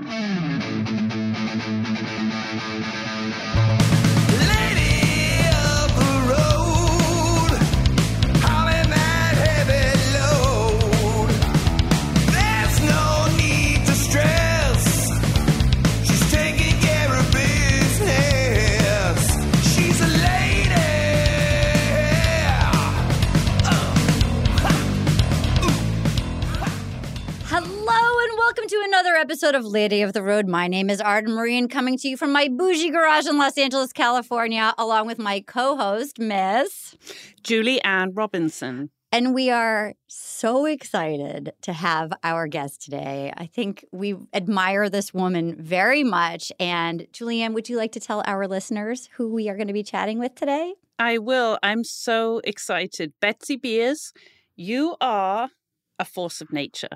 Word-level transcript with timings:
Mm-hmm. 0.00 0.53
Welcome 28.64 28.80
to 28.80 28.88
another 28.88 29.14
episode 29.14 29.54
of 29.54 29.66
Lady 29.66 30.00
of 30.00 30.14
the 30.14 30.22
Road. 30.22 30.48
My 30.48 30.68
name 30.68 30.88
is 30.88 30.98
Arden 30.98 31.34
Myrin, 31.34 31.68
coming 31.68 31.98
to 31.98 32.08
you 32.08 32.16
from 32.16 32.32
my 32.32 32.48
bougie 32.48 32.88
garage 32.88 33.26
in 33.26 33.36
Los 33.36 33.58
Angeles, 33.58 33.92
California, 33.92 34.72
along 34.78 35.06
with 35.06 35.18
my 35.18 35.40
co 35.40 35.76
host, 35.76 36.18
Miss 36.18 36.96
Julie 37.42 37.82
Anne 37.82 38.14
Robinson. 38.14 38.88
And 39.12 39.34
we 39.34 39.50
are 39.50 39.92
so 40.06 40.64
excited 40.64 41.52
to 41.60 41.74
have 41.74 42.14
our 42.22 42.46
guest 42.46 42.80
today. 42.80 43.34
I 43.36 43.44
think 43.44 43.84
we 43.92 44.14
admire 44.32 44.88
this 44.88 45.12
woman 45.12 45.62
very 45.62 46.02
much. 46.02 46.50
And 46.58 47.06
Julie 47.12 47.42
Anne, 47.42 47.52
would 47.52 47.68
you 47.68 47.76
like 47.76 47.92
to 47.92 48.00
tell 48.00 48.22
our 48.24 48.48
listeners 48.48 49.10
who 49.18 49.30
we 49.30 49.50
are 49.50 49.56
going 49.56 49.66
to 49.66 49.74
be 49.74 49.82
chatting 49.82 50.18
with 50.18 50.36
today? 50.36 50.72
I 50.98 51.18
will. 51.18 51.58
I'm 51.62 51.84
so 51.84 52.40
excited. 52.44 53.12
Betsy 53.20 53.56
Beers, 53.56 54.14
you 54.56 54.96
are 55.02 55.50
a 55.98 56.04
force 56.04 56.40
of 56.40 56.52
nature. 56.52 56.88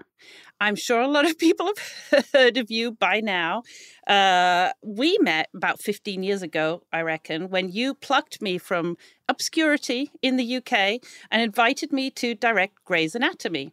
I'm 0.61 0.77
sure 0.77 1.01
a 1.01 1.09
lot 1.09 1.25
of 1.25 1.39
people 1.39 1.73
have 2.11 2.29
heard 2.33 2.57
of 2.57 2.71
you 2.71 2.93
by 2.93 3.21
now. 3.21 3.63
Uh, 4.07 4.71
we 4.83 5.19
met 5.21 5.49
about 5.55 5.81
15 5.81 6.23
years 6.23 6.43
ago, 6.43 6.83
I 6.93 7.03
reckon, 7.03 7.49
when 7.51 7.71
you 7.71 7.95
plucked 7.95 8.43
me 8.43 8.59
from 8.59 8.97
obscurity 9.29 10.11
in 10.23 10.37
the 10.37 10.57
UK 10.57 11.01
and 11.31 11.43
invited 11.43 11.93
me 11.93 12.11
to 12.13 12.35
direct 12.35 12.85
Grey's 12.85 13.15
Anatomy, 13.15 13.73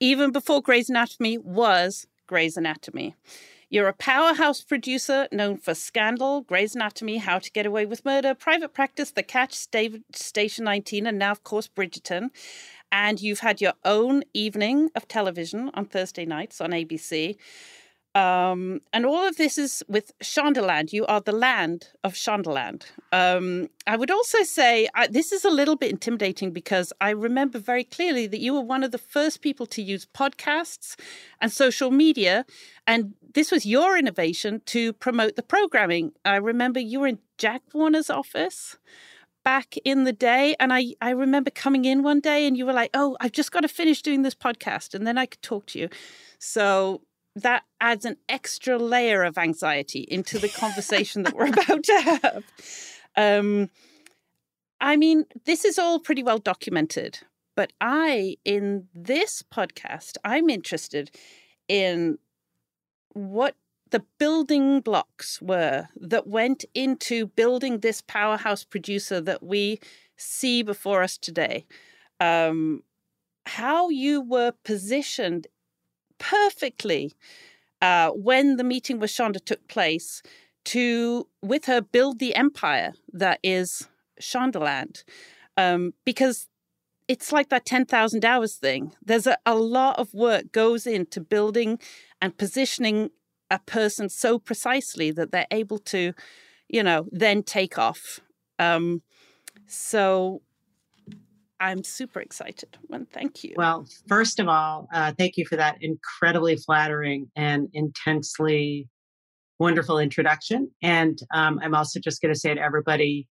even 0.00 0.32
before 0.32 0.60
Grey's 0.60 0.90
Anatomy 0.90 1.38
was 1.38 2.06
Grey's 2.26 2.56
Anatomy. 2.56 3.14
You're 3.72 3.88
a 3.88 3.94
powerhouse 3.94 4.60
producer 4.60 5.28
known 5.32 5.56
for 5.56 5.72
Scandal, 5.72 6.42
Grey's 6.42 6.74
Anatomy, 6.74 7.16
How 7.16 7.38
to 7.38 7.50
Get 7.50 7.64
Away 7.64 7.86
with 7.86 8.04
Murder, 8.04 8.34
Private 8.34 8.74
Practice, 8.74 9.12
The 9.12 9.22
Catch, 9.22 9.54
Station 9.54 10.64
19, 10.64 11.06
and 11.06 11.18
now, 11.18 11.30
of 11.30 11.42
course, 11.42 11.68
Bridgerton 11.68 12.28
and 12.92 13.20
you've 13.20 13.40
had 13.40 13.60
your 13.60 13.72
own 13.84 14.22
evening 14.34 14.90
of 14.94 15.08
television 15.08 15.70
on 15.74 15.86
Thursday 15.86 16.26
nights 16.26 16.60
on 16.60 16.70
ABC. 16.70 17.36
Um, 18.14 18.82
and 18.92 19.06
all 19.06 19.26
of 19.26 19.38
this 19.38 19.56
is 19.56 19.82
with 19.88 20.12
Shondaland. 20.22 20.92
You 20.92 21.06
are 21.06 21.22
the 21.22 21.32
land 21.32 21.88
of 22.04 22.12
Shondaland. 22.12 22.82
Um, 23.10 23.68
I 23.86 23.96
would 23.96 24.10
also 24.10 24.42
say 24.42 24.86
I, 24.94 25.06
this 25.06 25.32
is 25.32 25.46
a 25.46 25.50
little 25.50 25.76
bit 25.76 25.90
intimidating 25.90 26.50
because 26.50 26.92
I 27.00 27.10
remember 27.10 27.58
very 27.58 27.84
clearly 27.84 28.26
that 28.26 28.40
you 28.40 28.52
were 28.52 28.60
one 28.60 28.84
of 28.84 28.90
the 28.90 28.98
first 28.98 29.40
people 29.40 29.64
to 29.66 29.82
use 29.82 30.06
podcasts 30.14 30.94
and 31.40 31.50
social 31.50 31.90
media. 31.90 32.44
And 32.86 33.14
this 33.32 33.50
was 33.50 33.64
your 33.64 33.96
innovation 33.96 34.60
to 34.66 34.92
promote 34.92 35.36
the 35.36 35.42
programming. 35.42 36.12
I 36.26 36.36
remember 36.36 36.80
you 36.80 37.00
were 37.00 37.06
in 37.06 37.18
Jack 37.38 37.62
Warner's 37.72 38.10
office 38.10 38.76
back 39.44 39.76
in 39.84 40.04
the 40.04 40.12
day. 40.12 40.54
And 40.58 40.72
I, 40.72 40.94
I 41.00 41.10
remember 41.10 41.50
coming 41.50 41.84
in 41.84 42.02
one 42.02 42.20
day 42.20 42.46
and 42.46 42.56
you 42.56 42.66
were 42.66 42.72
like, 42.72 42.90
oh, 42.94 43.16
I've 43.20 43.32
just 43.32 43.52
got 43.52 43.60
to 43.60 43.68
finish 43.68 44.02
doing 44.02 44.22
this 44.22 44.34
podcast 44.34 44.94
and 44.94 45.06
then 45.06 45.18
I 45.18 45.26
could 45.26 45.42
talk 45.42 45.66
to 45.66 45.78
you. 45.78 45.88
So 46.38 47.02
that 47.36 47.64
adds 47.80 48.04
an 48.04 48.16
extra 48.28 48.78
layer 48.78 49.22
of 49.22 49.38
anxiety 49.38 50.06
into 50.10 50.38
the 50.38 50.48
conversation 50.48 51.22
that 51.22 51.34
we're 51.34 51.46
about 51.52 51.84
to 51.84 52.18
have. 52.22 52.44
Um, 53.16 53.70
I 54.80 54.96
mean, 54.96 55.24
this 55.44 55.64
is 55.64 55.78
all 55.78 56.00
pretty 56.00 56.22
well 56.22 56.38
documented, 56.38 57.20
but 57.54 57.72
I, 57.80 58.36
in 58.44 58.88
this 58.94 59.42
podcast, 59.42 60.16
I'm 60.24 60.50
interested 60.50 61.10
in 61.68 62.18
what 63.14 63.54
the 63.92 64.04
building 64.18 64.80
blocks 64.80 65.40
were 65.40 65.86
that 65.96 66.26
went 66.26 66.64
into 66.74 67.26
building 67.26 67.80
this 67.80 68.00
powerhouse 68.00 68.64
producer 68.64 69.20
that 69.20 69.42
we 69.42 69.78
see 70.16 70.62
before 70.62 71.02
us 71.02 71.18
today. 71.18 71.66
Um, 72.18 72.82
how 73.46 73.90
you 73.90 74.20
were 74.20 74.52
positioned 74.64 75.46
perfectly 76.18 77.12
uh, 77.82 78.10
when 78.10 78.56
the 78.56 78.64
meeting 78.64 78.98
with 78.98 79.10
Shonda 79.10 79.44
took 79.44 79.68
place 79.68 80.22
to, 80.66 81.28
with 81.42 81.66
her, 81.66 81.80
build 81.80 82.18
the 82.18 82.34
empire 82.34 82.94
that 83.12 83.40
is 83.42 83.88
Shondaland. 84.20 85.04
Um, 85.56 85.92
because 86.06 86.48
it's 87.08 87.32
like 87.32 87.50
that 87.50 87.66
10,000 87.66 88.24
hours 88.24 88.54
thing. 88.54 88.94
There's 89.04 89.26
a, 89.26 89.36
a 89.44 89.56
lot 89.56 89.98
of 89.98 90.14
work 90.14 90.52
goes 90.52 90.86
into 90.86 91.20
building 91.20 91.78
and 92.22 92.38
positioning 92.38 93.10
a 93.52 93.60
person 93.60 94.08
so 94.08 94.38
precisely 94.38 95.10
that 95.12 95.30
they're 95.30 95.46
able 95.50 95.78
to, 95.78 96.14
you 96.68 96.82
know, 96.82 97.06
then 97.12 97.42
take 97.42 97.78
off. 97.78 98.18
Um, 98.58 99.02
so 99.66 100.40
I'm 101.60 101.84
super 101.84 102.20
excited. 102.20 102.78
And 102.90 103.08
thank 103.10 103.44
you. 103.44 103.54
Well, 103.56 103.86
first 104.08 104.40
of 104.40 104.48
all, 104.48 104.88
uh, 104.92 105.12
thank 105.18 105.36
you 105.36 105.44
for 105.46 105.56
that 105.56 105.76
incredibly 105.82 106.56
flattering 106.56 107.30
and 107.36 107.68
intensely 107.74 108.88
wonderful 109.58 109.98
introduction. 109.98 110.70
And 110.82 111.18
um, 111.34 111.60
I'm 111.62 111.74
also 111.74 112.00
just 112.00 112.22
going 112.22 112.32
to 112.32 112.40
say 112.40 112.54
to 112.54 112.60
everybody 112.60 113.28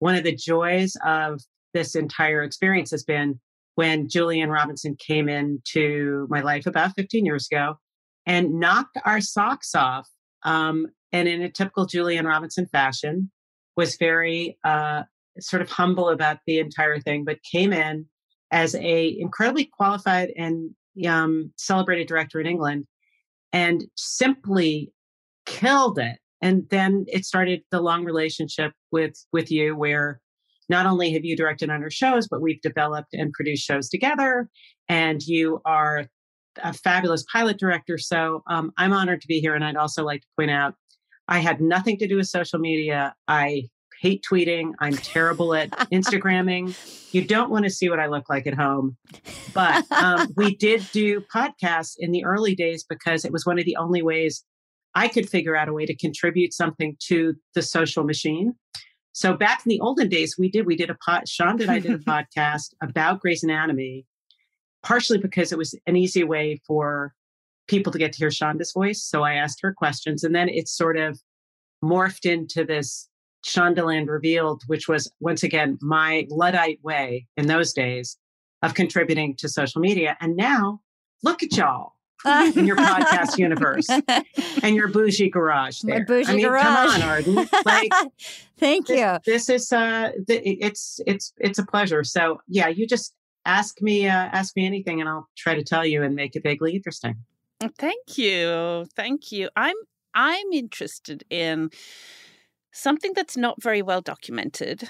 one 0.00 0.16
of 0.16 0.24
the 0.24 0.34
joys 0.34 0.96
of 1.06 1.40
this 1.74 1.94
entire 1.94 2.42
experience 2.42 2.90
has 2.90 3.04
been 3.04 3.38
when 3.76 4.08
Julie 4.08 4.40
Anne 4.40 4.50
Robinson 4.50 4.96
came 4.96 5.28
into 5.28 6.26
my 6.28 6.40
life 6.40 6.66
about 6.66 6.92
15 6.96 7.24
years 7.24 7.46
ago 7.50 7.76
and 8.30 8.60
knocked 8.60 8.96
our 9.04 9.20
socks 9.20 9.74
off. 9.74 10.08
Um, 10.44 10.86
and 11.10 11.26
in 11.26 11.42
a 11.42 11.50
typical 11.50 11.84
Julie 11.84 12.16
Anne 12.16 12.26
Robinson 12.26 12.66
fashion, 12.66 13.28
was 13.76 13.96
very 13.96 14.56
uh, 14.62 15.02
sort 15.40 15.62
of 15.62 15.68
humble 15.68 16.08
about 16.08 16.38
the 16.46 16.60
entire 16.60 17.00
thing, 17.00 17.24
but 17.24 17.38
came 17.50 17.72
in 17.72 18.06
as 18.52 18.76
a 18.76 19.16
incredibly 19.18 19.64
qualified 19.64 20.30
and 20.36 20.70
um, 21.08 21.52
celebrated 21.56 22.06
director 22.06 22.40
in 22.40 22.46
England 22.46 22.86
and 23.52 23.84
simply 23.96 24.92
killed 25.44 25.98
it. 25.98 26.18
And 26.40 26.68
then 26.70 27.06
it 27.08 27.24
started 27.24 27.62
the 27.72 27.80
long 27.80 28.04
relationship 28.04 28.72
with 28.92 29.14
with 29.32 29.50
you, 29.50 29.74
where 29.74 30.20
not 30.68 30.86
only 30.86 31.12
have 31.14 31.24
you 31.24 31.36
directed 31.36 31.68
on 31.68 31.82
our 31.82 31.90
shows, 31.90 32.28
but 32.28 32.40
we've 32.40 32.62
developed 32.62 33.12
and 33.12 33.32
produced 33.32 33.64
shows 33.64 33.88
together. 33.88 34.48
And 34.88 35.20
you 35.20 35.60
are 35.64 36.06
a 36.62 36.72
fabulous 36.72 37.24
pilot 37.30 37.58
director. 37.58 37.98
So 37.98 38.42
um, 38.48 38.72
I'm 38.76 38.92
honored 38.92 39.20
to 39.22 39.28
be 39.28 39.40
here. 39.40 39.54
And 39.54 39.64
I'd 39.64 39.76
also 39.76 40.04
like 40.04 40.22
to 40.22 40.26
point 40.38 40.50
out 40.50 40.74
I 41.28 41.38
had 41.38 41.60
nothing 41.60 41.96
to 41.98 42.08
do 42.08 42.16
with 42.16 42.26
social 42.26 42.58
media. 42.58 43.14
I 43.28 43.68
hate 44.00 44.24
tweeting. 44.28 44.72
I'm 44.80 44.94
terrible 44.94 45.54
at 45.54 45.70
Instagramming. 45.92 47.12
You 47.12 47.24
don't 47.24 47.50
want 47.50 47.64
to 47.64 47.70
see 47.70 47.88
what 47.88 48.00
I 48.00 48.06
look 48.06 48.28
like 48.30 48.46
at 48.46 48.54
home. 48.54 48.96
But 49.52 49.90
um, 49.92 50.28
we 50.36 50.56
did 50.56 50.86
do 50.92 51.22
podcasts 51.34 51.94
in 51.98 52.10
the 52.12 52.24
early 52.24 52.54
days 52.54 52.84
because 52.88 53.24
it 53.24 53.32
was 53.32 53.44
one 53.44 53.58
of 53.58 53.64
the 53.64 53.76
only 53.76 54.02
ways 54.02 54.44
I 54.94 55.08
could 55.08 55.28
figure 55.28 55.54
out 55.54 55.68
a 55.68 55.72
way 55.72 55.86
to 55.86 55.94
contribute 55.94 56.52
something 56.52 56.96
to 57.08 57.34
the 57.54 57.62
social 57.62 58.04
machine. 58.04 58.54
So 59.12 59.34
back 59.34 59.62
in 59.66 59.70
the 59.70 59.80
olden 59.80 60.08
days, 60.08 60.36
we 60.38 60.50
did 60.50 60.66
we 60.66 60.76
did 60.76 60.90
a 60.90 60.94
pod. 60.94 61.28
Sean 61.28 61.60
and 61.60 61.70
I 61.70 61.78
did 61.78 61.92
a 61.92 61.98
podcast 61.98 62.74
about 62.82 63.20
Grey's 63.20 63.42
Anatomy, 63.42 64.06
partially 64.82 65.18
because 65.18 65.52
it 65.52 65.58
was 65.58 65.74
an 65.86 65.96
easy 65.96 66.24
way 66.24 66.60
for 66.66 67.14
people 67.68 67.92
to 67.92 67.98
get 67.98 68.12
to 68.12 68.18
hear 68.18 68.28
Shonda's 68.30 68.72
voice. 68.72 69.02
So 69.02 69.22
I 69.22 69.34
asked 69.34 69.60
her 69.62 69.72
questions, 69.72 70.24
and 70.24 70.34
then 70.34 70.48
it 70.48 70.68
sort 70.68 70.96
of 70.96 71.20
morphed 71.82 72.30
into 72.30 72.64
this 72.64 73.08
Shondaland 73.44 74.08
Revealed, 74.08 74.62
which 74.66 74.88
was 74.88 75.10
once 75.20 75.42
again 75.42 75.78
my 75.80 76.26
Luddite 76.30 76.82
way 76.82 77.26
in 77.36 77.46
those 77.46 77.72
days 77.72 78.18
of 78.62 78.74
contributing 78.74 79.34
to 79.36 79.48
social 79.48 79.80
media. 79.80 80.16
And 80.20 80.36
now 80.36 80.80
look 81.22 81.42
at 81.42 81.56
y'all 81.56 81.94
in 82.24 82.66
your 82.66 82.76
podcast 82.76 83.38
universe 83.38 83.88
and 84.62 84.76
your 84.76 84.88
bougie 84.88 85.30
garage 85.30 85.80
there. 85.80 86.00
My 86.00 86.04
bougie 86.04 86.30
I 86.30 86.36
mean, 86.36 86.46
garage. 86.46 86.64
come 86.64 87.02
on, 87.02 87.02
Arden. 87.02 87.34
Like 87.64 87.92
Thank 88.58 88.88
this, 88.88 89.00
you. 89.00 89.18
this 89.24 89.48
is 89.48 89.72
uh 89.72 90.10
th- 90.26 90.42
it's 90.44 91.00
it's 91.06 91.32
it's 91.38 91.58
a 91.58 91.64
pleasure. 91.64 92.04
So 92.04 92.40
yeah, 92.46 92.68
you 92.68 92.86
just 92.86 93.14
ask 93.44 93.80
me 93.80 94.08
uh, 94.08 94.28
ask 94.32 94.56
me 94.56 94.66
anything 94.66 95.00
and 95.00 95.08
I'll 95.08 95.28
try 95.36 95.54
to 95.54 95.64
tell 95.64 95.84
you 95.84 96.02
and 96.02 96.14
make 96.14 96.36
it 96.36 96.42
vaguely 96.42 96.74
interesting. 96.74 97.16
Thank 97.78 98.16
you. 98.16 98.86
Thank 98.96 99.32
you. 99.32 99.48
I'm 99.56 99.76
I'm 100.14 100.52
interested 100.52 101.24
in 101.30 101.70
something 102.72 103.12
that's 103.14 103.36
not 103.36 103.62
very 103.62 103.82
well 103.82 104.00
documented. 104.00 104.88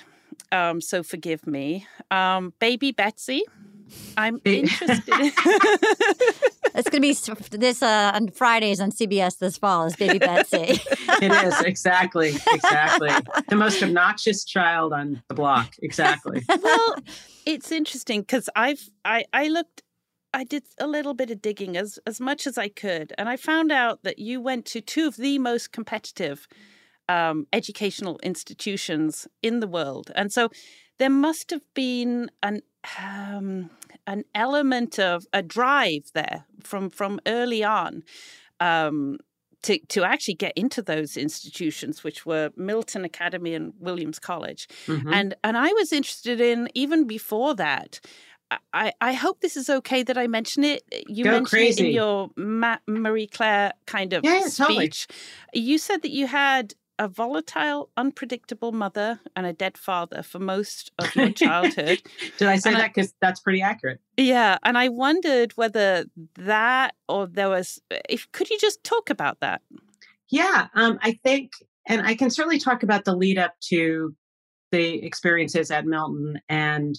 Um, 0.53 0.81
so 0.81 1.03
forgive 1.03 1.47
me. 1.47 1.87
Um, 2.11 2.55
baby 2.61 2.93
Betsy. 2.93 3.43
I'm 4.17 4.41
interested 4.45 5.03
It's 6.75 6.89
going 6.89 7.03
to 7.03 7.51
be 7.51 7.59
this 7.59 7.83
uh, 7.83 8.13
on 8.15 8.29
Fridays 8.29 8.81
on 8.81 8.93
CBS 8.93 9.39
this 9.39 9.59
fall 9.59 9.87
is 9.87 9.97
Baby 9.97 10.19
Betsy. 10.19 10.81
It 11.23 11.33
is 11.33 11.61
exactly 11.61 12.29
exactly 12.29 13.11
the 13.49 13.57
most 13.57 13.83
obnoxious 13.83 14.45
child 14.45 14.95
on 14.95 15.23
the 15.29 15.35
block. 15.35 15.75
Exactly. 15.83 16.43
well, 16.63 16.97
it's 17.45 17.71
interesting 17.71 18.23
because 18.23 18.49
I've 18.57 18.89
I 19.05 19.25
I 19.35 19.49
looked 19.49 19.83
I 20.33 20.45
did 20.45 20.63
a 20.79 20.87
little 20.87 21.13
bit 21.13 21.31
of 21.31 21.43
digging 21.43 21.77
as 21.77 21.99
as 22.07 22.21
much 22.21 22.47
as 22.47 22.57
I 22.57 22.69
could, 22.69 23.13
and 23.19 23.29
I 23.29 23.37
found 23.37 23.71
out 23.71 24.03
that 24.03 24.19
you 24.19 24.41
went 24.41 24.65
to 24.67 24.81
two 24.81 25.07
of 25.07 25.17
the 25.17 25.39
most 25.39 25.73
competitive 25.73 26.49
um, 27.09 27.47
educational 27.53 28.19
institutions 28.23 29.29
in 29.43 29.61
the 29.61 29.69
world, 29.69 30.11
and 30.15 30.33
so 30.33 30.49
there 30.99 31.11
must 31.11 31.51
have 31.51 31.67
been 31.75 32.31
an 32.43 32.63
um, 32.99 33.71
an 34.07 34.25
element 34.35 34.99
of 34.99 35.27
a 35.33 35.43
drive 35.43 36.11
there 36.15 36.45
from 36.63 36.91
from 36.91 37.21
early 37.27 37.63
on. 37.65 38.03
Um, 38.61 39.19
to, 39.63 39.79
to 39.89 40.05
actually 40.05 40.37
get 40.37 40.55
into 40.57 40.81
those 40.81 41.19
institutions, 41.19 42.03
which 42.03 42.25
were 42.25 42.49
Milton 42.57 43.05
Academy 43.05 43.53
and 43.53 43.75
Williams 43.79 44.19
College, 44.19 44.67
Mhm. 44.87 45.13
and 45.13 45.35
and 45.45 45.59
I 45.59 45.71
was 45.75 45.93
interested 45.93 46.41
in 46.41 46.69
even 46.75 47.07
before 47.07 47.55
that. 47.57 48.01
I, 48.73 48.93
I 49.01 49.13
hope 49.13 49.43
this 49.43 49.57
is 49.57 49.69
okay 49.71 50.03
that 50.03 50.17
I 50.19 50.27
mention 50.27 50.65
it. 50.65 50.83
You 51.07 51.25
Go 51.25 51.31
mentioned 51.33 51.63
it 51.63 51.79
in 51.79 51.93
your 51.93 52.31
Ma- 52.37 52.79
Marie 52.89 53.27
Claire 53.29 53.75
kind 53.87 54.13
of 54.15 54.25
Yeah, 54.25 54.41
yeah, 54.41 54.49
totally. 54.49 54.87
speech. 54.87 55.07
You 55.53 55.77
said 55.79 56.03
that 56.03 56.11
you 56.11 56.27
had 56.27 56.75
a 57.01 57.09
volatile, 57.09 57.89
unpredictable 57.97 58.73
mother 58.73 59.19
and 59.35 59.47
a 59.47 59.55
dead 59.55 59.79
father 59.79 60.23
for 60.23 60.39
most 60.39 60.93
of 60.99 61.17
your 61.17 61.31
childhood. 61.31 62.03
Did 62.39 62.47
I 62.47 62.57
say 62.57 62.71
And 62.71 62.79
that? 62.79 62.95
Because 62.95 63.15
that's 63.23 63.41
pretty 63.41 63.63
accurate. 63.63 64.01
yeah, 64.19 64.59
and 64.63 64.77
I 64.77 64.91
wondered 64.91 65.53
whether 65.57 66.05
that 66.37 66.95
or 67.09 67.27
there 67.27 67.49
was. 67.49 67.81
If 68.09 68.31
could 68.33 68.51
you 68.51 68.59
just 68.61 68.85
talk 68.85 69.09
about 69.09 69.41
that? 69.41 69.63
Yeah, 70.31 70.69
um, 70.75 70.99
I 71.03 71.13
think, 71.25 71.53
and 71.89 72.07
I 72.07 72.15
can 72.15 72.29
certainly 72.29 72.59
talk 72.61 72.83
about 72.83 73.05
the 73.07 73.17
lead 73.17 73.39
up 73.39 73.55
to 73.71 74.15
the 74.71 75.03
experiences 75.03 75.71
at 75.71 75.87
Milton 75.87 76.39
and 76.51 76.95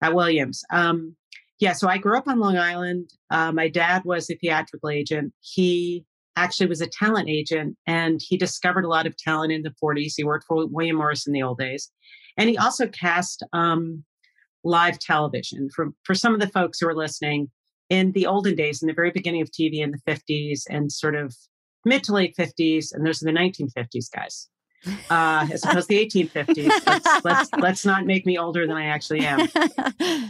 at 0.00 0.14
Williams. 0.14 0.62
Um, 0.72 1.16
yeah, 1.58 1.72
so 1.72 1.88
I 1.88 1.98
grew 1.98 2.16
up 2.16 2.28
on 2.28 2.38
Long 2.38 2.56
Island. 2.56 3.10
Uh, 3.28 3.50
my 3.50 3.68
dad 3.68 4.02
was 4.04 4.30
a 4.30 4.36
theatrical 4.36 4.88
agent. 4.88 5.32
He 5.40 6.04
actually 6.36 6.66
was 6.66 6.80
a 6.80 6.86
talent 6.86 7.28
agent 7.28 7.76
and 7.86 8.20
he 8.22 8.36
discovered 8.36 8.84
a 8.84 8.88
lot 8.88 9.06
of 9.06 9.16
talent 9.16 9.52
in 9.52 9.62
the 9.62 9.74
40s. 9.82 10.14
He 10.16 10.24
worked 10.24 10.46
for 10.46 10.66
William 10.66 10.96
Morris 10.96 11.26
in 11.26 11.32
the 11.32 11.42
old 11.42 11.58
days. 11.58 11.90
And 12.36 12.48
he 12.48 12.56
also 12.56 12.86
cast 12.88 13.42
um, 13.52 14.04
live 14.64 14.98
television 14.98 15.68
for, 15.74 15.88
for 16.04 16.14
some 16.14 16.34
of 16.34 16.40
the 16.40 16.48
folks 16.48 16.80
who 16.80 16.88
are 16.88 16.94
listening 16.94 17.50
in 17.90 18.12
the 18.12 18.26
olden 18.26 18.54
days, 18.54 18.82
in 18.82 18.86
the 18.88 18.94
very 18.94 19.10
beginning 19.10 19.42
of 19.42 19.50
TV 19.50 19.80
in 19.80 19.90
the 19.92 20.10
50s 20.10 20.62
and 20.70 20.90
sort 20.90 21.14
of 21.14 21.36
mid 21.84 22.02
to 22.04 22.12
late 22.12 22.34
50s. 22.36 22.86
And 22.92 23.06
those 23.06 23.22
are 23.22 23.26
the 23.26 23.38
1950s 23.38 24.06
guys. 24.14 24.48
Uh, 25.10 25.46
as 25.52 25.64
opposed 25.64 25.88
to 25.88 25.96
the 25.96 26.06
1850s. 26.06 26.86
Let's, 26.86 27.24
let's, 27.24 27.50
let's 27.58 27.84
not 27.84 28.04
make 28.04 28.26
me 28.26 28.38
older 28.38 28.66
than 28.66 28.76
I 28.76 28.86
actually 28.86 29.20
am 29.20 29.48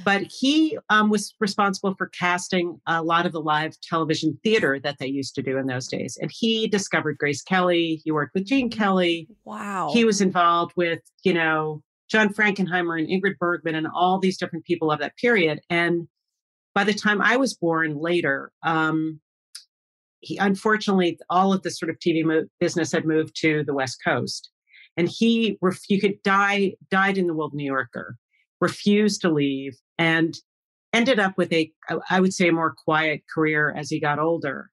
but 0.05 0.23
he 0.23 0.79
um, 0.91 1.11
was 1.11 1.35
responsible 1.41 1.95
for 1.97 2.09
casting 2.09 2.81
a 2.87 3.03
lot 3.03 3.27
of 3.27 3.33
the 3.33 3.41
live 3.41 3.75
television 3.81 4.39
theater 4.43 4.79
that 4.81 4.99
they 4.99 5.07
used 5.07 5.35
to 5.37 5.43
do 5.43 5.59
in 5.59 5.67
those 5.67 5.89
days. 5.89 6.19
And 6.21 6.31
he 6.33 6.69
discovered 6.69 7.19
Grace 7.19 7.43
Kelly. 7.43 8.01
He 8.05 8.13
worked 8.13 8.35
with 8.35 8.47
Gene 8.47 8.71
Kelly. 8.71 9.29
wow. 9.45 9.91
He 9.93 10.05
was 10.05 10.21
involved 10.21 10.73
with, 10.77 11.01
you 11.25 11.35
know, 11.35 11.83
John 12.11 12.33
Frankenheimer 12.33 12.99
and 12.99 13.09
Ingrid 13.09 13.39
Bergman 13.39 13.75
and 13.75 13.87
all 13.95 14.19
these 14.19 14.39
different 14.39 14.65
people 14.65 14.91
of 14.91 15.01
that 15.01 15.17
period. 15.17 15.61
And 15.71 16.09
by 16.75 16.85
the 16.85 16.95
time 16.95 17.21
I 17.21 17.37
was 17.37 17.55
born 17.55 17.97
later, 17.97 18.53
um, 18.63 19.21
he 20.23 20.39
unfortunately 20.39 21.19
all 21.29 21.53
of 21.53 21.63
the 21.63 21.71
sort 21.71 21.91
of 21.91 21.99
TV 21.99 22.25
mo- 22.25 22.47
business 22.61 22.93
had 22.93 23.05
moved 23.05 23.37
to 23.41 23.65
the 23.65 23.75
West 23.75 23.99
Coast, 24.05 24.51
and 24.97 25.09
he 25.09 25.59
ref- 25.61 25.91
you 25.91 26.01
could 26.01 26.23
die 26.23 26.75
died 26.91 27.19
in 27.19 27.27
the 27.27 27.35
World 27.35 27.53
New 27.53 27.67
Yorker, 27.67 28.17
refused 28.61 29.21
to 29.23 29.31
leave, 29.31 29.77
and 29.99 30.39
ended 30.93 31.19
up 31.19 31.37
with 31.37 31.53
a 31.53 31.71
I 32.09 32.21
would 32.21 32.33
say 32.33 32.49
a 32.49 32.53
more 32.53 32.75
quiet 32.85 33.23
career 33.33 33.75
as 33.77 33.91
he 33.91 34.01
got 34.01 34.19
older. 34.19 34.71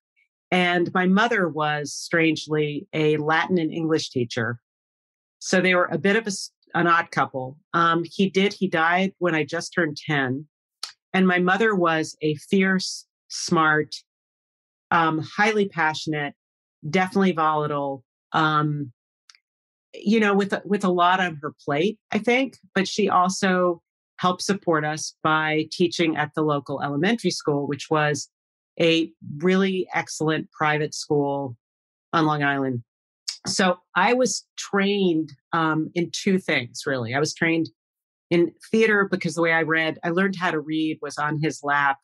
And 0.52 0.92
my 0.94 1.06
mother 1.06 1.48
was 1.48 1.94
strangely 1.94 2.88
a 2.94 3.18
Latin 3.18 3.60
and 3.60 3.72
English 3.72 4.10
teacher, 4.12 4.60
so 5.40 5.62
they 5.62 5.76
were 5.76 5.90
a 5.92 5.98
bit 5.98 6.16
of 6.16 6.28
a, 6.28 6.32
an 6.78 6.88
odd 6.88 7.12
couple. 7.12 7.58
Um, 7.74 8.04
he 8.06 8.30
did 8.30 8.54
he 8.54 8.68
died 8.68 9.14
when 9.18 9.36
I 9.36 9.46
just 9.46 9.74
turned 9.74 9.98
ten, 9.98 10.46
and 11.12 11.28
my 11.28 11.40
mother 11.40 11.74
was 11.74 12.16
a 12.22 12.36
fierce, 12.36 13.08
smart, 13.30 13.96
um, 14.92 15.20
highly 15.20 15.70
passionate, 15.70 16.34
definitely 16.90 17.32
volatile. 17.32 18.04
Um, 18.32 18.92
you 19.94 20.20
know, 20.20 20.36
with 20.36 20.54
with 20.66 20.84
a 20.84 20.90
lot 20.90 21.20
on 21.20 21.40
her 21.42 21.54
plate, 21.66 21.98
I 22.12 22.20
think. 22.20 22.58
But 22.76 22.88
she 22.88 23.10
also 23.10 23.82
helped 24.18 24.42
support 24.42 24.86
us 24.86 25.16
by 25.24 25.66
teaching 25.72 26.18
at 26.18 26.32
the 26.36 26.42
local 26.42 26.82
elementary 26.82 27.32
school, 27.32 27.68
which 27.68 27.90
was 27.90 28.30
a 28.80 29.12
really 29.38 29.88
excellent 29.94 30.52
private 30.52 30.94
school 30.94 31.56
on 32.14 32.26
Long 32.26 32.44
Island. 32.44 32.84
So 33.48 33.78
I 33.96 34.14
was 34.14 34.46
trained 34.58 35.32
um, 35.54 35.90
in 35.96 36.12
two 36.12 36.38
things, 36.38 36.84
really. 36.86 37.16
I 37.16 37.20
was 37.20 37.34
trained 37.34 37.70
in 38.30 38.52
theater 38.72 39.08
because 39.10 39.36
the 39.36 39.42
way 39.42 39.54
I 39.54 39.64
read, 39.64 39.98
I 40.04 40.10
learned 40.10 40.36
how 40.36 40.52
to 40.52 40.60
read 40.60 41.00
was 41.02 41.18
on 41.18 41.42
his 41.42 41.62
lap 41.64 41.98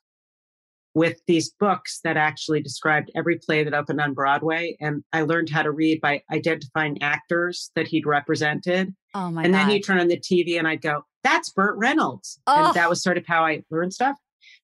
with 0.95 1.19
these 1.27 1.51
books 1.59 1.99
that 2.05 2.15
actually 2.15 2.61
described 2.61 3.11
every 3.15 3.37
play 3.37 3.63
that 3.65 3.73
opened 3.73 3.99
on 3.99 4.13
Broadway. 4.13 4.77
And 4.79 5.03
I 5.11 5.21
learned 5.21 5.49
how 5.49 5.61
to 5.61 5.69
read 5.71 5.99
by 5.99 6.23
identifying 6.31 7.01
actors 7.03 7.69
that 7.75 7.85
he'd 7.87 8.05
represented. 8.05 8.95
Oh 9.13 9.29
my 9.29 9.43
and 9.43 9.53
God. 9.53 9.59
then 9.59 9.69
he'd 9.69 9.81
turn 9.83 9.99
on 9.99 10.07
the 10.07 10.17
TV 10.17 10.57
and 10.57 10.67
I'd 10.67 10.81
go, 10.81 11.03
that's 11.21 11.49
Burt 11.49 11.77
Reynolds. 11.77 12.39
Oh. 12.47 12.67
And 12.67 12.73
that 12.75 12.89
was 12.89 13.03
sort 13.03 13.17
of 13.17 13.25
how 13.27 13.43
I 13.45 13.63
learned 13.69 13.93
stuff. 13.93 14.15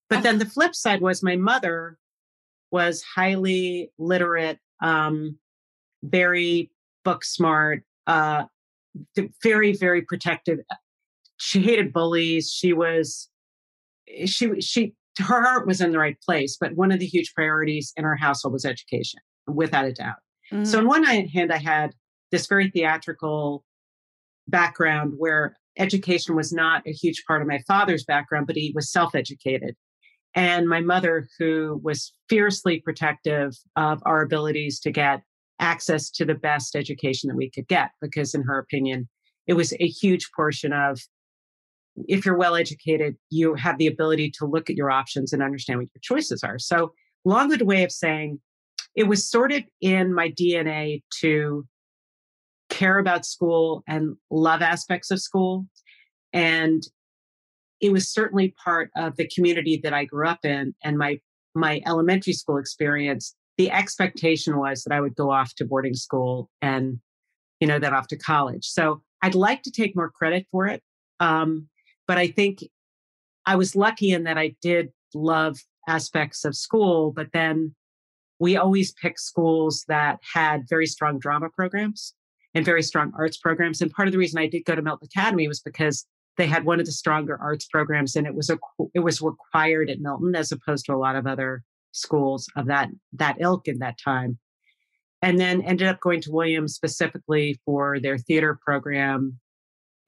But 0.09 0.19
Oh. 0.19 0.21
then 0.21 0.39
the 0.39 0.45
flip 0.45 0.73
side 0.73 1.01
was 1.01 1.21
my 1.21 1.35
mother 1.35 1.97
was 2.71 3.03
highly 3.03 3.91
literate, 4.00 4.57
um, 4.81 5.38
very 6.03 6.71
book 7.03 7.25
smart, 7.25 7.83
uh, 8.07 8.45
very, 9.43 9.73
very 9.73 10.01
protective. 10.01 10.59
She 11.35 11.61
hated 11.61 11.91
bullies. 11.91 12.50
She 12.50 12.71
was, 12.71 13.29
she, 14.25 14.61
she, 14.61 14.93
her 15.20 15.41
heart 15.41 15.68
was 15.68 15.82
in 15.82 15.91
the 15.91 16.00
right 16.00 16.20
place. 16.22 16.58
But 16.60 16.75
one 16.75 16.91
of 16.91 17.00
the 17.00 17.06
huge 17.06 17.34
priorities 17.34 17.94
in 17.98 18.06
our 18.06 18.15
household 18.15 18.53
was 18.53 18.65
education, 18.65 19.20
without 19.48 19.86
a 19.86 19.94
doubt. 19.94 20.15
Mm-hmm. 20.51 20.65
So 20.65 20.80
on 20.80 20.88
one 20.88 21.03
hand, 21.03 21.51
I 21.51 21.58
had 21.58 21.94
this 22.32 22.48
very 22.48 22.70
theatrical 22.70 23.63
background 24.48 25.13
where 25.18 25.58
education 25.77 26.36
was 26.36 26.51
not 26.51 26.86
a 26.86 26.91
huge 26.91 27.24
part 27.25 27.41
of 27.41 27.48
my 27.48 27.60
father's 27.68 28.03
background, 28.03 28.48
but 28.48 28.56
he 28.56 28.72
was 28.75 28.91
self-educated. 28.91 29.75
And 30.34 30.68
my 30.68 30.80
mother, 30.80 31.27
who 31.38 31.80
was 31.84 32.13
fiercely 32.30 32.80
protective 32.80 33.53
of 33.75 34.01
our 34.06 34.22
abilities 34.22 34.80
to 34.82 34.91
get 34.91 35.22
access 35.60 36.10
to 36.10 36.25
the 36.25 36.36
best 36.36 36.75
education 36.75 37.27
that 37.27 37.36
we 37.36 37.50
could 37.50 37.68
get, 37.68 37.91
because 38.01 38.34
in 38.34 38.44
her 38.44 38.58
opinion, 38.58 39.10
it 39.48 39.53
was 39.53 39.74
a 39.74 39.88
huge 39.88 40.30
portion 40.36 40.72
of 40.74 41.00
if 42.07 42.25
you're 42.25 42.38
well 42.38 42.55
educated, 42.55 43.15
you 43.29 43.53
have 43.55 43.77
the 43.77 43.88
ability 43.88 44.31
to 44.39 44.45
look 44.45 44.69
at 44.69 44.75
your 44.75 44.91
options 44.91 45.33
and 45.33 45.43
understand 45.43 45.79
what 45.79 45.89
your 45.93 46.01
choices 46.01 46.43
are. 46.43 46.60
So, 46.60 46.93
long-winded 47.25 47.67
way 47.67 47.83
of 47.83 47.91
saying 47.91 48.39
it 48.95 49.03
was 49.03 49.29
sort 49.29 49.51
of 49.51 49.63
in 49.81 50.13
my 50.13 50.29
DNA 50.29 51.03
to 51.19 51.65
care 52.69 52.98
about 52.98 53.25
school 53.25 53.83
and 53.88 54.15
love 54.29 54.62
aspects 54.62 55.12
of 55.12 55.21
school. 55.21 55.67
And 56.33 56.83
it 57.81 57.91
was 57.91 58.10
certainly 58.10 58.55
part 58.63 58.89
of 58.95 59.17
the 59.17 59.29
community 59.33 59.79
that 59.83 59.93
I 59.93 60.05
grew 60.05 60.27
up 60.27 60.45
in 60.45 60.74
and 60.83 60.98
my 60.98 61.19
my 61.53 61.81
elementary 61.86 62.33
school 62.33 62.57
experience. 62.57 63.36
The 63.57 63.69
expectation 63.69 64.57
was 64.57 64.83
that 64.83 64.93
I 64.93 65.01
would 65.01 65.15
go 65.15 65.29
off 65.31 65.53
to 65.55 65.65
boarding 65.65 65.93
school 65.93 66.50
and, 66.62 67.00
you 67.60 67.67
know, 67.67 67.77
then 67.77 67.93
off 67.93 68.07
to 68.07 68.17
college. 68.17 68.65
So 68.65 69.01
I'd 69.21 69.36
like 69.36 69.62
to 69.63 69.71
take 69.71 69.95
more 69.95 70.10
credit 70.10 70.48
for 70.51 70.67
it. 70.67 70.81
Um, 71.19 71.67
but 72.12 72.18
I 72.18 72.27
think 72.27 72.62
I 73.46 73.56
was 73.56 73.74
lucky 73.74 74.12
in 74.12 74.25
that 74.25 74.38
I 74.38 74.53
did 74.62 74.89
love 75.13 75.58
aspects 75.88 76.44
of 76.44 76.58
school, 76.58 77.13
but 77.13 77.30
then 77.32 77.74
we 78.38 78.58
always 78.58 78.91
picked 78.91 79.22
schools 79.22 79.86
that 79.88 80.20
had 80.34 80.68
very 80.68 80.88
strong 80.88 81.20
drama 81.20 81.48
programs 81.56 82.13
and 82.53 82.65
very 82.65 82.84
strong 82.84 83.13
arts 83.18 83.38
programs. 83.38 83.80
And 83.80 83.89
part 83.94 84.10
of 84.10 84.12
the 84.12 84.18
reason 84.18 84.41
I 84.41 84.48
did 84.48 84.65
go 84.65 84.75
to 84.75 84.82
Milton 84.82 85.08
Academy 85.10 85.48
was 85.48 85.62
because 85.62 86.06
they 86.36 86.48
had 86.48 86.65
one 86.65 86.82
of 86.82 86.86
the 86.86 86.91
stronger 86.91 87.39
arts 87.41 87.65
programs, 87.68 88.18
and 88.18 88.27
it 88.27 88.36
was 88.36 88.50
a 88.50 88.58
it 88.94 89.00
was 89.00 89.22
required 89.22 89.89
at 89.89 90.01
Milton 90.01 90.36
as 90.36 90.51
opposed 90.51 90.88
to 90.88 90.94
a 90.94 91.00
lot 91.00 91.15
of 91.15 91.25
other 91.25 91.63
schools 91.94 92.46
of 92.58 92.65
that 92.65 92.89
that 93.13 93.38
ilk 93.39 93.70
in 93.70 93.80
that 93.80 93.98
time. 94.03 94.38
And 95.22 95.39
then 95.39 95.62
ended 95.62 95.88
up 95.88 96.01
going 96.01 96.20
to 96.24 96.32
Williams 96.34 96.75
specifically 96.75 97.58
for 97.63 98.01
their 98.01 98.18
theater 98.18 98.60
program 98.62 99.39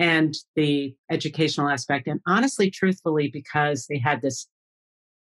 and 0.03 0.35
the 0.57 0.93
educational 1.09 1.69
aspect. 1.69 2.07
And 2.07 2.19
honestly, 2.27 2.69
truthfully, 2.69 3.29
because 3.31 3.87
they 3.87 3.97
had 3.97 4.21
this 4.21 4.49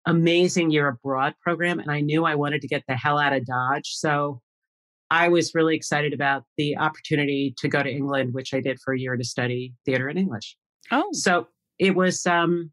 amazing 0.06 0.70
year 0.70 0.88
abroad 0.88 1.34
program, 1.42 1.80
and 1.80 1.90
I 1.90 2.00
knew 2.00 2.24
I 2.24 2.34
wanted 2.34 2.62
to 2.62 2.68
get 2.68 2.84
the 2.88 2.96
hell 2.96 3.18
out 3.18 3.34
of 3.34 3.44
Dodge. 3.44 3.88
So 3.88 4.40
I 5.10 5.28
was 5.28 5.54
really 5.54 5.76
excited 5.76 6.14
about 6.14 6.44
the 6.56 6.78
opportunity 6.78 7.54
to 7.58 7.68
go 7.68 7.82
to 7.82 7.90
England, 7.90 8.32
which 8.32 8.54
I 8.54 8.60
did 8.60 8.80
for 8.80 8.94
a 8.94 8.98
year 8.98 9.18
to 9.18 9.24
study 9.24 9.74
theater 9.84 10.08
and 10.08 10.18
English. 10.18 10.56
Oh, 10.90 11.10
So 11.12 11.48
it 11.78 11.94
was, 11.94 12.26
um, 12.26 12.72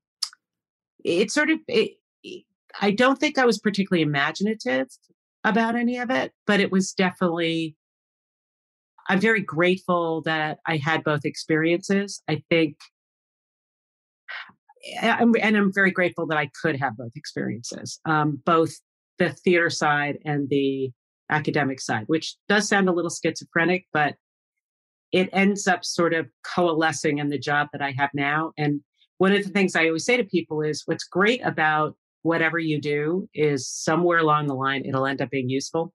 it 1.03 1.29
sort 1.29 1.49
of, 1.49 1.59
it, 1.67 1.97
I 2.79 2.91
don't 2.91 3.19
think 3.19 3.37
I 3.37 3.45
was 3.45 3.59
particularly 3.59 4.03
imaginative 4.03 4.87
about 5.43 5.75
any 5.75 5.97
of 5.97 6.09
it, 6.09 6.31
but 6.45 6.61
it 6.61 6.71
was 6.71 6.93
definitely, 6.93 7.75
I'm 9.09 9.19
very 9.19 9.41
grateful 9.41 10.21
that 10.23 10.59
I 10.67 10.77
had 10.77 11.03
both 11.03 11.25
experiences. 11.25 12.21
I 12.27 12.43
think, 12.49 12.77
and 15.01 15.35
I'm 15.57 15.73
very 15.73 15.91
grateful 15.91 16.27
that 16.27 16.37
I 16.37 16.49
could 16.61 16.79
have 16.79 16.97
both 16.97 17.11
experiences, 17.15 17.99
um, 18.05 18.41
both 18.45 18.75
the 19.17 19.29
theater 19.29 19.69
side 19.69 20.17
and 20.25 20.49
the 20.49 20.91
academic 21.29 21.79
side, 21.81 22.03
which 22.07 22.35
does 22.47 22.67
sound 22.67 22.87
a 22.87 22.93
little 22.93 23.09
schizophrenic, 23.09 23.85
but 23.91 24.15
it 25.11 25.29
ends 25.31 25.67
up 25.67 25.83
sort 25.85 26.13
of 26.13 26.27
coalescing 26.43 27.17
in 27.17 27.29
the 27.29 27.39
job 27.39 27.67
that 27.71 27.81
I 27.81 27.91
have 27.97 28.09
now. 28.13 28.51
And 28.57 28.81
one 29.17 29.33
of 29.33 29.43
the 29.43 29.49
things 29.49 29.75
I 29.75 29.87
always 29.87 30.05
say 30.05 30.17
to 30.17 30.23
people 30.23 30.61
is 30.61 30.83
what's 30.85 31.05
great 31.05 31.41
about 31.45 31.95
whatever 32.21 32.59
you 32.59 32.79
do 32.79 33.27
is 33.33 33.69
somewhere 33.69 34.19
along 34.19 34.47
the 34.47 34.53
line, 34.53 34.83
it'll 34.85 35.05
end 35.05 35.21
up 35.21 35.29
being 35.29 35.49
useful. 35.49 35.93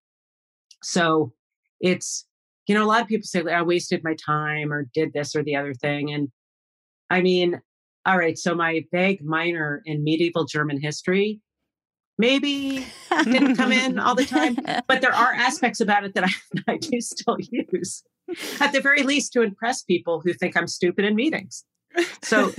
So 0.83 1.33
it's, 1.81 2.27
you 2.67 2.75
know, 2.75 2.85
a 2.85 2.87
lot 2.87 3.03
of 3.03 3.09
people 3.09 3.27
say, 3.27 3.43
I 3.43 3.63
wasted 3.63 4.03
my 4.05 4.15
time 4.15 4.73
or 4.73 4.89
did 4.95 5.13
this 5.13 5.35
or 5.35 5.43
the 5.43 5.57
other 5.57 5.75
thing. 5.75 6.13
And 6.13 6.29
I 7.11 7.21
mean, 7.21 7.61
all 8.07 8.19
right, 8.19 8.39
so 8.39 8.55
my 8.55 8.85
vague 8.93 9.25
minor 9.25 9.83
in 9.85 10.03
medieval 10.05 10.45
German 10.45 10.81
history 10.81 11.41
maybe 12.19 12.87
didn't 13.25 13.57
come 13.57 13.73
in 13.73 13.99
all 13.99 14.15
the 14.15 14.25
time, 14.25 14.57
but 14.89 15.01
there 15.01 15.15
are 15.15 15.33
aspects 15.33 15.81
about 15.81 16.05
it 16.05 16.15
that 16.15 16.25
I, 16.25 16.31
I 16.73 16.77
do 16.77 17.01
still 17.01 17.37
use, 17.41 18.03
at 18.61 18.73
the 18.73 18.81
very 18.81 19.03
least, 19.03 19.33
to 19.35 19.43
impress 19.43 19.83
people 19.83 20.21
who 20.21 20.33
think 20.33 20.57
I'm 20.57 20.67
stupid 20.67 21.05
in 21.05 21.15
meetings. 21.15 21.65
So 22.23 22.53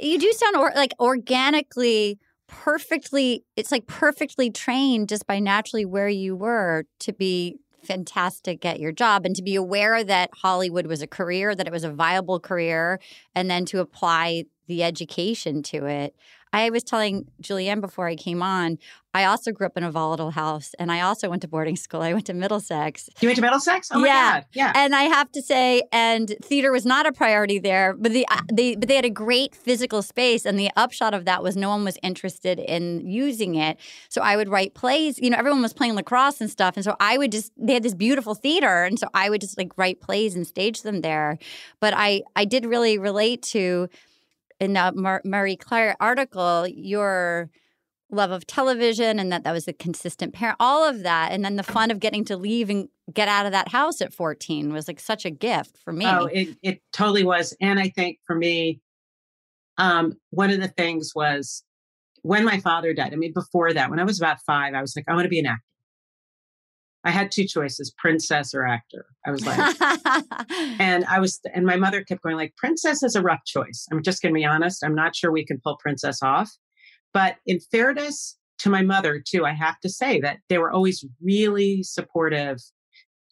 you 0.00 0.18
do 0.18 0.32
sound 0.32 0.56
or, 0.56 0.72
like 0.74 0.94
organically 0.98 2.18
perfectly 2.46 3.42
it's 3.56 3.72
like 3.72 3.86
perfectly 3.86 4.50
trained 4.50 5.08
just 5.08 5.26
by 5.26 5.38
naturally 5.38 5.86
where 5.86 6.08
you 6.08 6.36
were 6.36 6.84
to 7.00 7.12
be 7.12 7.56
fantastic 7.84 8.64
at 8.64 8.80
your 8.80 8.92
job 8.92 9.24
and 9.24 9.36
to 9.36 9.42
be 9.42 9.54
aware 9.54 10.02
that 10.02 10.30
Hollywood 10.34 10.86
was 10.86 11.02
a 11.02 11.06
career 11.06 11.54
that 11.54 11.66
it 11.66 11.72
was 11.72 11.84
a 11.84 11.92
viable 11.92 12.40
career 12.40 13.00
and 13.34 13.50
then 13.50 13.64
to 13.66 13.80
apply 13.80 14.44
the 14.66 14.82
education 14.82 15.62
to 15.64 15.86
it. 15.86 16.14
I 16.52 16.70
was 16.70 16.84
telling 16.84 17.26
Julie 17.40 17.68
Anne 17.68 17.80
before 17.80 18.06
I 18.06 18.14
came 18.14 18.40
on, 18.40 18.78
I 19.12 19.24
also 19.24 19.50
grew 19.50 19.66
up 19.66 19.76
in 19.76 19.82
a 19.82 19.90
volatile 19.90 20.30
house 20.30 20.72
and 20.78 20.92
I 20.92 21.00
also 21.00 21.28
went 21.28 21.42
to 21.42 21.48
boarding 21.48 21.74
school. 21.74 22.00
I 22.00 22.12
went 22.12 22.26
to 22.26 22.32
Middlesex. 22.34 23.10
you 23.20 23.26
went 23.26 23.34
to 23.36 23.42
Middlesex? 23.42 23.88
Oh 23.92 23.98
my 23.98 24.06
Yeah. 24.06 24.32
God. 24.34 24.44
Yeah. 24.52 24.72
And 24.76 24.94
I 24.94 25.02
have 25.04 25.32
to 25.32 25.42
say, 25.42 25.82
and 25.90 26.32
theater 26.42 26.70
was 26.70 26.86
not 26.86 27.06
a 27.06 27.12
priority 27.12 27.58
there, 27.58 27.92
but 27.92 28.12
the 28.12 28.24
uh, 28.28 28.40
they 28.52 28.76
but 28.76 28.86
they 28.88 28.94
had 28.94 29.04
a 29.04 29.10
great 29.10 29.56
physical 29.56 30.00
space, 30.00 30.46
and 30.46 30.56
the 30.56 30.70
upshot 30.76 31.12
of 31.12 31.24
that 31.24 31.42
was 31.42 31.56
no 31.56 31.70
one 31.70 31.82
was 31.84 31.98
interested 32.04 32.60
in 32.60 33.04
using 33.04 33.56
it. 33.56 33.76
So 34.08 34.22
I 34.22 34.36
would 34.36 34.48
write 34.48 34.74
plays. 34.74 35.18
You 35.18 35.30
know, 35.30 35.38
everyone 35.38 35.62
was 35.62 35.72
playing 35.72 35.96
lacrosse 35.96 36.40
and 36.40 36.48
stuff, 36.48 36.76
and 36.76 36.84
so 36.84 36.94
I 37.00 37.18
would 37.18 37.32
just 37.32 37.50
they 37.56 37.74
had 37.74 37.82
this 37.82 37.94
beautiful 37.94 38.36
theater, 38.36 38.84
and 38.84 38.96
so 38.96 39.08
I 39.12 39.28
would 39.28 39.40
just 39.40 39.58
like 39.58 39.76
write 39.76 40.00
plays 40.00 40.36
and 40.36 40.46
stage 40.46 40.82
them 40.82 41.00
there. 41.00 41.38
But 41.80 41.94
I 41.96 42.22
I 42.36 42.44
did 42.44 42.64
really 42.64 42.96
relate 42.98 43.42
to 43.54 43.88
in 44.64 44.72
that 44.72 44.96
Mar- 44.96 45.22
Marie 45.24 45.56
Claire 45.56 45.96
article 46.00 46.66
your 46.66 47.50
love 48.10 48.30
of 48.30 48.46
television 48.46 49.18
and 49.18 49.32
that 49.32 49.44
that 49.44 49.52
was 49.52 49.66
a 49.66 49.72
consistent 49.72 50.32
parent 50.32 50.56
all 50.60 50.88
of 50.88 51.02
that 51.02 51.32
and 51.32 51.44
then 51.44 51.56
the 51.56 51.62
fun 51.62 51.90
of 51.90 51.98
getting 51.98 52.24
to 52.24 52.36
leave 52.36 52.70
and 52.70 52.88
get 53.12 53.28
out 53.28 53.46
of 53.46 53.52
that 53.52 53.68
house 53.68 54.00
at 54.00 54.14
14 54.14 54.72
was 54.72 54.86
like 54.86 55.00
such 55.00 55.24
a 55.24 55.30
gift 55.30 55.76
for 55.84 55.92
me 55.92 56.06
Oh, 56.06 56.26
it, 56.26 56.56
it 56.62 56.80
totally 56.92 57.24
was. 57.24 57.56
And 57.60 57.78
I 57.78 57.88
think 57.88 58.18
for 58.26 58.36
me, 58.36 58.80
um, 59.78 60.14
one 60.30 60.50
of 60.50 60.60
the 60.60 60.68
things 60.68 61.12
was 61.14 61.64
when 62.22 62.44
my 62.44 62.58
father 62.60 62.94
died, 62.94 63.12
I 63.12 63.16
mean, 63.16 63.32
before 63.32 63.72
that, 63.72 63.90
when 63.90 63.98
I 63.98 64.04
was 64.04 64.18
about 64.18 64.40
five, 64.46 64.74
I 64.74 64.80
was 64.80 64.94
like, 64.96 65.04
I 65.08 65.14
want 65.14 65.24
to 65.24 65.28
be 65.30 65.40
an 65.40 65.46
actor. 65.46 65.62
I 67.04 67.10
had 67.10 67.30
two 67.30 67.44
choices, 67.44 67.94
princess 67.98 68.54
or 68.54 68.66
actor. 68.66 69.06
I 69.26 69.30
was 69.30 69.44
like, 69.44 69.58
and 70.80 71.04
I 71.04 71.20
was, 71.20 71.38
and 71.52 71.66
my 71.66 71.76
mother 71.76 72.02
kept 72.02 72.22
going 72.22 72.36
like, 72.36 72.56
princess 72.56 73.02
is 73.02 73.14
a 73.14 73.20
rough 73.20 73.44
choice. 73.44 73.86
I'm 73.92 74.02
just 74.02 74.22
going 74.22 74.34
to 74.34 74.38
be 74.38 74.44
honest. 74.44 74.82
I'm 74.82 74.94
not 74.94 75.14
sure 75.14 75.30
we 75.30 75.44
can 75.44 75.60
pull 75.62 75.76
princess 75.76 76.22
off. 76.22 76.50
But 77.12 77.36
in 77.46 77.60
fairness 77.60 78.38
to 78.60 78.70
my 78.70 78.82
mother, 78.82 79.22
too, 79.24 79.44
I 79.44 79.52
have 79.52 79.78
to 79.80 79.88
say 79.90 80.18
that 80.20 80.38
they 80.48 80.56
were 80.56 80.72
always 80.72 81.04
really 81.22 81.82
supportive, 81.82 82.58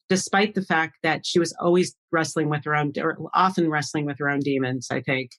despite 0.09 0.55
the 0.55 0.63
fact 0.63 0.99
that 1.03 1.25
she 1.25 1.39
was 1.39 1.55
always 1.59 1.97
wrestling 2.13 2.51
with 2.51 2.65
her 2.65 2.77
own, 2.77 2.93
or 2.99 3.17
often 3.35 3.71
wrestling 3.71 4.05
with 4.05 4.19
her 4.19 4.29
own 4.29 4.41
demons, 4.41 4.89
I 4.91 5.01
think. 5.01 5.31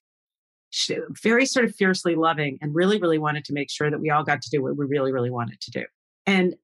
She, 0.72 0.98
very 1.22 1.46
sort 1.46 1.66
of 1.66 1.76
fiercely 1.76 2.16
loving 2.16 2.58
and 2.60 2.74
really, 2.74 3.00
really 3.00 3.20
wanted 3.20 3.46
to 3.46 3.54
make 3.54 3.70
sure 3.70 3.92
that 3.92 4.02
we 4.02 4.10
all 4.10 4.24
got 4.24 4.42
to 4.42 4.50
do 4.50 4.64
what 4.64 4.76
we 4.76 4.88
really, 4.88 5.14
really 5.14 5.30
wanted 5.30 5.62
to 5.62 5.72
do. 5.72 5.86
And 6.26 6.56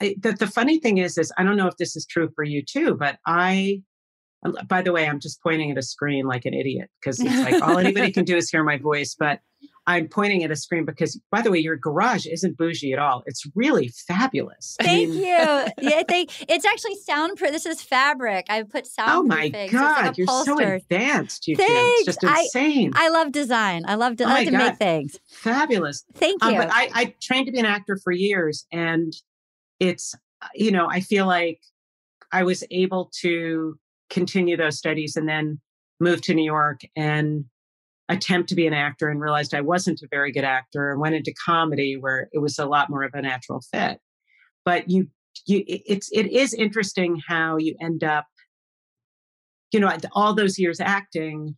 I, 0.00 0.14
the, 0.18 0.32
the 0.32 0.46
funny 0.46 0.78
thing 0.78 0.98
is, 0.98 1.18
is 1.18 1.32
I 1.36 1.42
don't 1.42 1.56
know 1.56 1.66
if 1.66 1.76
this 1.76 1.96
is 1.96 2.06
true 2.06 2.28
for 2.34 2.44
you 2.44 2.62
too, 2.62 2.94
but 2.94 3.18
I, 3.26 3.82
by 4.68 4.82
the 4.82 4.92
way, 4.92 5.08
I'm 5.08 5.20
just 5.20 5.42
pointing 5.42 5.70
at 5.70 5.78
a 5.78 5.82
screen 5.82 6.26
like 6.26 6.44
an 6.44 6.54
idiot 6.54 6.88
because 7.00 7.20
it's 7.20 7.50
like 7.50 7.62
all 7.62 7.78
anybody 7.78 8.12
can 8.12 8.24
do 8.24 8.36
is 8.36 8.48
hear 8.48 8.62
my 8.62 8.78
voice. 8.78 9.16
But 9.18 9.40
I'm 9.88 10.06
pointing 10.06 10.44
at 10.44 10.50
a 10.50 10.56
screen 10.56 10.84
because, 10.84 11.18
by 11.32 11.40
the 11.40 11.50
way, 11.50 11.58
your 11.58 11.74
garage 11.74 12.26
isn't 12.26 12.58
bougie 12.58 12.92
at 12.92 12.98
all. 12.98 13.22
It's 13.26 13.44
really 13.54 13.90
fabulous. 14.06 14.76
Thank 14.80 15.08
I 15.08 15.12
mean, 15.12 15.18
you. 15.18 15.24
Yeah, 15.24 16.02
they, 16.06 16.26
it's 16.46 16.64
actually 16.66 16.96
soundproof. 16.96 17.50
This 17.52 17.66
is 17.66 17.80
fabric. 17.82 18.46
I 18.50 18.62
put 18.62 18.86
soundproof. 18.86 19.18
Oh 19.18 19.22
my 19.22 19.48
god, 19.48 20.06
like 20.06 20.18
you're 20.18 20.26
so 20.26 20.58
advanced. 20.60 21.48
You 21.48 21.56
Thanks. 21.56 21.72
It's 21.72 22.04
just 22.04 22.22
insane. 22.22 22.92
I, 22.94 23.06
I 23.06 23.08
love 23.08 23.32
design. 23.32 23.84
I 23.88 23.94
love 23.94 24.16
to, 24.18 24.24
oh 24.24 24.28
I 24.28 24.32
like 24.34 24.48
to 24.50 24.58
make 24.58 24.76
things. 24.76 25.18
Fabulous. 25.28 26.04
Thank 26.14 26.44
you. 26.44 26.50
Um, 26.50 26.56
but 26.58 26.68
I, 26.70 26.90
I 26.94 27.14
trained 27.20 27.46
to 27.46 27.52
be 27.52 27.58
an 27.58 27.66
actor 27.66 27.98
for 28.04 28.12
years, 28.12 28.66
and 28.70 29.12
it's 29.80 30.14
uh, 30.42 30.48
you 30.54 30.70
know 30.70 30.88
I 30.88 31.00
feel 31.00 31.26
like 31.26 31.60
I 32.32 32.42
was 32.42 32.64
able 32.70 33.10
to 33.20 33.78
continue 34.10 34.56
those 34.56 34.78
studies 34.78 35.16
and 35.16 35.28
then 35.28 35.60
move 36.00 36.22
to 36.22 36.34
New 36.34 36.44
York 36.44 36.80
and 36.96 37.44
attempt 38.08 38.48
to 38.48 38.54
be 38.54 38.66
an 38.66 38.72
actor 38.72 39.08
and 39.08 39.20
realized 39.20 39.54
I 39.54 39.60
wasn't 39.60 40.00
a 40.02 40.08
very 40.10 40.32
good 40.32 40.44
actor 40.44 40.90
and 40.90 41.00
went 41.00 41.14
into 41.14 41.34
comedy 41.44 41.96
where 41.98 42.28
it 42.32 42.38
was 42.38 42.58
a 42.58 42.66
lot 42.66 42.88
more 42.88 43.02
of 43.02 43.12
a 43.14 43.20
natural 43.20 43.60
fit. 43.72 43.98
But 44.64 44.88
you, 44.88 45.08
you, 45.46 45.62
it's 45.66 46.10
it 46.12 46.26
is 46.26 46.54
interesting 46.54 47.20
how 47.26 47.56
you 47.56 47.74
end 47.80 48.04
up. 48.04 48.26
You 49.72 49.80
know, 49.80 49.94
all 50.12 50.34
those 50.34 50.58
years 50.58 50.80
acting 50.80 51.56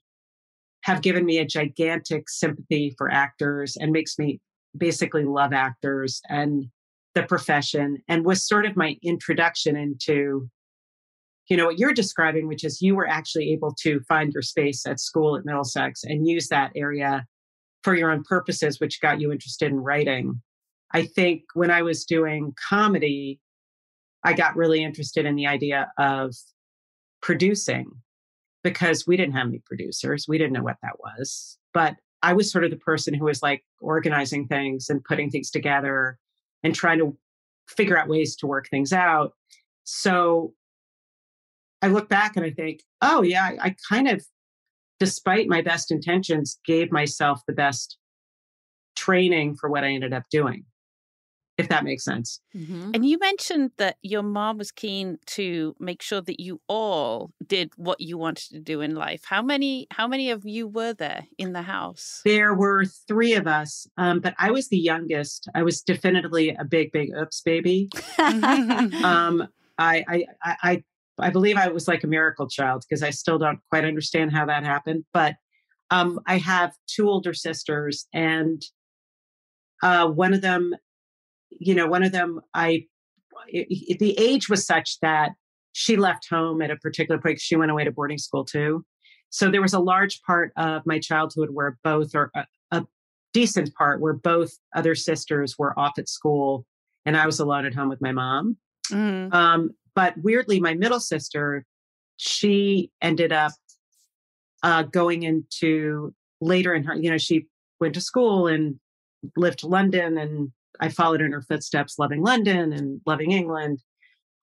have 0.82 1.02
given 1.02 1.24
me 1.24 1.38
a 1.38 1.44
gigantic 1.44 2.28
sympathy 2.28 2.94
for 2.98 3.10
actors 3.10 3.76
and 3.76 3.92
makes 3.92 4.18
me 4.18 4.40
basically 4.76 5.24
love 5.24 5.52
actors 5.52 6.20
and 6.28 6.66
the 7.14 7.22
profession 7.24 8.02
and 8.08 8.24
was 8.24 8.46
sort 8.46 8.66
of 8.66 8.76
my 8.76 8.96
introduction 9.02 9.76
into 9.76 10.48
you 11.48 11.56
know 11.56 11.66
what 11.66 11.78
you're 11.78 11.92
describing 11.92 12.46
which 12.46 12.64
is 12.64 12.80
you 12.80 12.94
were 12.94 13.08
actually 13.08 13.52
able 13.52 13.74
to 13.74 14.00
find 14.08 14.32
your 14.32 14.42
space 14.42 14.86
at 14.86 15.00
school 15.00 15.36
at 15.36 15.44
middlesex 15.44 16.04
and 16.04 16.28
use 16.28 16.48
that 16.48 16.70
area 16.76 17.26
for 17.82 17.94
your 17.94 18.12
own 18.12 18.22
purposes 18.22 18.78
which 18.78 19.00
got 19.00 19.20
you 19.20 19.32
interested 19.32 19.70
in 19.70 19.80
writing. 19.80 20.40
I 20.92 21.06
think 21.06 21.42
when 21.54 21.70
i 21.70 21.82
was 21.82 22.04
doing 22.04 22.54
comedy 22.68 23.40
i 24.24 24.32
got 24.32 24.56
really 24.56 24.82
interested 24.84 25.26
in 25.26 25.34
the 25.34 25.46
idea 25.46 25.90
of 25.98 26.34
producing 27.22 27.90
because 28.62 29.06
we 29.06 29.16
didn't 29.16 29.34
have 29.34 29.48
any 29.48 29.62
producers. 29.64 30.26
We 30.28 30.36
didn't 30.36 30.52
know 30.52 30.62
what 30.62 30.76
that 30.82 30.98
was. 31.00 31.58
But 31.74 31.96
i 32.22 32.32
was 32.32 32.52
sort 32.52 32.64
of 32.64 32.70
the 32.70 32.76
person 32.76 33.14
who 33.14 33.24
was 33.24 33.42
like 33.42 33.64
organizing 33.80 34.46
things 34.46 34.90
and 34.90 35.02
putting 35.02 35.30
things 35.30 35.50
together 35.50 36.18
and 36.62 36.74
trying 36.74 36.98
to 36.98 37.16
figure 37.68 37.98
out 37.98 38.08
ways 38.08 38.36
to 38.36 38.46
work 38.46 38.68
things 38.68 38.92
out. 38.92 39.32
So 39.84 40.54
I 41.82 41.88
look 41.88 42.08
back 42.08 42.36
and 42.36 42.44
I 42.44 42.50
think, 42.50 42.82
oh, 43.00 43.22
yeah, 43.22 43.44
I, 43.44 43.68
I 43.68 43.74
kind 43.88 44.08
of, 44.08 44.24
despite 44.98 45.48
my 45.48 45.62
best 45.62 45.90
intentions, 45.90 46.58
gave 46.66 46.92
myself 46.92 47.40
the 47.46 47.54
best 47.54 47.96
training 48.96 49.56
for 49.56 49.70
what 49.70 49.84
I 49.84 49.88
ended 49.88 50.12
up 50.12 50.24
doing, 50.30 50.64
if 51.60 51.68
that 51.68 51.84
makes 51.84 52.04
sense. 52.04 52.40
Mm-hmm. 52.56 52.90
And 52.94 53.06
you 53.06 53.18
mentioned 53.18 53.70
that 53.78 53.96
your 54.02 54.22
mom 54.22 54.58
was 54.58 54.72
keen 54.72 55.18
to 55.26 55.74
make 55.78 56.02
sure 56.02 56.20
that 56.20 56.40
you 56.40 56.60
all 56.68 57.30
did 57.46 57.72
what 57.76 58.00
you 58.00 58.18
wanted 58.18 58.50
to 58.50 58.60
do 58.60 58.80
in 58.80 58.94
life. 58.94 59.22
How 59.24 59.42
many 59.42 59.86
how 59.90 60.06
many 60.06 60.30
of 60.30 60.44
you 60.44 60.66
were 60.66 60.92
there 60.92 61.26
in 61.38 61.52
the 61.52 61.62
house? 61.62 62.20
There 62.24 62.54
were 62.54 62.84
three 62.84 63.34
of 63.34 63.46
us, 63.46 63.86
um, 63.96 64.20
but 64.20 64.34
I 64.38 64.50
was 64.50 64.68
the 64.68 64.78
youngest. 64.78 65.48
I 65.54 65.62
was 65.62 65.82
definitively 65.82 66.50
a 66.50 66.64
big, 66.64 66.92
big 66.92 67.10
oops 67.16 67.40
baby. 67.42 67.88
um, 68.18 69.46
I, 69.78 70.04
I, 70.42 70.56
I 70.62 70.84
I 71.20 71.30
believe 71.30 71.56
I 71.56 71.68
was 71.68 71.88
like 71.88 72.04
a 72.04 72.06
miracle 72.06 72.48
child 72.48 72.84
because 72.88 73.02
I 73.02 73.10
still 73.10 73.38
don't 73.38 73.60
quite 73.68 73.84
understand 73.84 74.32
how 74.32 74.46
that 74.46 74.64
happened. 74.64 75.04
But 75.12 75.36
um, 75.90 76.20
I 76.26 76.38
have 76.38 76.72
two 76.86 77.08
older 77.08 77.34
sisters, 77.34 78.06
and 78.12 78.62
uh, 79.82 80.08
one 80.08 80.34
of 80.34 80.40
them, 80.40 80.74
you 81.50 81.74
know, 81.74 81.86
one 81.86 82.02
of 82.02 82.12
them, 82.12 82.40
I, 82.54 82.86
it, 83.48 83.98
the 83.98 84.18
age 84.18 84.48
was 84.48 84.66
such 84.66 84.98
that 85.00 85.32
she 85.72 85.96
left 85.96 86.28
home 86.28 86.62
at 86.62 86.70
a 86.70 86.76
particular 86.76 87.20
point. 87.20 87.40
She 87.40 87.56
went 87.56 87.70
away 87.70 87.84
to 87.84 87.92
boarding 87.92 88.18
school 88.18 88.44
too. 88.44 88.84
So 89.30 89.50
there 89.50 89.62
was 89.62 89.74
a 89.74 89.80
large 89.80 90.20
part 90.22 90.52
of 90.56 90.82
my 90.86 90.98
childhood 90.98 91.50
where 91.52 91.78
both, 91.84 92.14
or 92.14 92.30
a, 92.34 92.46
a 92.72 92.86
decent 93.32 93.74
part, 93.74 94.00
where 94.00 94.14
both 94.14 94.50
other 94.74 94.94
sisters 94.94 95.56
were 95.58 95.78
off 95.78 95.92
at 95.98 96.08
school, 96.08 96.66
and 97.06 97.16
I 97.16 97.26
was 97.26 97.38
alone 97.38 97.66
at 97.66 97.74
home 97.74 97.88
with 97.88 98.00
my 98.00 98.12
mom. 98.12 98.56
Mm. 98.90 99.32
Um, 99.32 99.70
but 99.94 100.14
weirdly, 100.18 100.60
my 100.60 100.74
middle 100.74 101.00
sister, 101.00 101.64
she 102.16 102.90
ended 103.00 103.32
up 103.32 103.52
uh, 104.62 104.82
going 104.82 105.22
into 105.22 106.12
later 106.40 106.74
in 106.74 106.84
her, 106.84 106.94
you 106.94 107.10
know, 107.10 107.18
she 107.18 107.46
went 107.80 107.94
to 107.94 108.00
school 108.00 108.46
and 108.46 108.80
lived 109.36 109.60
to 109.60 109.68
London, 109.68 110.18
and 110.18 110.50
I 110.80 110.88
followed 110.88 111.20
in 111.20 111.32
her 111.32 111.42
footsteps, 111.42 111.98
loving 111.98 112.22
London 112.22 112.72
and 112.72 113.00
loving 113.06 113.32
England. 113.32 113.80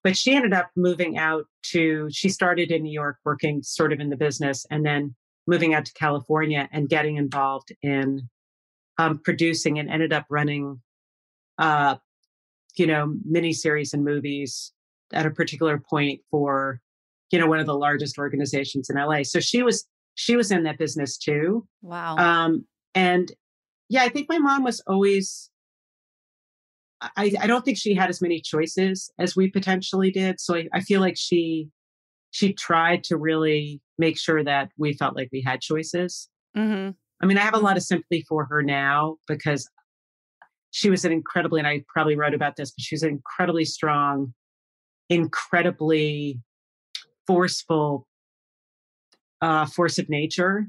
But 0.04 0.15
she 0.15 0.36
ended 0.36 0.54
up 0.54 0.69
moving 0.76 1.17
out 1.17 1.45
to, 1.71 2.08
she 2.12 2.30
started 2.30 2.71
in 2.71 2.84
New 2.84 2.91
York 2.91 3.17
working 3.26 3.62
sort 3.63 3.91
of 3.91 4.00
in 4.00 4.10
the 4.10 4.15
business 4.15 4.65
and 4.69 4.86
then 4.86 5.15
moving 5.47 5.73
out 5.73 5.86
to 5.86 5.93
California 5.93 6.69
and 6.71 6.88
getting 6.88 7.17
involved 7.17 7.73
in 7.82 8.30
um, 8.97 9.19
producing 9.23 9.80
and 9.80 9.89
ended 9.89 10.13
up 10.13 10.26
running, 10.30 10.82
uh, 11.58 11.95
you 12.78 12.88
know, 12.88 13.15
miniseries 13.30 13.93
and 13.93 14.04
movies 14.04 14.71
at 15.13 15.26
a 15.26 15.32
particular 15.32 15.80
point 15.89 16.21
for 16.30 16.82
you 17.32 17.39
know 17.39 17.47
one 17.47 17.60
of 17.60 17.65
the 17.65 17.78
largest 17.78 18.17
organizations 18.17 18.89
in 18.89 18.97
LA. 18.97 19.23
So 19.23 19.39
she 19.39 19.63
was 19.63 19.86
she 20.15 20.36
was 20.36 20.52
in 20.52 20.63
that 20.63 20.78
business 20.78 21.17
too. 21.17 21.67
Wow. 21.82 22.17
Um, 22.17 22.65
and 22.95 23.32
yeah, 23.89 24.04
I 24.04 24.10
think 24.10 24.28
my 24.30 24.39
mom 24.39 24.63
was 24.63 24.82
always. 24.88 25.50
I, 27.01 27.31
I 27.39 27.47
don't 27.47 27.63
think 27.63 27.77
she 27.77 27.93
had 27.93 28.10
as 28.10 28.21
many 28.21 28.41
choices 28.41 29.12
as 29.19 29.36
we 29.36 29.51
potentially 29.51 30.10
did. 30.10 30.39
So 30.39 30.55
I, 30.55 30.67
I 30.73 30.81
feel 30.81 31.01
like 31.01 31.15
she 31.17 31.69
she 32.31 32.53
tried 32.53 33.03
to 33.05 33.17
really 33.17 33.81
make 33.97 34.17
sure 34.17 34.43
that 34.43 34.69
we 34.77 34.93
felt 34.93 35.15
like 35.15 35.29
we 35.31 35.41
had 35.41 35.62
choices. 35.62 36.29
Mm-hmm. 36.55 36.91
I 37.21 37.25
mean, 37.25 37.38
I 37.38 37.41
have 37.41 37.53
a 37.53 37.60
lot 37.60 37.77
of 37.77 37.83
sympathy 37.83 38.25
for 38.27 38.45
her 38.45 38.62
now 38.62 39.17
because 39.27 39.69
she 40.71 40.89
was 40.89 41.05
an 41.05 41.12
incredibly, 41.12 41.60
and 41.60 41.67
I 41.67 41.83
probably 41.88 42.15
wrote 42.15 42.33
about 42.33 42.55
this, 42.57 42.71
but 42.71 42.83
she 42.83 42.95
was 42.95 43.03
an 43.03 43.10
incredibly 43.10 43.65
strong 43.65 44.33
incredibly 45.10 46.41
forceful 47.25 48.07
uh, 49.41 49.65
force 49.65 49.99
of 49.99 50.10
nature. 50.10 50.67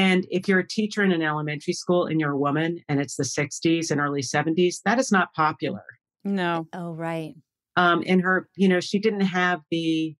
And 0.00 0.26
if 0.30 0.48
you're 0.48 0.60
a 0.60 0.66
teacher 0.66 1.02
in 1.02 1.12
an 1.12 1.22
elementary 1.22 1.72
school 1.72 2.06
and 2.06 2.20
you're 2.20 2.32
a 2.32 2.38
woman 2.38 2.78
and 2.88 3.00
it's 3.00 3.16
the 3.16 3.24
60s 3.24 3.90
and 3.90 4.00
early 4.00 4.22
70s, 4.22 4.76
that 4.84 4.98
is 4.98 5.12
not 5.12 5.32
popular. 5.34 5.84
No. 6.24 6.66
Oh, 6.72 6.92
right. 6.92 7.34
Um, 7.76 8.02
and 8.06 8.22
her, 8.22 8.48
you 8.56 8.68
know, 8.68 8.80
she 8.80 8.98
didn't 8.98 9.20
have 9.22 9.60
the 9.70 10.14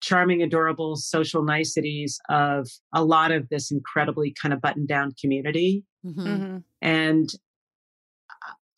charming, 0.00 0.42
adorable 0.42 0.96
social 0.96 1.42
niceties 1.42 2.18
of 2.28 2.68
a 2.94 3.04
lot 3.04 3.32
of 3.32 3.48
this 3.48 3.70
incredibly 3.70 4.34
kind 4.40 4.52
of 4.52 4.60
buttoned 4.60 4.88
down 4.88 5.12
community. 5.20 5.84
Mm-hmm. 6.04 6.26
Mm-hmm. 6.26 6.56
And 6.82 7.30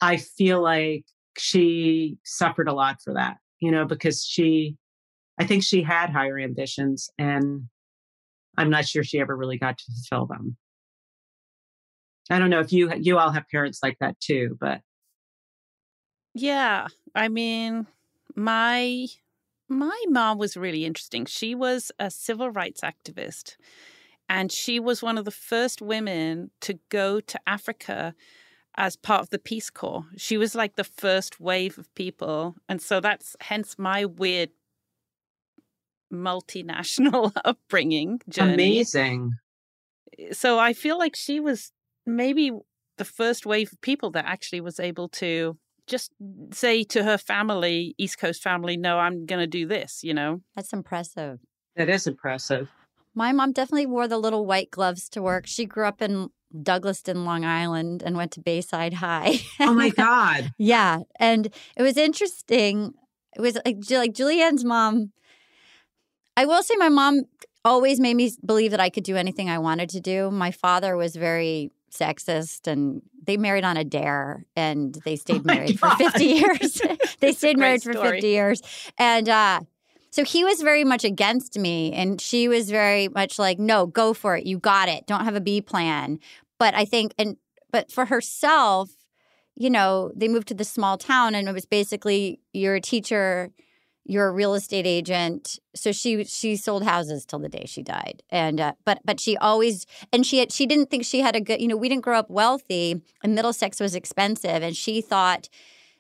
I 0.01 0.19
feel 0.19 0.63
like 0.63 1.05
she 1.39 2.19
suffered 2.25 2.69
a 2.69 2.73
lot 2.73 2.99
for 3.03 3.15
that 3.15 3.39
you 3.61 3.71
know, 3.71 3.85
because 3.85 4.25
she, 4.25 4.77
I 5.39 5.47
think 5.47 5.63
she 5.63 5.83
had 5.83 6.11
higher 6.11 6.39
ambitions 6.39 7.11
and 7.19 7.65
I'm 8.57 8.71
not 8.71 8.87
sure 8.87 9.05
she 9.05 9.21
ever 9.21 9.37
really 9.37 9.59
got 9.59 9.79
to 9.79 9.85
fulfill 9.85 10.27
them. 10.27 10.57
I 12.31 12.38
don't 12.38 12.51
know 12.51 12.61
if 12.61 12.73
you 12.73 12.92
you 12.95 13.19
all 13.19 13.31
have 13.31 13.49
parents 13.49 13.81
like 13.83 13.99
that 14.01 14.19
too, 14.21 14.57
but 14.61 14.81
yeah, 16.35 16.88
I 17.14 17.29
mean, 17.29 17.87
my 18.35 19.07
my 19.69 20.05
mom 20.09 20.38
was 20.38 20.57
really 20.57 20.85
interesting. 20.85 21.25
She 21.27 21.55
was 21.55 21.90
a 21.99 22.11
civil 22.11 22.51
rights 22.51 22.83
activist 22.83 23.57
and 24.29 24.51
she 24.51 24.79
was 24.81 25.03
one 25.03 25.19
of 25.19 25.25
the 25.25 25.31
first 25.31 25.81
women 25.81 26.51
to 26.61 26.79
go 26.88 27.21
to 27.21 27.40
Africa 27.47 28.14
as 28.77 28.97
part 28.97 29.23
of 29.23 29.31
the 29.31 29.38
Peace 29.38 29.71
Corps. 29.71 30.05
She 30.16 30.37
was 30.37 30.55
like 30.55 30.77
the 30.77 30.85
first 30.85 31.40
wave 31.40 31.79
of 31.79 31.92
people. 31.95 32.57
And 32.69 32.83
so 32.83 33.01
that's 33.01 33.37
hence 33.40 33.79
my 33.79 34.05
weird 34.05 34.51
multinational 36.12 37.33
upbringing 37.45 38.21
journey. 38.29 38.55
Amazing. 38.55 39.33
Eh, 40.19 40.33
so 40.33 40.59
I 40.59 40.73
feel 40.73 40.99
like 40.99 41.16
she 41.16 41.40
was 41.40 41.73
maybe 42.07 42.53
the 42.99 43.05
first 43.05 43.47
wave 43.47 43.73
of 43.73 43.81
people 43.81 44.11
that 44.12 44.25
actually 44.27 44.61
was 44.61 44.81
able 44.81 45.09
to 45.09 45.59
just 45.87 46.12
say 46.53 46.83
to 46.85 47.05
her 47.05 47.19
family, 47.19 47.95
East 47.99 48.19
Coast 48.19 48.42
family, 48.42 48.77
no, 48.77 48.99
I'm 48.99 49.27
going 49.27 49.40
to 49.40 49.47
do 49.47 49.66
this, 49.66 50.01
you 50.03 50.14
know? 50.14 50.40
That's 50.55 50.73
impressive. 50.73 51.38
That 51.77 51.88
is 51.88 52.07
impressive. 52.07 52.71
My 53.14 53.33
mom 53.33 53.53
definitely 53.53 53.87
wore 53.87 54.09
the 54.09 54.19
little 54.19 54.45
white 54.47 54.71
gloves 54.71 55.09
to 55.11 55.23
work. 55.23 55.47
She 55.47 55.64
grew 55.64 55.87
up 55.87 56.03
in 56.03 56.29
Douglaston, 56.55 57.25
Long 57.25 57.45
Island, 57.45 58.03
and 58.05 58.16
went 58.16 58.33
to 58.33 58.40
Bayside 58.40 58.95
High. 58.95 59.40
Oh 59.61 59.75
my 59.75 59.90
God. 59.97 60.53
yeah. 60.59 61.01
And 61.21 61.47
it 61.77 61.83
was 61.83 61.97
interesting. 61.97 62.95
It 63.37 63.40
was 63.40 63.59
like, 63.64 63.79
like 63.90 64.12
Julie 64.12 64.42
Anne's 64.42 64.64
mom. 64.64 65.12
I 66.37 66.44
will 66.44 66.62
say 66.62 66.75
my 66.77 66.88
mom 66.88 67.22
always 67.64 67.99
made 67.99 68.14
me 68.14 68.31
believe 68.44 68.70
that 68.70 68.81
I 68.81 68.90
could 68.90 69.05
do 69.05 69.16
anything 69.16 69.51
I 69.51 69.59
wanted 69.59 69.88
to 69.90 70.01
do. 70.01 70.31
My 70.31 70.51
father 70.51 70.96
was 70.96 71.16
very 71.16 71.72
sexist 71.90 72.66
and 72.66 73.03
they 73.27 73.37
married 73.37 73.64
on 73.64 73.77
a 73.77 73.85
dare 73.85 74.44
and 74.55 74.96
they 75.05 75.12
Oh 75.14 75.16
stayed 75.16 75.44
my 75.44 75.55
married 75.55 75.81
for 75.81 75.90
50 75.90 76.25
years. 76.25 76.81
they 77.20 77.33
stayed 77.33 77.59
married 77.59 77.83
for 77.83 77.92
50 77.92 78.27
years. 78.27 78.62
And 78.99 79.29
uh 79.29 79.61
so 80.11 80.25
he 80.25 80.44
was 80.44 80.62
very 80.62 80.85
much 80.85 81.05
against 81.05 81.59
me 81.59 81.92
and 81.92 82.20
she 82.20 82.49
was 82.49 82.70
very 82.70 83.09
much 83.09 83.38
like 83.38 83.59
no, 83.59 83.87
go 83.87 84.14
for 84.14 84.37
it. 84.37 84.46
You 84.46 84.59
got 84.59 84.88
it. 84.88 85.07
Don't 85.07 85.25
have 85.25 85.35
a 85.37 85.40
B 85.40 85.61
plan. 85.61 86.20
But 86.59 86.75
I 86.75 86.85
think 86.85 87.14
and 87.18 87.37
but 87.72 87.90
for 87.90 88.07
herself, 88.07 88.90
you 89.57 89.70
know, 89.70 90.12
they 90.14 90.29
moved 90.29 90.49
to 90.49 90.55
the 90.55 90.64
small 90.64 90.96
town 90.99 91.35
and 91.35 91.49
it 91.49 91.53
was 91.53 91.66
basically 91.66 92.40
you're 92.53 92.77
a 92.77 92.81
teacher 92.81 93.51
you're 94.09 94.29
a 94.29 94.33
real 94.33 94.55
estate 94.55 94.87
agent. 94.87 95.59
So 95.75 95.92
she 95.92 96.25
she 96.25 96.57
sold 96.57 96.85
houses 96.85 97.27
till 97.27 97.38
the 97.38 97.49
day 97.49 97.64
she 97.66 97.83
died. 97.83 98.23
And 98.31 98.61
uh, 98.61 98.73
but 98.85 99.01
but 99.05 99.21
she 99.21 99.37
always 99.37 99.87
and 100.12 100.25
she 100.25 100.38
had, 100.38 100.53
she 100.53 100.66
didn't 100.66 100.90
think 100.90 101.05
she 101.05 101.21
had 101.21 101.37
a 101.37 101.40
good 101.40 101.61
you 101.61 101.69
know 101.69 101.77
we 101.77 101.88
didn't 101.88 102.05
grow 102.05 102.19
up 102.19 102.31
wealthy 102.31 103.03
and 103.23 103.35
middlesex 103.35 103.81
was 103.81 103.95
expensive. 103.95 104.62
And 104.62 104.77
she 104.77 105.01
thought 105.01 105.49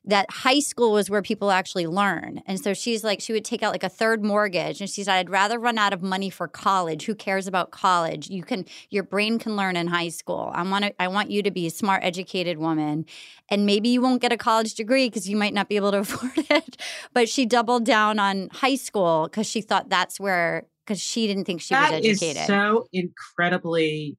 that 0.08 0.30
high 0.30 0.60
school 0.60 0.92
was 0.92 1.10
where 1.10 1.20
people 1.20 1.50
actually 1.50 1.86
learn. 1.86 2.40
And 2.46 2.60
so 2.60 2.72
she's 2.74 3.02
like 3.02 3.20
she 3.20 3.32
would 3.32 3.44
take 3.44 3.62
out 3.62 3.72
like 3.72 3.82
a 3.82 3.88
third 3.88 4.24
mortgage 4.24 4.80
and 4.80 4.88
she 4.88 5.02
said 5.02 5.14
i'd 5.16 5.30
rather 5.30 5.58
run 5.58 5.78
out 5.78 5.92
of 5.92 6.00
money 6.02 6.30
for 6.30 6.46
college. 6.46 7.06
Who 7.06 7.14
cares 7.14 7.46
about 7.46 7.72
college? 7.72 8.30
You 8.30 8.42
can 8.44 8.64
your 8.90 9.02
brain 9.02 9.38
can 9.38 9.56
learn 9.56 9.74
in 9.76 9.88
high 9.88 10.10
school. 10.10 10.50
I 10.54 10.62
want 10.62 10.84
to 10.84 11.02
i 11.02 11.08
want 11.08 11.30
you 11.30 11.42
to 11.42 11.50
be 11.50 11.66
a 11.66 11.70
smart 11.70 12.04
educated 12.04 12.58
woman. 12.58 13.04
And 13.48 13.66
maybe 13.66 13.88
you 13.88 14.00
won't 14.00 14.20
get 14.22 14.32
a 14.32 14.36
college 14.36 14.74
degree 14.74 15.08
because 15.08 15.28
you 15.28 15.36
might 15.36 15.54
not 15.54 15.68
be 15.68 15.76
able 15.76 15.90
to 15.92 15.98
afford 16.06 16.32
it. 16.50 16.76
But 17.12 17.28
she 17.28 17.44
doubled 17.44 17.84
down 17.84 18.18
on 18.18 18.48
high 18.52 18.76
school 18.76 19.24
because 19.24 19.46
she 19.46 19.60
thought 19.60 19.88
that's 19.88 20.20
where 20.20 20.66
because 20.86 21.00
she 21.00 21.26
didn't 21.26 21.44
think 21.46 21.60
she 21.60 21.74
That 21.74 21.90
was 21.92 22.04
is 22.04 22.22
educated. 22.22 22.46
so 22.46 22.86
incredibly 22.92 24.16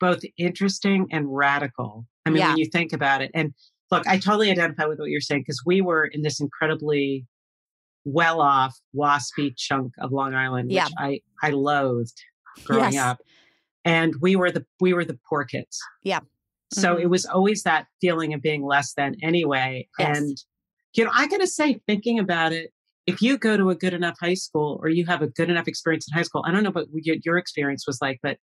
both 0.00 0.22
interesting 0.36 1.08
and 1.10 1.26
radical. 1.34 2.06
I 2.24 2.30
mean, 2.30 2.38
Yeah. 2.38 2.48
when 2.50 2.58
you 2.58 2.66
think 2.66 2.92
about 2.92 3.20
it, 3.20 3.30
and 3.34 3.52
look, 3.90 4.06
I 4.06 4.18
totally 4.18 4.50
identify 4.50 4.84
with 4.86 4.98
what 4.98 5.10
you're 5.10 5.20
saying 5.20 5.42
because 5.42 5.62
we 5.64 5.80
were 5.80 6.04
in 6.06 6.22
this 6.22 6.40
incredibly 6.40 7.26
well 8.04 8.40
off, 8.40 8.76
waspy 8.94 9.52
chunk 9.56 9.92
of 9.98 10.12
Long 10.12 10.34
Island, 10.34 10.68
which 10.68 10.74
Yeah. 10.76 10.88
I, 10.98 11.20
I 11.42 11.50
loathed 11.50 12.20
growing 12.64 12.92
Yes. 12.94 13.02
up. 13.02 13.18
And 13.84 14.14
we 14.20 14.36
were 14.36 14.50
the 14.50 14.66
we 14.80 14.92
were 14.92 15.04
the 15.04 15.18
poor 15.28 15.44
kids. 15.44 15.78
Yeah. 16.02 16.20
So 16.72 16.96
Mhm. 16.96 17.02
it 17.02 17.06
was 17.06 17.24
always 17.26 17.62
that 17.62 17.86
feeling 18.00 18.34
of 18.34 18.42
being 18.42 18.62
less 18.64 18.92
than 18.94 19.16
anyway. 19.22 19.88
Yes. 19.98 20.18
And 20.18 20.38
you 20.94 21.04
know, 21.04 21.10
I 21.14 21.28
gotta 21.28 21.46
say, 21.46 21.80
thinking 21.86 22.18
about 22.18 22.52
it, 22.52 22.72
if 23.06 23.22
you 23.22 23.38
go 23.38 23.56
to 23.56 23.70
a 23.70 23.74
good 23.74 23.94
enough 23.94 24.16
high 24.20 24.34
school 24.34 24.78
or 24.82 24.88
you 24.88 25.06
have 25.06 25.22
a 25.22 25.28
good 25.28 25.48
enough 25.48 25.68
experience 25.68 26.06
in 26.10 26.16
high 26.16 26.22
school, 26.24 26.44
I 26.46 26.50
don't 26.50 26.62
know 26.64 26.70
what 26.70 26.88
your, 26.92 27.16
your 27.24 27.38
experience 27.38 27.86
was 27.86 27.98
like, 28.02 28.18
but 28.22 28.38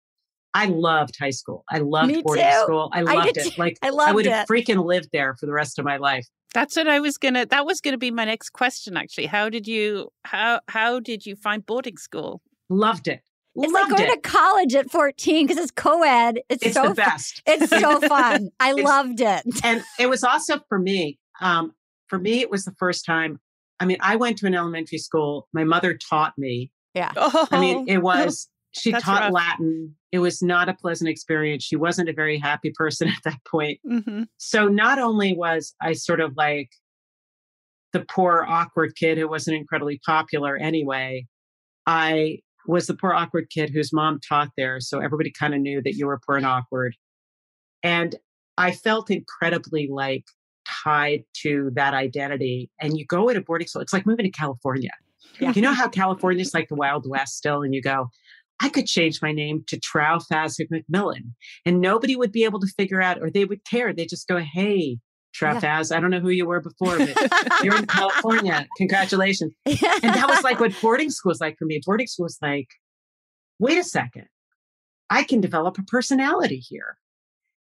I 0.56 0.66
loved 0.68 1.16
high 1.20 1.30
school. 1.32 1.64
I 1.70 1.80
loved 1.80 2.08
Me 2.14 2.22
boarding 2.24 2.46
too. 2.46 2.60
school. 2.64 2.90
I 2.94 3.00
I 3.00 3.04
loved 3.04 3.34
did 3.34 3.48
it. 3.48 3.58
Like 3.60 3.78
I 3.84 3.90
loved 3.90 4.16
would 4.16 4.26
have 4.26 4.48
freaking 4.48 4.84
lived 4.86 5.10
there 5.14 5.36
for 5.40 5.46
the 5.46 5.52
rest 5.52 5.78
of 5.78 5.86
my 5.86 5.98
life. 5.98 6.26
That's 6.54 6.76
what 6.78 6.88
I 6.88 7.00
was 7.02 7.18
gonna. 7.18 7.46
That 7.46 7.66
was 7.66 7.82
gonna 7.82 7.98
be 7.98 8.10
my 8.10 8.26
next 8.26 8.52
question. 8.52 8.96
Actually, 8.98 9.26
how 9.28 9.50
did 9.50 9.68
you 9.68 10.10
how 10.24 10.62
how 10.70 11.00
did 11.02 11.26
you 11.26 11.36
find 11.36 11.66
boarding 11.66 11.98
school? 11.98 12.42
Loved 12.70 13.08
it. 13.10 13.20
it's 13.56 13.72
loved 13.74 13.92
like 13.92 14.00
going 14.00 14.10
it. 14.12 14.24
to 14.24 14.30
college 14.30 14.74
at 14.76 14.90
14 14.90 15.46
because 15.46 15.62
it's 15.62 15.72
co-ed 15.72 16.40
it's, 16.50 16.64
it's 16.66 16.74
so 16.74 16.84
the 16.90 16.96
fun. 16.96 16.96
best. 16.96 17.42
it's 17.46 17.70
so 17.70 18.00
fun 18.08 18.50
i 18.60 18.72
loved 18.74 19.22
it 19.22 19.44
and 19.64 19.82
it 20.00 20.08
was 20.10 20.24
also 20.26 20.60
for 20.68 20.78
me 20.80 21.18
um, 21.42 21.72
for 22.08 22.18
me 22.20 22.42
it 22.42 22.50
was 22.50 22.66
the 22.66 22.74
first 22.80 23.06
time 23.06 23.40
i 23.80 23.86
mean 23.86 23.98
i 24.02 24.16
went 24.18 24.38
to 24.40 24.46
an 24.48 24.56
elementary 24.56 24.98
school 24.98 25.48
my 25.54 25.64
mother 25.64 25.94
taught 25.94 26.34
me 26.38 26.70
yeah 26.96 27.12
Oh, 27.16 27.48
i 27.52 27.60
mean 27.60 27.88
it 27.96 28.00
was 28.00 28.50
she 28.76 28.92
That's 28.92 29.04
taught 29.04 29.22
rough. 29.22 29.34
latin. 29.34 29.96
It 30.12 30.20
was 30.20 30.42
not 30.42 30.70
a 30.70 30.74
pleasant 30.74 31.10
experience. 31.10 31.64
She 31.64 31.76
wasn't 31.76 32.10
a 32.10 32.14
very 32.14 32.38
happy 32.38 32.72
person 32.76 33.08
at 33.16 33.24
that 33.24 33.40
point. 33.46 33.80
Hmm 33.88 34.24
so 34.38 34.68
not 34.68 35.00
only 35.00 35.34
was 35.34 35.74
i 35.82 35.92
sort 35.94 36.20
of 36.22 36.34
like 36.38 36.70
the 37.94 38.06
poor 38.10 38.46
awkward 38.48 38.96
kid 38.96 39.18
who 39.18 39.28
wasn't 39.28 39.56
incredibly 39.58 40.00
popular 40.06 40.56
anyway 40.58 41.26
i 41.88 42.38
was 42.68 42.88
the 42.88 42.94
poor 42.96 43.14
awkward 43.14 43.50
kid 43.50 43.70
whose 43.70 43.92
mom 43.94 44.20
taught 44.28 44.50
there 44.58 44.80
so 44.80 45.00
everybody 45.00 45.32
kind 45.32 45.54
of 45.54 45.62
knew 45.62 45.82
that 45.82 45.94
you 45.96 46.08
were 46.08 46.20
poor 46.26 46.36
and 46.38 46.46
awkward. 46.46 46.96
And 47.84 48.16
i 48.58 48.72
felt 48.72 49.10
incredibly 49.12 49.88
like 49.92 50.26
tied 50.84 51.24
to 51.44 51.70
that 51.76 51.94
identity. 51.94 52.72
And 52.82 52.98
you 52.98 53.06
go 53.06 53.30
a 53.30 53.42
boarding 53.42 53.68
school 53.68 53.82
it's 53.82 53.94
like 53.94 54.06
moving 54.06 54.26
to 54.26 54.32
california. 54.32 54.92
Yeah. 55.40 55.52
you 55.56 55.62
know 55.62 55.74
how 55.74 55.90
california's 55.90 56.54
like 56.54 56.70
the 56.70 56.76
wild 56.76 57.08
west 57.10 57.38
still 57.38 57.62
and 57.62 57.74
you 57.74 57.82
go 57.82 58.10
I 58.62 58.70
could 58.70 58.88
change 58.88 59.22
my 59.22 59.32
name 59.32 59.64
to 59.68 59.80
Trow 59.80 60.18
Fazig 60.32 60.68
McMillan 60.72 61.34
and 61.66 61.82
nobody 61.82 62.16
would 62.16 62.32
be 62.32 62.46
able 62.46 62.60
to 62.62 62.68
figure 62.68 63.02
out 63.02 63.22
or 63.22 63.30
they 63.30 63.46
would 63.46 63.66
care. 63.66 63.94
They 63.94 64.06
just 64.06 64.28
go, 64.28 64.38
Hey, 64.38 65.00
Trow 65.34 65.54
Yeah. 65.54 65.60
Faz, 65.60 65.96
I 65.96 66.00
don't 66.00 66.12
know 66.12 66.22
who 66.22 66.30
you 66.30 66.46
were 66.46 66.62
before, 66.62 66.98
but 66.98 67.60
you're 67.64 67.76
in 67.76 67.88
California. 67.88 68.66
Congratulations. 68.78 69.54
And 69.66 69.76
that 69.80 70.28
was 70.30 70.44
like 70.44 70.60
what 70.62 70.74
boarding 70.82 71.10
school 71.10 71.32
was 71.32 71.42
like 71.42 71.58
for 71.58 71.66
me. 71.66 71.82
Boarding 71.86 72.08
school 72.08 72.24
was 72.24 72.38
like, 72.42 72.68
wait 73.60 73.78
a 73.78 73.84
second, 73.84 74.28
I 75.10 75.24
can 75.24 75.42
develop 75.42 75.78
a 75.78 75.84
personality 75.84 76.64
here. 76.66 76.98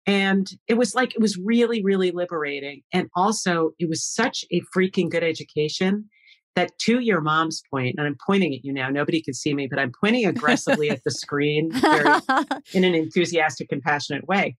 And 0.05 0.47
it 0.67 0.75
was 0.75 0.93
like, 0.93 1.15
it 1.15 1.21
was 1.21 1.37
really, 1.37 1.83
really 1.83 2.11
liberating. 2.11 2.81
And 2.93 3.09
also, 3.15 3.71
it 3.79 3.89
was 3.89 4.05
such 4.05 4.45
a 4.51 4.61
freaking 4.75 5.09
good 5.09 5.23
education 5.23 6.09
that 6.55 6.77
to 6.79 6.99
your 6.99 7.21
mom's 7.21 7.61
point, 7.69 7.95
and 7.97 8.07
I'm 8.07 8.17
pointing 8.25 8.53
at 8.53 8.63
you 8.63 8.73
now, 8.73 8.89
nobody 8.89 9.21
can 9.21 9.33
see 9.33 9.53
me, 9.53 9.67
but 9.67 9.79
I'm 9.79 9.91
pointing 9.99 10.25
aggressively 10.25 10.89
at 10.89 11.03
the 11.03 11.11
screen 11.11 11.71
very, 11.71 12.19
in 12.73 12.83
an 12.83 12.95
enthusiastic, 12.95 13.69
compassionate 13.69 14.27
way. 14.27 14.55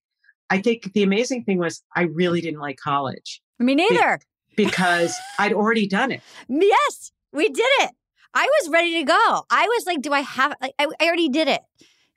I 0.50 0.59
think 0.59 0.92
the 0.92 1.02
amazing 1.02 1.44
thing 1.44 1.59
was 1.59 1.82
I 1.96 2.02
really 2.02 2.40
didn't 2.40 2.61
like 2.61 2.78
college. 2.78 3.40
Me 3.59 3.74
neither. 3.74 4.20
because 4.56 5.14
I'd 5.38 5.52
already 5.52 5.87
done 5.87 6.12
it. 6.12 6.22
yes 6.48 7.12
we 7.32 7.48
did 7.48 7.66
it. 7.80 7.90
I 8.35 8.48
was 8.61 8.70
ready 8.70 8.98
to 8.98 9.04
go. 9.04 9.44
I 9.50 9.66
was 9.66 9.87
like 9.87 10.02
do 10.02 10.12
i 10.12 10.20
have 10.20 10.54
like, 10.61 10.74
I, 10.78 10.87
I 11.00 11.06
already 11.06 11.28
did 11.28 11.48
it 11.48 11.62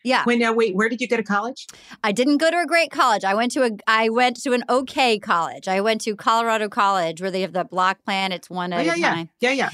yeah 0.04 0.24
Wait, 0.26 0.40
now, 0.40 0.54
wait, 0.54 0.76
where 0.76 0.90
did 0.90 1.02
you 1.02 1.08
go 1.08 1.18
to 1.18 1.24
college? 1.24 1.68
I 2.04 2.12
didn't 2.12 2.38
go 2.38 2.50
to 2.52 2.60
a 2.60 2.66
great 2.66 2.92
college. 2.92 3.24
I 3.24 3.34
went 3.34 3.52
to 3.54 3.64
a 3.64 3.72
I 3.88 4.10
went 4.10 4.42
to 4.44 4.54
an 4.54 4.64
okay 4.70 5.20
college. 5.20 5.68
I 5.68 5.82
went 5.82 6.02
to 6.02 6.16
Colorado 6.16 6.70
College 6.70 7.22
where 7.22 7.32
they 7.32 7.42
have 7.42 7.54
the 7.54 7.64
block 7.66 8.04
plan. 8.06 8.32
It's 8.32 8.50
one 8.50 8.74
Oh, 8.74 8.78
at 8.78 8.86
yeah, 8.86 8.94
a 8.96 8.98
yeah, 8.98 9.10
time. 9.16 9.30
yeah, 9.40 9.52
yeah. 9.52 9.70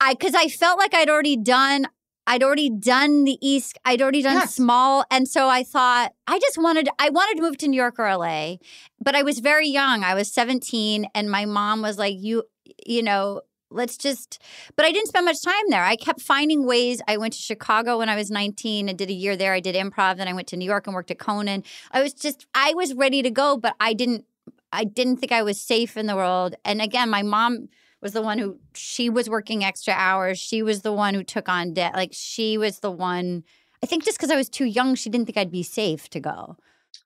I 0.00 0.14
because 0.14 0.34
I 0.34 0.48
felt 0.48 0.78
like 0.78 0.94
I'd 0.94 1.08
already 1.08 1.36
done 1.36 1.86
I'd 2.26 2.42
already 2.44 2.70
done 2.70 3.24
the 3.24 3.36
East. 3.40 3.78
I'd 3.84 4.00
already 4.00 4.22
done 4.22 4.36
Yes. 4.36 4.54
small, 4.54 5.04
and 5.10 5.26
so 5.26 5.48
I 5.48 5.64
thought 5.64 6.12
I 6.28 6.38
just 6.38 6.56
wanted 6.56 6.88
I 6.98 7.10
wanted 7.10 7.36
to 7.36 7.42
move 7.42 7.56
to 7.58 7.68
New 7.68 7.76
York 7.76 7.98
or 7.98 8.06
LA, 8.06 8.56
but 9.00 9.14
I 9.16 9.22
was 9.22 9.40
very 9.40 9.68
young. 9.68 10.04
I 10.04 10.14
was 10.14 10.32
seventeen, 10.32 11.06
and 11.14 11.30
my 11.30 11.44
mom 11.46 11.82
was 11.82 11.98
like, 11.98 12.16
"You, 12.18 12.44
you 12.86 13.02
know." 13.02 13.42
Let's 13.72 13.96
just, 13.96 14.40
but 14.76 14.84
I 14.84 14.92
didn't 14.92 15.08
spend 15.08 15.24
much 15.24 15.42
time 15.42 15.64
there. 15.68 15.84
I 15.84 15.96
kept 15.96 16.20
finding 16.20 16.66
ways. 16.66 17.00
I 17.08 17.16
went 17.16 17.32
to 17.34 17.38
Chicago 17.40 17.98
when 17.98 18.08
I 18.08 18.16
was 18.16 18.30
19 18.30 18.88
and 18.88 18.98
did 18.98 19.10
a 19.10 19.14
year 19.14 19.36
there. 19.36 19.52
I 19.52 19.60
did 19.60 19.74
improv. 19.74 20.16
Then 20.16 20.28
I 20.28 20.32
went 20.32 20.48
to 20.48 20.56
New 20.56 20.64
York 20.64 20.86
and 20.86 20.94
worked 20.94 21.10
at 21.10 21.18
Conan. 21.18 21.64
I 21.90 22.02
was 22.02 22.12
just, 22.12 22.46
I 22.54 22.74
was 22.74 22.94
ready 22.94 23.22
to 23.22 23.30
go, 23.30 23.56
but 23.56 23.74
I 23.80 23.92
didn't, 23.92 24.24
I 24.72 24.84
didn't 24.84 25.18
think 25.18 25.32
I 25.32 25.42
was 25.42 25.60
safe 25.60 25.96
in 25.96 26.06
the 26.06 26.16
world. 26.16 26.54
And 26.64 26.80
again, 26.80 27.10
my 27.10 27.22
mom 27.22 27.68
was 28.02 28.12
the 28.12 28.22
one 28.22 28.38
who 28.38 28.58
she 28.74 29.08
was 29.08 29.30
working 29.30 29.64
extra 29.64 29.94
hours. 29.94 30.38
She 30.38 30.62
was 30.62 30.82
the 30.82 30.92
one 30.92 31.14
who 31.14 31.22
took 31.22 31.48
on 31.48 31.72
debt. 31.72 31.94
Like 31.94 32.10
she 32.12 32.58
was 32.58 32.80
the 32.80 32.90
one. 32.90 33.44
I 33.82 33.86
think 33.86 34.04
just 34.04 34.18
because 34.18 34.30
I 34.30 34.36
was 34.36 34.48
too 34.48 34.64
young, 34.64 34.94
she 34.94 35.08
didn't 35.08 35.26
think 35.26 35.38
I'd 35.38 35.52
be 35.52 35.62
safe 35.62 36.10
to 36.10 36.20
go. 36.20 36.56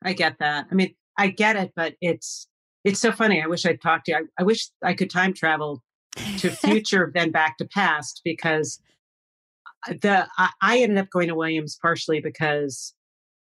I 0.03 0.15
get 0.15 0.39
that. 0.39 0.67
I 0.71 0.75
mean, 0.75 0.95
I 1.19 1.29
get 1.29 1.57
it, 1.57 1.73
but 1.77 1.95
it's 2.01 2.49
it's 2.85 3.01
so 3.01 3.13
funny. 3.13 3.43
I 3.43 3.47
wish 3.47 3.67
I'd 3.67 3.81
talked 3.81 4.07
to 4.07 4.13
you. 4.13 4.19
I, 4.19 4.43
I 4.43 4.45
wish 4.45 4.71
I 4.83 4.95
could 4.95 5.11
time 5.11 5.35
travel 5.35 5.83
to 6.39 6.51
future 6.51 7.11
then 7.15 7.31
back 7.31 7.59
to 7.59 7.65
past 7.65 8.21
because 8.25 8.81
the 9.89 10.27
I, 10.39 10.51
I 10.61 10.79
ended 10.79 10.99
up 10.99 11.11
going 11.11 11.29
to 11.29 11.35
Williams 11.35 11.79
partially 11.81 12.21
because 12.21 12.95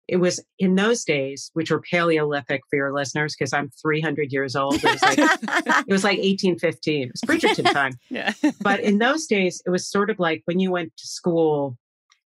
it 0.07 0.17
was 0.17 0.45
in 0.59 0.75
those 0.75 1.03
days, 1.05 1.51
which 1.55 1.71
were 1.71 1.81
Paleolithic 1.81 2.61
for 2.69 2.77
your 2.77 2.93
listeners, 2.93 3.35
because 3.35 3.55
I'm 3.55 3.71
300 3.81 4.33
years 4.33 4.55
old. 4.55 4.75
It 4.75 4.85
was 4.85 5.03
like 5.03 5.19
it 5.19 5.93
was 5.93 6.05
like 6.05 6.19
1815. 6.19 7.03
It 7.03 7.13
was 7.13 7.21
Bridgerton 7.23 7.73
time. 7.73 7.93
Yeah. 8.11 8.33
But 8.61 8.81
in 8.81 8.99
those 8.99 9.27
days, 9.27 9.63
it 9.65 9.71
was 9.71 9.89
sort 9.89 10.11
of 10.11 10.19
like 10.19 10.43
when 10.45 10.61
you 10.61 10.71
went 10.71 10.95
to 10.99 11.07
school, 11.07 11.79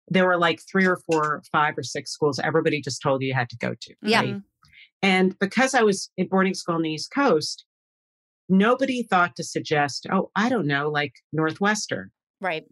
there 0.07 0.25
were 0.25 0.37
like 0.37 0.61
three 0.71 0.85
or 0.85 0.99
four, 1.11 1.43
five 1.51 1.77
or 1.77 1.83
six 1.83 2.11
schools 2.11 2.39
everybody 2.39 2.79
just 2.79 3.01
told 3.01 3.21
you 3.21 3.29
you 3.29 3.33
had 3.33 3.49
to 3.49 3.57
go 3.57 3.75
to. 3.81 3.95
Yeah. 4.01 4.19
right? 4.21 4.41
And 5.01 5.37
because 5.39 5.73
I 5.73 5.81
was 5.81 6.09
in 6.17 6.27
boarding 6.27 6.53
school 6.53 6.75
on 6.75 6.81
the 6.81 6.91
East 6.91 7.11
Coast, 7.13 7.65
nobody 8.49 9.03
thought 9.03 9.35
to 9.35 9.43
suggest, 9.43 10.07
oh, 10.11 10.29
I 10.35 10.49
don't 10.49 10.67
know, 10.67 10.89
like 10.89 11.13
Northwestern 11.33 12.11
right. 12.41 12.63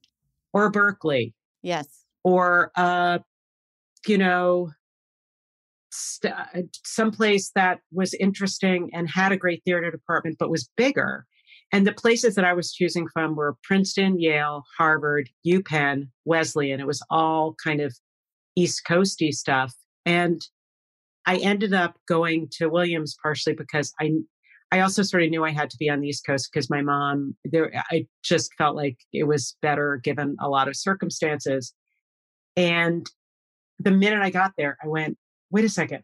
or 0.53 0.69
Berkeley 0.69 1.33
Yes. 1.61 1.87
or, 2.23 2.71
uh, 2.75 3.19
you 4.07 4.17
know, 4.17 4.71
st- 5.91 6.33
uh, 6.33 6.61
someplace 6.83 7.51
that 7.55 7.79
was 7.91 8.13
interesting 8.15 8.89
and 8.93 9.09
had 9.09 9.31
a 9.31 9.37
great 9.37 9.63
theater 9.65 9.89
department, 9.89 10.37
but 10.39 10.49
was 10.49 10.69
bigger. 10.75 11.25
And 11.71 11.87
the 11.87 11.93
places 11.93 12.35
that 12.35 12.45
I 12.45 12.53
was 12.53 12.71
choosing 12.71 13.07
from 13.11 13.35
were 13.35 13.57
Princeton, 13.63 14.19
Yale, 14.19 14.63
Harvard, 14.77 15.29
UPenn, 15.45 16.09
Wesleyan. 16.25 16.79
It 16.79 16.87
was 16.87 17.03
all 17.09 17.55
kind 17.63 17.81
of 17.81 17.95
East 18.55 18.83
Coasty 18.87 19.31
stuff. 19.31 19.73
And 20.05 20.41
I 21.25 21.37
ended 21.37 21.73
up 21.73 21.95
going 22.07 22.49
to 22.57 22.67
Williams 22.67 23.15
partially 23.23 23.53
because 23.53 23.91
I 23.99 24.11
I 24.73 24.79
also 24.79 25.03
sort 25.03 25.21
of 25.21 25.29
knew 25.29 25.45
I 25.45 25.51
had 25.51 25.69
to 25.69 25.77
be 25.77 25.87
on 25.87 25.99
the 25.99 26.07
East 26.07 26.25
Coast 26.25 26.49
because 26.51 26.67
my 26.67 26.81
mom 26.81 27.35
there 27.45 27.71
I 27.91 28.07
just 28.23 28.51
felt 28.57 28.75
like 28.75 28.97
it 29.13 29.25
was 29.25 29.55
better 29.61 29.97
given 30.03 30.35
a 30.39 30.49
lot 30.49 30.67
of 30.67 30.75
circumstances. 30.75 31.75
And 32.57 33.07
the 33.77 33.91
minute 33.91 34.23
I 34.23 34.31
got 34.31 34.53
there, 34.57 34.79
I 34.83 34.87
went, 34.87 35.19
wait 35.51 35.63
a 35.63 35.69
second. 35.69 36.03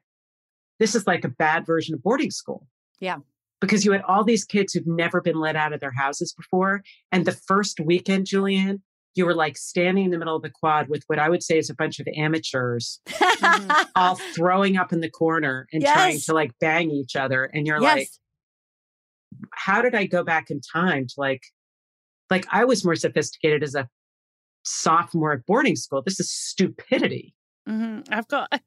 This 0.79 0.93
is 0.93 1.07
like 1.07 1.25
a 1.25 1.29
bad 1.29 1.65
version 1.65 1.95
of 1.95 2.03
boarding 2.03 2.29
school. 2.29 2.67
Yeah. 2.99 3.17
Because 3.59 3.85
you 3.85 3.91
had 3.91 4.03
all 4.03 4.23
these 4.23 4.45
kids 4.45 4.73
who've 4.73 4.85
never 4.85 5.19
been 5.19 5.39
let 5.39 5.55
out 5.55 5.73
of 5.73 5.79
their 5.79 5.93
houses 5.97 6.31
before. 6.31 6.83
And 7.11 7.25
the 7.25 7.31
first 7.31 7.79
weekend, 7.79 8.27
Julie 8.27 8.55
Anne, 8.55 8.83
you 9.15 9.25
were 9.25 9.33
like 9.33 9.57
standing 9.57 10.05
in 10.05 10.11
the 10.11 10.19
middle 10.19 10.35
of 10.35 10.43
the 10.43 10.51
quad 10.51 10.89
with 10.89 11.03
what 11.07 11.17
I 11.17 11.27
would 11.27 11.41
say 11.41 11.57
is 11.57 11.71
a 11.71 11.75
bunch 11.75 11.99
of 11.99 12.07
amateurs 12.15 13.01
all 13.95 14.15
throwing 14.35 14.77
up 14.77 14.93
in 14.93 15.01
the 15.01 15.09
corner 15.09 15.67
and 15.73 15.81
yes. 15.81 15.93
trying 15.93 16.19
to 16.19 16.33
like 16.33 16.51
bang 16.61 16.91
each 16.91 17.15
other. 17.15 17.45
And 17.45 17.65
you're 17.65 17.81
yes. 17.81 17.97
like, 17.97 18.09
how 19.53 19.81
did 19.81 19.95
I 19.95 20.05
go 20.05 20.23
back 20.23 20.49
in 20.49 20.61
time 20.61 21.07
to 21.07 21.13
like, 21.17 21.43
like 22.29 22.45
I 22.51 22.65
was 22.65 22.85
more 22.85 22.95
sophisticated 22.95 23.63
as 23.63 23.75
a 23.75 23.87
sophomore 24.63 25.33
at 25.33 25.45
boarding 25.45 25.75
school. 25.75 26.01
This 26.01 26.19
is 26.19 26.31
stupidity. 26.31 27.33
Mm-hmm. 27.67 28.13
I've 28.13 28.27
got 28.27 28.49
a, 28.51 28.59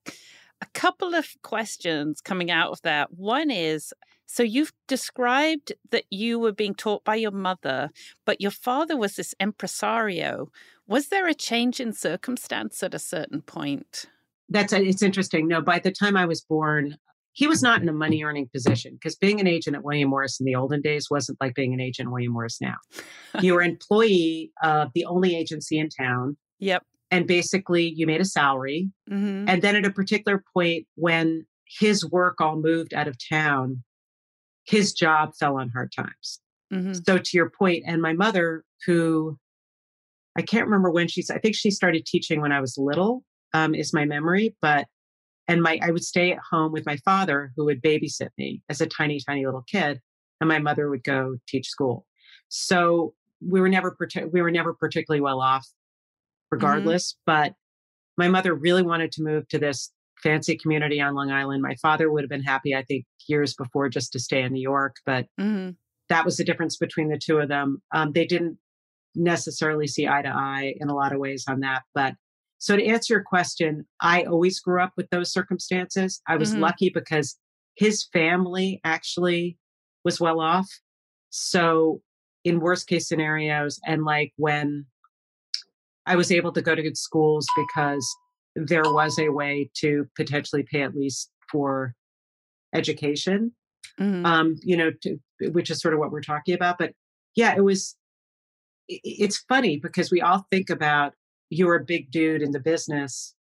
a 0.61 0.67
couple 0.75 1.15
of 1.15 1.27
questions 1.43 2.21
coming 2.21 2.51
out 2.51 2.71
of 2.71 2.83
that. 2.83 3.13
One 3.15 3.51
is 3.51 3.93
so 4.27 4.43
you've 4.43 4.73
described 4.89 5.75
that 5.91 6.05
you 6.09 6.39
were 6.39 6.53
being 6.53 6.75
taught 6.75 7.05
by 7.05 7.17
your 7.17 7.33
mother, 7.33 7.91
but 8.25 8.41
your 8.41 8.51
father 8.51 8.97
was 8.97 9.17
this 9.17 9.35
impresario. 9.39 10.51
Was 10.87 11.09
there 11.09 11.29
a 11.29 11.35
change 11.35 11.81
in 11.81 11.93
circumstance 11.93 12.83
at 12.83 12.95
a 12.95 12.99
certain 12.99 13.43
point? 13.43 14.07
That's 14.49 14.73
it's 14.73 15.03
interesting. 15.03 15.49
No, 15.49 15.61
by 15.61 15.81
the 15.81 15.91
time 15.91 16.17
I 16.17 16.25
was 16.25 16.41
born, 16.41 16.97
he 17.33 17.47
was 17.47 17.62
not 17.62 17.81
in 17.81 17.88
a 17.88 17.92
money 17.92 18.23
earning 18.23 18.49
position 18.53 18.95
because 18.95 19.16
being 19.16 19.40
an 19.40 19.47
agent 19.47 19.75
at 19.77 19.85
William 19.85 20.11
Morris 20.11 20.38
in 20.38 20.47
the 20.47 20.55
olden 20.55 20.81
days 20.83 21.09
wasn't 21.11 21.40
like 21.40 21.55
being 21.55 21.73
an 21.73 21.81
agent 21.81 22.09
at 22.09 22.12
William 22.12 22.33
Morris 22.33 22.61
now. 22.61 22.77
you 23.40 23.55
were 23.55 23.62
employee 23.62 24.53
of 24.62 24.90
the 24.95 25.05
only 25.07 25.37
agency 25.37 25.79
in 25.79 25.88
town. 25.88 26.37
Yep 26.59 26.85
and 27.12 27.27
basically 27.27 27.92
you 27.95 28.07
made 28.07 28.23
a 28.23 28.25
salary. 28.25 28.90
Mm-hmm. 29.09 29.45
And 29.47 29.62
then 29.62 29.77
at 29.77 29.85
a 29.85 29.90
particular 29.90 30.42
point, 30.55 30.87
when 30.95 31.47
his 31.79 32.05
work 32.11 32.40
all 32.40 32.57
moved 32.57 32.95
out 32.95 33.07
of 33.07 33.16
town, 33.29 33.85
his 34.64 34.95
job 34.95 35.35
fell 35.38 35.59
on 35.59 35.68
hard 35.68 35.92
times. 35.95 36.40
Mm-hmm. 36.73 36.95
So 37.05 37.18
to 37.18 37.31
your 37.35 37.51
point, 37.51 37.85
and 37.87 38.01
my 38.01 38.14
mother, 38.14 38.64
who 38.87 39.38
I 40.37 40.42
can't 40.42 40.64
remember 40.64 40.90
when 40.90 41.07
she's, 41.07 41.31
I 41.31 41.38
think 41.38 41.55
she 41.55 41.71
started 41.71 42.07
teaching 42.07 42.40
when 42.40 42.51
I 42.51 42.62
was 42.62 42.79
little, 42.79 43.23
um, 43.53 43.75
is 43.75 43.92
my 43.92 44.07
memory. 44.07 44.57
But 44.62 44.87
and 45.53 45.62
my 45.62 45.79
I 45.83 45.91
would 45.91 46.05
stay 46.05 46.33
at 46.33 46.38
home 46.51 46.73
with 46.73 46.87
my 46.87 46.97
father, 47.05 47.53
who 47.57 47.65
would 47.67 47.83
babysit 47.83 48.31
me 48.38 48.62
as 48.69 48.81
a 48.81 48.87
tiny, 48.87 49.21
tiny 49.21 49.45
little 49.45 49.65
kid, 49.71 50.01
and 50.41 50.49
my 50.49 50.59
mother 50.59 50.88
would 50.88 51.05
go 51.05 51.37
teach 51.47 51.69
school. 51.69 52.07
So 52.49 53.15
we 53.41 53.61
were 53.61 53.69
never 53.69 53.97
we 54.33 54.43
were 54.43 54.51
never 54.51 54.75
particularly 54.75 55.21
well 55.21 55.41
off 55.41 55.67
Mm-hmm. 56.53 56.65
regardless. 56.65 57.12
Mm-hmm. 57.12 57.23
But 57.27 57.55
my 58.17 58.29
mother 58.29 58.55
really 58.55 58.83
wanted 58.83 59.12
to 59.12 59.23
move 59.23 59.49
to 59.49 59.59
this 59.59 59.91
fancy 60.23 60.57
community 60.57 61.01
on 61.01 61.15
Long 61.15 61.31
Island. 61.31 61.62
My 61.62 61.75
father 61.77 62.11
would 62.11 62.23
have 62.23 62.31
been 62.31 62.43
happy, 62.43 62.75
I 62.75 62.83
think, 62.83 63.05
years 63.27 63.55
before 63.55 63.88
just 63.88 64.12
to 64.12 64.21
stay 64.21 64.43
in 64.43 64.53
New 64.53 64.61
York. 64.61 64.97
But 65.07 65.27
mm-hmm. 65.41 65.71
that 66.09 66.25
was 66.25 66.37
the 66.37 66.45
difference 66.45 66.77
between 66.77 67.09
the 67.09 67.19
two 67.19 67.38
of 67.38 67.49
them. 67.49 67.83
Um, 67.93 68.12
they 68.12 68.27
didn't 68.27 68.59
necessarily 69.15 69.87
see 69.87 70.07
eye 70.07 70.23
to 70.23 70.29
eye 70.29 70.75
in 70.79 70.88
a 70.88 70.95
lot 70.95 71.12
of 71.12 71.19
ways 71.19 71.45
on 71.49 71.61
that. 71.61 71.83
But 71.95 72.15
so 72.62 72.77
to 72.77 72.87
answer 72.87 73.14
your 73.14 73.25
question, 73.25 73.85
I 74.01 74.22
always 74.22 74.61
grew 74.61 74.81
up 74.81 74.92
with 74.96 75.11
those 75.11 75.33
circumstances. 75.33 76.22
I 76.29 76.37
was 76.37 76.53
mm-hmm. 76.53 76.61
lucky 76.61 76.90
because 76.90 77.37
his 77.75 78.07
family 78.12 78.81
actually 78.85 79.59
was 80.05 80.20
well 80.20 80.38
off. 80.38 80.68
So 81.31 82.03
in 82.44 82.61
worst 82.61 82.87
case 82.87 83.09
scenarios, 83.09 83.81
and 83.85 84.05
like 84.05 84.33
when 84.37 84.87
I 86.07 86.14
was 86.14 86.31
able 86.31 86.53
to 86.53 86.62
go 86.62 86.77
to 86.77 86.83
good 86.85 86.96
schools 86.96 87.48
because 87.57 88.09
there 88.55 88.85
was 88.85 89.18
a 89.18 89.31
way 89.31 89.68
to 89.79 90.07
potentially 90.14 90.62
pay 90.62 90.83
at 90.83 90.94
least 90.94 91.33
for 91.51 91.96
education. 92.72 93.57
Mm-hmm. 93.98 94.25
Um, 94.25 94.55
you 94.62 94.77
know, 94.77 94.92
to, 95.03 95.18
which 95.51 95.68
is 95.68 95.81
sort 95.81 95.94
of 95.94 95.98
what 95.98 96.12
we're 96.12 96.20
talking 96.20 96.55
about. 96.55 96.79
But 96.79 96.92
yeah, 97.35 97.57
it 97.57 97.64
was. 97.64 97.96
It's 98.88 99.38
funny 99.48 99.79
because 99.79 100.12
we 100.12 100.20
all 100.20 100.46
think 100.53 100.70
about 100.70 101.14
you're 101.53 101.77
a 101.77 101.85
big 101.85 102.11
dude 102.11 102.41
in 102.41 102.53
the 102.53 102.61
business. 102.61 103.35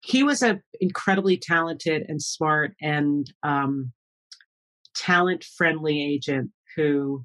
He 0.00 0.22
was 0.22 0.42
an 0.42 0.62
incredibly 0.80 1.36
talented 1.36 2.04
and 2.08 2.20
smart 2.20 2.72
and 2.82 3.32
um, 3.42 3.92
talent 4.96 5.44
friendly 5.56 6.02
agent 6.02 6.50
who 6.74 7.24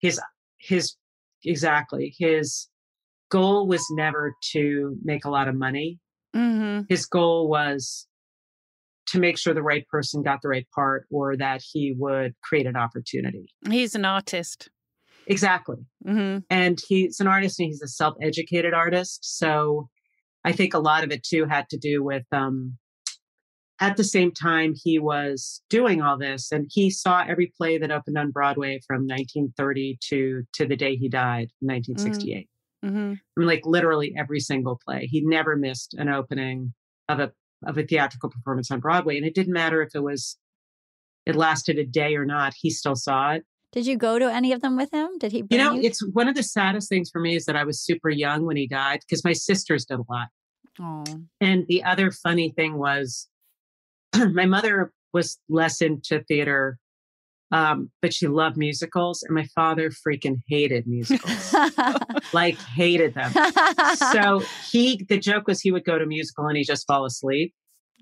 his 0.00 0.20
his 0.58 0.94
exactly 1.44 2.14
his 2.18 2.68
goal 3.30 3.68
was 3.68 3.84
never 3.90 4.34
to 4.52 4.96
make 5.04 5.24
a 5.24 5.30
lot 5.30 5.48
of 5.48 5.54
money. 5.54 6.00
Mm-hmm. 6.34 6.82
His 6.88 7.06
goal 7.06 7.48
was 7.48 8.06
to 9.08 9.20
make 9.20 9.38
sure 9.38 9.54
the 9.54 9.62
right 9.62 9.86
person 9.88 10.22
got 10.22 10.42
the 10.42 10.48
right 10.48 10.66
part 10.74 11.06
or 11.10 11.36
that 11.36 11.62
he 11.72 11.94
would 11.96 12.34
create 12.42 12.66
an 12.66 12.76
opportunity. 12.76 13.46
He's 13.70 13.94
an 13.94 14.04
artist. 14.04 14.68
Exactly. 15.26 15.78
Mm-hmm. 16.06 16.38
And 16.50 16.80
he's 16.86 17.20
an 17.20 17.26
artist 17.26 17.58
and 17.58 17.66
he's 17.66 17.82
a 17.82 17.88
self 17.88 18.14
educated 18.22 18.74
artist. 18.74 19.38
So 19.38 19.88
I 20.44 20.52
think 20.52 20.74
a 20.74 20.78
lot 20.78 21.04
of 21.04 21.10
it 21.10 21.24
too 21.24 21.46
had 21.46 21.68
to 21.70 21.76
do 21.76 22.02
with, 22.02 22.24
um, 22.32 22.78
at 23.78 23.96
the 23.98 24.04
same 24.04 24.32
time, 24.32 24.74
he 24.74 24.98
was 24.98 25.62
doing 25.68 26.00
all 26.00 26.16
this 26.16 26.50
and 26.50 26.70
he 26.72 26.88
saw 26.88 27.24
every 27.28 27.52
play 27.58 27.76
that 27.76 27.90
opened 27.90 28.16
on 28.16 28.30
Broadway 28.30 28.80
from 28.86 29.02
1930 29.02 29.98
to, 30.08 30.44
to 30.54 30.66
the 30.66 30.76
day 30.76 30.96
he 30.96 31.08
died, 31.08 31.50
in 31.60 31.68
1968. 31.68 32.36
Mm-hmm. 32.36 32.46
Mm-hmm. 32.86 33.12
I 33.14 33.40
mean, 33.40 33.48
like 33.48 33.62
literally 33.64 34.14
every 34.16 34.40
single 34.40 34.78
play. 34.84 35.06
He 35.10 35.22
never 35.22 35.56
missed 35.56 35.94
an 35.94 36.08
opening 36.08 36.72
of 37.08 37.20
a 37.20 37.32
of 37.66 37.78
a 37.78 37.82
theatrical 37.82 38.30
performance 38.30 38.70
on 38.70 38.80
Broadway, 38.80 39.16
and 39.16 39.26
it 39.26 39.34
didn't 39.34 39.54
matter 39.54 39.82
if 39.82 39.94
it 39.94 40.02
was 40.02 40.36
it 41.24 41.34
lasted 41.34 41.78
a 41.78 41.84
day 41.84 42.14
or 42.14 42.24
not. 42.24 42.54
He 42.56 42.70
still 42.70 42.94
saw 42.94 43.32
it. 43.32 43.44
Did 43.76 43.86
you 43.86 43.96
go 43.96 44.18
to 44.18 44.32
any 44.32 44.52
of 44.52 44.62
them 44.62 44.76
with 44.76 44.90
him? 44.90 45.18
Did 45.18 45.32
he? 45.32 45.44
You 45.50 45.58
know, 45.58 45.74
you? 45.74 45.82
it's 45.82 46.02
one 46.12 46.28
of 46.28 46.34
the 46.34 46.42
saddest 46.42 46.88
things 46.88 47.10
for 47.10 47.20
me 47.20 47.36
is 47.36 47.44
that 47.44 47.56
I 47.56 47.64
was 47.64 47.78
super 47.78 48.08
young 48.08 48.46
when 48.46 48.56
he 48.56 48.66
died 48.66 49.00
because 49.00 49.22
my 49.22 49.34
sisters 49.34 49.84
did 49.84 49.98
a 49.98 50.04
lot. 50.10 50.28
Oh. 50.80 51.04
And 51.42 51.66
the 51.68 51.84
other 51.84 52.10
funny 52.10 52.50
thing 52.56 52.78
was, 52.78 53.28
my 54.16 54.46
mother 54.46 54.92
was 55.12 55.38
less 55.48 55.82
into 55.82 56.20
theater 56.20 56.78
um, 57.52 57.90
but 58.02 58.12
she 58.12 58.26
loved 58.26 58.56
musicals, 58.56 59.22
and 59.22 59.34
my 59.34 59.46
father 59.54 59.90
freaking 59.90 60.40
hated 60.48 60.86
musicals, 60.86 61.54
like 62.32 62.58
hated 62.58 63.14
them. 63.14 63.32
so 64.12 64.42
he, 64.70 65.04
the 65.08 65.18
joke 65.18 65.46
was 65.46 65.60
he 65.60 65.70
would 65.70 65.84
go 65.84 65.98
to 65.98 66.06
musical 66.06 66.46
and 66.46 66.56
he 66.56 66.64
just 66.64 66.86
fall 66.86 67.04
asleep. 67.04 67.54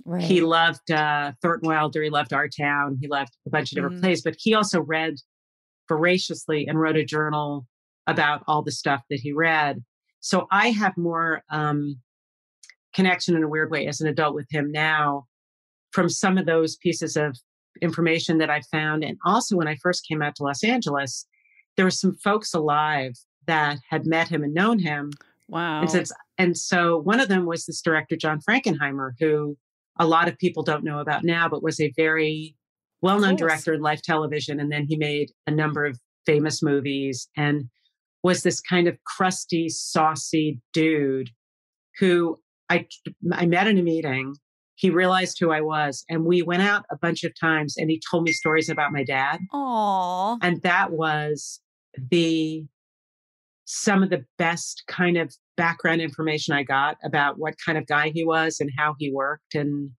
Right. 0.05 0.23
He 0.23 0.41
loved 0.41 0.91
uh, 0.91 1.33
Thornton 1.43 1.69
Wilder. 1.69 2.03
He 2.03 2.11
loved 2.11 2.33
Our 2.33 2.49
Town. 2.49 2.99
He 3.01 3.07
loved 3.07 3.37
a 3.47 3.51
bunch 3.51 3.71
of 3.71 3.77
different 3.77 3.97
mm 3.97 4.01
plays, 4.01 4.23
but 4.23 4.35
he 4.39 4.55
also 4.55 4.81
read 4.81 5.15
voraciously 5.89 6.67
and 6.67 6.81
wrote 6.81 6.97
a 6.97 7.05
journal 7.05 7.67
about 8.07 8.43
all 8.47 8.63
the 8.63 8.73
stuff 8.73 9.03
that 9.11 9.21
he 9.21 9.33
read. 9.33 9.83
So 10.21 10.47
I 10.51 10.69
have 10.71 10.97
more 10.97 11.43
um, 11.51 12.01
connection 12.95 13.37
in 13.37 13.43
a 13.43 13.49
weird 13.49 13.71
way 13.71 13.87
as 13.87 14.01
an 14.01 14.09
adult 14.09 14.35
with 14.35 14.47
him 14.51 14.71
now 14.71 15.27
from 15.93 16.09
some 16.09 16.39
of 16.39 16.47
those 16.47 16.77
pieces 16.77 17.17
of 17.17 17.37
information 17.83 18.39
that 18.39 18.51
I 18.51 18.61
found. 18.73 19.05
And 19.05 19.19
also, 19.25 19.57
when 19.57 19.69
I 19.69 19.77
first 19.77 20.07
came 20.07 20.23
out 20.23 20.35
to 20.37 20.43
Los 20.43 20.65
Angeles, 20.65 21.27
there 21.77 21.85
were 21.85 21.91
some 21.91 22.15
folks 22.15 22.55
alive 22.55 23.13
that 23.47 23.79
had 23.91 24.07
met 24.07 24.29
him 24.29 24.43
and 24.43 24.55
known 24.55 24.79
him. 24.79 25.11
Wow. 25.49 25.81
And, 25.81 25.91
since, 25.91 26.13
and 26.39 26.57
so 26.57 26.99
one 26.99 27.21
of 27.21 27.29
them 27.29 27.47
was 27.47 27.67
this 27.67 27.83
director, 27.83 28.17
John 28.17 28.41
Frankenheimer, 28.41 29.13
who 29.19 29.57
a 29.99 30.07
lot 30.07 30.29
of 30.29 30.39
people 30.39 30.63
don't 30.63 30.85
know 30.85 30.99
about 30.99 31.25
now, 31.25 31.49
but 31.49 31.63
was 31.63 31.81
a 31.81 31.93
very 31.97 32.57
well 33.05 33.21
known 33.21 33.37
director 33.37 33.75
in 33.75 33.81
life 33.81 34.03
television. 34.03 34.59
And 34.59 34.73
then 34.73 34.87
he 34.89 34.97
made 34.97 35.31
a 35.47 35.51
number 35.51 35.85
of 35.85 35.99
famous 36.27 36.63
movies 36.63 37.29
and 37.37 37.65
was 38.23 38.43
this 38.43 38.61
kind 38.61 38.89
of 38.89 38.97
crusty, 39.05 39.69
saucy 39.69 40.61
dude 40.73 41.31
who 41.99 42.39
I, 42.69 42.87
I 43.33 43.47
met 43.47 43.69
in 43.69 43.79
a 43.79 43.83
meeting 43.83 44.35
he 44.77 44.91
realized 44.91 45.39
who 45.39 45.53
I 45.53 45.61
was. 45.61 46.05
And 46.09 46.25
we 46.25 46.43
went 46.43 46.63
out 46.63 46.85
a 46.91 46.97
bunch 46.97 47.25
of 47.25 47.33
times 47.39 47.77
and 47.77 47.91
he 47.91 48.01
told 48.11 48.25
me 48.25 48.33
stories 48.33 48.69
about 48.69 48.93
my 48.93 49.05
dad. 49.05 49.39
Aww. 49.53 50.39
And 50.43 50.61
that 50.63 50.93
was 50.93 51.61
the 52.11 52.65
some 53.67 54.03
of 54.03 54.11
the 54.11 54.25
best 54.37 54.83
kind 54.89 55.17
of 55.17 55.33
background 55.57 56.03
information 56.03 56.55
I 56.55 56.65
got 56.65 56.97
about 57.03 57.39
what 57.39 57.55
kind 57.65 57.79
of 57.79 57.87
guy 57.87 58.11
he 58.13 58.25
was 58.25 58.59
and 58.61 58.71
how 58.77 58.95
he 58.99 59.11
worked. 59.11 59.55
And 59.55 59.91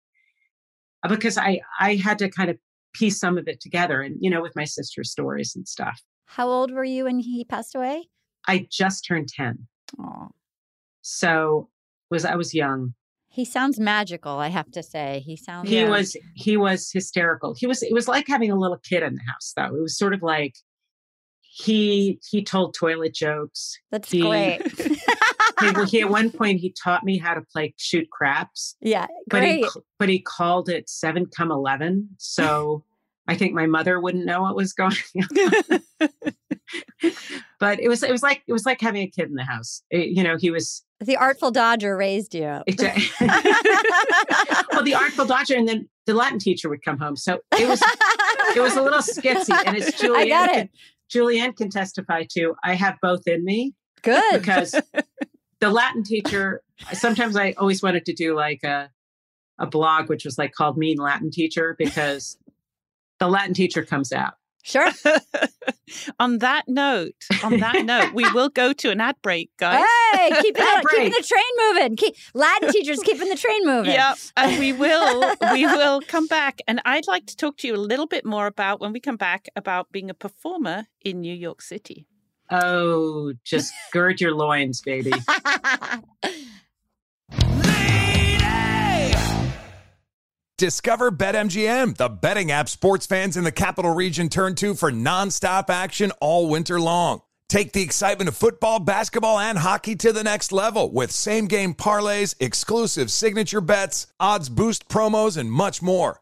uh, 1.03 1.09
because 1.09 1.37
I 1.37 1.61
I 1.79 1.95
had 1.95 2.19
to 2.19 2.29
kind 2.29 2.49
of 2.49 2.57
piece 2.97 3.19
some 3.19 3.37
of 3.37 3.47
it 3.47 3.59
together 3.59 4.01
and 4.01 4.15
you 4.19 4.29
know 4.29 4.41
with 4.41 4.55
my 4.55 4.63
sister's 4.63 5.11
stories 5.11 5.55
and 5.55 5.67
stuff. 5.67 6.01
How 6.25 6.47
old 6.47 6.71
were 6.71 6.83
you 6.83 7.03
when 7.05 7.19
he 7.19 7.45
passed 7.45 7.75
away? 7.75 8.09
I 8.47 8.67
just 8.71 9.05
turned 9.05 9.27
10. 9.27 9.67
Aww. 9.99 10.29
So 11.01 11.69
was 12.09 12.25
I 12.25 12.35
was 12.35 12.53
young 12.53 12.93
He 13.27 13.45
sounds 13.45 13.79
magical, 13.79 14.33
I 14.39 14.47
have 14.47 14.71
to 14.71 14.83
say. 14.83 15.23
He 15.25 15.35
sounds 15.35 15.69
He 15.69 15.83
was 15.83 16.15
he 16.35 16.57
was 16.57 16.89
hysterical. 16.91 17.55
He 17.57 17.67
was 17.67 17.83
it 17.83 17.93
was 17.93 18.07
like 18.07 18.27
having 18.27 18.51
a 18.51 18.57
little 18.57 18.77
kid 18.77 19.03
in 19.03 19.15
the 19.15 19.21
house 19.31 19.53
though. 19.55 19.75
It 19.75 19.81
was 19.81 19.97
sort 19.97 20.13
of 20.13 20.21
like 20.21 20.55
he 21.41 22.19
he 22.29 22.43
told 22.43 22.73
toilet 22.73 23.13
jokes. 23.13 23.77
That's 23.91 24.11
he, 24.11 24.21
great. 24.21 24.61
he, 25.65 25.85
he, 25.85 26.01
at 26.01 26.09
one 26.09 26.31
point 26.31 26.59
he 26.59 26.73
taught 26.83 27.03
me 27.03 27.17
how 27.17 27.33
to 27.33 27.41
play 27.41 27.73
shoot 27.77 28.09
craps. 28.09 28.75
Yeah, 28.81 29.07
but 29.29 29.39
great. 29.39 29.65
he 29.65 29.69
but 29.99 30.09
he 30.09 30.19
called 30.19 30.69
it 30.69 30.89
seven 30.89 31.25
come 31.25 31.51
eleven. 31.51 32.09
So 32.17 32.83
I 33.27 33.35
think 33.35 33.53
my 33.53 33.65
mother 33.65 33.99
wouldn't 33.99 34.25
know 34.25 34.41
what 34.41 34.55
was 34.55 34.73
going 34.73 34.95
on. 35.17 35.81
but 37.59 37.79
it 37.79 37.87
was 37.87 38.03
it 38.03 38.11
was 38.11 38.23
like 38.23 38.43
it 38.47 38.53
was 38.53 38.65
like 38.65 38.81
having 38.81 39.01
a 39.03 39.07
kid 39.07 39.29
in 39.29 39.35
the 39.35 39.43
house. 39.43 39.81
It, 39.89 40.09
you 40.09 40.23
know, 40.23 40.37
he 40.37 40.51
was 40.51 40.83
the 40.99 41.17
Artful 41.17 41.51
Dodger 41.51 41.97
raised 41.97 42.33
you. 42.35 42.41
well, 42.41 42.63
the 44.83 44.95
Artful 44.95 45.25
Dodger, 45.25 45.55
and 45.55 45.67
then 45.67 45.89
the 46.05 46.13
Latin 46.13 46.39
teacher 46.39 46.69
would 46.69 46.83
come 46.83 46.97
home. 46.97 47.15
So 47.15 47.39
it 47.57 47.67
was 47.67 47.81
it 48.55 48.61
was 48.61 48.75
a 48.75 48.81
little 48.81 48.99
skitsy, 48.99 49.55
and 49.65 49.75
it's 49.75 49.99
Julie 49.99 50.31
Anne. 50.31 50.43
I 50.43 50.47
got 50.47 50.49
it. 50.51 50.53
Can, 50.53 50.69
Julie 51.09 51.39
Anne 51.39 51.53
can 51.53 51.69
testify 51.69 52.23
to. 52.31 52.55
I 52.63 52.75
have 52.75 52.95
both 53.01 53.27
in 53.27 53.43
me. 53.43 53.73
Good 54.01 54.23
because 54.33 54.75
the 55.59 55.69
Latin 55.69 56.03
teacher. 56.03 56.61
Sometimes 56.93 57.35
I 57.35 57.53
always 57.53 57.81
wanted 57.81 58.05
to 58.05 58.13
do 58.13 58.35
like 58.35 58.63
a 58.63 58.89
a 59.57 59.65
blog, 59.65 60.09
which 60.09 60.25
was 60.25 60.37
like 60.37 60.53
called 60.53 60.77
Mean 60.77 60.97
Latin 60.97 61.31
Teacher, 61.31 61.75
because 61.77 62.37
the 63.19 63.27
Latin 63.27 63.53
teacher 63.53 63.83
comes 63.83 64.11
out. 64.11 64.33
Sure. 64.63 64.89
on 66.19 66.39
that 66.39 66.63
note, 66.67 67.13
on 67.43 67.59
that 67.59 67.85
note, 67.85 68.15
we 68.15 68.29
will 68.33 68.49
go 68.49 68.73
to 68.73 68.89
an 68.89 68.99
ad 68.99 69.15
break, 69.21 69.51
guys. 69.57 69.85
Hey, 70.13 70.29
keeping, 70.41 70.63
the, 70.63 70.87
keeping 70.89 71.11
the 71.11 71.23
train 71.23 71.43
moving. 71.69 71.95
Keep, 71.95 72.15
Latin 72.33 72.71
teachers 72.71 72.99
keeping 73.03 73.29
the 73.29 73.35
train 73.35 73.63
moving. 73.63 73.91
Yep. 73.91 74.17
and 74.37 74.59
we 74.59 74.73
will 74.73 75.35
we 75.53 75.67
will 75.67 76.01
come 76.01 76.25
back, 76.25 76.61
and 76.67 76.81
I'd 76.83 77.05
like 77.07 77.27
to 77.27 77.35
talk 77.35 77.57
to 77.57 77.67
you 77.67 77.75
a 77.75 77.77
little 77.77 78.07
bit 78.07 78.25
more 78.25 78.47
about 78.47 78.81
when 78.81 78.91
we 78.91 78.99
come 78.99 79.17
back 79.17 79.47
about 79.55 79.91
being 79.91 80.09
a 80.09 80.15
performer 80.15 80.87
in 80.99 81.21
New 81.21 81.35
York 81.35 81.61
City. 81.61 82.07
Oh, 82.51 83.33
just 83.43 83.73
gird 83.91 84.21
your 84.21 84.33
loins, 84.33 84.81
baby. 84.81 85.11
Discover 90.57 91.11
BetMGM, 91.11 91.97
the 91.97 92.07
betting 92.07 92.49
app 92.49 92.69
sports 92.69 93.05
fans 93.05 93.35
in 93.35 93.43
the 93.43 93.51
capital 93.51 93.93
region 93.93 94.29
turn 94.29 94.55
to 94.55 94.73
for 94.73 94.89
nonstop 94.89 95.69
action 95.69 96.11
all 96.21 96.47
winter 96.47 96.79
long. 96.79 97.21
Take 97.49 97.73
the 97.73 97.81
excitement 97.81 98.29
of 98.29 98.37
football, 98.37 98.79
basketball, 98.79 99.37
and 99.37 99.57
hockey 99.57 99.97
to 99.97 100.13
the 100.13 100.23
next 100.23 100.53
level 100.53 100.89
with 100.91 101.11
same 101.11 101.47
game 101.47 101.73
parlays, 101.73 102.35
exclusive 102.39 103.11
signature 103.11 103.59
bets, 103.59 104.07
odds 104.17 104.47
boost 104.47 104.87
promos, 104.87 105.35
and 105.35 105.51
much 105.51 105.81
more. 105.81 106.21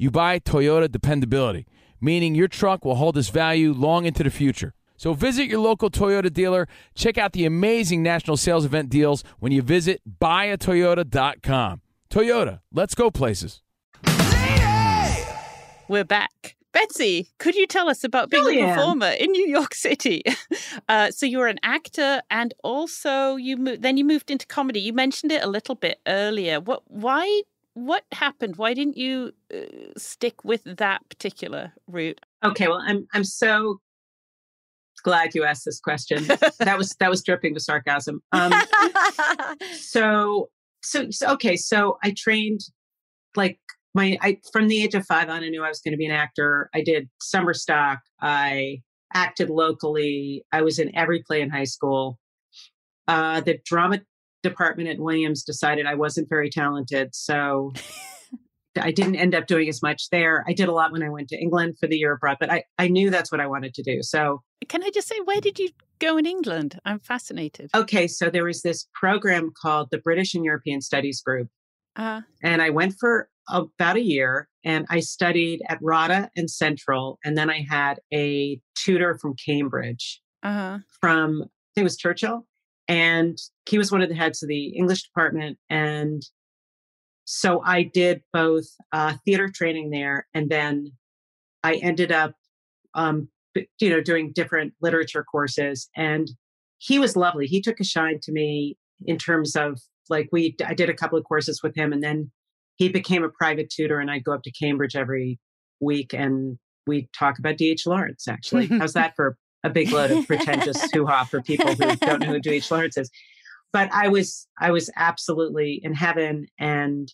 you 0.00 0.10
buy 0.10 0.38
Toyota 0.38 0.90
dependability, 0.90 1.66
meaning 2.00 2.34
your 2.34 2.48
truck 2.48 2.86
will 2.86 2.94
hold 2.94 3.18
its 3.18 3.28
value 3.28 3.74
long 3.74 4.06
into 4.06 4.22
the 4.22 4.30
future. 4.30 4.72
So 4.96 5.12
visit 5.12 5.44
your 5.44 5.60
local 5.60 5.90
Toyota 5.90 6.32
dealer. 6.32 6.68
Check 6.94 7.18
out 7.18 7.34
the 7.34 7.44
amazing 7.44 8.02
national 8.02 8.38
sales 8.38 8.64
event 8.64 8.88
deals 8.88 9.22
when 9.40 9.52
you 9.52 9.60
visit 9.60 10.00
buyatoyota.com. 10.18 11.82
Toyota, 12.08 12.60
let's 12.72 12.94
go 12.94 13.10
places. 13.10 13.60
We're 15.86 16.04
back. 16.04 16.56
Betsy, 16.72 17.28
could 17.38 17.54
you 17.54 17.66
tell 17.66 17.90
us 17.90 18.02
about 18.02 18.30
being 18.30 18.44
Julie 18.44 18.60
Anne. 18.60 18.70
a 18.70 18.74
performer 18.76 19.10
in 19.10 19.30
New 19.32 19.48
York 19.48 19.74
City? 19.74 20.22
Uh, 20.88 21.10
so 21.10 21.24
you're 21.24 21.46
an 21.46 21.58
actor, 21.62 22.20
and 22.30 22.52
also 22.64 23.36
you 23.36 23.56
mo- 23.56 23.76
then 23.76 23.96
you 23.96 24.04
moved 24.04 24.30
into 24.30 24.46
comedy. 24.46 24.80
You 24.80 24.92
mentioned 24.92 25.30
it 25.30 25.42
a 25.42 25.46
little 25.46 25.74
bit 25.76 26.00
earlier. 26.06 26.60
What? 26.60 26.82
Why 26.86 27.42
what 27.74 28.04
happened? 28.12 28.56
Why 28.56 28.74
didn't 28.74 28.96
you 28.96 29.32
uh, 29.54 29.58
stick 29.96 30.44
with 30.44 30.62
that 30.64 31.08
particular 31.08 31.72
route? 31.86 32.20
Okay, 32.44 32.68
well, 32.68 32.82
I'm 32.84 33.06
I'm 33.12 33.24
so 33.24 33.80
glad 35.02 35.34
you 35.34 35.44
asked 35.44 35.64
this 35.64 35.80
question. 35.80 36.24
that 36.58 36.76
was 36.76 36.94
that 37.00 37.10
was 37.10 37.22
dripping 37.22 37.54
with 37.54 37.62
sarcasm. 37.62 38.20
Um, 38.32 38.52
so, 39.72 40.50
so 40.82 41.10
so 41.10 41.32
okay, 41.32 41.56
so 41.56 41.98
I 42.02 42.14
trained 42.16 42.60
like 43.36 43.58
my 43.94 44.18
I 44.20 44.38
from 44.52 44.68
the 44.68 44.82
age 44.82 44.94
of 44.94 45.06
five 45.06 45.28
on. 45.28 45.42
I 45.42 45.48
knew 45.48 45.64
I 45.64 45.68
was 45.68 45.80
going 45.80 45.92
to 45.92 45.98
be 45.98 46.06
an 46.06 46.12
actor. 46.12 46.70
I 46.74 46.82
did 46.82 47.08
summer 47.20 47.54
stock. 47.54 48.00
I 48.20 48.82
acted 49.14 49.50
locally. 49.50 50.44
I 50.52 50.62
was 50.62 50.78
in 50.78 50.94
every 50.96 51.22
play 51.22 51.40
in 51.40 51.50
high 51.50 51.64
school. 51.64 52.18
Uh, 53.08 53.40
the 53.40 53.58
drama 53.64 54.00
department 54.42 54.88
at 54.88 54.98
Williams 54.98 55.44
decided 55.44 55.86
I 55.86 55.94
wasn't 55.94 56.28
very 56.28 56.50
talented. 56.50 57.14
So 57.14 57.72
I 58.80 58.92
didn't 58.92 59.16
end 59.16 59.34
up 59.34 59.46
doing 59.46 59.68
as 59.68 59.82
much 59.82 60.10
there. 60.10 60.44
I 60.46 60.52
did 60.52 60.68
a 60.68 60.72
lot 60.72 60.92
when 60.92 61.02
I 61.02 61.08
went 61.08 61.28
to 61.28 61.36
England 61.36 61.76
for 61.78 61.86
the 61.86 61.96
year 61.96 62.12
abroad, 62.12 62.36
but 62.40 62.50
I, 62.50 62.64
I 62.78 62.88
knew 62.88 63.10
that's 63.10 63.32
what 63.32 63.40
I 63.40 63.46
wanted 63.46 63.74
to 63.74 63.82
do. 63.82 64.02
So, 64.02 64.42
can 64.68 64.82
I 64.82 64.90
just 64.90 65.08
say, 65.08 65.16
where 65.24 65.40
did 65.40 65.58
you 65.58 65.70
go 65.98 66.16
in 66.16 66.26
England? 66.26 66.78
I'm 66.84 67.00
fascinated. 67.00 67.70
Okay, 67.74 68.06
so 68.06 68.30
there 68.30 68.44
was 68.44 68.62
this 68.62 68.86
program 68.94 69.50
called 69.60 69.88
the 69.90 69.98
British 69.98 70.34
and 70.34 70.44
European 70.44 70.80
Studies 70.80 71.20
Group. 71.20 71.48
Uh, 71.96 72.20
and 72.42 72.62
I 72.62 72.70
went 72.70 72.94
for 73.00 73.28
about 73.48 73.96
a 73.96 74.02
year 74.02 74.48
and 74.64 74.86
I 74.90 75.00
studied 75.00 75.62
at 75.68 75.78
RADA 75.82 76.30
and 76.36 76.48
Central. 76.48 77.18
And 77.24 77.36
then 77.36 77.50
I 77.50 77.66
had 77.68 77.98
a 78.14 78.60
tutor 78.76 79.18
from 79.18 79.34
Cambridge, 79.44 80.20
uh-huh. 80.42 80.78
from, 81.00 81.42
I 81.42 81.70
think 81.74 81.82
it 81.82 81.84
was 81.84 81.96
Churchill. 81.96 82.46
And 82.90 83.38
he 83.68 83.78
was 83.78 83.92
one 83.92 84.02
of 84.02 84.08
the 84.08 84.16
heads 84.16 84.42
of 84.42 84.48
the 84.48 84.76
English 84.76 85.04
department. 85.04 85.58
And 85.70 86.22
so 87.24 87.62
I 87.64 87.84
did 87.84 88.20
both 88.32 88.64
uh, 88.90 89.14
theater 89.24 89.48
training 89.48 89.90
there, 89.90 90.26
and 90.34 90.50
then 90.50 90.90
I 91.62 91.74
ended 91.74 92.10
up, 92.10 92.32
um, 92.94 93.28
you 93.78 93.90
know, 93.90 94.00
doing 94.00 94.32
different 94.32 94.74
literature 94.82 95.22
courses. 95.22 95.88
And 95.96 96.28
he 96.78 96.98
was 96.98 97.14
lovely. 97.14 97.46
He 97.46 97.62
took 97.62 97.78
a 97.78 97.84
shine 97.84 98.18
to 98.24 98.32
me 98.32 98.76
in 99.06 99.18
terms 99.18 99.54
of 99.54 99.78
like 100.08 100.28
we. 100.32 100.56
I 100.66 100.74
did 100.74 100.90
a 100.90 100.94
couple 100.94 101.16
of 101.16 101.24
courses 101.24 101.62
with 101.62 101.76
him, 101.76 101.92
and 101.92 102.02
then 102.02 102.32
he 102.74 102.88
became 102.88 103.22
a 103.22 103.28
private 103.28 103.70
tutor, 103.70 104.00
and 104.00 104.10
I'd 104.10 104.24
go 104.24 104.32
up 104.32 104.42
to 104.42 104.50
Cambridge 104.50 104.96
every 104.96 105.38
week, 105.78 106.12
and 106.12 106.58
we 106.88 107.08
talk 107.16 107.38
about 107.38 107.56
D.H. 107.56 107.86
Lawrence. 107.86 108.26
Actually, 108.26 108.66
how's 108.66 108.92
that 108.94 109.14
for 109.14 109.36
a 109.64 109.70
big 109.70 109.92
load 109.92 110.10
of 110.10 110.26
pretentious 110.26 110.90
hoo 110.92 111.06
ha 111.06 111.24
for 111.24 111.42
people 111.42 111.74
who 111.74 111.96
don't 111.96 112.20
know 112.20 112.26
who 112.26 112.40
D.H. 112.40 112.70
Lawrence 112.70 112.96
is? 112.96 113.10
But 113.72 113.92
I 113.92 114.08
was 114.08 114.48
I 114.58 114.70
was 114.70 114.90
absolutely 114.96 115.80
in 115.82 115.94
heaven, 115.94 116.46
and 116.58 117.12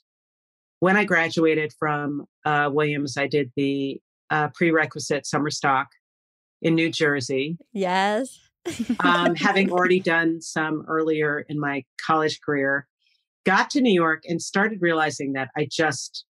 when 0.80 0.96
I 0.96 1.04
graduated 1.04 1.72
from 1.78 2.26
uh, 2.44 2.70
Williams, 2.72 3.16
I 3.16 3.26
did 3.26 3.50
the 3.56 4.00
uh, 4.30 4.48
prerequisite 4.54 5.26
summer 5.26 5.50
stock 5.50 5.88
in 6.62 6.74
New 6.74 6.90
Jersey. 6.90 7.58
Yes. 7.72 8.38
um, 9.00 9.34
having 9.36 9.70
already 9.70 10.00
done 10.00 10.40
some 10.40 10.84
earlier 10.88 11.44
in 11.48 11.58
my 11.58 11.84
college 12.04 12.40
career, 12.40 12.86
got 13.44 13.70
to 13.70 13.80
New 13.80 13.92
York 13.92 14.22
and 14.26 14.40
started 14.42 14.82
realizing 14.82 15.32
that 15.34 15.50
I 15.56 15.68
just, 15.70 16.24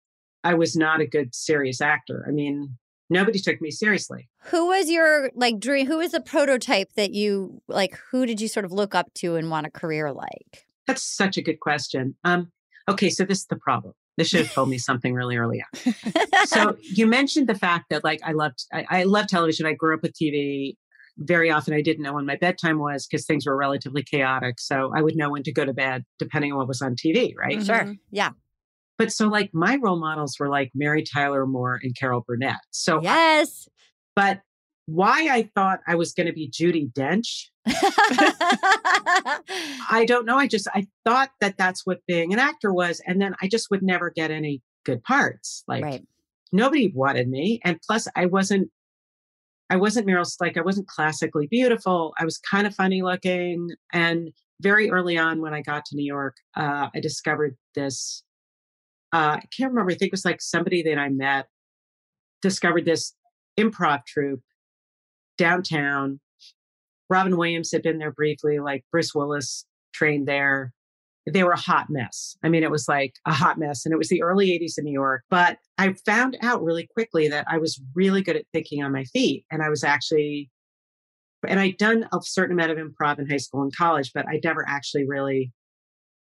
I 0.45 0.55
was 0.55 0.75
not 0.77 1.01
a 1.01 1.07
good 1.07 1.35
serious 1.35 1.81
actor. 1.81 2.25
I 2.27 2.31
mean, 2.33 2.77
nobody 3.13 3.39
took 3.39 3.61
me 3.61 3.71
seriously. 3.71 4.29
Who 4.45 4.69
was 4.69 4.91
your 4.91 5.31
like 5.35 5.61
dream? 5.61 5.87
Who 5.87 5.99
was 5.99 6.13
the 6.13 6.21
prototype 6.21 6.93
that 6.95 7.13
you 7.13 7.63
like? 7.69 7.99
Who 8.11 8.27
did 8.27 8.41
you 8.41 8.49
sort 8.49 8.65
of 8.65 8.73
look 8.73 8.95
up 8.95 9.13
to 9.15 9.37
and 9.37 9.51
want 9.51 9.67
a 9.67 9.71
career 9.71 10.13
like? 10.13 10.67
That's 10.87 11.03
such 11.03 11.37
a 11.37 11.43
good 11.43 11.61
question. 11.61 12.17
Um, 12.25 12.51
okay, 12.89 13.11
so 13.11 13.25
this 13.25 13.39
is 13.39 13.47
the 13.47 13.57
problem. 13.57 13.95
This 14.19 14.29
should 14.29 14.41
have 14.41 14.53
told 14.53 14.69
me 14.69 14.79
something 14.79 15.15
really 15.15 15.37
early 15.37 15.63
on. 15.63 15.95
so 16.47 16.77
you 16.83 17.07
mentioned 17.07 17.49
the 17.49 17.55
fact 17.55 17.87
that 17.91 18.05
like 18.05 18.21
I 18.25 18.33
loved 18.33 18.65
I, 18.73 18.87
I 18.91 19.03
love 19.05 19.27
television. 19.27 19.67
I 19.67 19.73
grew 19.73 19.95
up 19.95 20.03
with 20.03 20.13
TV. 20.13 20.77
Very 21.19 21.51
often 21.51 21.75
I 21.75 21.83
didn't 21.83 22.03
know 22.03 22.15
when 22.15 22.27
my 22.27 22.37
bedtime 22.37 22.79
was 22.79 23.07
because 23.07 23.27
things 23.27 23.47
were 23.47 23.57
relatively 23.57 24.03
chaotic. 24.03 24.59
So 24.59 24.93
I 24.95 25.03
would 25.03 25.15
know 25.15 25.31
when 25.31 25.43
to 25.45 25.53
go 25.53 25.65
to 25.65 25.73
bed 25.73 26.05
depending 26.19 26.53
on 26.53 26.59
what 26.59 26.69
was 26.69 26.83
on 26.83 26.95
TV, 26.95 27.35
right? 27.37 27.59
Mm-hmm. 27.59 27.67
Sure. 27.67 27.95
Yeah. 28.11 28.31
But 29.03 29.11
so 29.11 29.27
like 29.27 29.51
my 29.53 29.79
role 29.83 29.99
models 29.99 30.37
were 30.39 30.49
like 30.49 30.71
Mary 30.77 31.03
Tyler 31.03 31.45
Moore 31.45 31.81
and 31.83 31.93
Carol 31.97 32.25
Burnett. 32.25 32.61
So 32.71 33.03
yes. 33.03 33.69
But 34.15 34.43
why 34.87 35.27
I 35.29 35.51
thought 35.57 35.81
I 35.89 35.97
was 35.97 36.13
going 36.13 36.29
to 36.29 36.33
be 36.33 36.49
Judi 36.49 36.93
Dench, 36.93 37.49
I 39.91 40.05
don't 40.07 40.25
know. 40.25 40.37
I 40.37 40.47
just 40.47 40.69
I 40.73 40.87
thought 41.05 41.31
that 41.41 41.59
that's 41.59 41.85
what 41.85 42.07
being 42.07 42.33
an 42.33 42.39
actor 42.39 42.73
was, 42.73 43.03
and 43.05 43.21
then 43.21 43.35
I 43.43 43.49
just 43.49 43.73
would 43.73 43.83
never 43.83 44.11
get 44.11 44.31
any 44.31 44.63
good 44.85 45.03
parts. 45.03 45.65
Like 45.67 45.83
right. 45.83 46.07
nobody 46.53 46.93
wanted 46.95 47.29
me, 47.29 47.61
and 47.65 47.81
plus 47.85 48.07
I 48.15 48.27
wasn't. 48.27 48.71
I 49.69 49.77
wasn't 49.77 50.07
Meryl 50.07 50.31
like 50.41 50.57
I 50.57 50.63
wasn't 50.63 50.87
classically 50.87 51.49
beautiful. 51.49 52.15
I 52.19 52.25
was 52.25 52.39
kind 52.39 52.69
of 52.69 52.75
funny 52.75 53.03
looking, 53.03 53.71
and 53.93 54.31
very 54.61 54.91
early 54.93 55.19
on 55.19 55.41
when 55.41 55.55
I 55.55 55.63
got 55.63 55.85
to 55.87 55.97
New 55.97 56.05
York, 56.05 56.37
uh, 56.57 56.89
I 56.95 57.01
discovered 57.01 57.57
this. 57.75 58.23
Uh, 59.13 59.37
I 59.37 59.43
can't 59.57 59.71
remember. 59.71 59.93
I 59.93 59.95
think 59.95 60.09
it 60.09 60.13
was 60.13 60.25
like 60.25 60.41
somebody 60.41 60.83
that 60.85 60.99
I 60.99 61.09
met 61.09 61.47
discovered 62.41 62.85
this 62.85 63.15
improv 63.59 64.07
troupe 64.07 64.43
downtown. 65.39 66.21
Robin 67.11 67.37
Williams 67.37 67.71
had 67.73 67.83
been 67.83 67.99
there 67.99 68.11
briefly, 68.11 68.59
like 68.59 68.85
Bruce 68.91 69.15
Willis 69.15 69.67
trained 69.93 70.27
there. 70.27 70.73
They 71.31 71.45
were 71.45 71.53
a 71.53 71.59
hot 71.59 71.87
mess. 71.89 72.37
I 72.43 72.49
mean, 72.49 72.63
it 72.63 72.71
was 72.71 72.89
like 72.89 73.15
a 73.27 73.33
hot 73.33 73.59
mess. 73.59 73.85
And 73.85 73.93
it 73.93 73.99
was 73.99 74.09
the 74.09 74.23
early 74.23 74.49
80s 74.49 74.79
in 74.79 74.85
New 74.85 74.93
York. 74.93 75.23
But 75.31 75.59
I 75.79 75.95
found 76.05 76.37
out 76.43 76.65
really 76.65 76.89
quickly 76.93 77.29
that 77.29 77.47
I 77.49 77.59
was 77.59 77.81
really 77.95 78.23
good 78.23 78.37
at 78.37 78.47
thinking 78.53 78.83
on 78.83 78.93
my 78.93 79.05
feet. 79.05 79.45
And 79.51 79.63
I 79.63 79.69
was 79.69 79.85
actually, 79.85 80.51
and 81.47 81.61
I'd 81.61 81.77
done 81.77 82.09
a 82.13 82.19
certain 82.23 82.59
amount 82.59 82.73
of 82.73 82.79
improv 82.79 83.19
in 83.19 83.29
high 83.29 83.37
school 83.37 83.63
and 83.63 83.77
college, 83.77 84.11
but 84.13 84.27
I'd 84.27 84.43
never 84.43 84.65
actually 84.67 85.07
really 85.07 85.53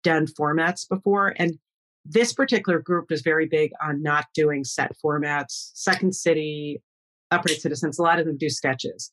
done 0.04 0.26
formats 0.26 0.88
before. 0.88 1.34
And 1.36 1.58
this 2.04 2.32
particular 2.32 2.78
group 2.80 3.10
was 3.10 3.22
very 3.22 3.46
big 3.46 3.70
on 3.82 4.02
not 4.02 4.26
doing 4.34 4.64
set 4.64 4.92
formats. 5.04 5.70
Second 5.74 6.14
City, 6.14 6.82
Upright 7.30 7.60
Citizens, 7.60 7.98
a 7.98 8.02
lot 8.02 8.18
of 8.18 8.26
them 8.26 8.36
do 8.36 8.50
sketches. 8.50 9.12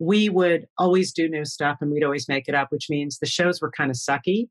We 0.00 0.28
would 0.28 0.66
always 0.76 1.12
do 1.12 1.28
new 1.28 1.44
stuff 1.44 1.78
and 1.80 1.90
we'd 1.92 2.02
always 2.04 2.28
make 2.28 2.48
it 2.48 2.54
up, 2.54 2.72
which 2.72 2.90
means 2.90 3.18
the 3.18 3.26
shows 3.26 3.60
were 3.60 3.70
kind 3.70 3.90
of 3.90 3.96
sucky, 3.96 4.48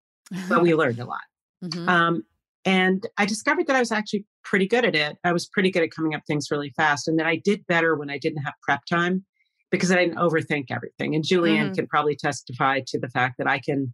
but 0.48 0.62
we 0.62 0.74
learned 0.82 1.00
a 1.00 1.06
lot. 1.06 1.20
Mhm. 1.64 1.88
Um, 1.88 2.24
and 2.66 3.06
I 3.18 3.26
discovered 3.26 3.68
that 3.68 3.76
I 3.76 3.80
was 3.80 3.92
actually 3.92 4.26
pretty 4.46 4.68
good 4.68 4.86
at 4.86 4.96
it. 4.96 5.18
I 5.26 5.34
was 5.34 5.46
pretty 5.48 5.70
good 5.70 5.84
at 5.84 5.92
coming 5.92 6.16
up 6.16 6.22
things 6.26 6.48
really 6.50 6.72
fast, 6.78 7.10
and 7.10 7.20
that 7.20 7.26
I 7.28 7.36
did 7.36 7.68
better 7.68 7.96
when 7.96 8.10
I 8.10 8.18
didn't 8.18 8.44
have 8.44 8.54
prep 8.64 8.86
time 8.90 9.26
because 9.70 9.92
I 9.92 9.96
didn't 9.96 10.16
overthink 10.16 10.66
everything. 10.70 11.14
And 11.16 11.26
Julie 11.26 11.58
Anne 11.58 11.72
Mhm. 11.72 11.76
can 11.76 11.88
probably 11.88 12.16
testify 12.16 12.80
to 12.88 13.00
the 13.00 13.10
fact 13.10 13.36
that 13.40 13.48
I 13.48 13.60
can, 13.60 13.94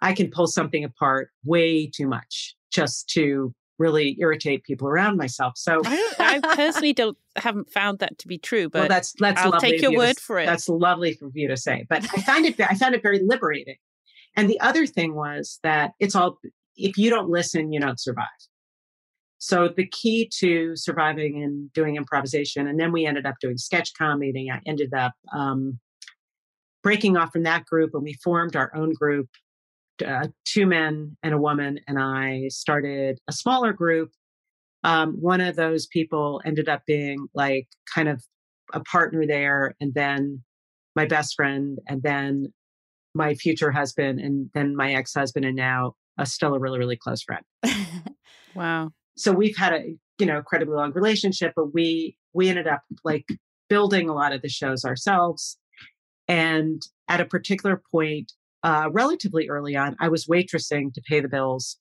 I 0.00 0.14
can 0.14 0.30
pull 0.30 0.46
something 0.46 0.84
apart 0.84 1.30
way 1.44 1.86
too 1.86 2.06
much 2.06 2.56
just 2.72 3.08
to 3.10 3.54
really 3.78 4.16
irritate 4.20 4.64
people 4.64 4.88
around 4.88 5.16
myself. 5.16 5.54
So 5.56 5.82
I. 5.84 6.12
I 6.18 6.54
personally 6.54 6.92
don't 6.92 7.16
haven't 7.36 7.70
found 7.70 7.98
that 7.98 8.18
to 8.18 8.28
be 8.28 8.38
true, 8.38 8.68
but 8.68 8.78
well, 8.80 8.88
that's 8.88 9.12
that's 9.18 9.40
I'll 9.40 9.60
take 9.60 9.82
your 9.82 9.92
you 9.92 9.98
to 9.98 10.04
word 10.04 10.10
s- 10.10 10.18
for 10.20 10.38
it. 10.38 10.46
That's 10.46 10.68
lovely 10.68 11.14
for 11.14 11.30
you 11.34 11.48
to 11.48 11.56
say. 11.56 11.86
But 11.88 12.04
I 12.12 12.20
find 12.22 12.46
it 12.46 12.60
I 12.60 12.74
found 12.74 12.94
it 12.94 13.02
very 13.02 13.20
liberating. 13.22 13.76
And 14.36 14.48
the 14.48 14.60
other 14.60 14.86
thing 14.86 15.14
was 15.14 15.58
that 15.62 15.92
it's 16.00 16.14
all 16.14 16.38
if 16.76 16.96
you 16.96 17.10
don't 17.10 17.28
listen, 17.28 17.72
you 17.72 17.80
don't 17.80 18.00
survive. 18.00 18.26
So 19.38 19.68
the 19.68 19.86
key 19.88 20.30
to 20.38 20.76
surviving 20.76 21.42
and 21.42 21.72
doing 21.72 21.96
improvisation, 21.96 22.68
and 22.68 22.78
then 22.78 22.92
we 22.92 23.06
ended 23.06 23.26
up 23.26 23.34
doing 23.40 23.58
sketch 23.58 23.90
comedy. 23.98 24.48
I 24.50 24.60
ended 24.66 24.94
up 24.94 25.12
um, 25.34 25.80
breaking 26.82 27.16
off 27.16 27.32
from 27.32 27.42
that 27.42 27.66
group, 27.66 27.90
and 27.94 28.04
we 28.04 28.14
formed 28.22 28.54
our 28.56 28.74
own 28.74 28.92
group. 28.92 29.28
Uh, 30.04 30.28
two 30.44 30.66
men 30.66 31.16
and 31.22 31.34
a 31.34 31.38
woman, 31.38 31.80
and 31.86 31.98
I 31.98 32.48
started 32.48 33.18
a 33.28 33.32
smaller 33.32 33.72
group. 33.72 34.10
Um, 34.84 35.14
one 35.20 35.40
of 35.40 35.56
those 35.56 35.86
people 35.86 36.40
ended 36.44 36.68
up 36.68 36.82
being 36.86 37.28
like 37.34 37.68
kind 37.92 38.08
of 38.08 38.22
a 38.72 38.80
partner 38.80 39.26
there, 39.26 39.74
and 39.80 39.94
then 39.94 40.42
my 40.96 41.06
best 41.06 41.34
friend, 41.34 41.78
and 41.88 42.02
then 42.02 42.52
my 43.14 43.34
future 43.34 43.70
husband, 43.70 44.20
and 44.20 44.50
then 44.54 44.76
my 44.76 44.94
ex 44.94 45.14
husband, 45.14 45.44
and 45.44 45.56
now 45.56 45.94
uh, 46.18 46.24
still 46.24 46.54
a 46.54 46.58
really, 46.58 46.78
really 46.78 46.96
close 46.96 47.22
friend. 47.22 47.44
wow. 48.54 48.90
So 49.16 49.32
we've 49.32 49.56
had 49.56 49.72
a 49.74 49.94
you 50.18 50.26
know 50.26 50.38
incredibly 50.38 50.74
long 50.74 50.92
relationship, 50.92 51.52
but 51.56 51.74
we 51.74 52.16
we 52.32 52.48
ended 52.48 52.66
up 52.66 52.82
like 53.04 53.26
building 53.68 54.08
a 54.08 54.14
lot 54.14 54.32
of 54.32 54.42
the 54.42 54.48
shows 54.48 54.84
ourselves. 54.84 55.58
And 56.28 56.82
at 57.08 57.20
a 57.20 57.24
particular 57.24 57.82
point, 57.90 58.32
uh, 58.62 58.88
relatively 58.92 59.48
early 59.48 59.76
on, 59.76 59.96
I 60.00 60.08
was 60.08 60.26
waitressing 60.26 60.92
to 60.94 61.00
pay 61.02 61.20
the 61.20 61.28
bills. 61.28 61.78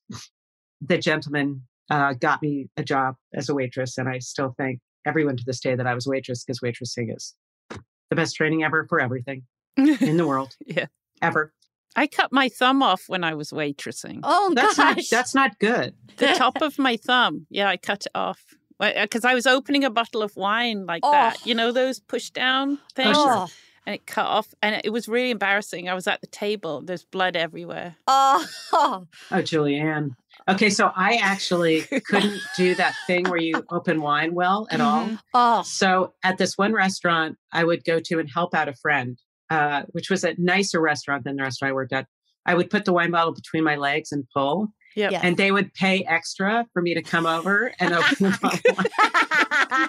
The 0.81 0.97
gentleman 0.97 1.63
uh, 1.89 2.13
got 2.13 2.41
me 2.41 2.69
a 2.77 2.83
job 2.83 3.15
as 3.33 3.49
a 3.49 3.53
waitress, 3.53 3.97
and 3.97 4.09
I 4.09 4.19
still 4.19 4.55
thank 4.57 4.79
everyone 5.05 5.37
to 5.37 5.43
this 5.45 5.59
day 5.59 5.75
that 5.75 5.87
I 5.87 5.93
was 5.93 6.07
waitress 6.07 6.43
because 6.43 6.59
waitressing 6.59 7.15
is 7.15 7.35
the 7.69 8.15
best 8.15 8.35
training 8.35 8.63
ever 8.63 8.85
for 8.87 8.99
everything 8.99 9.43
in 9.77 10.17
the 10.17 10.27
world 10.27 10.55
yeah. 10.65 10.85
ever. 11.21 11.53
I 11.95 12.07
cut 12.07 12.31
my 12.31 12.47
thumb 12.49 12.81
off 12.81 13.03
when 13.07 13.23
I 13.23 13.33
was 13.35 13.49
waitressing. 13.51 14.21
oh 14.23 14.53
That's 14.55 14.77
gosh. 14.77 14.95
not 14.97 15.05
that's 15.11 15.35
not 15.35 15.59
good. 15.59 15.93
The 16.17 16.27
top 16.37 16.61
of 16.61 16.77
my 16.79 16.97
thumb. 16.97 17.47
Yeah, 17.49 17.67
I 17.67 17.77
cut 17.77 18.05
it 18.05 18.11
off. 18.15 18.39
Because 18.79 19.25
I 19.25 19.33
was 19.35 19.45
opening 19.45 19.83
a 19.83 19.89
bottle 19.91 20.23
of 20.23 20.35
wine 20.35 20.85
like 20.87 21.01
Oh. 21.05 21.11
that. 21.11 21.45
You 21.45 21.53
know, 21.55 21.71
those 21.71 21.99
push 21.99 22.29
down 22.31 22.79
things? 22.95 23.15
Oh, 23.19 23.47
And 23.85 23.95
it 23.95 24.05
cut 24.05 24.25
off. 24.27 24.53
And 24.61 24.79
it 24.83 24.91
was 24.91 25.07
really 25.07 25.31
embarrassing. 25.31 25.89
I 25.89 25.93
was 25.93 26.07
at 26.07 26.21
the 26.21 26.27
table. 26.27 26.81
There's 26.81 27.03
blood 27.03 27.35
everywhere. 27.35 27.95
oh, 28.07 28.45
Oh, 29.31 29.41
Julie 29.41 29.79
Anne. 29.79 30.15
Okay, 30.47 30.69
so 30.69 30.91
I 30.95 31.15
actually 31.21 31.81
couldn't 31.81 32.39
do 32.57 32.73
that 32.75 32.95
thing 33.07 33.25
where 33.29 33.39
you 33.39 33.63
open 33.71 34.01
wine 34.01 34.33
well 34.33 34.67
at 34.71 34.81
all. 34.81 35.05
Mhm. 35.05 35.19
oh. 35.33 35.61
So 35.63 36.13
at 36.23 36.37
this 36.37 36.57
one 36.57 36.73
restaurant, 36.73 37.37
I 37.51 37.63
would 37.63 37.83
go 37.83 37.99
to 37.99 38.19
and 38.19 38.29
help 38.29 38.53
out 38.55 38.67
a 38.67 38.73
friend, 38.73 39.19
uh, 39.49 39.83
which 39.91 40.09
was 40.09 40.23
a 40.23 40.33
nicer 40.37 40.79
restaurant 40.81 41.23
than 41.25 41.35
the 41.35 41.43
restaurant 41.43 41.71
I 41.71 41.73
worked 41.73 41.93
at. 41.93 42.07
I 42.45 42.55
would 42.55 42.69
put 42.71 42.85
the 42.85 42.93
wine 42.93 43.11
bottle 43.11 43.33
between 43.33 43.63
my 43.63 43.75
legs 43.75 44.11
and 44.11 44.25
pull. 44.35 44.69
Yep. 44.95 45.11
Yes. 45.11 45.21
And 45.23 45.37
they 45.37 45.51
would 45.51 45.73
pay 45.73 46.03
extra 46.03 46.65
for 46.73 46.81
me 46.81 46.93
to 46.93 47.01
come 47.01 47.25
over 47.25 47.73
and 47.79 47.93
open 47.93 48.15
the 48.19 48.37
bottle 48.41 48.59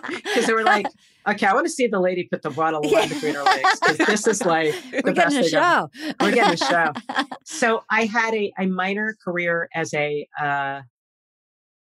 because 0.09 0.47
they 0.47 0.53
were 0.53 0.63
like, 0.65 0.87
"Okay, 1.29 1.47
I 1.47 1.55
want 1.55 1.67
to 1.67 1.73
see 1.73 1.87
the 1.87 2.01
lady 2.01 2.29
put 2.31 2.43
the 2.43 2.51
bottle 2.51 2.85
of 2.85 2.91
wine 2.91 3.09
between 3.09 3.35
her 3.35 3.43
legs 3.43 3.81
because 3.81 3.99
this 3.99 4.27
is 4.27 4.45
like 4.45 4.75
the 4.91 5.03
We're 5.05 5.13
best 5.15 5.35
getting 5.35 5.39
a 5.39 5.51
thing 5.51 5.55
ever." 5.59 5.91
show. 5.99 6.15
We're 6.21 6.33
getting 6.33 6.55
a 6.55 6.57
show. 6.57 6.93
So 7.45 7.83
I 7.91 8.05
had 8.05 8.35
a, 8.35 8.53
a 8.59 8.67
minor 8.67 9.17
career 9.25 9.69
as 9.75 9.93
a 9.95 10.27
uh, 10.41 10.83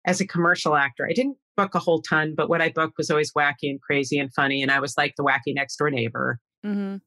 as 0.05 0.21
a 0.21 0.27
commercial 0.27 0.75
actor. 0.75 1.07
I 1.09 1.13
didn't 1.13 1.37
book 1.57 1.75
a 1.75 1.79
whole 1.79 2.01
ton, 2.01 2.33
but 2.35 2.49
what 2.49 2.61
I 2.61 2.69
booked 2.69 2.97
was 2.97 3.09
always 3.09 3.33
wacky 3.33 3.63
and 3.69 3.81
crazy 3.81 4.19
and 4.19 4.33
funny, 4.33 4.61
and 4.61 4.71
I 4.71 4.79
was 4.79 4.95
like 4.97 5.15
the 5.17 5.23
wacky 5.23 5.53
next 5.55 5.75
door 5.77 5.89
neighbor. 5.89 6.39
hmm 6.63 6.97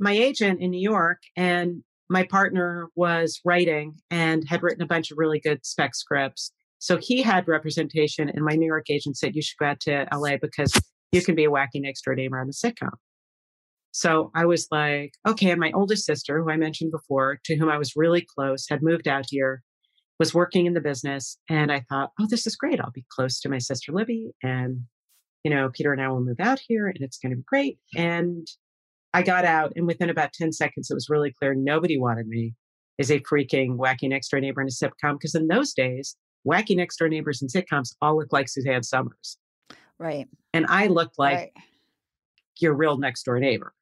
My 0.00 0.12
agent 0.12 0.60
in 0.60 0.70
New 0.70 0.80
York 0.80 1.18
and 1.36 1.82
my 2.12 2.24
partner 2.24 2.88
was 2.94 3.40
writing 3.44 3.94
and 4.10 4.44
had 4.46 4.62
written 4.62 4.82
a 4.82 4.86
bunch 4.86 5.10
of 5.10 5.18
really 5.18 5.40
good 5.40 5.64
spec 5.64 5.94
scripts. 5.94 6.52
So 6.78 6.98
he 7.00 7.22
had 7.22 7.48
representation, 7.48 8.28
and 8.28 8.44
my 8.44 8.54
New 8.54 8.66
York 8.66 8.90
agent 8.90 9.16
said, 9.16 9.34
You 9.34 9.42
should 9.42 9.56
go 9.58 9.66
out 9.66 9.80
to 9.80 10.06
LA 10.12 10.36
because 10.40 10.72
you 11.12 11.22
can 11.22 11.34
be 11.34 11.44
a 11.44 11.50
wacky 11.50 11.76
next 11.76 12.02
door 12.02 12.14
neighbor 12.14 12.38
on 12.38 12.48
a 12.48 12.52
sitcom. 12.52 12.96
So 13.92 14.30
I 14.34 14.44
was 14.46 14.68
like, 14.70 15.12
Okay. 15.26 15.50
And 15.50 15.60
my 15.60 15.72
oldest 15.72 16.04
sister, 16.04 16.42
who 16.42 16.50
I 16.50 16.56
mentioned 16.56 16.92
before, 16.92 17.38
to 17.44 17.56
whom 17.56 17.70
I 17.70 17.78
was 17.78 17.96
really 17.96 18.26
close, 18.36 18.66
had 18.68 18.82
moved 18.82 19.08
out 19.08 19.24
here, 19.28 19.62
was 20.18 20.34
working 20.34 20.66
in 20.66 20.74
the 20.74 20.80
business. 20.80 21.38
And 21.48 21.72
I 21.72 21.84
thought, 21.88 22.10
Oh, 22.20 22.26
this 22.28 22.46
is 22.46 22.56
great. 22.56 22.80
I'll 22.80 22.90
be 22.90 23.06
close 23.10 23.40
to 23.40 23.48
my 23.48 23.58
sister 23.58 23.92
Libby. 23.92 24.32
And, 24.42 24.82
you 25.44 25.50
know, 25.50 25.70
Peter 25.72 25.92
and 25.92 26.02
I 26.02 26.08
will 26.08 26.20
move 26.20 26.40
out 26.40 26.60
here 26.66 26.88
and 26.88 26.98
it's 27.00 27.18
going 27.18 27.30
to 27.30 27.36
be 27.36 27.44
great. 27.46 27.78
And 27.96 28.46
I 29.14 29.22
got 29.22 29.44
out, 29.44 29.72
and 29.76 29.86
within 29.86 30.10
about 30.10 30.32
10 30.32 30.52
seconds, 30.52 30.90
it 30.90 30.94
was 30.94 31.10
really 31.10 31.32
clear 31.32 31.54
nobody 31.54 31.98
wanted 31.98 32.26
me 32.26 32.54
as 32.98 33.10
a 33.10 33.20
freaking 33.20 33.76
wacky 33.76 34.08
next 34.08 34.28
door 34.28 34.40
neighbor 34.40 34.60
in 34.60 34.68
a 34.68 34.70
sitcom. 34.70 35.14
Because 35.14 35.34
in 35.34 35.48
those 35.48 35.72
days, 35.74 36.16
wacky 36.46 36.76
next 36.76 36.96
door 36.96 37.08
neighbors 37.08 37.42
in 37.42 37.48
sitcoms 37.48 37.94
all 38.00 38.16
looked 38.16 38.32
like 38.32 38.48
Suzanne 38.48 38.82
Somers. 38.82 39.36
Right. 39.98 40.28
And 40.52 40.66
I 40.68 40.86
looked 40.88 41.18
like 41.18 41.36
right. 41.36 41.52
your 42.58 42.74
real 42.74 42.96
next 42.96 43.24
door 43.24 43.38
neighbor. 43.38 43.74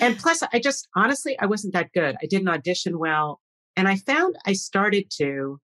And 0.00 0.18
plus, 0.18 0.42
I 0.52 0.60
just 0.62 0.88
honestly, 0.94 1.38
I 1.38 1.46
wasn't 1.46 1.74
that 1.74 1.92
good. 1.92 2.16
I 2.22 2.26
didn't 2.26 2.48
audition 2.48 2.98
well. 2.98 3.40
And 3.76 3.86
I 3.88 3.96
found 3.96 4.36
I 4.46 4.54
started 4.54 5.10
to, 5.18 5.60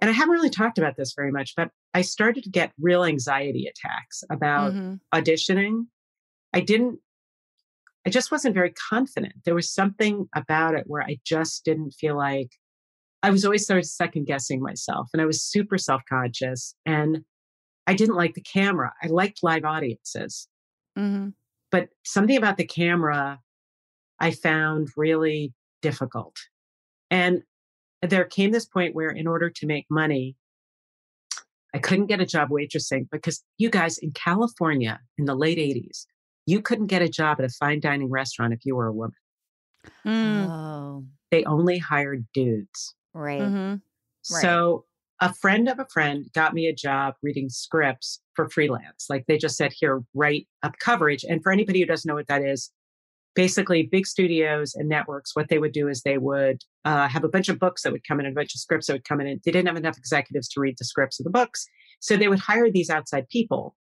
and 0.00 0.10
I 0.10 0.12
haven't 0.12 0.34
really 0.34 0.50
talked 0.50 0.78
about 0.78 0.96
this 0.96 1.14
very 1.14 1.30
much, 1.32 1.54
but 1.56 1.70
I 1.94 2.02
started 2.02 2.44
to 2.44 2.50
get 2.50 2.72
real 2.80 3.04
anxiety 3.04 3.66
attacks 3.66 4.22
about 4.30 4.72
Mhm. 4.72 5.00
auditioning. 5.14 5.86
I 6.52 6.60
didn't, 6.60 7.00
I 8.06 8.10
just 8.10 8.30
wasn't 8.30 8.54
very 8.54 8.72
confident. 8.72 9.34
There 9.44 9.54
was 9.54 9.72
something 9.72 10.28
about 10.34 10.74
it 10.74 10.84
where 10.86 11.02
I 11.02 11.18
just 11.24 11.64
didn't 11.64 11.92
feel 11.92 12.16
like 12.16 12.50
I 13.22 13.30
was 13.30 13.44
always 13.44 13.66
sort 13.66 13.78
of 13.78 13.86
second 13.86 14.26
guessing 14.26 14.60
myself 14.60 15.08
and 15.12 15.22
I 15.22 15.26
was 15.26 15.42
super 15.42 15.78
self 15.78 16.02
conscious 16.08 16.74
and 16.84 17.24
I 17.86 17.94
didn't 17.94 18.16
like 18.16 18.34
the 18.34 18.42
camera. 18.42 18.92
I 19.02 19.06
liked 19.08 19.42
live 19.42 19.64
audiences, 19.64 20.48
hmm 20.96 21.28
but 21.70 21.88
something 22.04 22.36
about 22.36 22.56
the 22.56 22.66
camera 22.66 23.40
I 24.20 24.30
found 24.30 24.88
really 24.96 25.52
difficult. 25.82 26.36
And 27.10 27.42
there 28.10 28.24
came 28.24 28.50
this 28.50 28.66
point 28.66 28.94
where, 28.94 29.10
in 29.10 29.26
order 29.26 29.50
to 29.50 29.66
make 29.66 29.86
money, 29.90 30.36
I 31.74 31.78
couldn't 31.78 32.06
get 32.06 32.20
a 32.20 32.26
job 32.26 32.50
waitressing 32.50 33.08
because 33.10 33.42
you 33.58 33.68
guys 33.68 33.98
in 33.98 34.12
California 34.12 35.00
in 35.18 35.24
the 35.24 35.34
late 35.34 35.58
80s, 35.58 36.06
you 36.46 36.60
couldn't 36.60 36.86
get 36.86 37.02
a 37.02 37.08
job 37.08 37.38
at 37.40 37.44
a 37.46 37.48
fine 37.48 37.80
dining 37.80 38.10
restaurant 38.10 38.52
if 38.52 38.60
you 38.64 38.76
were 38.76 38.86
a 38.86 38.92
woman. 38.92 39.16
Mm. 40.06 40.50
Oh, 40.50 41.04
They 41.30 41.44
only 41.44 41.78
hired 41.78 42.26
dudes. 42.32 42.94
right. 43.12 43.42
hmm 43.42 43.74
Right. 44.30 44.40
So 44.40 44.86
a 45.20 45.34
friend 45.34 45.68
of 45.68 45.78
a 45.78 45.86
friend 45.92 46.26
got 46.32 46.54
me 46.54 46.66
a 46.66 46.74
job 46.74 47.14
reading 47.22 47.50
scripts 47.50 48.20
for 48.34 48.48
freelance. 48.48 49.06
Like 49.10 49.26
they 49.26 49.36
just 49.36 49.56
said, 49.56 49.72
here, 49.74 50.02
write 50.14 50.48
up 50.62 50.78
coverage. 50.78 51.24
And 51.28 51.42
for 51.42 51.52
anybody 51.52 51.80
who 51.80 51.86
doesn't 51.86 52.08
know 52.08 52.14
what 52.14 52.28
that 52.28 52.42
is, 52.42 52.70
basically 53.34 53.82
big 53.82 54.06
studios 54.06 54.74
and 54.74 54.88
networks, 54.88 55.36
what 55.36 55.48
they 55.48 55.58
would 55.58 55.72
do 55.72 55.88
is 55.88 56.02
they 56.02 56.18
would 56.18 56.62
uh, 56.84 57.08
have 57.08 57.24
a 57.24 57.28
bunch 57.28 57.48
of 57.48 57.58
books 57.58 57.82
that 57.82 57.92
would 57.92 58.06
come 58.06 58.20
in, 58.20 58.26
and 58.26 58.36
a 58.36 58.38
bunch 58.40 58.54
of 58.54 58.60
scripts 58.60 58.86
that 58.86 58.92
would 58.94 59.04
come 59.04 59.20
in. 59.20 59.26
And 59.26 59.40
they 59.44 59.50
didn't 59.50 59.68
have 59.68 59.76
enough 59.76 59.98
executives 59.98 60.48
to 60.50 60.60
read 60.60 60.76
the 60.78 60.84
scripts 60.84 61.18
of 61.18 61.24
the 61.24 61.30
books. 61.30 61.66
So 62.00 62.16
they 62.16 62.28
would 62.28 62.38
hire 62.40 62.70
these 62.70 62.90
outside 62.90 63.28
people 63.28 63.74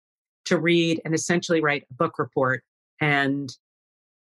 to 0.45 0.57
read 0.57 1.01
and 1.05 1.13
essentially 1.13 1.61
write 1.61 1.83
a 1.89 1.93
book 1.93 2.17
report 2.19 2.63
and 3.01 3.49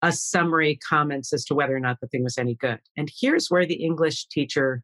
a 0.03 0.12
summary 0.12 0.79
comments 0.89 1.33
as 1.33 1.45
to 1.47 1.55
whether 1.55 1.75
or 1.75 1.81
not 1.81 1.99
the 2.01 2.07
thing 2.09 2.23
was 2.23 2.39
any 2.39 2.55
good. 2.55 2.81
And 2.97 3.11
here's 3.21 3.49
where 3.49 3.67
the 3.67 3.83
English 3.83 4.27
teacher 4.29 4.83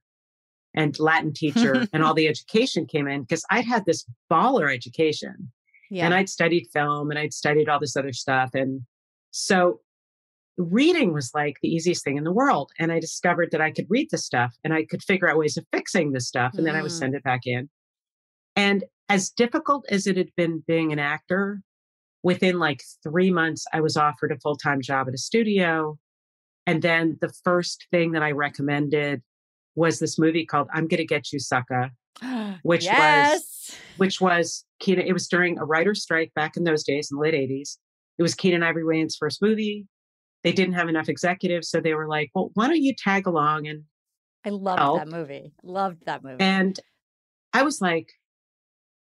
and 0.75 0.99
Latin 0.99 1.33
teacher 1.33 1.87
and 1.93 2.03
all 2.03 2.15
the 2.15 2.29
education 2.29 2.87
came 2.87 3.07
in 3.09 3.23
because 3.23 3.45
I'd 3.51 3.67
had 3.67 3.85
this 3.85 4.05
baller 4.31 4.73
education 4.73 5.53
Yeah. 5.91 6.07
and 6.07 6.15
I'd 6.15 6.29
studied 6.31 6.69
film 6.73 7.11
and 7.11 7.19
I'd 7.19 7.35
studied 7.35 7.69
all 7.69 7.79
this 7.79 7.97
other 7.97 8.13
stuff. 8.13 8.51
And 8.55 8.83
so 9.33 9.81
reading 10.59 11.13
was 11.13 11.31
like 11.35 11.57
the 11.63 11.69
easiest 11.69 12.05
thing 12.05 12.17
in 12.17 12.25
the 12.25 12.33
world. 12.33 12.71
And 12.79 12.93
I 12.93 13.01
discovered 13.01 13.51
that 13.53 13.61
I 13.61 13.71
could 13.71 13.87
read 13.89 14.09
the 14.11 14.19
stuff 14.19 14.55
and 14.65 14.73
I 14.75 14.85
could 14.85 15.03
figure 15.03 15.29
out 15.29 15.39
ways 15.39 15.57
of 15.57 15.67
fixing 15.73 16.13
the 16.13 16.21
stuff. 16.21 16.53
And 16.57 16.67
then 16.67 16.77
I 16.77 16.83
would 16.83 16.91
Mm. 16.93 16.99
send 16.99 17.15
it 17.15 17.23
back 17.23 17.47
in. 17.47 17.71
And 18.55 18.85
as 19.09 19.31
difficult 19.31 19.85
as 19.89 20.07
it 20.07 20.17
had 20.17 20.31
been 20.37 20.63
being 20.67 20.93
an 20.93 20.99
actor, 20.99 21.63
within 22.23 22.59
like 22.59 22.83
three 23.03 23.31
months, 23.31 23.65
I 23.73 23.81
was 23.81 23.97
offered 23.97 24.31
a 24.31 24.39
full 24.41 24.57
time 24.57 24.81
job 24.83 25.09
at 25.09 25.15
a 25.15 25.19
studio. 25.19 25.99
And 26.67 26.83
then 26.83 27.19
the 27.21 27.33
first 27.45 27.87
thing 27.91 28.13
that 28.13 28.23
I 28.23 28.31
recommended 28.31 29.23
was 29.75 29.99
this 29.99 30.19
movie 30.19 30.45
called 30.47 30.69
I'm 30.73 30.87
Gonna 30.87 31.05
Get 31.05 31.33
You, 31.33 31.39
Sucker, 31.41 31.91
which 32.63 32.85
was 32.99 33.79
which 33.97 34.21
was 34.21 34.65
Keenen. 34.81 35.07
It 35.07 35.13
was 35.13 35.29
during 35.29 35.59
a 35.59 35.65
writer's 35.65 36.03
strike 36.03 36.33
back 36.35 36.57
in 36.57 36.65
those 36.65 36.85
days 36.85 37.11
in 37.11 37.17
the 37.17 37.23
late 37.23 37.35
80s. 37.35 37.79
It 38.19 38.23
was 38.23 38.35
Keenen 38.35 38.63
Ivory 38.63 38.85
Wayans' 38.85 39.17
first 39.19 39.43
movie. 39.43 39.87
They 40.45 40.53
didn't 40.53 40.75
have 40.75 40.89
enough 40.89 41.09
executives. 41.09 41.69
So 41.69 41.81
they 41.81 41.95
were 41.95 42.09
like, 42.09 42.31
well, 42.35 42.51
why 42.55 42.67
don't 42.67 42.83
you 42.83 42.95
tag 42.97 43.27
along? 43.27 43.69
And 43.69 43.85
I 44.45 44.51
loved 44.51 44.81
help. 44.81 44.99
that 44.99 45.09
movie. 45.09 45.53
Loved 45.63 46.05
that 46.07 46.25
movie. 46.25 46.41
and 46.41 46.79
I 47.53 47.63
was 47.63 47.81
like, 47.81 48.13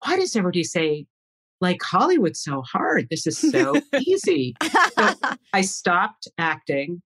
why 0.05 0.17
does 0.17 0.35
everybody 0.35 0.65
say 0.65 1.07
like 1.61 1.83
Hollywood's 1.83 2.43
so 2.43 2.63
hard? 2.63 3.09
This 3.11 3.27
is 3.27 3.39
so 3.39 3.81
easy. 4.01 4.55
I 5.53 5.61
stopped 5.61 6.27
acting. 6.39 7.03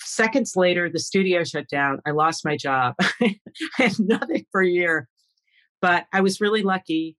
Seconds 0.00 0.56
later, 0.56 0.90
the 0.90 0.98
studio 0.98 1.44
shut 1.44 1.68
down. 1.68 2.00
I 2.04 2.10
lost 2.10 2.44
my 2.44 2.56
job. 2.56 2.94
I 3.20 3.38
had 3.76 3.98
nothing 4.00 4.46
for 4.50 4.60
a 4.60 4.68
year. 4.68 5.08
But 5.80 6.06
I 6.12 6.20
was 6.20 6.40
really 6.40 6.62
lucky 6.62 7.16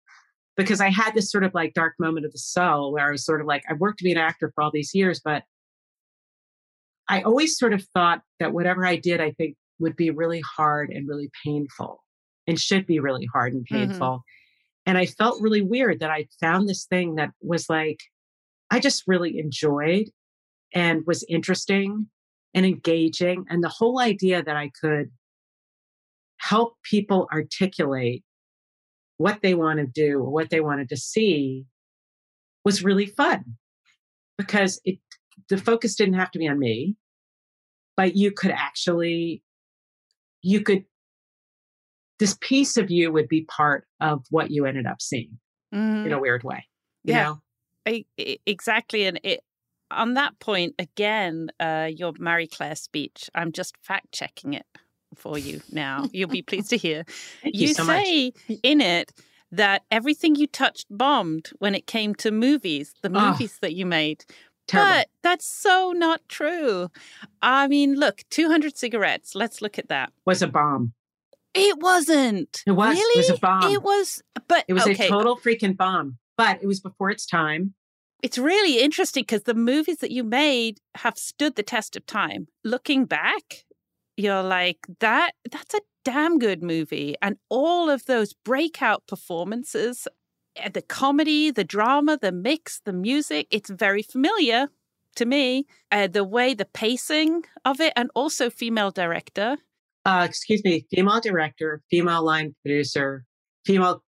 because 0.57 0.81
I 0.81 0.89
had 0.89 1.13
this 1.13 1.31
sort 1.31 1.43
of 1.43 1.53
like 1.53 1.73
dark 1.73 1.93
moment 1.97 2.25
of 2.25 2.33
the 2.33 2.37
soul 2.37 2.91
where 2.91 3.07
I 3.07 3.11
was 3.11 3.25
sort 3.25 3.41
of 3.41 3.47
like, 3.47 3.63
I've 3.69 3.79
worked 3.79 3.99
to 3.99 4.03
be 4.03 4.11
an 4.11 4.17
actor 4.17 4.51
for 4.53 4.63
all 4.63 4.71
these 4.71 4.93
years, 4.93 5.21
but 5.23 5.43
I 7.09 7.21
always 7.21 7.57
sort 7.57 7.73
of 7.73 7.83
thought 7.93 8.21
that 8.39 8.53
whatever 8.53 8.85
I 8.85 8.95
did, 8.95 9.19
I 9.21 9.31
think 9.31 9.55
would 9.79 9.95
be 9.95 10.09
really 10.09 10.41
hard 10.55 10.89
and 10.89 11.07
really 11.07 11.29
painful 11.43 12.03
and 12.47 12.59
should 12.59 12.85
be 12.85 12.99
really 12.99 13.25
hard 13.25 13.53
and 13.53 13.65
Mhm. 13.65 13.89
painful. 13.89 14.23
And 14.85 14.97
I 14.97 15.05
felt 15.05 15.41
really 15.41 15.61
weird 15.61 15.99
that 15.99 16.11
I 16.11 16.27
found 16.39 16.67
this 16.67 16.85
thing 16.85 17.15
that 17.15 17.31
was 17.41 17.69
like, 17.69 17.99
I 18.69 18.79
just 18.79 19.03
really 19.07 19.39
enjoyed 19.39 20.09
and 20.73 21.05
was 21.05 21.23
interesting 21.29 22.09
and 22.53 22.65
engaging. 22.65 23.45
And 23.49 23.63
the 23.63 23.69
whole 23.69 23.99
idea 23.99 24.43
that 24.43 24.55
I 24.55 24.71
could 24.81 25.11
help 26.37 26.75
people 26.83 27.27
articulate 27.31 28.23
what 29.17 29.41
they 29.41 29.53
want 29.53 29.79
to 29.79 29.85
do 29.85 30.19
or 30.19 30.29
what 30.29 30.49
they 30.49 30.59
wanted 30.59 30.89
to 30.89 30.97
see 30.97 31.65
was 32.65 32.83
really 32.83 33.05
fun 33.05 33.57
because 34.37 34.81
it 34.83 34.97
the 35.49 35.57
focus 35.57 35.95
didn't 35.95 36.15
have 36.15 36.31
to 36.31 36.39
be 36.39 36.47
on 36.47 36.59
me 36.59 36.95
but 37.97 38.15
you 38.15 38.31
could 38.31 38.51
actually 38.51 39.43
you 40.41 40.61
could 40.61 40.83
this 42.19 42.37
piece 42.41 42.77
of 42.77 42.89
you 42.91 43.11
would 43.11 43.27
be 43.27 43.43
part 43.45 43.85
of 43.99 44.23
what 44.29 44.51
you 44.51 44.65
ended 44.65 44.85
up 44.85 45.01
seeing 45.01 45.37
Mhm. 45.73 46.05
in 46.05 46.13
a 46.13 46.19
weird 46.19 46.43
way 46.43 46.67
you 47.03 47.13
Yeah. 47.13 47.23
know 47.23 47.41
I, 47.85 48.05
exactly, 48.45 49.03
and 49.05 49.19
it 49.23 49.41
on 49.91 50.13
that 50.13 50.39
point 50.39 50.73
again, 50.79 51.49
uh, 51.59 51.89
your 51.93 52.13
Marie 52.17 52.47
Claire 52.47 52.75
speech. 52.77 53.29
I'm 53.35 53.51
just 53.51 53.75
fact 53.81 54.13
checking 54.13 54.53
it 54.53 54.65
for 55.13 55.37
you 55.37 55.59
now. 55.69 56.07
You'll 56.13 56.29
be 56.29 56.41
pleased 56.41 56.69
to 56.69 56.77
hear. 56.77 57.03
Thank 57.43 57.55
you, 57.55 57.73
so 57.73 57.83
much 57.83 58.05
say 58.05 58.31
in 58.63 58.79
it 58.79 59.11
that 59.51 59.83
everything 59.91 60.35
you 60.35 60.47
touched 60.47 60.87
bombed 60.89 61.49
when 61.59 61.75
it 61.75 61.85
came 61.85 62.15
to 62.15 62.31
movies, 62.31 62.93
the 63.01 63.11
Oh, 63.13 63.31
movies 63.31 63.57
that 63.61 63.73
you 63.73 63.85
made. 63.85 64.23
Terrible. 64.67 64.91
But 64.91 65.07
that's 65.21 65.45
so 65.45 65.93
not 65.95 66.21
true. 66.29 66.89
I 67.41 67.67
mean, 67.67 67.95
look, 67.95 68.23
200 68.29 68.77
cigarettes. 68.77 69.35
Let's 69.35 69.61
look 69.61 69.77
at 69.77 69.89
that. 69.89 70.11
was 70.25 70.41
a 70.41 70.47
bomb 70.47 70.93
It 71.53 71.79
wasn't. 71.79 72.63
It 72.65 72.71
was. 72.71 72.95
Really? 72.95 73.19
It 73.19 73.29
was 73.29 73.37
a 73.37 73.39
bomb. 73.39 73.71
It 73.71 73.83
was. 73.83 74.21
But 74.47 74.65
it 74.67 74.73
was 74.73 74.87
okay, 74.87 75.07
a 75.07 75.09
total 75.09 75.37
freaking 75.37 75.75
bomb 75.75 76.17
but 76.37 76.59
it 76.61 76.67
was 76.67 76.79
before 76.79 77.09
its 77.09 77.25
time 77.25 77.73
it's 78.21 78.37
really 78.37 78.79
interesting 78.79 79.23
because 79.23 79.43
the 79.43 79.53
movies 79.53 79.97
that 79.97 80.11
you 80.11 80.23
made 80.23 80.79
have 80.95 81.17
stood 81.17 81.57
the 81.57 81.61
test 81.61 81.97
of 81.97 82.05
time. 82.05 82.47
Looking 82.63 83.03
back, 83.03 83.65
you're 84.15 84.41
like 84.41 84.77
that 85.01 85.33
that's 85.51 85.73
a 85.73 85.81
damn 86.05 86.39
good 86.39 86.63
movie 86.63 87.15
and 87.21 87.35
all 87.49 87.89
of 87.89 88.05
those 88.05 88.33
breakout 88.33 89.03
performances 89.07 90.07
the 90.73 90.81
comedy 90.81 91.51
the 91.51 91.63
drama 91.63 92.17
the 92.21 92.31
mix 92.31 92.79
the 92.85 92.93
music 92.93 93.47
it's 93.51 93.69
very 93.69 94.03
familiar 94.03 94.67
to 95.15 95.25
me 95.25 95.65
uh, 95.91 96.07
the 96.07 96.23
way 96.23 96.53
the 96.53 96.65
pacing 96.65 97.43
of 97.65 97.79
it 97.79 97.93
and 97.95 98.09
also 98.15 98.49
female 98.49 98.91
director 98.91 99.57
uh, 100.05 100.25
excuse 100.27 100.63
me 100.63 100.85
female 100.91 101.19
director 101.19 101.81
female 101.89 102.23
line 102.23 102.55
producer 102.63 103.25
female 103.65 104.03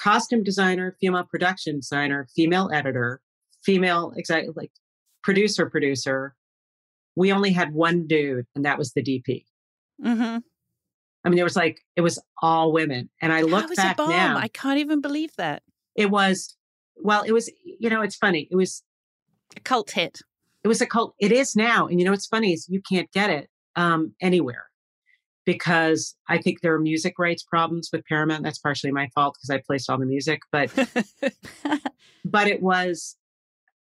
costume 0.00 0.42
designer 0.42 0.96
female 1.00 1.24
production 1.24 1.76
designer 1.76 2.26
female 2.34 2.70
editor 2.72 3.20
female 3.64 4.12
exactly 4.16 4.52
like 4.56 4.70
producer 5.22 5.68
producer 5.68 6.34
we 7.18 7.32
only 7.32 7.50
had 7.50 7.74
one 7.74 8.06
dude, 8.06 8.46
and 8.54 8.64
that 8.64 8.78
was 8.78 8.92
the 8.92 9.02
DP. 9.02 9.44
Mm-hmm. 10.02 10.38
I 11.24 11.28
mean, 11.28 11.36
there 11.36 11.44
was 11.44 11.56
like 11.56 11.80
it 11.96 12.00
was 12.00 12.20
all 12.42 12.72
women, 12.72 13.10
and 13.20 13.32
I 13.32 13.42
look 13.42 13.74
back 13.74 13.98
now. 13.98 14.36
I 14.36 14.48
can't 14.48 14.78
even 14.78 15.00
believe 15.00 15.34
that 15.36 15.62
it 15.96 16.10
was. 16.10 16.56
Well, 16.96 17.22
it 17.22 17.32
was. 17.32 17.50
You 17.64 17.90
know, 17.90 18.02
it's 18.02 18.16
funny. 18.16 18.48
It 18.50 18.56
was 18.56 18.82
a 19.56 19.60
cult 19.60 19.90
hit. 19.90 20.20
It 20.64 20.68
was 20.68 20.80
a 20.80 20.86
cult. 20.86 21.14
It 21.20 21.32
is 21.32 21.56
now, 21.56 21.86
and 21.86 21.98
you 21.98 22.04
know 22.04 22.12
what's 22.12 22.26
funny 22.26 22.52
is 22.52 22.68
you 22.68 22.80
can't 22.88 23.10
get 23.12 23.30
it 23.30 23.48
um, 23.76 24.14
anywhere 24.20 24.66
because 25.44 26.14
I 26.28 26.38
think 26.38 26.60
there 26.60 26.74
are 26.74 26.78
music 26.78 27.14
rights 27.18 27.42
problems 27.42 27.88
with 27.92 28.04
Paramount. 28.06 28.42
That's 28.42 28.58
partially 28.58 28.92
my 28.92 29.08
fault 29.14 29.36
because 29.36 29.50
I 29.50 29.62
placed 29.66 29.88
all 29.88 29.98
the 29.98 30.06
music, 30.06 30.40
but 30.52 30.70
but 32.24 32.48
it 32.48 32.62
was 32.62 33.16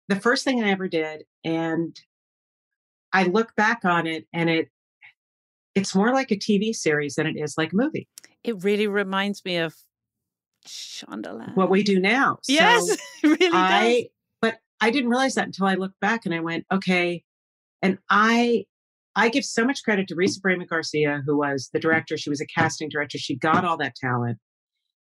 the 0.08 0.16
first 0.16 0.44
thing 0.44 0.64
I 0.64 0.72
ever 0.72 0.88
did, 0.88 1.26
and 1.44 2.00
I 3.14 3.24
look 3.24 3.56
back 3.56 3.84
on 3.84 4.08
it 4.08 4.28
and 4.34 4.50
it 4.50 4.70
it's 5.78 5.96
more 5.96 6.14
like 6.14 6.32
a 6.32 6.36
TV 6.36 6.74
series 6.74 7.16
than 7.16 7.28
it 7.28 7.36
is 7.38 7.56
like 7.58 7.74
a 7.74 7.76
movie. 7.76 8.08
It 8.44 8.64
really 8.64 8.88
reminds 8.88 9.44
me 9.46 9.58
of 9.58 9.76
Shondaland. 10.68 11.56
What 11.56 11.70
we 11.70 11.84
do 11.84 12.00
now. 12.00 12.40
Yes, 12.48 12.88
so 12.88 12.94
it 13.24 13.40
really 13.40 13.58
I, 13.58 13.84
does. 13.84 14.04
But 14.42 14.56
I 14.82 14.92
didn't 14.92 15.10
realize 15.10 15.36
that 15.36 15.46
until 15.46 15.68
I 15.68 15.76
looked 15.76 16.00
back 16.00 16.26
and 16.26 16.34
I 16.34 16.40
went, 16.40 16.66
okay. 16.72 17.24
And 17.82 17.98
I 18.10 18.66
I 19.16 19.30
give 19.30 19.46
so 19.46 19.66
much 19.66 19.84
credit 19.84 20.08
to 20.10 20.16
Risa 20.16 20.40
Bramon 20.40 20.68
Garcia, 20.68 21.24
who 21.26 21.38
was 21.38 21.70
the 21.74 21.80
director. 21.80 22.18
She 22.18 22.30
was 22.30 22.42
a 22.42 22.46
casting 22.46 22.90
director. 22.90 23.18
She 23.18 23.36
got 23.36 23.66
all 23.66 23.78
that 23.78 23.96
talent. 23.96 24.38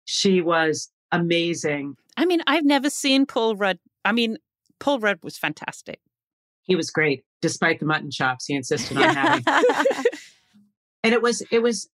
She 0.06 0.40
was 0.42 0.90
amazing. 1.12 1.96
I 2.16 2.26
mean, 2.26 2.42
I've 2.48 2.64
never 2.64 2.90
seen 2.90 3.26
Paul 3.26 3.56
Rudd. 3.56 3.80
I 4.06 4.14
mean, 4.14 4.38
Paul 4.80 5.00
Rudd 5.00 5.20
was 5.22 5.38
fantastic. 5.38 6.00
He 6.64 6.76
was 6.76 6.90
great 6.92 7.24
despite 7.42 7.80
the 7.80 7.86
mutton 7.86 8.10
chops 8.10 8.46
he 8.46 8.56
insisted 8.56 8.98
on 8.98 9.16
having. 9.16 9.44
and 11.06 11.14
it 11.14 11.22
was 11.22 11.44
it 11.52 11.62
was 11.62 11.88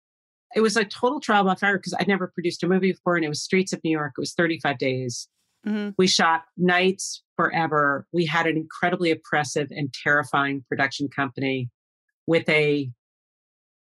it 0.55 0.61
was 0.61 0.77
a 0.77 0.85
total 0.85 1.19
trial 1.19 1.45
by 1.45 1.55
fire 1.55 1.79
because 1.79 1.95
I'd 1.99 2.09
never 2.09 2.27
produced 2.29 2.63
a 2.63 2.69
movie 2.69 2.93
before, 2.93 3.17
and 3.17 3.25
it 3.25 3.29
was 3.29 3.43
Streets 3.43 3.73
of 3.73 3.81
New 3.83 3.91
York. 3.91 4.13
It 4.17 4.21
was 4.21 4.35
35 4.35 4.79
days. 4.79 5.29
Mm-hmm. 5.67 5.91
We 5.99 6.07
shot 6.07 6.43
nights 6.57 7.23
forever. 7.37 8.07
We 8.13 8.27
had 8.27 8.47
an 8.47 8.57
incredibly 8.57 9.11
oppressive 9.11 9.69
and 9.71 9.93
terrifying 9.93 10.65
production 10.69 11.09
company 11.09 11.71
with 12.27 12.49
a 12.49 12.91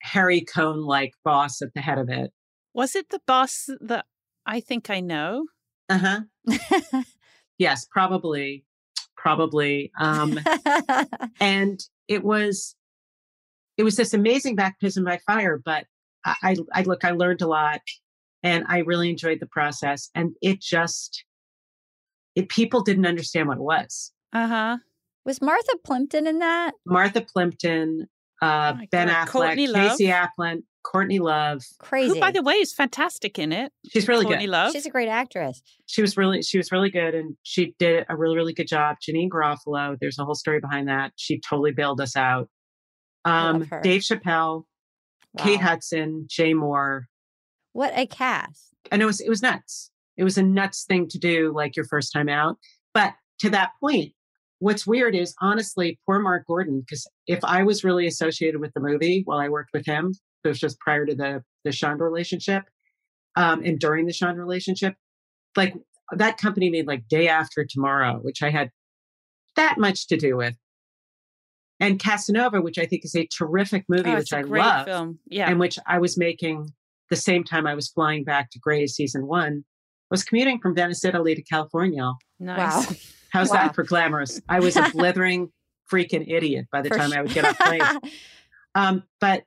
Harry 0.03 0.41
Cohn 0.41 0.85
like 0.85 1.12
boss 1.25 1.62
at 1.62 1.73
the 1.75 1.81
head 1.81 1.99
of 1.99 2.09
it. 2.09 2.33
Was 2.75 2.97
it 2.97 3.09
the 3.11 3.20
boss 3.27 3.68
that 3.81 4.07
I 4.45 4.61
think 4.61 4.91
I 4.91 5.01
know? 5.01 5.47
Uh 5.89 5.99
huh. 5.99 7.03
yes, 7.59 7.87
probably 7.91 8.64
probably. 9.23 9.93
Um, 10.01 10.39
and 11.41 11.81
it 12.09 12.25
was 12.25 12.75
it 13.77 13.85
was 13.85 13.97
this 13.97 14.14
amazing 14.14 14.57
baptism 14.57 15.05
by 15.05 15.18
fire. 15.27 15.61
But 15.64 15.87
I, 16.25 16.35
I, 16.43 16.57
I 16.75 16.83
look, 16.83 17.05
I 17.05 17.11
learned 17.12 17.43
a 17.43 17.47
lot, 17.47 17.81
and 18.43 18.64
I 18.68 18.79
really 18.79 19.11
enjoyed 19.11 19.41
the 19.41 19.47
process. 19.47 20.11
And 20.14 20.35
it 20.41 20.61
just, 20.61 21.25
it 22.35 22.49
people 22.49 22.83
didn't 22.83 23.07
understand 23.07 23.49
what 23.49 23.59
it 23.59 23.62
was. 23.62 24.12
Uh 24.33 24.47
huh. 24.47 24.79
Was 25.25 25.41
Martha 25.41 25.77
Plimpton 25.85 26.27
in 26.27 26.41
that? 26.41 26.73
Martha 26.85 27.20
Plimpton, 27.20 28.09
uh, 28.41 28.75
oh 28.77 28.87
Ben 28.91 29.09
God. 29.09 29.29
Affleck, 29.29 29.31
Courtney 29.31 29.73
Casey 29.73 30.09
Love. 30.09 30.29
Affleck, 30.39 30.62
Courtney 30.83 31.18
Love. 31.20 31.62
Crazy. 31.79 32.14
Who, 32.14 32.20
by 32.20 32.33
the 32.33 32.43
way, 32.43 32.55
is 32.55 32.73
fantastic 32.73 33.39
in 33.39 33.53
it. 33.53 33.70
She's 33.89 34.09
really 34.09 34.25
Courtney 34.25 34.47
good. 34.47 34.51
Love. 34.51 34.73
She's 34.73 34.85
a 34.85 34.91
great 34.91 35.09
actress. 35.09 35.62
She 35.87 36.03
was 36.03 36.16
really, 36.16 36.43
she 36.43 36.59
was 36.59 36.73
really 36.73 36.91
good, 36.91 37.14
and 37.14 37.37
she 37.45 37.77
did 37.79 38.05
a 38.09 38.16
really, 38.16 38.35
really 38.35 38.53
good 38.53 38.66
job. 38.66 38.97
Janeane 39.01 39.29
Garofalo. 39.29 39.97
There's 40.01 40.18
a 40.18 40.25
whole 40.25 40.35
story 40.35 40.59
behind 40.59 40.89
that. 40.89 41.12
She 41.14 41.39
totally 41.39 41.70
bailed 41.70 42.01
us 42.01 42.16
out. 42.16 42.49
Um, 43.25 43.68
Dave 43.83 44.03
Chappelle, 44.03 44.64
wow. 45.35 45.45
Kate 45.45 45.61
Hudson, 45.61 46.27
Jay 46.29 46.55
Mohr. 46.55 47.03
What 47.73 47.93
a 47.97 48.07
cast! 48.07 48.75
And 48.91 49.01
it 49.01 49.07
was 49.07 49.20
it 49.20 49.29
was 49.29 49.43
nuts. 49.43 49.91
It 50.16 50.25
was 50.25 50.37
a 50.37 50.43
nuts 50.43 50.85
thing 50.85 51.09
to 51.09 51.18
do, 51.18 51.53
like 51.55 51.77
your 51.77 51.87
first 51.87 52.12
time 52.12 52.29
out. 52.29 52.59
But 52.93 53.14
to 53.41 53.51
that 53.51 53.70
point, 53.81 54.12
what's 54.59 54.87
weird 54.87 55.14
is 55.14 55.35
honestly, 55.41 55.99
poor 56.07 56.18
Mark 56.18 56.47
Gordon, 56.47 56.81
because 56.81 57.07
if 57.27 57.43
I 57.45 57.62
was 57.62 57.83
really 57.83 58.07
associated 58.07 58.61
with 58.61 58.73
the 58.75 58.81
movie 58.81 59.23
while 59.25 59.39
I 59.39 59.49
worked 59.49 59.70
with 59.73 59.87
him, 59.87 60.12
it 60.45 60.49
was 60.49 60.61
just 60.61 60.79
prior 60.81 61.07
to 61.07 61.14
the 61.14 61.43
the 61.64 61.73
Sean 61.73 61.99
relationship, 61.99 62.64
um, 63.37 63.62
and 63.64 63.79
during 63.79 64.07
the 64.07 64.12
Sean 64.12 64.37
relationship, 64.37 64.95
like 65.57 65.75
that 66.11 66.39
company 66.39 66.68
made 66.70 66.87
like 66.87 67.09
Day 67.09 67.29
After 67.29 67.64
Tomorrow, 67.64 68.18
which 68.23 68.43
I 68.43 68.51
had 68.51 68.70
that 69.57 69.79
much 69.79 70.09
to 70.09 70.16
do 70.16 70.37
with, 70.37 70.55
and 71.83 71.99
Casanova, 71.99 72.61
which 72.61 72.78
I 72.78 72.87
think 72.87 73.05
is 73.05 73.16
a 73.16 73.26
terrific 73.26 73.85
movie, 73.89 74.11
oh, 74.11 74.14
which 74.14 74.33
I 74.33 74.43
love, 74.43 74.87
film. 74.87 75.18
yeah, 75.26 75.51
and 75.51 75.59
which 75.59 75.80
I 75.85 75.99
was 75.99 76.16
making 76.16 76.72
the 77.11 77.16
same 77.16 77.43
time 77.43 77.66
I 77.66 77.74
was 77.74 77.89
flying 77.89 78.22
back 78.22 78.51
to 78.53 78.61
Grey's 78.61 78.95
season 78.95 79.26
one. 79.26 79.64
I 79.64 80.12
was 80.12 80.22
commuting 80.22 80.61
from 80.61 80.76
Venice, 80.76 81.05
Italy 81.05 81.35
to 81.35 81.43
California. 81.43 82.12
Nice. 82.39 82.89
Wow. 82.89 82.97
How's 83.33 83.51
wow. 83.51 83.57
that 83.57 83.74
for 83.74 83.83
glamorous? 83.83 84.41
I 84.49 84.61
was 84.61 84.76
a 84.76 84.91
blithering 84.95 85.51
freaking 85.93 86.33
idiot 86.33 86.66
by 86.70 86.83
the 86.83 86.89
For 86.89 86.99
time 86.99 87.11
sure. 87.11 87.18
I 87.18 87.22
would 87.22 87.35
get 87.35 87.45
off 87.45 87.59
plane. 87.59 87.83
um, 88.76 89.03
but 89.20 89.43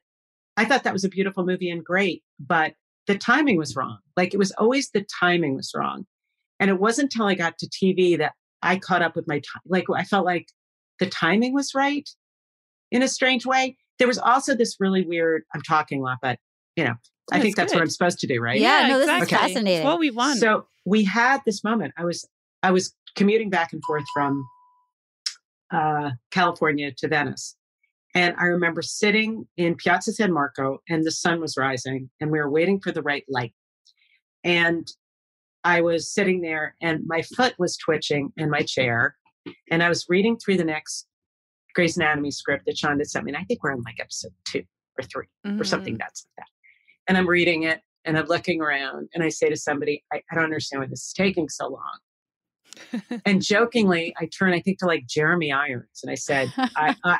I 0.57 0.65
thought 0.65 0.83
that 0.83 0.93
was 0.93 1.05
a 1.05 1.09
beautiful 1.09 1.45
movie 1.45 1.69
and 1.69 1.85
great, 1.85 2.21
but 2.37 2.73
the 3.07 3.17
timing 3.17 3.57
was 3.57 3.77
wrong. 3.77 3.99
Like 4.17 4.33
it 4.33 4.37
was 4.37 4.51
always 4.51 4.89
the 4.89 5.05
timing 5.21 5.55
was 5.55 5.71
wrong. 5.73 6.05
And 6.59 6.69
it 6.69 6.79
wasn't 6.79 7.13
until 7.13 7.27
I 7.27 7.35
got 7.35 7.57
to 7.59 7.67
TV 7.67 8.17
that 8.17 8.33
I 8.61 8.77
caught 8.77 9.01
up 9.01 9.15
with 9.15 9.27
my 9.27 9.35
time. 9.35 9.61
Like 9.65 9.85
I 9.95 10.03
felt 10.03 10.25
like 10.25 10.47
the 10.99 11.05
timing 11.07 11.53
was 11.53 11.73
right 11.73 12.09
in 12.95 13.03
a 13.03 13.07
strange 13.09 13.45
way. 13.45 13.77
There 13.99 14.07
was 14.07 14.17
also 14.17 14.55
this 14.55 14.77
really 14.79 15.05
weird, 15.05 15.43
I'm 15.53 15.61
talking 15.61 15.99
a 15.99 16.03
lot, 16.03 16.17
but 16.21 16.39
you 16.75 16.85
know, 16.85 16.91
I 17.31 17.35
That's 17.35 17.43
think 17.43 17.55
that's 17.55 17.71
good. 17.71 17.79
what 17.79 17.83
I'm 17.83 17.89
supposed 17.89 18.19
to 18.19 18.27
do, 18.27 18.39
right? 18.39 18.59
Yeah, 18.59 18.87
no, 18.87 18.99
this 18.99 19.09
is 19.09 19.29
fascinating. 19.29 19.77
It's 19.77 19.85
what 19.85 19.99
we 19.99 20.11
want. 20.11 20.39
So 20.39 20.67
we 20.85 21.03
had 21.03 21.41
this 21.45 21.63
moment. 21.63 21.93
I 21.97 22.05
was 22.05 22.27
I 22.63 22.71
was 22.71 22.93
commuting 23.15 23.49
back 23.49 23.73
and 23.73 23.81
forth 23.85 24.03
from 24.13 24.45
uh, 25.71 26.11
California 26.31 26.91
to 26.97 27.07
Venice, 27.07 27.55
and 28.13 28.35
I 28.37 28.45
remember 28.45 28.81
sitting 28.81 29.47
in 29.57 29.75
Piazza 29.75 30.13
San 30.13 30.31
Marco, 30.31 30.79
and 30.89 31.03
the 31.03 31.11
sun 31.11 31.41
was 31.41 31.57
rising, 31.57 32.09
and 32.21 32.31
we 32.31 32.39
were 32.39 32.49
waiting 32.49 32.79
for 32.79 32.91
the 32.91 33.01
right 33.01 33.23
light. 33.27 33.53
And 34.43 34.87
I 35.63 35.81
was 35.81 36.13
sitting 36.13 36.41
there, 36.41 36.75
and 36.81 37.01
my 37.07 37.23
foot 37.23 37.55
was 37.57 37.77
twitching 37.77 38.31
in 38.37 38.49
my 38.49 38.61
chair, 38.61 39.15
and 39.71 39.81
I 39.81 39.89
was 39.89 40.05
reading 40.07 40.37
through 40.37 40.57
the 40.57 40.65
next 40.65 41.07
Grey's 41.75 41.97
Anatomy 41.97 42.31
script 42.31 42.65
that 42.65 42.77
Sean 42.77 42.97
had 42.97 43.07
sent 43.07 43.25
me. 43.25 43.31
And 43.31 43.37
I 43.37 43.43
think 43.43 43.63
we're 43.63 43.73
on 43.73 43.83
like 43.83 43.99
episode 43.99 44.31
two 44.45 44.63
or 44.97 45.03
3 45.03 45.59
or 45.59 45.63
something 45.63 45.95
mm. 45.95 45.99
that's 45.99 46.25
like 46.25 46.45
that. 46.45 46.49
And 47.07 47.17
I'm 47.17 47.27
reading 47.27 47.63
it, 47.63 47.81
and 48.05 48.17
I'm 48.17 48.25
looking 48.25 48.61
around, 48.61 49.09
and 49.13 49.23
I 49.23 49.29
say 49.29 49.49
to 49.49 49.55
somebody, 49.55 50.03
I, 50.11 50.21
I 50.31 50.35
don't 50.35 50.45
understand 50.45 50.81
why 50.81 50.87
this 50.87 51.05
is 51.05 51.13
taking 51.13 51.49
so 51.49 51.67
long 51.67 51.99
and 53.25 53.41
jokingly, 53.41 54.13
I 54.19 54.27
turn, 54.27 54.53
I 54.53 54.59
think, 54.59 54.79
to 54.79 54.85
like 54.85 55.05
Jeremy 55.07 55.51
Irons, 55.51 56.01
and 56.03 56.11
I 56.11 56.15
said, 56.15 56.51
I, 56.57 56.95
I, 57.03 57.19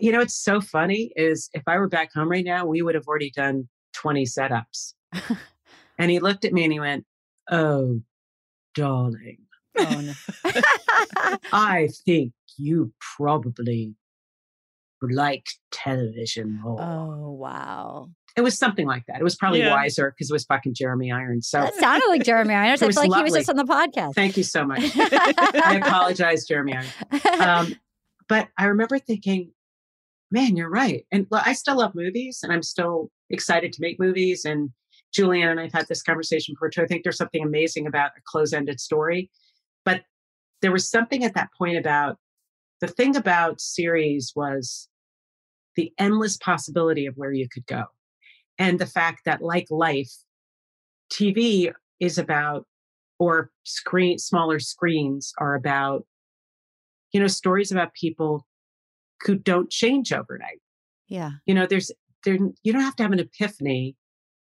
you 0.00 0.12
know, 0.12 0.20
it's 0.20 0.34
so 0.34 0.60
funny 0.60 1.12
is 1.16 1.50
if 1.54 1.62
I 1.66 1.78
were 1.78 1.88
back 1.88 2.12
home 2.14 2.30
right 2.30 2.44
now, 2.44 2.66
we 2.66 2.82
would 2.82 2.94
have 2.94 3.06
already 3.06 3.30
done 3.30 3.68
20 3.94 4.24
setups. 4.24 4.94
and 5.98 6.10
he 6.10 6.20
looked 6.20 6.44
at 6.44 6.52
me 6.52 6.64
and 6.64 6.72
he 6.72 6.80
went, 6.80 7.04
Oh, 7.50 8.00
darling, 8.74 9.38
Oh, 9.78 10.00
no. 10.00 10.12
I 11.52 11.88
think 12.04 12.32
you 12.58 12.92
probably 13.16 13.94
like 15.00 15.46
television 15.70 16.60
more. 16.60 16.80
oh, 16.80 17.30
wow. 17.32 18.08
It 18.36 18.40
was 18.42 18.56
something 18.56 18.86
like 18.86 19.04
that. 19.06 19.18
It 19.20 19.24
was 19.24 19.34
probably 19.36 19.60
Yeah. 19.60 19.74
wiser 19.74 20.10
because 20.10 20.30
it 20.30 20.32
was 20.32 20.44
fucking 20.44 20.74
Jeremy 20.74 21.10
Irons. 21.12 21.48
So 21.48 21.60
That 21.60 21.74
sounded 21.74 22.06
like 22.08 22.24
Jeremy 22.24 22.54
Irons. 22.54 22.80
It 22.82 22.86
I 22.86 22.92
feel 22.92 23.10
like 23.10 23.18
he 23.18 23.22
was 23.24 23.32
lovely. 23.32 23.40
just 23.40 23.50
on 23.50 23.56
the 23.56 23.64
podcast. 23.64 24.14
thank 24.14 24.36
you 24.36 24.42
so 24.42 24.64
much. 24.64 24.80
I 24.96 25.80
apologize, 25.84 26.46
Jeremy 26.46 26.74
Irons. 26.74 27.26
um, 27.40 27.76
but 28.28 28.48
I 28.56 28.66
remember 28.66 28.98
thinking, 28.98 29.50
man, 30.30 30.56
you're 30.56 30.70
right. 30.70 31.04
And 31.12 31.26
well, 31.30 31.42
I 31.44 31.52
still 31.52 31.76
love 31.76 31.94
movies 31.94 32.40
and 32.42 32.52
I'm 32.52 32.62
still 32.62 33.10
excited 33.28 33.72
to 33.74 33.80
make 33.82 33.98
movies. 34.00 34.44
And 34.46 34.70
Julie 35.12 35.42
Anne 35.42 35.50
and 35.50 35.60
I've 35.60 35.72
had 35.72 35.88
this 35.88 36.02
conversation 36.02 36.54
before 36.54 36.70
too. 36.70 36.82
I 36.82 36.86
think 36.86 37.02
there's 37.02 37.18
something 37.18 37.42
amazing 37.42 37.86
about 37.86 38.12
a 38.16 38.20
close 38.24 38.52
ended 38.54 38.80
story. 38.80 39.30
But 39.84 40.02
there 40.60 40.72
was 40.72 40.88
something 40.88 41.24
at 41.24 41.34
that 41.34 41.50
point 41.56 41.76
about 41.76 42.18
the 42.80 42.88
thing 42.88 43.16
about 43.16 43.60
series 43.60 44.32
was 44.34 44.88
the 45.76 45.92
endless 45.98 46.36
possibility 46.36 47.06
of 47.06 47.14
where 47.16 47.32
you 47.32 47.48
could 47.48 47.66
go. 47.66 47.84
And 48.58 48.78
the 48.78 48.86
fact 48.86 49.22
that, 49.24 49.42
like 49.42 49.66
life, 49.70 50.12
TV 51.12 51.72
is 52.00 52.18
about, 52.18 52.66
or 53.18 53.50
screen, 53.64 54.18
smaller 54.18 54.58
screens 54.58 55.32
are 55.38 55.54
about, 55.54 56.04
you 57.12 57.20
know, 57.20 57.28
stories 57.28 57.72
about 57.72 57.94
people 57.94 58.46
who 59.22 59.36
don't 59.36 59.70
change 59.70 60.12
overnight. 60.12 60.60
Yeah. 61.08 61.30
You 61.46 61.54
know, 61.54 61.66
there's, 61.66 61.90
there, 62.24 62.38
you 62.62 62.72
don't 62.72 62.82
have 62.82 62.96
to 62.96 63.02
have 63.02 63.12
an 63.12 63.20
epiphany 63.20 63.96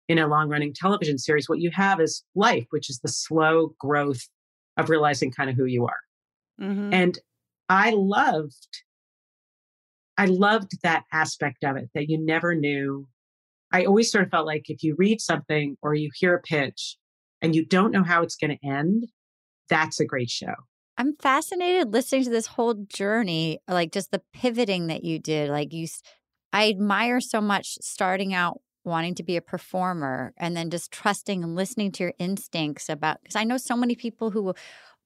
in 0.08 0.18
a 0.18 0.28
long 0.28 0.48
running 0.48 0.72
television 0.72 1.18
series. 1.18 1.48
What 1.48 1.60
you 1.60 1.70
have 1.74 2.00
is 2.00 2.24
life, 2.34 2.66
which 2.70 2.88
is 2.88 3.00
the 3.00 3.08
slow 3.08 3.74
growth 3.78 4.28
of 4.78 4.88
realizing 4.88 5.30
kind 5.30 5.50
of 5.50 5.56
who 5.56 5.64
you 5.66 5.86
are. 5.86 6.00
Mhm. 6.60 6.92
And 6.92 7.18
I 7.68 7.90
loved, 7.90 8.82
I 10.16 10.24
loved 10.24 10.80
that 10.82 11.04
aspect 11.12 11.64
of 11.64 11.76
it 11.76 11.90
that 11.94 12.08
you 12.08 12.18
never 12.18 12.54
knew. 12.54 13.06
I 13.70 13.84
always 13.84 14.10
sort 14.10 14.24
of 14.24 14.30
felt 14.30 14.46
like 14.46 14.70
if 14.70 14.82
you 14.82 14.94
read 14.96 15.20
something 15.20 15.76
or 15.82 15.94
you 15.94 16.10
hear 16.14 16.34
a 16.34 16.40
pitch 16.40 16.96
and 17.42 17.54
you 17.54 17.66
don't 17.66 17.92
know 17.92 18.02
how 18.02 18.22
it's 18.22 18.36
going 18.36 18.56
to 18.56 18.66
end, 18.66 19.04
that's 19.68 20.00
a 20.00 20.06
great 20.06 20.30
show. 20.30 20.54
I'm 20.96 21.14
fascinated 21.16 21.92
listening 21.92 22.24
to 22.24 22.30
this 22.30 22.46
whole 22.46 22.74
journey, 22.74 23.60
like 23.68 23.92
just 23.92 24.10
the 24.10 24.22
pivoting 24.32 24.88
that 24.88 25.04
you 25.04 25.18
did. 25.18 25.50
Like 25.50 25.72
you, 25.72 25.86
I 26.52 26.68
admire 26.70 27.20
so 27.20 27.40
much 27.40 27.76
starting 27.80 28.34
out 28.34 28.60
wanting 28.88 29.14
to 29.16 29.22
be 29.22 29.36
a 29.36 29.42
performer 29.42 30.32
and 30.36 30.56
then 30.56 30.70
just 30.70 30.90
trusting 30.90 31.44
and 31.44 31.54
listening 31.54 31.92
to 31.92 32.04
your 32.04 32.14
instincts 32.18 32.88
about, 32.88 33.22
because 33.22 33.36
I 33.36 33.44
know 33.44 33.56
so 33.56 33.76
many 33.76 33.94
people 33.94 34.30
who 34.30 34.54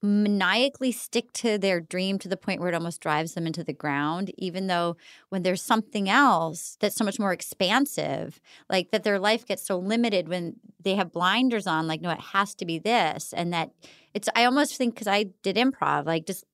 maniacally 0.04 0.90
stick 0.90 1.32
to 1.32 1.56
their 1.56 1.80
dream 1.80 2.18
to 2.18 2.28
the 2.28 2.36
point 2.36 2.60
where 2.60 2.68
it 2.68 2.74
almost 2.74 3.00
drives 3.00 3.34
them 3.34 3.46
into 3.46 3.62
the 3.62 3.72
ground, 3.72 4.32
even 4.36 4.66
though 4.66 4.96
when 5.28 5.42
there's 5.42 5.62
something 5.62 6.08
else 6.08 6.76
that's 6.80 6.96
so 6.96 7.04
much 7.04 7.20
more 7.20 7.32
expansive, 7.32 8.40
like 8.68 8.90
that 8.90 9.04
their 9.04 9.20
life 9.20 9.46
gets 9.46 9.62
so 9.64 9.78
limited 9.78 10.28
when 10.28 10.56
they 10.82 10.96
have 10.96 11.12
blinders 11.12 11.68
on, 11.68 11.86
like, 11.86 12.00
no, 12.00 12.10
it 12.10 12.18
has 12.18 12.52
to 12.56 12.64
be 12.64 12.80
this. 12.80 13.32
And 13.32 13.52
that 13.52 13.70
it's, 14.12 14.28
I 14.34 14.44
almost 14.44 14.76
think 14.76 14.94
because 14.94 15.06
I 15.06 15.26
did 15.42 15.54
improv, 15.54 16.04
like 16.04 16.26
just 16.26 16.44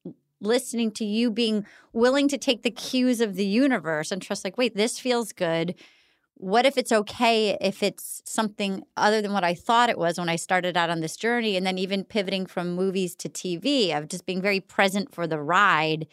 listening 0.43 0.91
to 0.93 1.05
you 1.07 1.31
being 1.31 1.65
willing 1.95 2.29
to 2.29 2.37
take 2.37 2.63
the 2.63 2.71
cues 2.71 3.23
of 3.23 3.35
the 3.35 3.47
universe 3.47 4.13
and 4.13 4.21
trust, 4.21 4.45
like, 4.45 4.59
wait, 4.59 4.77
this 4.77 4.99
feels 4.99 5.33
good. 5.33 5.75
What 6.41 6.67
if 6.67 6.79
it's 6.79 6.93
okay 6.93 7.59
if 7.61 7.83
it's 7.83 8.23
something 8.25 8.85
other 8.97 9.21
than 9.21 9.33
what 9.33 9.45
I 9.45 9.55
thought 9.55 9.91
it 9.91 9.99
was 9.99 10.19
when 10.19 10.29
I 10.29 10.37
started 10.37 10.77
out 10.77 10.89
on 10.91 11.01
this 11.01 11.17
journey? 11.17 11.57
And 11.57 11.67
then 11.67 11.79
even 11.79 12.05
pivoting 12.05 12.47
from 12.47 12.75
movies 12.75 13.17
to 13.17 13.29
TV, 13.29 13.97
of 13.97 14.09
just 14.09 14.25
being 14.25 14.41
very 14.41 14.61
present 14.61 15.15
for 15.15 15.27
the 15.27 15.41
ride 15.41 16.07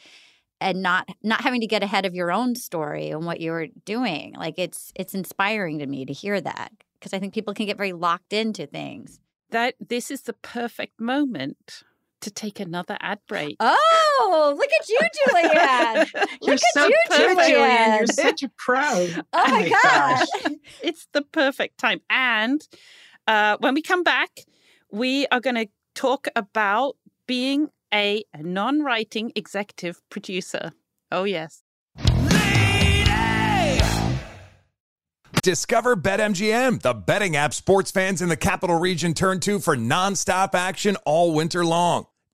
and 0.59 0.81
not 0.81 1.07
not 1.23 1.41
having 1.41 1.61
to 1.61 1.67
get 1.67 1.83
ahead 1.83 2.05
of 2.05 2.15
your 2.15 2.31
own 2.31 2.55
story 2.55 3.09
and 3.09 3.25
what 3.25 3.39
you 3.41 3.51
were 3.51 3.67
doing. 3.85 4.33
Like 4.37 4.55
it's 4.57 4.91
it's 4.95 5.13
inspiring 5.13 5.79
to 5.79 5.85
me 5.87 6.05
to 6.05 6.13
hear 6.13 6.41
that 6.41 6.71
because 6.99 7.13
I 7.13 7.19
think 7.19 7.33
people 7.33 7.53
can 7.53 7.67
get 7.67 7.77
very 7.77 7.93
locked 7.93 8.33
into 8.33 8.65
things. 8.67 9.19
that 9.51 9.75
this 9.79 10.11
is 10.11 10.23
the 10.23 10.33
perfect 10.33 10.99
moment 10.99 11.83
to 12.25 12.31
take 12.31 12.59
another 12.59 12.97
ad 12.99 13.19
break. 13.27 13.55
Oh, 13.59 14.55
look 14.57 14.69
at 14.79 14.89
you, 14.89 14.99
Julie 15.13 15.59
Anne. 15.59 16.07
You're 16.41 16.55
Look 16.55 16.63
so 16.73 16.83
at 16.83 16.89
you, 16.89 16.99
good, 17.09 17.27
Julie 17.29 17.55
Anne. 17.55 17.97
You're 17.99 18.07
such 18.07 18.43
a 18.43 18.49
pro. 18.57 19.07
Oh 19.33 19.51
my 19.51 19.69
gosh. 19.69 20.27
god. 20.43 20.53
it's 20.81 21.07
the 21.13 21.21
perfect 21.21 21.77
time. 21.77 22.01
And 22.09 22.67
uh, 23.27 23.57
when 23.59 23.75
we 23.75 23.81
come 23.81 24.03
back, 24.03 24.29
we 24.91 25.27
are 25.27 25.39
going 25.39 25.55
to 25.55 25.67
talk 25.93 26.27
about 26.35 26.97
being 27.27 27.69
a 27.93 28.23
non 28.39 28.81
writing 28.81 29.31
executive 29.35 30.01
producer. 30.09 30.71
Oh, 31.11 31.23
yes. 31.23 31.61
Discover 35.43 35.97
BetMGM, 35.97 36.81
the 36.81 36.95
betting 36.95 37.35
app 37.35 37.53
sports 37.53 37.91
fans 37.91 38.19
in 38.19 38.29
the 38.29 38.35
capital 38.35 38.79
region 38.79 39.13
turn 39.13 39.39
to 39.41 39.59
for 39.59 39.77
nonstop 39.77 40.55
action 40.55 40.97
all 41.05 41.35
winter 41.35 41.63
long. 41.63 42.07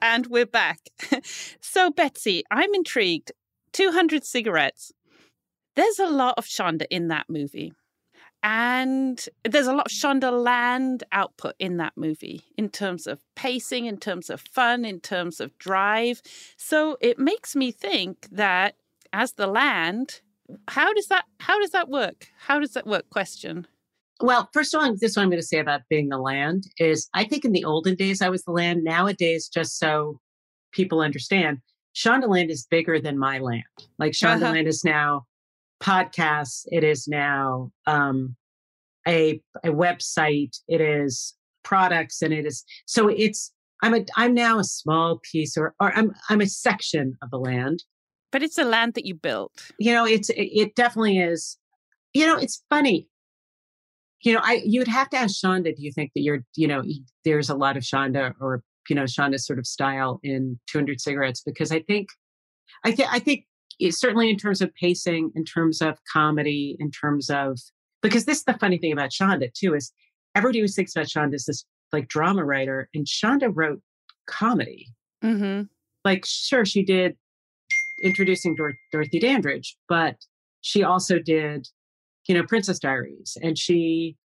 And 0.00 0.26
we're 0.28 0.46
back. 0.46 0.78
so, 1.60 1.90
Betsy, 1.90 2.44
I'm 2.50 2.74
intrigued. 2.74 3.32
200 3.72 4.24
cigarettes. 4.24 4.92
There's 5.74 5.98
a 5.98 6.06
lot 6.06 6.34
of 6.38 6.46
Shonda 6.46 6.86
in 6.90 7.08
that 7.08 7.26
movie. 7.28 7.72
And 8.42 9.28
there's 9.44 9.66
a 9.66 9.74
lot 9.74 9.86
of 9.86 9.92
Shondaland 9.92 11.02
output 11.12 11.54
in 11.58 11.78
that 11.78 11.94
movie 11.96 12.44
in 12.56 12.68
terms 12.68 13.06
of 13.06 13.20
pacing, 13.34 13.86
in 13.86 13.98
terms 13.98 14.30
of 14.30 14.40
fun, 14.40 14.84
in 14.84 15.00
terms 15.00 15.40
of 15.40 15.58
drive. 15.58 16.22
So 16.56 16.96
it 17.00 17.18
makes 17.18 17.56
me 17.56 17.72
think 17.72 18.28
that 18.30 18.76
as 19.12 19.32
the 19.32 19.46
land, 19.46 20.20
how 20.68 20.92
does 20.94 21.08
that 21.08 21.24
how 21.40 21.58
does 21.58 21.70
that 21.70 21.88
work? 21.88 22.28
How 22.38 22.60
does 22.60 22.72
that 22.74 22.86
work? 22.86 23.10
Question. 23.10 23.66
Well, 24.20 24.48
first 24.52 24.74
of 24.74 24.80
all, 24.80 24.92
this 24.92 25.10
is 25.10 25.16
what 25.16 25.24
I'm 25.24 25.30
going 25.30 25.40
to 25.40 25.46
say 25.46 25.58
about 25.58 25.82
being 25.90 26.08
the 26.08 26.18
land 26.18 26.64
is 26.78 27.08
I 27.14 27.24
think 27.24 27.44
in 27.44 27.52
the 27.52 27.64
olden 27.64 27.94
days 27.94 28.22
I 28.22 28.30
was 28.30 28.44
the 28.44 28.52
land. 28.52 28.82
Nowadays, 28.82 29.48
just 29.48 29.78
so 29.78 30.20
people 30.72 31.00
understand, 31.00 31.58
Shondaland 31.94 32.50
is 32.50 32.66
bigger 32.70 33.00
than 33.00 33.18
my 33.18 33.38
land. 33.38 33.64
Like 33.98 34.12
Shondaland 34.12 34.60
uh-huh. 34.60 34.68
is 34.68 34.84
now 34.84 35.26
podcasts. 35.82 36.62
It 36.66 36.84
is 36.84 37.06
now 37.06 37.70
um, 37.86 38.36
a 39.06 39.40
a 39.64 39.68
website. 39.68 40.56
It 40.68 40.80
is 40.80 41.34
products, 41.62 42.22
and 42.22 42.32
it 42.32 42.46
is 42.46 42.64
so 42.86 43.08
it's. 43.08 43.52
I'm 43.82 43.94
a 43.94 44.04
I'm 44.16 44.32
now 44.32 44.58
a 44.58 44.64
small 44.64 45.20
piece, 45.30 45.56
or 45.56 45.74
or 45.80 45.92
I'm 45.94 46.12
I'm 46.30 46.40
a 46.40 46.46
section 46.46 47.16
of 47.22 47.30
the 47.30 47.38
land. 47.38 47.84
But 48.32 48.42
it's 48.42 48.58
a 48.58 48.64
land 48.64 48.94
that 48.94 49.04
you 49.04 49.14
built. 49.14 49.70
You 49.78 49.92
know, 49.92 50.06
it's 50.06 50.30
it, 50.30 50.48
it 50.52 50.74
definitely 50.74 51.18
is. 51.18 51.58
You 52.14 52.26
know, 52.26 52.38
it's 52.38 52.62
funny. 52.70 53.08
You 54.26 54.34
know, 54.34 54.40
I 54.42 54.62
you 54.64 54.80
would 54.80 54.88
have 54.88 55.08
to 55.10 55.16
ask 55.16 55.36
Shonda. 55.36 55.74
Do 55.74 55.82
you 55.82 55.92
think 55.92 56.10
that 56.14 56.22
you're 56.22 56.44
you 56.56 56.66
know 56.66 56.82
there's 57.24 57.48
a 57.48 57.54
lot 57.54 57.76
of 57.76 57.82
Shonda 57.82 58.34
or 58.40 58.62
you 58.88 58.96
know 58.96 59.04
Shonda's 59.04 59.46
sort 59.46 59.58
of 59.58 59.66
style 59.66 60.20
in 60.22 60.58
200 60.68 61.00
cigarettes 61.00 61.42
because 61.44 61.70
I 61.70 61.80
think 61.80 62.08
I 62.84 62.92
think 62.92 63.08
I 63.12 63.18
think 63.18 63.44
certainly 63.90 64.28
in 64.28 64.36
terms 64.36 64.60
of 64.60 64.74
pacing, 64.74 65.30
in 65.34 65.44
terms 65.44 65.80
of 65.80 65.98
comedy, 66.12 66.76
in 66.80 66.90
terms 66.90 67.30
of 67.30 67.58
because 68.02 68.24
this 68.24 68.38
is 68.38 68.44
the 68.44 68.54
funny 68.54 68.78
thing 68.78 68.92
about 68.92 69.10
Shonda 69.10 69.52
too 69.54 69.74
is 69.74 69.92
everybody 70.34 70.60
who 70.60 70.68
thinks 70.68 70.94
about 70.94 71.06
Shonda 71.06 71.34
is 71.34 71.44
this 71.44 71.64
like 71.92 72.08
drama 72.08 72.44
writer, 72.44 72.88
and 72.94 73.06
Shonda 73.06 73.50
wrote 73.52 73.80
comedy. 74.26 74.88
Mm-hmm. 75.24 75.62
Like, 76.04 76.24
sure, 76.26 76.64
she 76.64 76.84
did 76.84 77.16
introducing 78.02 78.54
Dor- 78.54 78.78
Dorothy 78.92 79.18
Dandridge, 79.18 79.76
but 79.88 80.16
she 80.60 80.82
also 80.82 81.18
did, 81.18 81.68
you 82.28 82.34
know, 82.34 82.44
Princess 82.44 82.78
Diaries, 82.78 83.36
and 83.42 83.58
she 83.58 84.16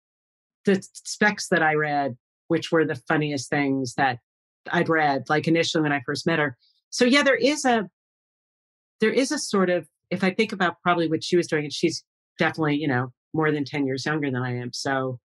the 0.64 0.80
specs 0.92 1.48
that 1.48 1.62
I 1.62 1.74
read, 1.74 2.16
which 2.48 2.70
were 2.70 2.84
the 2.84 3.00
funniest 3.08 3.50
things 3.50 3.94
that 3.94 4.18
I'd 4.70 4.88
read, 4.88 5.24
like 5.28 5.48
initially 5.48 5.82
when 5.82 5.92
I 5.92 6.02
first 6.06 6.26
met 6.26 6.38
her. 6.38 6.56
So 6.90 7.04
yeah, 7.04 7.22
there 7.22 7.36
is 7.36 7.64
a 7.64 7.88
there 9.02 9.10
is 9.12 9.32
a 9.32 9.38
sort 9.38 9.68
of, 9.68 9.86
if 10.10 10.22
I 10.22 10.30
think 10.30 10.52
about 10.52 10.80
probably 10.80 11.08
what 11.08 11.24
she 11.24 11.36
was 11.36 11.48
doing, 11.48 11.64
and 11.64 11.72
she's 11.72 12.04
definitely, 12.38 12.76
you 12.76 12.86
know, 12.86 13.12
more 13.34 13.50
than 13.50 13.64
10 13.64 13.84
years 13.84 14.06
younger 14.06 14.30
than 14.30 14.42
I 14.42 14.56
am. 14.56 14.72
So 14.72 15.18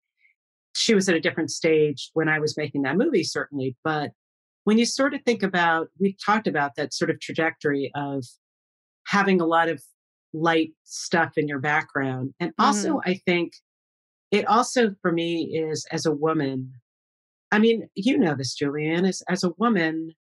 she 0.75 0.95
was 0.95 1.07
at 1.07 1.15
a 1.15 1.19
different 1.19 1.51
stage 1.51 2.09
when 2.13 2.27
I 2.27 2.39
was 2.39 2.57
making 2.57 2.81
that 2.81 2.97
movie, 2.97 3.23
certainly. 3.23 3.75
But 3.83 4.11
when 4.63 4.79
you 4.79 4.85
sort 4.85 5.13
of 5.13 5.21
think 5.23 5.43
about, 5.43 5.89
we 5.99 6.17
talked 6.25 6.47
about 6.47 6.71
that 6.75 6.91
sort 6.91 7.11
of 7.11 7.19
trajectory 7.19 7.91
of 7.95 8.25
having 9.05 9.39
a 9.39 9.45
lot 9.45 9.69
of 9.69 9.81
light 10.33 10.71
stuff 10.83 11.33
in 11.37 11.47
your 11.47 11.59
background. 11.59 12.33
And 12.39 12.51
also, 12.59 12.95
mm-hmm. 12.95 13.09
I 13.09 13.21
think 13.25 13.53
it 14.31 14.47
also 14.47 14.95
for 15.01 15.11
me 15.11 15.57
is 15.57 15.85
as 15.91 16.05
a 16.05 16.11
woman, 16.11 16.73
I 17.51 17.59
mean, 17.59 17.87
you 17.95 18.17
know 18.17 18.35
this, 18.35 18.55
Julie 18.55 18.87
Anne, 18.87 19.05
as, 19.05 19.23
as 19.29 19.43
a 19.43 19.53
woman, 19.57 20.11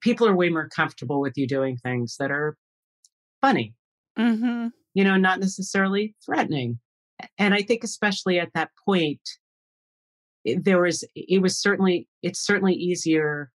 people 0.00 0.28
are 0.28 0.36
way 0.36 0.50
more 0.50 0.68
comfortable 0.68 1.20
with 1.20 1.32
you 1.36 1.46
doing 1.46 1.78
things 1.78 2.16
that 2.18 2.30
are 2.30 2.56
funny, 3.40 3.74
mm-hmm. 4.18 4.68
you 4.94 5.04
know, 5.04 5.16
not 5.16 5.40
necessarily 5.40 6.14
threatening. 6.24 6.78
And 7.38 7.54
I 7.54 7.62
think, 7.62 7.82
especially 7.82 8.38
at 8.38 8.52
that 8.54 8.70
point, 8.86 9.20
there 10.44 10.82
was, 10.82 11.04
it 11.14 11.40
was 11.40 11.58
certainly, 11.58 12.08
it's 12.22 12.44
certainly 12.44 12.74
easier. 12.74 13.50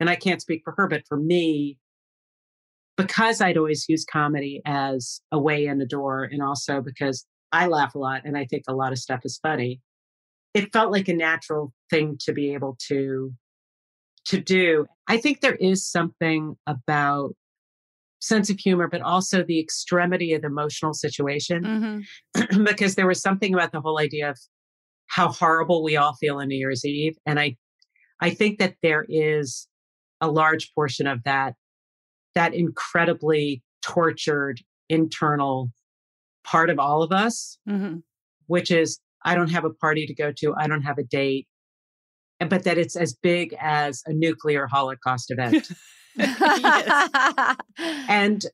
And 0.00 0.10
I 0.10 0.16
can't 0.16 0.40
speak 0.40 0.62
for 0.64 0.74
her, 0.78 0.88
but 0.88 1.02
for 1.06 1.18
me, 1.18 1.78
because 3.02 3.40
I'd 3.40 3.56
always 3.56 3.86
used 3.88 4.08
comedy 4.10 4.60
as 4.66 5.20
a 5.32 5.38
way 5.38 5.66
in 5.66 5.78
the 5.78 5.86
door, 5.86 6.24
and 6.24 6.42
also 6.42 6.80
because 6.80 7.26
I 7.52 7.66
laugh 7.66 7.94
a 7.94 7.98
lot 7.98 8.22
and 8.24 8.36
I 8.36 8.44
think 8.44 8.64
a 8.68 8.74
lot 8.74 8.92
of 8.92 8.98
stuff 8.98 9.20
is 9.24 9.38
funny, 9.42 9.80
it 10.54 10.72
felt 10.72 10.92
like 10.92 11.08
a 11.08 11.14
natural 11.14 11.72
thing 11.90 12.16
to 12.24 12.32
be 12.32 12.54
able 12.54 12.76
to 12.88 13.32
to 14.26 14.40
do. 14.40 14.86
I 15.08 15.16
think 15.16 15.40
there 15.40 15.56
is 15.56 15.88
something 15.88 16.56
about 16.66 17.34
sense 18.20 18.50
of 18.50 18.58
humor, 18.58 18.86
but 18.86 19.00
also 19.00 19.42
the 19.42 19.58
extremity 19.58 20.34
of 20.34 20.42
the 20.42 20.48
emotional 20.48 20.92
situation. 20.92 22.04
Mm-hmm. 22.36 22.62
because 22.64 22.94
there 22.94 23.06
was 23.06 23.22
something 23.22 23.54
about 23.54 23.72
the 23.72 23.80
whole 23.80 23.98
idea 23.98 24.30
of 24.30 24.38
how 25.06 25.28
horrible 25.28 25.82
we 25.82 25.96
all 25.96 26.14
feel 26.14 26.36
on 26.36 26.48
New 26.48 26.58
Year's 26.58 26.84
Eve. 26.84 27.16
And 27.26 27.40
I 27.40 27.56
I 28.20 28.30
think 28.30 28.58
that 28.58 28.74
there 28.82 29.06
is 29.08 29.66
a 30.20 30.30
large 30.30 30.72
portion 30.74 31.06
of 31.06 31.22
that, 31.24 31.54
that 32.40 32.54
incredibly 32.54 33.62
tortured 33.82 34.62
internal 34.88 35.70
part 36.42 36.70
of 36.70 36.78
all 36.78 37.02
of 37.02 37.12
us, 37.12 37.58
mm-hmm. 37.68 37.98
which 38.46 38.70
is 38.70 38.98
I 39.26 39.34
don't 39.34 39.50
have 39.50 39.66
a 39.66 39.74
party 39.74 40.06
to 40.06 40.14
go 40.14 40.32
to, 40.38 40.54
I 40.56 40.66
don't 40.66 40.80
have 40.80 40.96
a 40.96 41.02
date, 41.02 41.46
but 42.38 42.64
that 42.64 42.78
it's 42.78 42.96
as 42.96 43.12
big 43.12 43.54
as 43.60 44.02
a 44.06 44.14
nuclear 44.14 44.66
holocaust 44.66 45.30
event. 45.30 45.70
and 48.08 48.46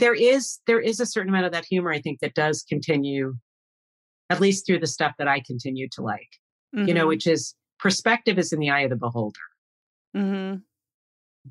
there 0.00 0.14
is 0.14 0.58
there 0.66 0.80
is 0.80 0.98
a 0.98 1.06
certain 1.06 1.28
amount 1.28 1.46
of 1.46 1.52
that 1.52 1.64
humor 1.64 1.92
I 1.92 2.00
think 2.00 2.18
that 2.20 2.34
does 2.34 2.64
continue 2.68 3.34
at 4.30 4.40
least 4.40 4.66
through 4.66 4.80
the 4.80 4.88
stuff 4.88 5.12
that 5.18 5.28
I 5.28 5.40
continue 5.46 5.88
to 5.92 6.02
like. 6.02 6.28
Mm-hmm. 6.74 6.88
You 6.88 6.94
know, 6.94 7.02
mm-hmm. 7.02 7.08
which 7.08 7.28
is 7.28 7.54
perspective 7.78 8.36
is 8.36 8.52
in 8.52 8.58
the 8.58 8.70
eye 8.70 8.80
of 8.80 8.90
the 8.90 8.96
beholder. 8.96 9.38
Mm-hmm. 10.16 10.56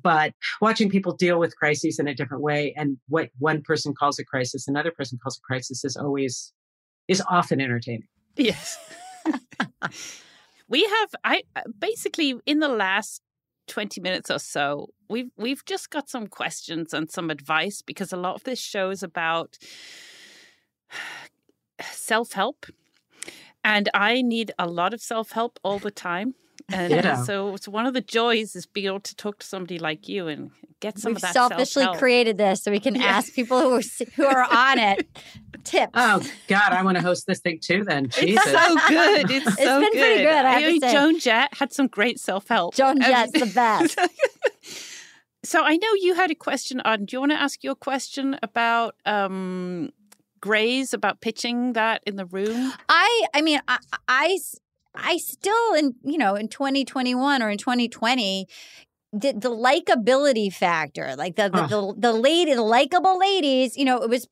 But 0.00 0.34
watching 0.60 0.88
people 0.88 1.14
deal 1.14 1.38
with 1.38 1.56
crises 1.56 1.98
in 1.98 2.06
a 2.06 2.14
different 2.14 2.42
way 2.42 2.72
and 2.76 2.98
what 3.08 3.30
one 3.38 3.62
person 3.62 3.94
calls 3.94 4.18
a 4.18 4.24
crisis, 4.24 4.68
another 4.68 4.90
person 4.90 5.18
calls 5.22 5.38
a 5.38 5.40
crisis 5.40 5.84
is 5.84 5.96
always 5.96 6.52
is 7.08 7.22
often 7.28 7.60
entertaining. 7.60 8.06
Yes. 8.36 8.78
we 10.68 10.84
have 10.84 11.08
I 11.24 11.42
uh, 11.56 11.62
basically 11.78 12.36
in 12.46 12.60
the 12.60 12.68
last 12.68 13.20
20 13.66 14.00
minutes 14.00 14.30
or 14.30 14.38
so 14.38 14.88
we've 15.08 15.30
we've 15.36 15.64
just 15.64 15.90
got 15.90 16.08
some 16.08 16.26
questions 16.26 16.94
and 16.94 17.10
some 17.10 17.30
advice 17.30 17.82
because 17.82 18.12
a 18.12 18.16
lot 18.16 18.34
of 18.34 18.44
this 18.44 18.58
show 18.58 18.90
is 18.90 19.02
about 19.02 19.58
self-help 21.80 22.66
and 23.62 23.88
I 23.92 24.22
need 24.22 24.52
a 24.58 24.66
lot 24.66 24.94
of 24.94 25.02
self-help 25.02 25.58
all 25.62 25.78
the 25.78 25.90
time 25.90 26.34
and 26.72 26.92
yeah. 26.92 27.22
so 27.22 27.54
it's 27.54 27.68
one 27.68 27.86
of 27.86 27.94
the 27.94 28.00
joys 28.00 28.54
is 28.56 28.66
being 28.66 28.86
able 28.86 29.00
to 29.00 29.14
talk 29.16 29.38
to 29.38 29.46
somebody 29.46 29.78
like 29.78 30.08
you 30.08 30.28
and 30.28 30.50
get 30.80 30.98
some 30.98 31.10
We've 31.10 31.16
of 31.16 31.22
that 31.22 31.32
selfishly 31.32 31.82
self-help. 31.82 31.98
created 31.98 32.38
this 32.38 32.62
so 32.62 32.70
we 32.70 32.80
can 32.80 32.94
yeah. 32.94 33.04
ask 33.06 33.32
people 33.34 33.60
who 33.60 33.74
are 33.74 33.82
who 34.16 34.24
are 34.24 34.42
on 34.42 34.78
it 34.78 35.08
tips. 35.64 35.92
Oh 35.94 36.22
God, 36.48 36.72
I 36.72 36.82
want 36.82 36.96
to 36.96 37.02
host 37.02 37.26
this 37.26 37.40
thing 37.40 37.58
too. 37.60 37.84
Then 37.84 38.08
Jesus. 38.08 38.44
it's 38.46 38.52
so 38.52 38.88
good. 38.88 39.30
It's, 39.30 39.46
it's 39.46 39.56
so 39.62 39.80
been 39.80 39.92
good. 39.92 40.00
pretty 40.00 40.22
good. 40.24 40.44
I, 40.44 40.54
I 40.54 40.66
mean, 40.66 40.80
Joan 40.80 41.18
Jett 41.18 41.54
had 41.54 41.72
some 41.72 41.86
great 41.86 42.18
self 42.18 42.48
help. 42.48 42.74
Joan 42.74 43.00
Jett's 43.00 43.32
the 43.32 43.46
best. 43.46 43.98
so 45.44 45.62
I 45.62 45.76
know 45.76 45.88
you 46.00 46.14
had 46.14 46.30
a 46.30 46.34
question 46.34 46.80
on. 46.80 47.04
Do 47.04 47.16
you 47.16 47.20
want 47.20 47.32
to 47.32 47.40
ask 47.40 47.62
your 47.62 47.74
question 47.74 48.38
about? 48.42 48.94
um 49.06 49.90
Grey's 50.40 50.94
about 50.94 51.20
pitching 51.20 51.74
that 51.74 52.02
in 52.06 52.16
the 52.16 52.24
room? 52.24 52.72
I 52.88 53.26
I 53.34 53.42
mean 53.42 53.60
I, 53.68 53.78
I 54.08 54.38
I 54.94 55.16
still 55.18 55.74
in 55.74 55.94
you 56.02 56.18
know 56.18 56.34
in 56.34 56.48
2021 56.48 57.42
or 57.42 57.50
in 57.50 57.58
2020 57.58 58.46
the, 59.12 59.32
the 59.32 59.50
likability 59.50 60.52
factor, 60.52 61.16
like 61.16 61.34
the 61.34 61.48
the, 61.48 61.66
the, 61.66 61.94
the 61.98 62.12
lady, 62.12 62.54
the 62.54 62.62
likable 62.62 63.18
ladies, 63.18 63.76
you 63.76 63.84
know, 63.84 64.02
it 64.02 64.08
was 64.08 64.28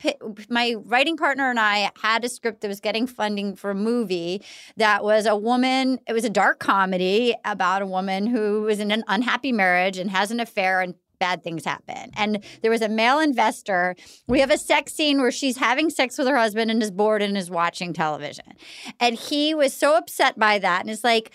my 0.48 0.76
writing 0.84 1.16
partner 1.16 1.50
and 1.50 1.58
I 1.58 1.90
had 2.00 2.24
a 2.24 2.28
script 2.28 2.60
that 2.60 2.68
was 2.68 2.78
getting 2.78 3.06
funding 3.06 3.56
for 3.56 3.70
a 3.70 3.74
movie 3.74 4.42
that 4.76 5.02
was 5.02 5.26
a 5.26 5.36
woman. 5.36 5.98
It 6.06 6.12
was 6.12 6.24
a 6.24 6.30
dark 6.30 6.60
comedy 6.60 7.34
about 7.44 7.82
a 7.82 7.86
woman 7.86 8.28
who 8.28 8.62
was 8.62 8.78
in 8.78 8.92
an 8.92 9.02
unhappy 9.08 9.50
marriage 9.50 9.98
and 9.98 10.10
has 10.10 10.30
an 10.30 10.38
affair 10.38 10.80
and 10.80 10.94
bad 11.18 11.42
things 11.42 11.64
happen. 11.64 12.10
And 12.16 12.44
there 12.62 12.70
was 12.70 12.82
a 12.82 12.88
male 12.88 13.18
investor. 13.18 13.96
We 14.26 14.40
have 14.40 14.50
a 14.50 14.58
sex 14.58 14.92
scene 14.92 15.20
where 15.20 15.30
she's 15.30 15.56
having 15.56 15.90
sex 15.90 16.18
with 16.18 16.28
her 16.28 16.36
husband 16.36 16.70
and 16.70 16.82
is 16.82 16.90
bored 16.90 17.22
and 17.22 17.36
is 17.36 17.50
watching 17.50 17.92
television. 17.92 18.54
And 19.00 19.16
he 19.16 19.54
was 19.54 19.72
so 19.74 19.96
upset 19.96 20.38
by 20.38 20.58
that 20.58 20.80
and 20.82 20.90
is 20.90 21.04
like, 21.04 21.32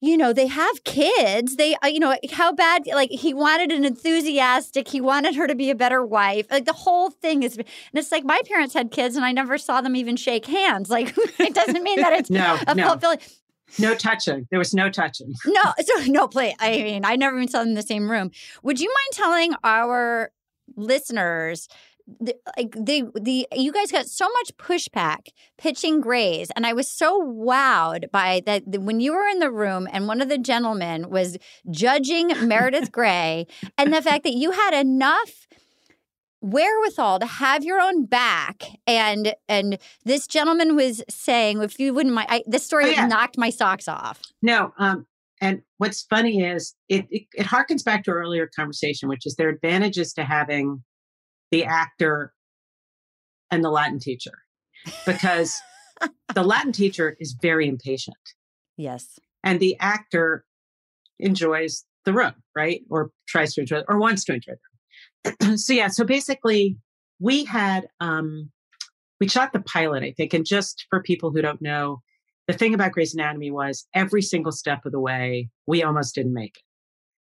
you 0.00 0.16
know, 0.16 0.32
they 0.32 0.46
have 0.46 0.84
kids. 0.84 1.56
They, 1.56 1.74
uh, 1.76 1.88
you 1.88 1.98
know, 1.98 2.16
how 2.30 2.52
bad, 2.52 2.82
like, 2.86 3.10
he 3.10 3.34
wanted 3.34 3.72
an 3.72 3.84
enthusiastic, 3.84 4.88
he 4.88 5.00
wanted 5.00 5.34
her 5.34 5.46
to 5.48 5.54
be 5.54 5.70
a 5.70 5.74
better 5.74 6.04
wife. 6.04 6.46
Like, 6.50 6.66
the 6.66 6.72
whole 6.72 7.10
thing 7.10 7.42
is, 7.42 7.56
and 7.56 7.66
it's 7.94 8.12
like 8.12 8.24
my 8.24 8.40
parents 8.46 8.74
had 8.74 8.92
kids 8.92 9.16
and 9.16 9.24
I 9.24 9.32
never 9.32 9.58
saw 9.58 9.80
them 9.80 9.96
even 9.96 10.16
shake 10.16 10.46
hands. 10.46 10.88
Like, 10.88 11.14
it 11.38 11.54
doesn't 11.54 11.82
mean 11.82 12.00
that 12.00 12.12
it's 12.12 12.30
no, 12.30 12.58
a 12.66 12.74
no. 12.74 12.90
fulfilling. 12.90 13.18
No 13.78 13.94
touching. 13.94 14.46
There 14.50 14.58
was 14.58 14.74
no 14.74 14.90
touching. 14.90 15.34
No, 15.46 15.72
so 15.84 16.04
no 16.06 16.28
play. 16.28 16.54
I 16.60 16.82
mean, 16.82 17.04
I 17.04 17.16
never 17.16 17.36
even 17.36 17.48
saw 17.48 17.60
them 17.60 17.68
in 17.68 17.74
the 17.74 17.82
same 17.82 18.10
room. 18.10 18.30
Would 18.62 18.80
you 18.80 18.88
mind 18.88 19.12
telling 19.12 19.54
our 19.64 20.30
listeners 20.76 21.68
the, 22.20 22.34
like 22.56 22.72
the 22.72 23.10
the 23.20 23.46
you 23.52 23.72
guys 23.72 23.92
got 23.92 24.06
so 24.06 24.26
much 24.28 24.56
pushback 24.56 25.28
pitching 25.58 26.00
Grey's, 26.00 26.50
and 26.56 26.66
I 26.66 26.72
was 26.72 26.90
so 26.90 27.20
wowed 27.20 28.10
by 28.10 28.42
that 28.46 28.70
the, 28.70 28.80
when 28.80 29.00
you 29.00 29.12
were 29.14 29.26
in 29.26 29.40
the 29.40 29.50
room 29.50 29.86
and 29.92 30.06
one 30.06 30.22
of 30.22 30.28
the 30.28 30.38
gentlemen 30.38 31.10
was 31.10 31.36
judging 31.70 32.28
Meredith 32.48 32.92
Grey, 32.92 33.46
and 33.76 33.92
the 33.92 34.02
fact 34.02 34.24
that 34.24 34.34
you 34.34 34.52
had 34.52 34.72
enough 34.80 35.46
wherewithal 36.40 37.18
to 37.18 37.26
have 37.26 37.64
your 37.64 37.80
own 37.80 38.06
back 38.06 38.62
and 38.86 39.34
and 39.48 39.78
this 40.04 40.26
gentleman 40.26 40.76
was 40.76 41.02
saying 41.10 41.60
if 41.62 41.78
you 41.80 41.92
wouldn't 41.92 42.14
mind 42.14 42.28
I, 42.30 42.42
this 42.46 42.64
story 42.64 42.84
Oh, 42.86 42.88
yeah. 42.88 43.06
knocked 43.06 43.36
my 43.36 43.50
socks 43.50 43.88
off 43.88 44.20
No. 44.40 44.72
Um, 44.78 45.06
and 45.40 45.62
what's 45.78 46.02
funny 46.02 46.42
is 46.42 46.74
it, 46.88 47.06
it 47.10 47.22
it 47.34 47.46
harkens 47.46 47.84
back 47.84 48.04
to 48.04 48.10
our 48.12 48.18
earlier 48.18 48.48
conversation, 48.54 49.08
which 49.08 49.26
is 49.26 49.34
there 49.36 49.48
are 49.48 49.52
advantages 49.52 50.12
to 50.14 50.24
having 50.24 50.82
the 51.50 51.64
actor 51.64 52.32
and 53.50 53.64
the 53.64 53.70
Latin 53.70 53.98
teacher, 53.98 54.32
because 55.06 55.60
the 56.34 56.42
Latin 56.42 56.72
teacher 56.72 57.16
is 57.20 57.36
very 57.40 57.66
impatient, 57.68 58.16
yes 58.76 59.18
and 59.44 59.60
the 59.60 59.76
actor 59.80 60.44
enjoys 61.20 61.84
the 62.04 62.12
room, 62.12 62.34
right? 62.56 62.82
Or 62.90 63.10
tries 63.28 63.54
to 63.54 63.60
enjoy, 63.62 63.82
or 63.88 63.98
wants 63.98 64.24
to 64.24 64.34
enjoy 64.34 64.52
the 64.52 64.58
room. 64.67 64.67
so 65.56 65.72
yeah. 65.72 65.88
So 65.88 66.04
basically, 66.04 66.76
we 67.20 67.44
had 67.44 67.88
um, 68.00 68.50
we 69.20 69.28
shot 69.28 69.52
the 69.52 69.60
pilot, 69.60 70.02
I 70.02 70.12
think, 70.16 70.34
and 70.34 70.46
just 70.46 70.86
for 70.90 71.02
people 71.02 71.30
who 71.30 71.42
don't 71.42 71.62
know, 71.62 72.02
the 72.46 72.54
thing 72.54 72.74
about 72.74 72.92
Grey's 72.92 73.14
Anatomy 73.14 73.50
was 73.50 73.86
every 73.94 74.22
single 74.22 74.52
step 74.52 74.86
of 74.86 74.92
the 74.92 75.00
way, 75.00 75.50
we 75.66 75.82
almost 75.82 76.14
didn't 76.14 76.34
make 76.34 76.56
it. 76.56 76.62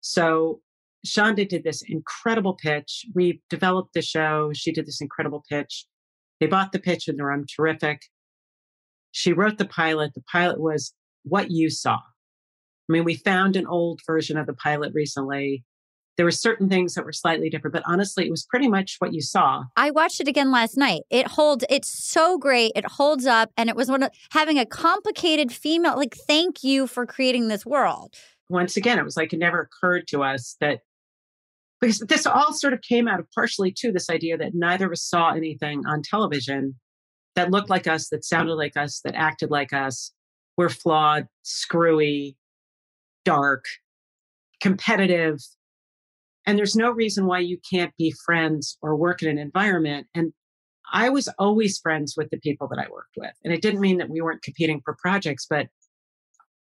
So 0.01 0.61
Shonda 1.07 1.49
did 1.49 1.65
this 1.65 1.83
incredible 1.83 2.55
pitch. 2.55 3.05
We 3.15 3.43
developed 3.51 3.95
the 3.95 4.03
show. 4.03 4.53
She 4.55 4.73
did 4.73 4.87
this 4.87 5.01
incredible 5.01 5.45
pitch. 5.49 5.87
They 6.41 6.47
bought 6.47 6.73
the 6.73 6.79
pitch 6.79 7.09
in 7.09 7.17
the 7.17 7.25
room, 7.25 7.45
terrific. 7.47 8.03
She 9.11 9.33
wrote 9.33 9.59
the 9.59 9.67
pilot. 9.67 10.15
The 10.15 10.23
pilot 10.31 10.61
was 10.61 10.95
what 11.25 11.51
you 11.51 11.71
saw. 11.71 11.97
I 11.97 12.93
mean, 12.93 13.05
we 13.05 13.15
found 13.15 13.57
an 13.57 13.67
old 13.67 14.01
version 14.07 14.39
of 14.39 14.47
the 14.47 14.55
pilot 14.55 14.93
recently. 14.95 15.65
There 16.19 16.27
were 16.27 16.31
certain 16.33 16.69
things 16.69 16.95
that 16.95 17.05
were 17.05 17.13
slightly 17.13 17.49
different, 17.49 17.73
but 17.73 17.85
honestly, 17.87 18.27
it 18.27 18.31
was 18.31 18.45
pretty 18.45 18.69
much 18.69 18.97
what 18.99 19.15
you 19.15 19.23
saw. 19.23 19.63
I 19.77 19.93
watched 19.93 20.21
it 20.21 20.29
again 20.29 20.51
last 20.51 20.77
night. 20.77 21.03
It 21.11 21.29
holds. 21.29 21.65
It's 21.71 21.89
so 21.89 22.37
great. 22.37 22.73
It 22.75 22.85
holds 22.85 23.25
up, 23.25 23.51
and 23.57 23.71
it 23.71 23.77
was 23.77 23.89
one 23.89 24.03
of 24.03 24.11
having 24.33 24.59
a 24.59 24.67
complicated 24.67 25.53
female. 25.53 25.97
Like, 25.97 26.17
thank 26.27 26.65
you 26.65 26.87
for 26.87 27.07
creating 27.07 27.49
this 27.49 27.65
world. 27.65 28.15
once 28.51 28.77
again, 28.77 28.99
it 28.99 29.05
was 29.05 29.17
like 29.17 29.33
it 29.33 29.39
never 29.39 29.61
occurred 29.61 30.09
to 30.09 30.23
us 30.23 30.57
that 30.61 30.81
because 31.81 32.01
this 32.01 32.27
all 32.27 32.53
sort 32.53 32.73
of 32.73 32.83
came 32.83 33.07
out 33.07 33.21
of 33.21 33.27
partially 33.33 33.71
to 33.79 33.93
this 33.93 34.11
idea 34.11 34.37
that 34.37 34.55
neither 34.55 34.87
of 34.87 34.93
us 34.93 35.05
saw 35.05 35.31
anything 35.31 35.87
on 35.87 36.03
television 36.03 36.75
that 37.37 37.53
looked 37.53 37.71
like 37.71 37.87
us, 37.87 38.09
that 38.09 38.25
sounded 38.25 38.55
like 38.55 38.77
us, 38.77 39.01
that 39.05 39.15
acted 39.15 39.51
like 39.51 39.73
us. 39.73 40.13
We're 40.57 40.69
flawed, 40.69 41.29
screwy, 41.43 42.37
dark, 43.25 43.67
competitive. 44.61 45.39
And 46.49 46.59
there's 46.59 46.75
no 46.75 46.91
reason 46.91 47.27
why 47.27 47.41
you 47.41 47.59
can't 47.71 47.95
be 47.99 48.15
friends 48.25 48.79
or 48.81 48.97
work 48.97 49.23
in 49.23 49.29
an 49.29 49.37
environment. 49.37 50.07
And 50.15 50.33
I 50.91 51.11
was 51.11 51.29
always 51.39 51.79
friends 51.79 52.15
with 52.17 52.31
the 52.31 52.39
people 52.39 52.69
that 52.69 52.79
I 52.79 52.89
worked 52.91 53.17
with. 53.19 53.33
And 53.45 53.53
it 53.53 53.61
didn't 53.61 53.83
mean 53.83 53.99
that 53.99 54.09
we 54.09 54.23
weren't 54.23 54.41
competing 54.41 54.81
for 54.83 54.97
projects, 54.99 55.47
but 55.49 55.67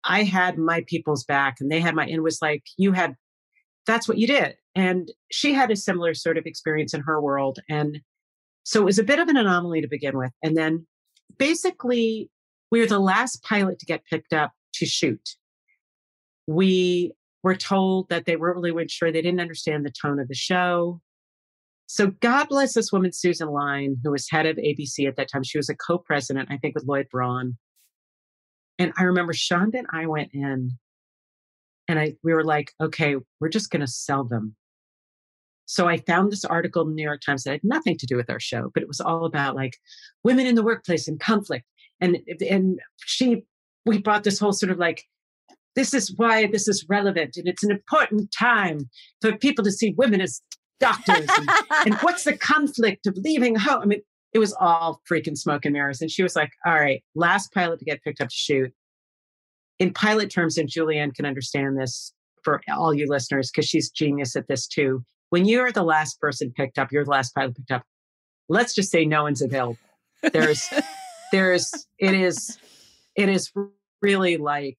I 0.04 0.24
had 0.24 0.58
my 0.58 0.84
people's 0.88 1.24
back 1.24 1.62
and 1.62 1.72
they 1.72 1.80
had 1.80 1.96
my, 1.96 2.04
and 2.04 2.16
it 2.16 2.22
was 2.22 2.42
like, 2.42 2.64
you 2.76 2.92
had, 2.92 3.16
that's 3.86 4.10
what 4.10 4.18
you 4.18 4.28
did. 4.28 4.56
And 4.76 5.10
she 5.32 5.54
had 5.54 5.72
a 5.72 5.78
similar 5.78 6.14
sort 6.14 6.38
of 6.38 6.46
experience 6.46 6.94
in 6.94 7.00
her 7.04 7.22
world. 7.22 7.60
And 7.70 8.02
so 8.64 8.82
it 8.82 8.86
was 8.86 9.00
a 9.00 9.06
bit 9.06 9.20
of 9.20 9.30
an 9.30 9.38
anomaly 9.38 9.80
to 9.80 9.88
begin 9.88 10.18
with. 10.18 10.34
And 10.44 10.58
then 10.58 10.86
basically, 11.38 12.30
we 12.74 12.82
were 12.82 12.88
the 12.88 13.00
last 13.00 13.42
pilot 13.42 13.80
to 13.80 13.86
get 13.86 14.04
picked 14.10 14.34
up 14.34 14.52
to 14.74 14.86
shoot. 14.86 15.30
We 16.46 17.14
were 17.48 17.56
told 17.56 18.10
that 18.10 18.26
they 18.26 18.36
weren't 18.36 18.60
really 18.60 18.88
sure, 18.90 19.12
they 19.12 19.22
didn't 19.22 19.40
understand 19.40 19.86
the 19.86 19.92
tone 19.92 20.20
of 20.20 20.28
the 20.28 20.36
show. 20.36 21.02
So 21.88 22.12
God 22.20 22.50
bless 22.50 22.74
this 22.74 22.92
woman, 22.92 23.14
Susan 23.14 23.48
Lyne, 23.48 23.96
who 24.04 24.12
was 24.12 24.30
head 24.30 24.46
of 24.46 24.58
ABC 24.58 25.08
at 25.08 25.16
that 25.16 25.30
time. 25.32 25.44
She 25.44 25.58
was 25.58 25.70
a 25.70 25.76
co-president, 25.76 26.50
I 26.52 26.58
think, 26.58 26.76
with 26.76 26.84
Lloyd 26.84 27.08
Braun. 27.10 27.58
And 28.78 28.92
I 28.98 29.04
remember 29.04 29.32
Shonda 29.32 29.76
and 29.76 29.88
I 29.92 30.06
went 30.06 30.32
in 30.34 30.78
and 31.88 31.98
I 31.98 32.16
we 32.22 32.34
were 32.34 32.44
like, 32.44 32.74
okay, 32.82 33.16
we're 33.40 33.48
just 33.48 33.72
gonna 33.72 33.88
sell 33.88 34.26
them. 34.26 34.56
So 35.66 35.88
I 35.88 35.98
found 35.98 36.32
this 36.32 36.46
article 36.46 36.82
in 36.84 36.90
the 36.90 36.96
New 36.96 37.04
York 37.04 37.22
Times 37.26 37.44
that 37.44 37.52
had 37.52 37.64
nothing 37.64 37.98
to 37.98 38.06
do 38.06 38.18
with 38.18 38.30
our 38.30 38.40
show, 38.40 38.72
but 38.74 38.84
it 38.84 38.88
was 38.88 39.00
all 39.00 39.26
about 39.26 39.56
like 39.56 39.78
women 40.24 40.46
in 40.46 40.56
the 40.56 40.64
workplace 40.64 41.08
and 41.08 41.20
conflict. 41.20 41.66
And 42.02 42.18
and 42.50 42.80
she 42.98 43.46
we 43.86 44.00
brought 44.00 44.26
this 44.26 44.40
whole 44.40 44.54
sort 44.54 44.72
of 44.72 44.78
like 44.78 45.06
this 45.78 45.94
is 45.94 46.12
why 46.18 46.48
this 46.48 46.68
is 46.68 46.84
relevant 46.90 47.38
and 47.38 47.48
it's 47.48 47.64
an 47.64 47.70
important 47.70 48.32
time 48.38 48.90
for 49.22 49.38
people 49.38 49.64
to 49.64 49.72
see 49.72 49.94
women 49.96 50.20
as 50.20 50.42
doctors 50.80 51.30
and, 51.38 51.50
and 51.86 51.96
what's 51.98 52.24
the 52.24 52.36
conflict 52.36 53.06
of 53.06 53.16
leaving 53.16 53.56
home? 53.56 53.84
I 53.84 53.86
mean, 53.86 54.02
it 54.34 54.40
was 54.40 54.54
all 54.60 55.02
freaking 55.10 55.38
smoke 55.38 55.66
and 55.66 55.74
mirrors. 55.74 56.02
And 56.02 56.10
she 56.10 56.24
was 56.24 56.36
like, 56.36 56.52
all 56.66 56.74
right, 56.74 57.04
last 57.14 57.54
pilot 57.54 57.78
to 57.78 57.86
get 57.86 58.04
picked 58.04 58.22
up 58.22 58.30
to 58.30 58.36
shoot. 58.36 58.74
In 59.78 59.94
pilot 59.94 60.32
terms, 60.32 60.58
and 60.58 60.68
Julie 60.68 60.98
Anne 60.98 61.12
can 61.12 61.28
understand 61.28 61.80
this 61.80 62.12
for 62.42 62.60
all 62.76 62.92
you 62.92 63.06
listeners, 63.08 63.52
because 63.52 63.70
she's 63.70 63.92
genius 63.92 64.36
at 64.36 64.48
this 64.48 64.66
too. 64.66 65.04
When 65.30 65.46
you're 65.46 65.72
the 65.72 65.84
last 65.84 66.20
person 66.20 66.52
picked 66.56 66.80
up, 66.80 66.92
you're 66.92 67.06
the 67.06 67.12
last 67.12 67.36
pilot 67.36 67.56
picked 67.56 67.72
up, 67.72 67.84
let's 68.50 68.74
just 68.74 68.90
say 68.90 69.06
no 69.06 69.24
one's 69.24 69.44
available. 69.44 69.78
There's, 70.34 70.68
there's, 71.32 71.72
it 72.00 72.16
is, 72.16 72.58
it 73.16 73.30
is 73.30 73.52
really 74.02 74.38
like 74.38 74.78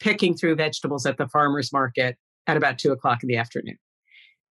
picking 0.00 0.36
through 0.36 0.56
vegetables 0.56 1.06
at 1.06 1.18
the 1.18 1.28
farmer's 1.28 1.72
market 1.72 2.16
at 2.46 2.56
about 2.56 2.78
two 2.78 2.92
o'clock 2.92 3.22
in 3.22 3.28
the 3.28 3.36
afternoon. 3.36 3.76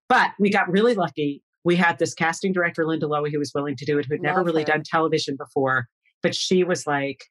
But 0.09 0.31
we 0.39 0.49
got 0.49 0.69
really 0.69 0.93
lucky. 0.93 1.43
We 1.63 1.75
had 1.75 1.99
this 1.99 2.13
casting 2.13 2.53
director, 2.53 2.85
Linda 2.85 3.07
Lowy, 3.07 3.31
who 3.31 3.39
was 3.39 3.51
willing 3.53 3.75
to 3.75 3.85
do 3.85 3.97
it, 3.99 4.05
who 4.05 4.13
had 4.13 4.21
never 4.21 4.43
really 4.43 4.61
her. 4.61 4.67
done 4.67 4.83
television 4.83 5.35
before. 5.37 5.87
But 6.23 6.33
she 6.33 6.63
was 6.63 6.87
like, 6.87 7.25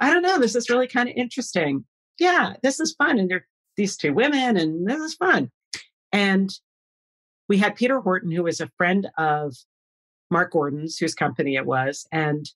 I 0.00 0.12
don't 0.12 0.22
know, 0.22 0.38
this 0.38 0.54
is 0.54 0.70
really 0.70 0.86
kind 0.86 1.08
of 1.08 1.14
interesting. 1.16 1.84
Yeah, 2.18 2.54
this 2.62 2.78
is 2.80 2.94
fun. 2.96 3.18
And 3.18 3.30
they're 3.30 3.46
these 3.76 3.96
two 3.96 4.14
women, 4.14 4.56
and 4.56 4.88
this 4.88 5.00
is 5.00 5.14
fun. 5.14 5.50
And 6.12 6.50
we 7.48 7.58
had 7.58 7.74
Peter 7.74 8.00
Horton, 8.00 8.30
who 8.30 8.44
was 8.44 8.60
a 8.60 8.70
friend 8.76 9.08
of 9.18 9.54
Mark 10.30 10.52
Gordon's, 10.52 10.96
whose 10.96 11.14
company 11.14 11.56
it 11.56 11.66
was, 11.66 12.06
and 12.12 12.46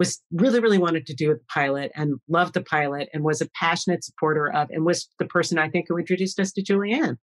was 0.00 0.20
really, 0.32 0.60
really 0.60 0.78
wanted 0.78 1.06
to 1.06 1.14
do 1.14 1.28
with 1.28 1.38
the 1.38 1.44
pilot 1.52 1.92
and 1.94 2.18
loved 2.26 2.54
the 2.54 2.62
pilot 2.62 3.10
and 3.12 3.22
was 3.22 3.42
a 3.42 3.50
passionate 3.50 4.02
supporter 4.02 4.50
of, 4.50 4.68
and 4.70 4.84
was 4.84 5.06
the 5.18 5.26
person 5.26 5.58
I 5.58 5.68
think 5.68 5.86
who 5.88 5.98
introduced 5.98 6.40
us 6.40 6.52
to 6.52 6.62
Julie 6.62 6.92
Anne, 6.92 7.18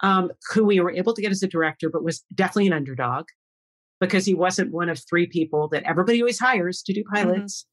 um, 0.00 0.30
who 0.52 0.64
we 0.64 0.78
were 0.78 0.92
able 0.92 1.14
to 1.14 1.20
get 1.20 1.32
as 1.32 1.42
a 1.42 1.48
director, 1.48 1.90
but 1.90 2.04
was 2.04 2.24
definitely 2.32 2.68
an 2.68 2.74
underdog 2.74 3.26
because 4.00 4.24
he 4.24 4.34
wasn't 4.34 4.72
one 4.72 4.88
of 4.88 5.00
three 5.10 5.26
people 5.26 5.68
that 5.72 5.82
everybody 5.82 6.22
always 6.22 6.38
hires 6.38 6.80
to 6.82 6.94
do 6.94 7.02
pilots. 7.12 7.66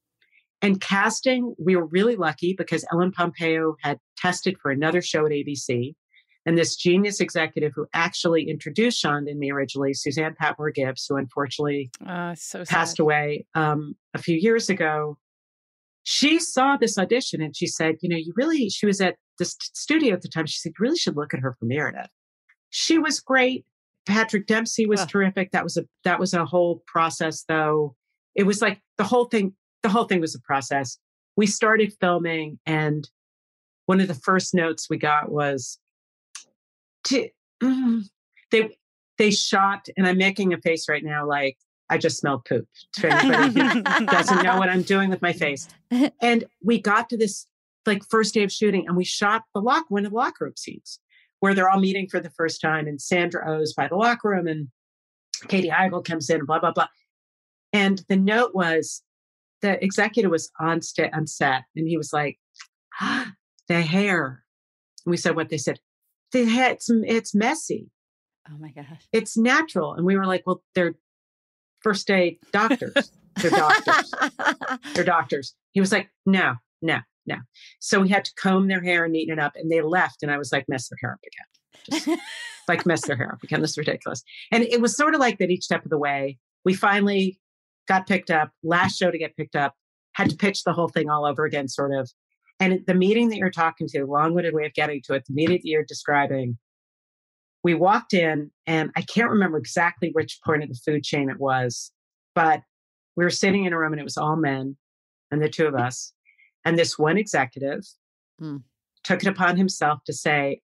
And 0.63 0.81
casting, 0.81 1.53
we 1.63 1.75
were 1.75 1.85
really 1.85 2.15
lucky 2.15 2.55
because 2.57 2.83
Ellen 2.91 3.11
Pompeo 3.11 3.75
had 3.81 3.99
tested 4.17 4.57
for 4.61 4.71
another 4.71 5.01
show 5.01 5.25
at 5.27 5.31
ABC. 5.31 5.93
And 6.49 6.57
this 6.57 6.75
genius 6.75 7.19
executive 7.19 7.73
who 7.75 7.85
actually 7.93 8.49
introduced 8.49 8.99
Sean 8.99 9.27
and 9.27 9.37
me 9.37 9.51
originally, 9.51 9.93
Suzanne 9.93 10.33
Patmore 10.33 10.71
Gibbs, 10.71 11.05
who 11.07 11.15
unfortunately 11.15 11.91
Uh, 12.03 12.33
so 12.33 12.65
passed 12.65 12.97
sad. 12.97 13.03
away 13.03 13.45
um, 13.53 13.95
a 14.15 14.17
few 14.17 14.35
years 14.35 14.67
ago, 14.67 15.19
she 16.01 16.39
saw 16.39 16.75
this 16.75 16.97
audition 16.97 17.39
and 17.39 17.55
she 17.55 17.67
said, 17.67 17.97
You 18.01 18.09
know, 18.09 18.15
you 18.17 18.33
really, 18.35 18.67
she 18.67 18.87
was 18.87 18.99
at 18.99 19.17
the 19.37 19.45
st- 19.45 19.77
studio 19.77 20.15
at 20.15 20.23
the 20.23 20.27
time. 20.27 20.47
She 20.47 20.57
said, 20.57 20.71
You 20.71 20.83
really 20.83 20.97
should 20.97 21.15
look 21.15 21.35
at 21.35 21.39
her 21.39 21.55
for 21.59 21.65
Meredith. 21.65 22.09
She 22.71 22.97
was 22.97 23.19
great. 23.19 23.63
Patrick 24.07 24.47
Dempsey 24.47 24.87
was 24.87 25.05
terrific. 25.05 25.51
That 25.51 25.63
was 25.63 25.77
a 25.77 25.83
that 26.03 26.19
was 26.19 26.33
a 26.33 26.45
whole 26.45 26.81
process 26.87 27.43
though. 27.47 27.95
It 28.33 28.47
was 28.47 28.59
like 28.59 28.81
the 28.97 29.03
whole 29.03 29.25
thing, 29.25 29.53
the 29.83 29.89
whole 29.89 30.05
thing 30.05 30.19
was 30.19 30.33
a 30.33 30.39
process. 30.41 30.97
We 31.37 31.45
started 31.45 31.93
filming 32.01 32.57
and 32.65 33.07
one 33.85 34.01
of 34.01 34.07
the 34.07 34.15
first 34.15 34.55
notes 34.55 34.89
we 34.89 34.97
got 34.97 35.31
was 35.31 35.77
to, 37.09 37.29
mm, 37.61 38.03
they 38.51 38.77
they 39.17 39.31
shot 39.31 39.87
and 39.97 40.07
I'm 40.07 40.17
making 40.17 40.53
a 40.53 40.57
face 40.57 40.87
right 40.89 41.03
now 41.03 41.27
like 41.27 41.57
I 41.89 41.97
just 41.97 42.17
smelled 42.17 42.45
poop. 42.45 42.67
To 42.95 43.11
anybody 43.11 43.83
who 43.97 44.05
doesn't 44.05 44.43
know 44.43 44.57
what 44.57 44.69
I'm 44.69 44.83
doing 44.83 45.09
with 45.09 45.21
my 45.21 45.33
face. 45.33 45.67
And 46.21 46.45
we 46.63 46.79
got 46.79 47.09
to 47.09 47.17
this 47.17 47.47
like 47.85 48.03
first 48.09 48.33
day 48.33 48.43
of 48.43 48.51
shooting 48.51 48.87
and 48.87 48.95
we 48.95 49.03
shot 49.03 49.43
the 49.53 49.61
lock 49.61 49.85
one 49.89 50.05
of 50.05 50.11
the 50.11 50.17
locker 50.17 50.45
room 50.45 50.53
scenes 50.55 50.99
where 51.39 51.53
they're 51.53 51.69
all 51.69 51.79
meeting 51.79 52.07
for 52.07 52.19
the 52.19 52.29
first 52.29 52.61
time 52.61 52.87
and 52.87 53.01
Sandra 53.01 53.49
Oh's 53.49 53.73
by 53.73 53.87
the 53.87 53.95
locker 53.95 54.29
room 54.29 54.47
and 54.47 54.67
Katie 55.47 55.69
Heigl 55.69 56.03
comes 56.03 56.29
in, 56.29 56.45
blah, 56.45 56.59
blah, 56.59 56.71
blah. 56.71 56.87
And 57.71 58.03
the 58.09 58.17
note 58.17 58.53
was 58.53 59.01
the 59.61 59.83
executive 59.83 60.31
was 60.31 60.51
on, 60.59 60.81
sta- 60.81 61.09
on 61.13 61.27
set 61.27 61.63
and 61.75 61.87
he 61.87 61.97
was 61.97 62.13
like, 62.13 62.37
the 63.67 63.81
hair. 63.81 64.43
And 65.05 65.11
we 65.11 65.17
said 65.17 65.35
what 65.35 65.49
they 65.49 65.57
said. 65.57 65.79
It's, 66.33 66.89
it's 66.89 67.35
messy. 67.35 67.89
Oh 68.49 68.57
my 68.59 68.71
gosh. 68.71 69.07
It's 69.11 69.37
natural. 69.37 69.93
And 69.93 70.05
we 70.05 70.17
were 70.17 70.25
like, 70.25 70.43
well, 70.45 70.63
they're 70.75 70.95
first 71.81 72.07
day 72.07 72.39
doctors. 72.51 73.11
they're 73.41 73.51
doctors. 73.51 74.13
they're 74.93 75.03
doctors. 75.03 75.55
He 75.71 75.79
was 75.79 75.91
like, 75.91 76.09
no, 76.25 76.55
no, 76.81 76.99
no. 77.25 77.37
So 77.79 77.99
we 77.99 78.09
had 78.09 78.25
to 78.25 78.31
comb 78.35 78.67
their 78.67 78.81
hair 78.81 79.05
and 79.05 79.13
neaten 79.13 79.33
it 79.33 79.39
up. 79.39 79.53
And 79.55 79.71
they 79.71 79.81
left. 79.81 80.23
And 80.23 80.31
I 80.31 80.37
was 80.37 80.51
like, 80.51 80.65
mess 80.67 80.89
their 80.89 80.97
hair 81.01 81.13
up 81.13 81.19
again. 81.25 82.07
Just 82.07 82.21
like 82.67 82.85
mess 82.85 83.05
their 83.05 83.15
hair 83.15 83.31
up 83.31 83.43
again. 83.43 83.61
This 83.61 83.71
is 83.71 83.77
ridiculous. 83.77 84.23
And 84.51 84.63
it 84.63 84.81
was 84.81 84.95
sort 84.95 85.13
of 85.13 85.19
like 85.19 85.37
that 85.39 85.51
each 85.51 85.63
step 85.63 85.83
of 85.83 85.89
the 85.89 85.97
way. 85.97 86.37
We 86.65 86.73
finally 86.73 87.39
got 87.87 88.07
picked 88.07 88.29
up, 88.29 88.51
last 88.63 88.97
show 88.97 89.11
to 89.11 89.17
get 89.17 89.35
picked 89.37 89.55
up, 89.55 89.75
had 90.13 90.29
to 90.29 90.35
pitch 90.35 90.63
the 90.63 90.73
whole 90.73 90.89
thing 90.89 91.09
all 91.09 91.25
over 91.25 91.45
again, 91.45 91.67
sort 91.67 91.93
of. 91.93 92.11
And 92.59 92.81
the 92.85 92.93
meeting 92.93 93.29
that 93.29 93.37
you're 93.37 93.49
talking 93.51 93.87
to, 93.89 94.05
long 94.05 94.33
winded 94.33 94.53
way 94.53 94.65
of 94.65 94.73
getting 94.73 95.01
to 95.03 95.13
it, 95.13 95.25
the 95.25 95.33
meeting 95.33 95.57
that 95.57 95.65
you're 95.69 95.85
describing, 95.85 96.57
we 97.63 97.73
walked 97.73 98.13
in 98.13 98.51
and 98.67 98.91
I 98.95 99.01
can't 99.01 99.29
remember 99.29 99.57
exactly 99.57 100.09
which 100.11 100.39
point 100.45 100.63
of 100.63 100.69
the 100.69 100.79
food 100.85 101.03
chain 101.03 101.29
it 101.29 101.39
was, 101.39 101.91
but 102.35 102.61
we 103.15 103.23
were 103.23 103.29
sitting 103.29 103.65
in 103.65 103.73
a 103.73 103.77
room 103.77 103.93
and 103.93 103.99
it 103.99 104.05
was 104.05 104.17
all 104.17 104.35
men 104.35 104.77
and 105.31 105.41
the 105.41 105.49
two 105.49 105.67
of 105.67 105.75
us. 105.75 106.13
And 106.65 106.77
this 106.77 106.97
one 106.97 107.17
executive 107.17 107.83
Hmm. 108.39 108.57
took 109.03 109.21
it 109.21 109.27
upon 109.27 109.57
himself 109.57 109.99
to 110.05 110.13
say, 110.13 110.61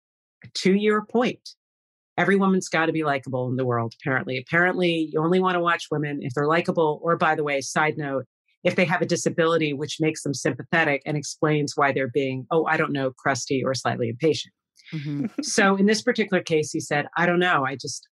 to 0.54 0.72
your 0.72 1.04
point, 1.04 1.50
every 2.16 2.36
woman's 2.36 2.68
got 2.68 2.86
to 2.86 2.92
be 2.92 3.02
likable 3.02 3.48
in 3.48 3.56
the 3.56 3.64
world, 3.64 3.94
apparently. 4.00 4.38
Apparently, 4.38 5.10
you 5.12 5.20
only 5.20 5.40
want 5.40 5.54
to 5.56 5.60
watch 5.60 5.88
women 5.90 6.20
if 6.22 6.34
they're 6.34 6.46
likable, 6.46 7.00
or 7.02 7.16
by 7.16 7.34
the 7.34 7.42
way, 7.42 7.60
side 7.60 7.96
note, 7.96 8.26
if 8.64 8.76
they 8.76 8.84
have 8.84 9.02
a 9.02 9.06
disability 9.06 9.72
which 9.72 9.98
makes 10.00 10.22
them 10.22 10.34
sympathetic 10.34 11.02
and 11.04 11.16
explains 11.16 11.74
why 11.76 11.92
they're 11.92 12.08
being, 12.08 12.46
oh, 12.50 12.64
I 12.66 12.76
don't 12.76 12.92
know, 12.92 13.12
crusty 13.12 13.62
or 13.64 13.74
slightly 13.74 14.08
impatient. 14.08 14.54
Mhm. 14.92 15.30
So 15.44 15.76
in 15.76 15.86
this 15.86 16.02
particular 16.02 16.42
case, 16.42 16.72
he 16.72 16.80
said, 16.80 17.06
I 17.16 17.26
don't 17.26 17.38
know. 17.38 17.64
I 17.64 17.76
just, 17.76 18.08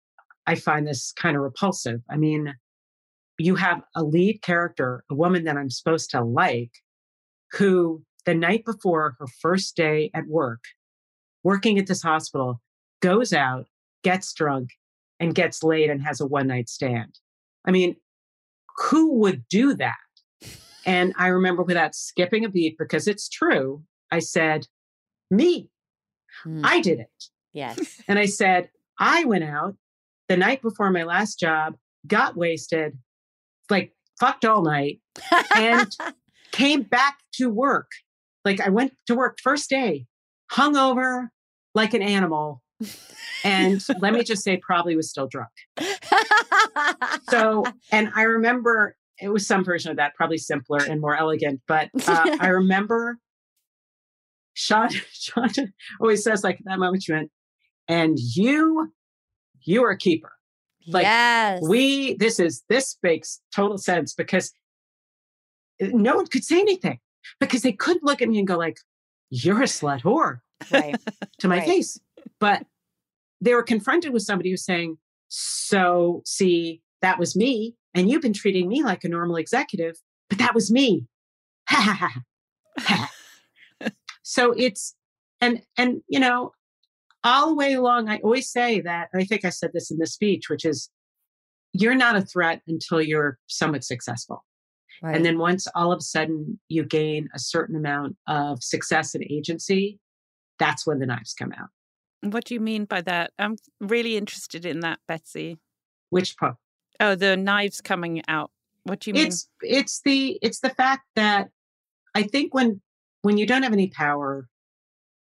I 0.47 0.55
find 0.55 0.87
this 0.87 1.13
kind 1.17 1.37
of 1.37 1.43
repulsive. 1.43 2.01
I 2.11 2.17
mean, 2.17 2.55
you 3.39 3.57
have 3.57 3.83
a 3.97 4.05
lead 4.05 4.43
character, 4.43 5.05
a 5.11 5.15
woman 5.15 5.45
that 5.45 5.57
I'm 5.57 5.71
supposed 5.71 6.11
to 6.11 6.23
like, 6.23 6.71
who 7.53 8.03
the 8.25 8.35
night 8.35 8.65
before 8.65 9.17
her 9.19 9.27
first 9.41 9.77
day 9.77 10.11
at 10.15 10.27
work, 10.29 10.65
working 11.43 11.79
at 11.79 11.87
this 11.87 12.03
hospital, 12.03 12.61
goes 13.01 13.33
out, 13.33 13.67
gets 14.05 14.33
drunk, 14.33 14.71
and 15.19 15.35
gets 15.35 15.63
laid 15.63 15.91
and 15.91 16.03
has 16.03 16.21
a 16.21 16.27
one 16.27 16.49
night 16.49 16.69
stand. 16.69 17.19
I 17.65 17.71
mean, 17.71 17.97
who 18.77 19.15
would 19.21 19.49
do 19.49 19.75
that? 19.75 19.97
And 20.87 21.13
I 21.17 21.29
remember 21.29 21.63
without 21.63 21.95
skipping 21.95 22.45
a 22.45 22.49
beat, 22.49 22.77
because 22.79 23.07
it's 23.07 23.29
true, 23.29 23.83
I 24.11 24.19
said, 24.21 24.67
Me, 25.31 25.69
Hmm. 26.45 26.63
I 26.65 26.81
did 26.81 26.99
it. 26.99 27.25
yes. 27.53 28.01
And 28.09 28.19
I 28.19 28.25
said, 28.25 28.71
I 28.99 29.25
went 29.25 29.45
out 29.45 29.77
the 30.29 30.37
night 30.37 30.63
before 30.63 30.91
my 30.91 31.03
last 31.03 31.39
job, 31.39 31.75
got 32.07 32.37
wasted, 32.37 32.97
like 33.69 33.93
fucked 34.19 34.45
all 34.47 34.63
night, 34.63 35.01
and 35.55 35.95
came 36.53 36.83
back 36.83 37.19
to 37.35 37.51
work. 37.51 37.91
Like 38.47 38.61
I 38.61 38.71
went 38.71 38.95
to 39.09 39.15
work 39.15 39.39
first 39.43 39.69
day, 39.69 40.07
hung 40.51 40.77
over 40.77 41.31
like 41.75 41.93
an 41.95 42.03
animal. 42.03 42.63
And 43.45 43.85
let 44.01 44.13
me 44.15 44.25
just 44.25 44.43
say, 44.43 44.57
probably 44.57 44.97
was 44.97 45.11
still 45.11 45.27
drunk. 45.29 45.51
So, 47.29 47.65
and 47.93 48.11
I 48.15 48.23
remember 48.23 48.97
it 49.23 49.29
was 49.33 49.47
some 49.47 49.65
version 49.65 49.91
of 49.91 49.97
that, 49.99 50.15
probably 50.15 50.39
simpler 50.39 50.79
and 50.79 51.01
more 51.01 51.17
elegant. 51.17 51.61
But 51.67 51.91
uh, 52.07 52.37
I 52.41 52.49
remember 52.49 53.19
Sean, 54.55 54.91
Sean 55.13 55.49
always 56.01 56.23
says, 56.23 56.45
like, 56.45 56.57
at 56.57 56.65
that 56.67 56.79
moment, 56.79 57.05
went, 57.09 57.31
and 57.89 58.19
you, 58.19 58.93
you 59.63 59.85
are 59.85 59.91
a 59.91 59.99
keeper. 59.99 60.33
Like, 60.89 61.05
yes. 61.05 61.63
We, 61.67 62.15
this 62.15 62.41
is, 62.41 62.65
this 62.69 62.97
makes 63.03 63.41
total 63.55 63.79
sense 63.79 64.15
because 64.15 64.53
uh, 65.81 65.87
no 65.93 66.17
one 66.17 66.27
could 66.27 66.45
say 66.45 66.61
anything 66.61 66.99
because 67.41 67.63
they 67.63 67.73
couldn't 67.73 68.05
look 68.05 68.21
at 68.21 68.29
me 68.29 68.39
and 68.39 68.47
go, 68.49 68.57
like, 68.59 68.77
you're 69.31 69.63
a 69.63 69.67
slut 69.67 70.03
whore 70.03 70.41
right. 70.73 70.97
to 71.39 71.49
my 71.49 71.59
Right. 71.59 71.69
face. 71.69 71.99
But 72.39 72.67
they 73.41 73.55
were 73.55 73.63
confronted 73.63 74.13
with 74.13 74.23
somebody 74.23 74.51
who's 74.51 74.65
saying, 74.65 74.99
So, 75.29 76.23
see, 76.27 76.83
that 77.01 77.19
was 77.19 77.35
me. 77.35 77.75
And 77.95 78.11
you've 78.11 78.23
been 78.23 78.33
treating 78.33 78.69
me 78.69 78.83
like 78.83 79.05
a 79.05 79.09
normal 79.09 79.37
executive, 79.37 79.97
but 80.29 80.39
that 80.39 80.55
was 80.55 80.71
me. 80.71 81.07
So 84.23 84.53
it's, 84.57 84.95
and, 85.41 85.63
and, 85.77 86.03
you 86.09 86.21
know, 86.21 86.53
all 87.25 87.49
the 87.49 87.55
way 87.55 87.75
along, 87.75 88.09
I 88.09 88.19
always 88.19 88.51
say 88.51 88.81
that, 88.81 89.09
I 89.15 89.25
think 89.25 89.45
I 89.45 89.51
said 89.51 89.73
this 89.73 89.91
in 89.91 89.99
the 89.99 90.07
speech, 90.07 90.49
which 90.49 90.65
is, 90.65 90.89
you're 91.73 91.95
not 91.95 92.17
a 92.17 92.23
threat 92.23 92.63
until 92.67 93.01
you're 93.01 93.39
somewhat 93.47 93.85
successful. 93.85 94.45
Right. 95.03 95.17
And 95.17 95.25
then 95.25 95.39
once 95.39 95.67
all 95.75 95.93
of 95.93 95.99
a 95.99 96.03
sudden 96.03 96.61
you 96.69 96.85
gain 96.85 97.29
a 97.35 97.39
certain 97.39 97.77
amount 97.77 98.17
of 98.29 98.63
success 98.63 99.15
and 99.15 99.25
agency, 99.31 99.99
that's 100.59 100.87
when 100.87 100.99
the 100.99 101.07
knives 101.07 101.35
come 101.35 101.53
out. 101.53 101.69
What 102.23 102.45
do 102.45 102.55
you 102.55 102.61
mean 102.61 102.85
by 102.85 103.01
that? 103.03 103.33
I'm 103.39 103.57
really 103.81 104.17
interested 104.17 104.65
in 104.65 104.81
that, 104.81 105.01
Betsy. 105.09 105.59
Which 106.11 106.37
part? 106.37 106.57
Oh, 107.01 107.15
the 107.15 107.37
knives 107.37 107.81
coming 107.81 108.23
out. 108.29 108.51
What 108.85 109.01
do 109.01 109.11
you 109.11 109.15
mean? 109.15 109.27
It's 109.27 109.49
it's 109.61 110.01
the 110.05 110.39
it's 110.43 110.61
the 110.61 110.71
fact 110.71 111.03
that 111.17 111.49
I 112.15 112.23
think 112.25 112.55
when 112.55 112.81
when 113.23 113.39
you 113.39 113.47
don't 113.47 113.63
have 113.63 113.73
any 113.73 113.89
power 113.89 114.47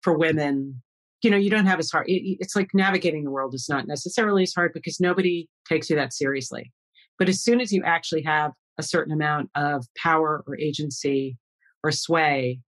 for 0.02 0.18
women, 0.18 0.82
you 1.22 1.30
know, 1.32 1.38
you 1.38 1.50
don't 1.50 1.66
have 1.66 1.80
as 1.80 1.90
hard. 1.90 2.08
It, 2.08 2.38
it's 2.40 2.56
like 2.56 2.70
navigating 2.74 3.24
the 3.24 3.32
world 3.32 3.54
is 3.54 3.68
not 3.70 3.88
necessarily 3.88 4.44
as 4.44 4.54
hard 4.54 4.72
because 4.74 5.00
nobody 5.00 5.48
takes 5.68 5.90
you 5.90 5.96
that 5.96 6.14
seriously. 6.14 6.72
But 7.18 7.30
as 7.30 7.42
soon 7.42 7.62
as 7.62 7.72
you 7.72 7.84
actually 7.84 8.24
have 8.24 8.52
a 8.78 8.84
certain 8.84 9.14
amount 9.14 9.50
of 9.56 9.86
power 9.98 10.44
or 10.46 10.60
agency 10.60 11.38
or 11.84 11.92
sway, 11.92 12.60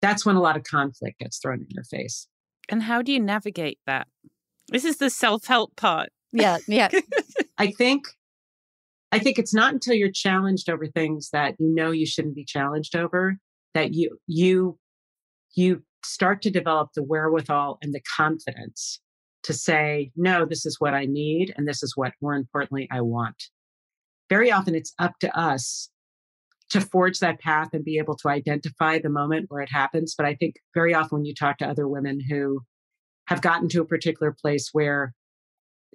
that's 0.00 0.24
when 0.24 0.36
a 0.36 0.40
lot 0.40 0.56
of 0.56 0.62
conflict 0.62 1.18
gets 1.18 1.38
thrown 1.38 1.60
in 1.60 1.66
your 1.70 1.84
face. 1.84 2.28
and 2.68 2.82
how 2.84 3.02
do 3.02 3.12
you 3.12 3.20
navigate 3.20 3.78
that? 3.86 4.06
This 4.68 4.84
is 4.84 4.98
the 4.98 5.10
self 5.10 5.46
help 5.46 5.74
part. 5.76 6.10
yeah. 6.32 6.58
Yeah. 6.68 6.88
I 7.58 7.72
think 7.72 8.04
I 9.12 9.18
think 9.18 9.38
it's 9.38 9.54
not 9.54 9.72
until 9.72 9.94
you're 9.94 10.10
challenged 10.10 10.70
over 10.70 10.86
things 10.86 11.30
that 11.32 11.56
you 11.58 11.74
know 11.74 11.90
you 11.90 12.06
shouldn't 12.06 12.36
be 12.36 12.44
challenged 12.44 12.94
over 12.94 13.38
that 13.74 13.94
you 13.94 14.18
you 14.26 14.78
you 15.54 15.82
start 16.04 16.42
to 16.42 16.50
develop 16.50 16.90
the 16.94 17.02
wherewithal 17.02 17.78
and 17.82 17.92
the 17.92 18.00
confidence 18.16 19.00
to 19.42 19.52
say 19.52 20.10
no 20.16 20.44
this 20.44 20.64
is 20.64 20.76
what 20.78 20.94
I 20.94 21.06
need 21.06 21.52
and 21.56 21.66
this 21.66 21.82
is 21.82 21.96
what 21.96 22.12
more 22.20 22.34
importantly 22.34 22.88
I 22.90 23.00
want. 23.00 23.44
Very 24.28 24.52
often 24.52 24.74
it's 24.74 24.94
up 24.98 25.18
to 25.20 25.38
us 25.38 25.90
to 26.70 26.80
forge 26.80 27.18
that 27.18 27.40
path 27.40 27.70
and 27.72 27.84
be 27.84 27.98
able 27.98 28.14
to 28.14 28.28
identify 28.28 28.98
the 28.98 29.08
moment 29.08 29.46
where 29.48 29.62
it 29.62 29.72
happens 29.72 30.14
but 30.16 30.26
I 30.26 30.34
think 30.34 30.56
very 30.74 30.94
often 30.94 31.18
when 31.18 31.24
you 31.24 31.34
talk 31.34 31.58
to 31.58 31.68
other 31.68 31.88
women 31.88 32.20
who 32.20 32.60
have 33.26 33.42
gotten 33.42 33.68
to 33.68 33.80
a 33.80 33.86
particular 33.86 34.34
place 34.40 34.70
where 34.72 35.14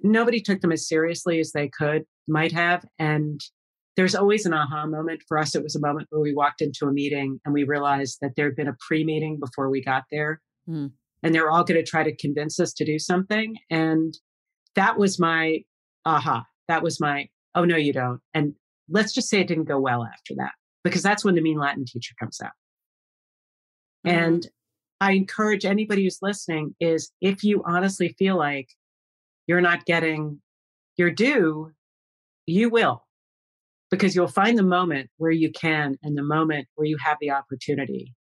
nobody 0.03 0.41
took 0.41 0.61
them 0.61 0.71
as 0.71 0.87
seriously 0.87 1.39
as 1.39 1.51
they 1.51 1.69
could 1.69 2.03
might 2.27 2.51
have 2.51 2.85
and 2.99 3.39
there's 3.97 4.15
always 4.15 4.45
an 4.45 4.53
aha 4.53 4.85
moment. 4.85 5.21
For 5.25 5.37
us 5.37 5.55
it 5.55 5.63
was 5.63 5.75
a 5.75 5.79
moment 5.79 6.07
where 6.09 6.19
we 6.21 6.33
walked 6.33 6.61
into 6.61 6.85
a 6.85 6.91
meeting 6.91 7.39
and 7.45 7.53
we 7.53 7.63
realized 7.63 8.17
that 8.21 8.31
there 8.35 8.47
had 8.47 8.55
been 8.57 8.67
a 8.67 8.75
pre-meeting 8.85 9.39
before 9.39 9.69
we 9.69 9.81
got 9.81 10.03
there 10.11 10.41
Hmm. 10.67 10.87
and 11.23 11.33
they're 11.33 11.49
all 11.51 11.63
going 11.63 11.79
to 11.79 11.89
try 11.89 12.03
to 12.03 12.15
convince 12.15 12.59
us 12.59 12.73
to 12.73 12.83
do 12.85 12.97
something 12.99 13.55
and 13.69 14.13
that 14.75 14.97
was 14.97 15.17
my 15.19 15.59
aha. 16.05 16.45
That 16.67 16.83
was 16.83 16.99
my 16.99 17.29
oh 17.53 17.63
no 17.65 17.77
you 17.77 17.93
don't 17.93 18.19
and 18.33 18.53
let's 18.89 19.13
just 19.13 19.29
say 19.29 19.39
it 19.39 19.47
didn't 19.47 19.63
go 19.65 19.79
well 19.79 20.03
after 20.03 20.33
that 20.37 20.51
because 20.83 21.01
that's 21.03 21.23
when 21.23 21.35
the 21.35 21.41
mean 21.41 21.57
latin 21.57 21.85
teacher 21.85 22.15
comes 22.19 22.39
out. 22.43 22.51
And 24.03 24.47
i 24.99 25.11
encourage 25.11 25.65
anybody 25.65 26.03
who's 26.03 26.19
listening 26.21 26.75
is 26.79 27.11
if 27.21 27.43
you 27.43 27.63
honestly 27.65 28.15
feel 28.17 28.37
like 28.37 28.67
you're 29.47 29.61
not 29.61 29.85
getting 29.85 30.39
your 30.97 31.11
due, 31.11 31.71
you 32.45 32.69
will, 32.69 33.05
because 33.91 34.15
you'll 34.15 34.27
find 34.27 34.57
the 34.57 34.63
moment 34.63 35.09
where 35.17 35.31
you 35.31 35.51
can 35.51 35.97
and 36.03 36.17
the 36.17 36.23
moment 36.23 36.67
where 36.75 36.87
you 36.87 36.97
have 37.03 37.17
the 37.19 37.31
opportunity. 37.31 38.13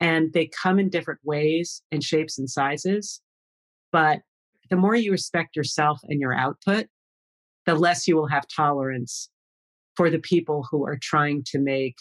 And 0.00 0.32
they 0.32 0.50
come 0.62 0.78
in 0.78 0.90
different 0.90 1.20
ways 1.24 1.82
and 1.92 2.02
shapes 2.02 2.38
and 2.38 2.50
sizes. 2.50 3.20
But 3.92 4.20
the 4.70 4.76
more 4.76 4.96
you 4.96 5.12
respect 5.12 5.54
yourself 5.54 6.00
and 6.04 6.20
your 6.20 6.34
output, 6.34 6.86
the 7.66 7.74
less 7.74 8.08
you 8.08 8.16
will 8.16 8.28
have 8.28 8.44
tolerance 8.54 9.28
for 9.96 10.10
the 10.10 10.18
people 10.18 10.66
who 10.70 10.84
are 10.86 10.98
trying 11.00 11.44
to 11.46 11.58
make 11.58 11.96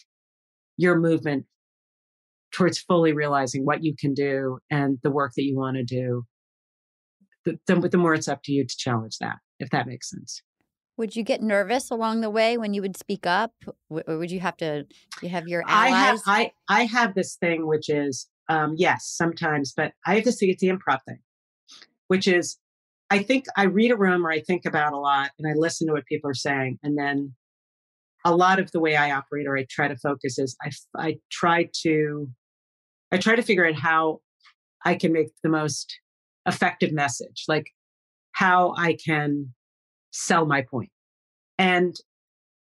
your 0.77 0.99
movement 0.99 1.45
towards 2.51 2.79
fully 2.79 3.13
realizing 3.13 3.65
what 3.65 3.83
you 3.83 3.93
can 3.97 4.13
do 4.13 4.57
and 4.69 4.97
the 5.03 5.11
work 5.11 5.33
that 5.35 5.43
you 5.43 5.55
want 5.55 5.77
to 5.77 5.83
do 5.83 6.23
the, 7.45 7.59
the, 7.67 7.89
the 7.89 7.97
more 7.97 8.13
it's 8.13 8.27
up 8.27 8.43
to 8.43 8.51
you 8.51 8.65
to 8.65 8.77
challenge 8.77 9.17
that, 9.19 9.37
if 9.59 9.69
that 9.71 9.87
makes 9.87 10.09
sense. 10.09 10.41
Would 10.97 11.15
you 11.15 11.23
get 11.23 11.41
nervous 11.41 11.89
along 11.89 12.21
the 12.21 12.29
way 12.29 12.57
when 12.57 12.73
you 12.73 12.81
would 12.81 12.97
speak 12.97 13.25
up, 13.25 13.53
W- 13.89 14.03
or 14.07 14.17
would 14.17 14.29
you 14.29 14.39
have 14.39 14.57
to? 14.57 14.85
You 15.21 15.29
have 15.29 15.47
your 15.47 15.63
I 15.65 15.89
have 15.89 16.15
allies. 16.15 16.21
I 16.27 16.51
I 16.67 16.85
have 16.85 17.15
this 17.15 17.37
thing 17.37 17.65
which 17.65 17.89
is 17.89 18.27
um, 18.49 18.75
yes, 18.77 19.05
sometimes, 19.05 19.73
but 19.75 19.93
I 20.05 20.15
have 20.15 20.25
to 20.25 20.31
see 20.31 20.51
it's 20.51 20.61
the 20.61 20.67
improv 20.67 20.99
thing, 21.07 21.19
which 22.07 22.27
is 22.27 22.57
I 23.11 23.23
think 23.23 23.45
I 23.57 23.63
read 23.63 23.91
a 23.91 23.97
room 23.97 24.25
or 24.25 24.31
I 24.31 24.39
think 24.39 24.65
about 24.65 24.93
a 24.93 24.97
lot 24.97 25.31
and 25.37 25.45
I 25.45 25.53
listen 25.53 25.85
to 25.87 25.93
what 25.93 26.05
people 26.05 26.29
are 26.29 26.33
saying. 26.33 26.79
And 26.81 26.97
then 26.97 27.35
a 28.23 28.33
lot 28.33 28.57
of 28.57 28.71
the 28.71 28.79
way 28.79 28.95
I 28.95 29.11
operate 29.11 29.47
or 29.47 29.57
I 29.57 29.65
try 29.69 29.89
to 29.89 29.97
focus 29.97 30.39
is 30.39 30.55
I, 30.61 30.71
I 30.97 31.17
try 31.29 31.69
to, 31.83 32.29
I 33.11 33.17
try 33.17 33.35
to 33.35 33.41
figure 33.41 33.67
out 33.67 33.75
how 33.75 34.21
I 34.85 34.95
can 34.95 35.11
make 35.11 35.27
the 35.43 35.49
most 35.49 35.93
effective 36.45 36.91
message, 36.91 37.45
like 37.47 37.67
how 38.33 38.73
I 38.77 38.97
can 39.03 39.53
sell 40.11 40.45
my 40.45 40.61
point. 40.61 40.91
And 41.57 41.95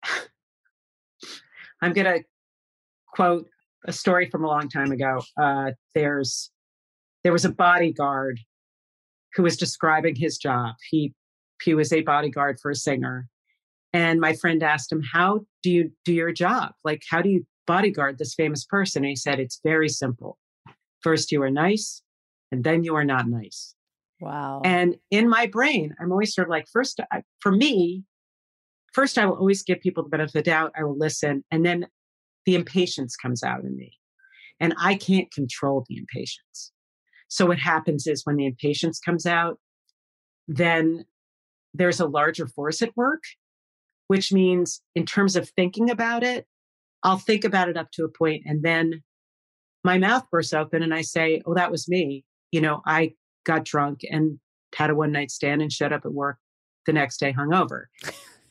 I'm 1.81 1.93
going 1.93 2.05
to 2.05 2.23
quote 3.13 3.47
a 3.85 3.93
story 3.93 4.29
from 4.29 4.43
a 4.43 4.47
long 4.47 4.69
time 4.69 4.91
ago. 4.91 5.21
Uh, 5.39 5.71
there's 5.95 6.51
there 7.23 7.33
was 7.33 7.45
a 7.45 7.51
bodyguard 7.51 8.39
who 9.35 9.43
was 9.43 9.57
describing 9.57 10.15
his 10.15 10.37
job. 10.37 10.75
He 10.89 11.13
he 11.63 11.73
was 11.73 11.91
a 11.91 12.01
bodyguard 12.01 12.59
for 12.61 12.71
a 12.71 12.75
singer, 12.75 13.27
and 13.93 14.19
my 14.19 14.33
friend 14.33 14.63
asked 14.63 14.91
him, 14.91 15.01
"How 15.13 15.41
do 15.63 15.71
you 15.71 15.91
do 16.05 16.13
your 16.13 16.31
job? 16.31 16.71
Like, 16.83 17.03
how 17.09 17.21
do 17.21 17.29
you 17.29 17.45
bodyguard 17.65 18.17
this 18.17 18.35
famous 18.35 18.65
person?" 18.65 19.03
And 19.03 19.09
he 19.09 19.15
said, 19.15 19.39
"It's 19.39 19.59
very 19.63 19.89
simple. 19.89 20.37
First, 21.01 21.31
you 21.31 21.41
are 21.43 21.51
nice, 21.51 22.01
and 22.51 22.63
then 22.63 22.83
you 22.83 22.95
are 22.95 23.05
not 23.05 23.27
nice." 23.27 23.75
Wow. 24.19 24.61
And 24.65 24.97
in 25.11 25.29
my 25.29 25.45
brain, 25.45 25.93
I'm 25.99 26.11
always 26.11 26.33
sort 26.33 26.47
of 26.47 26.51
like, 26.51 26.65
first, 26.71 26.99
I, 27.11 27.21
for 27.39 27.51
me, 27.51 28.03
first, 28.93 29.17
I 29.17 29.25
will 29.25 29.37
always 29.37 29.61
give 29.61 29.79
people 29.79 30.03
the 30.03 30.09
benefit 30.09 30.29
of 30.29 30.33
the 30.33 30.41
doubt. 30.41 30.73
I 30.77 30.83
will 30.83 30.97
listen, 30.97 31.43
and 31.51 31.65
then 31.65 31.87
the 32.45 32.55
impatience 32.55 33.15
comes 33.15 33.43
out 33.43 33.63
in 33.63 33.75
me, 33.75 33.93
and 34.59 34.73
I 34.79 34.95
can't 34.95 35.31
control 35.31 35.85
the 35.87 35.97
impatience. 35.97 36.71
So 37.27 37.45
what 37.45 37.59
happens 37.59 38.07
is 38.07 38.25
when 38.25 38.37
the 38.37 38.45
impatience 38.45 38.99
comes 38.99 39.25
out, 39.25 39.59
then 40.47 41.05
there's 41.73 41.99
a 41.99 42.07
larger 42.07 42.47
force 42.47 42.81
at 42.81 42.95
work, 42.95 43.23
which 44.07 44.31
means 44.31 44.81
in 44.95 45.05
terms 45.05 45.35
of 45.35 45.49
thinking 45.49 45.89
about 45.89 46.23
it, 46.23 46.47
I'll 47.03 47.17
think 47.17 47.43
about 47.43 47.69
it 47.69 47.77
up 47.77 47.91
to 47.93 48.05
a 48.05 48.09
point 48.09 48.43
and 48.45 48.63
then 48.63 49.03
my 49.83 49.97
mouth 49.97 50.25
bursts 50.31 50.53
open 50.53 50.81
and 50.81 50.93
I 50.93 51.01
say, 51.01 51.41
Oh, 51.45 51.53
that 51.53 51.71
was 51.71 51.87
me. 51.87 52.25
You 52.51 52.61
know, 52.61 52.81
I 52.85 53.13
got 53.45 53.65
drunk 53.65 54.01
and 54.09 54.39
had 54.75 54.89
a 54.89 54.95
one 54.95 55.11
night 55.11 55.31
stand 55.31 55.61
and 55.61 55.71
showed 55.71 55.93
up 55.93 56.05
at 56.05 56.13
work 56.13 56.37
the 56.85 56.93
next 56.93 57.17
day 57.19 57.33
hungover. 57.33 57.85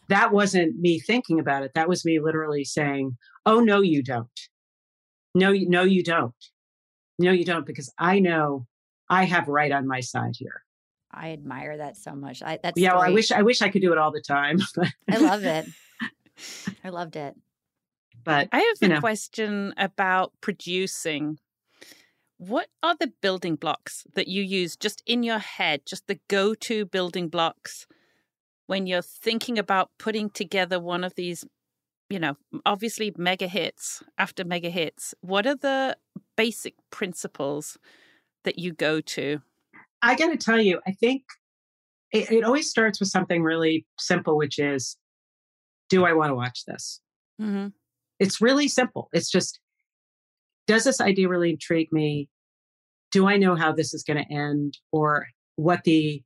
that 0.08 0.32
wasn't 0.32 0.78
me 0.78 0.98
thinking 1.00 1.40
about 1.40 1.62
it. 1.62 1.72
That 1.74 1.88
was 1.88 2.04
me 2.04 2.20
literally 2.20 2.64
saying, 2.64 3.16
Oh, 3.44 3.60
no, 3.60 3.80
you 3.80 4.02
don't. 4.02 4.28
No, 5.34 5.52
no, 5.52 5.82
you 5.82 6.02
don't. 6.02 6.34
No, 7.18 7.30
you 7.30 7.44
don't, 7.44 7.66
because 7.66 7.92
I 7.98 8.18
know 8.18 8.66
I 9.08 9.24
have 9.24 9.48
right 9.48 9.72
on 9.72 9.86
my 9.86 10.00
side 10.00 10.34
here. 10.36 10.62
I 11.10 11.30
admire 11.30 11.78
that 11.78 11.96
so 11.96 12.14
much. 12.14 12.42
I 12.42 12.58
that's 12.62 12.78
yeah. 12.78 12.92
Well, 12.94 13.02
I 13.02 13.10
wish 13.10 13.32
I 13.32 13.42
wish 13.42 13.62
I 13.62 13.68
could 13.70 13.80
do 13.80 13.92
it 13.92 13.98
all 13.98 14.12
the 14.12 14.20
time. 14.20 14.58
I 15.10 15.16
love 15.16 15.44
it. 15.44 15.66
I 16.84 16.90
loved 16.90 17.16
it. 17.16 17.34
But 18.22 18.48
I 18.52 18.58
have 18.58 18.76
a 18.82 18.94
know. 18.94 19.00
question 19.00 19.72
about 19.78 20.32
producing. 20.40 21.38
What 22.38 22.68
are 22.82 22.94
the 22.98 23.12
building 23.22 23.56
blocks 23.56 24.06
that 24.14 24.28
you 24.28 24.42
use 24.42 24.76
just 24.76 25.02
in 25.06 25.22
your 25.22 25.38
head, 25.38 25.86
just 25.86 26.06
the 26.06 26.20
go 26.28 26.54
to 26.54 26.84
building 26.84 27.28
blocks 27.28 27.86
when 28.66 28.86
you're 28.86 29.02
thinking 29.02 29.58
about 29.58 29.90
putting 29.98 30.28
together 30.28 30.78
one 30.78 31.02
of 31.02 31.14
these, 31.14 31.44
you 32.10 32.18
know, 32.18 32.36
obviously 32.66 33.12
mega 33.16 33.48
hits 33.48 34.02
after 34.18 34.44
mega 34.44 34.68
hits? 34.68 35.14
What 35.22 35.46
are 35.46 35.56
the 35.56 35.96
basic 36.36 36.74
principles 36.90 37.78
that 38.44 38.58
you 38.58 38.72
go 38.72 39.00
to? 39.00 39.40
I 40.02 40.14
got 40.14 40.28
to 40.28 40.36
tell 40.36 40.60
you, 40.60 40.80
I 40.86 40.92
think 40.92 41.22
it, 42.12 42.30
it 42.30 42.44
always 42.44 42.68
starts 42.68 43.00
with 43.00 43.08
something 43.08 43.42
really 43.42 43.86
simple, 43.98 44.36
which 44.36 44.58
is, 44.58 44.98
do 45.88 46.04
I 46.04 46.12
want 46.12 46.30
to 46.30 46.34
watch 46.34 46.64
this? 46.66 47.00
Mm-hmm. 47.40 47.68
It's 48.18 48.40
really 48.42 48.68
simple. 48.68 49.08
It's 49.12 49.30
just, 49.30 49.58
does 50.66 50.84
this 50.84 51.00
idea 51.00 51.28
really 51.28 51.50
intrigue 51.50 51.92
me? 51.92 52.28
Do 53.12 53.26
I 53.26 53.36
know 53.36 53.54
how 53.54 53.72
this 53.72 53.94
is 53.94 54.02
going 54.02 54.22
to 54.22 54.32
end 54.32 54.78
or 54.92 55.26
what 55.56 55.84
the 55.84 56.22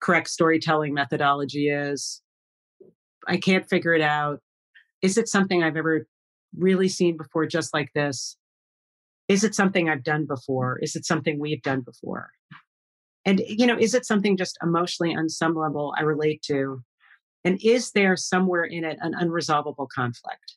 correct 0.00 0.28
storytelling 0.28 0.94
methodology 0.94 1.68
is? 1.68 2.20
I 3.26 3.36
can't 3.36 3.68
figure 3.68 3.94
it 3.94 4.02
out. 4.02 4.40
Is 5.00 5.16
it 5.16 5.28
something 5.28 5.62
I've 5.62 5.76
ever 5.76 6.06
really 6.56 6.88
seen 6.88 7.16
before, 7.16 7.46
just 7.46 7.72
like 7.72 7.90
this? 7.94 8.36
Is 9.28 9.44
it 9.44 9.54
something 9.54 9.88
I've 9.88 10.04
done 10.04 10.26
before? 10.26 10.78
Is 10.80 10.96
it 10.96 11.06
something 11.06 11.38
we've 11.38 11.62
done 11.62 11.80
before? 11.80 12.30
And, 13.24 13.40
you 13.46 13.66
know, 13.66 13.78
is 13.78 13.94
it 13.94 14.04
something 14.04 14.36
just 14.36 14.58
emotionally 14.62 15.14
on 15.14 15.28
some 15.28 15.54
level 15.54 15.94
I 15.96 16.02
relate 16.02 16.42
to? 16.48 16.82
And 17.44 17.58
is 17.62 17.92
there 17.92 18.16
somewhere 18.16 18.64
in 18.64 18.84
it 18.84 18.98
an 19.00 19.14
unresolvable 19.14 19.88
conflict? 19.94 20.56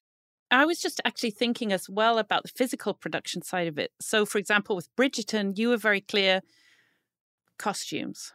I 0.56 0.66
was 0.66 0.80
just 0.80 1.02
actually 1.04 1.32
thinking 1.32 1.74
as 1.74 1.90
well 1.90 2.18
about 2.18 2.44
the 2.44 2.50
physical 2.50 2.94
production 2.94 3.42
side 3.42 3.68
of 3.68 3.78
it. 3.78 3.92
So, 4.00 4.26
for 4.26 4.38
example, 4.38 4.76
with 4.76 4.96
Bridgerton, 4.96 5.58
you 5.58 5.70
were 5.70 5.78
very 5.78 6.00
clear 6.00 6.42
costumes, 7.60 8.32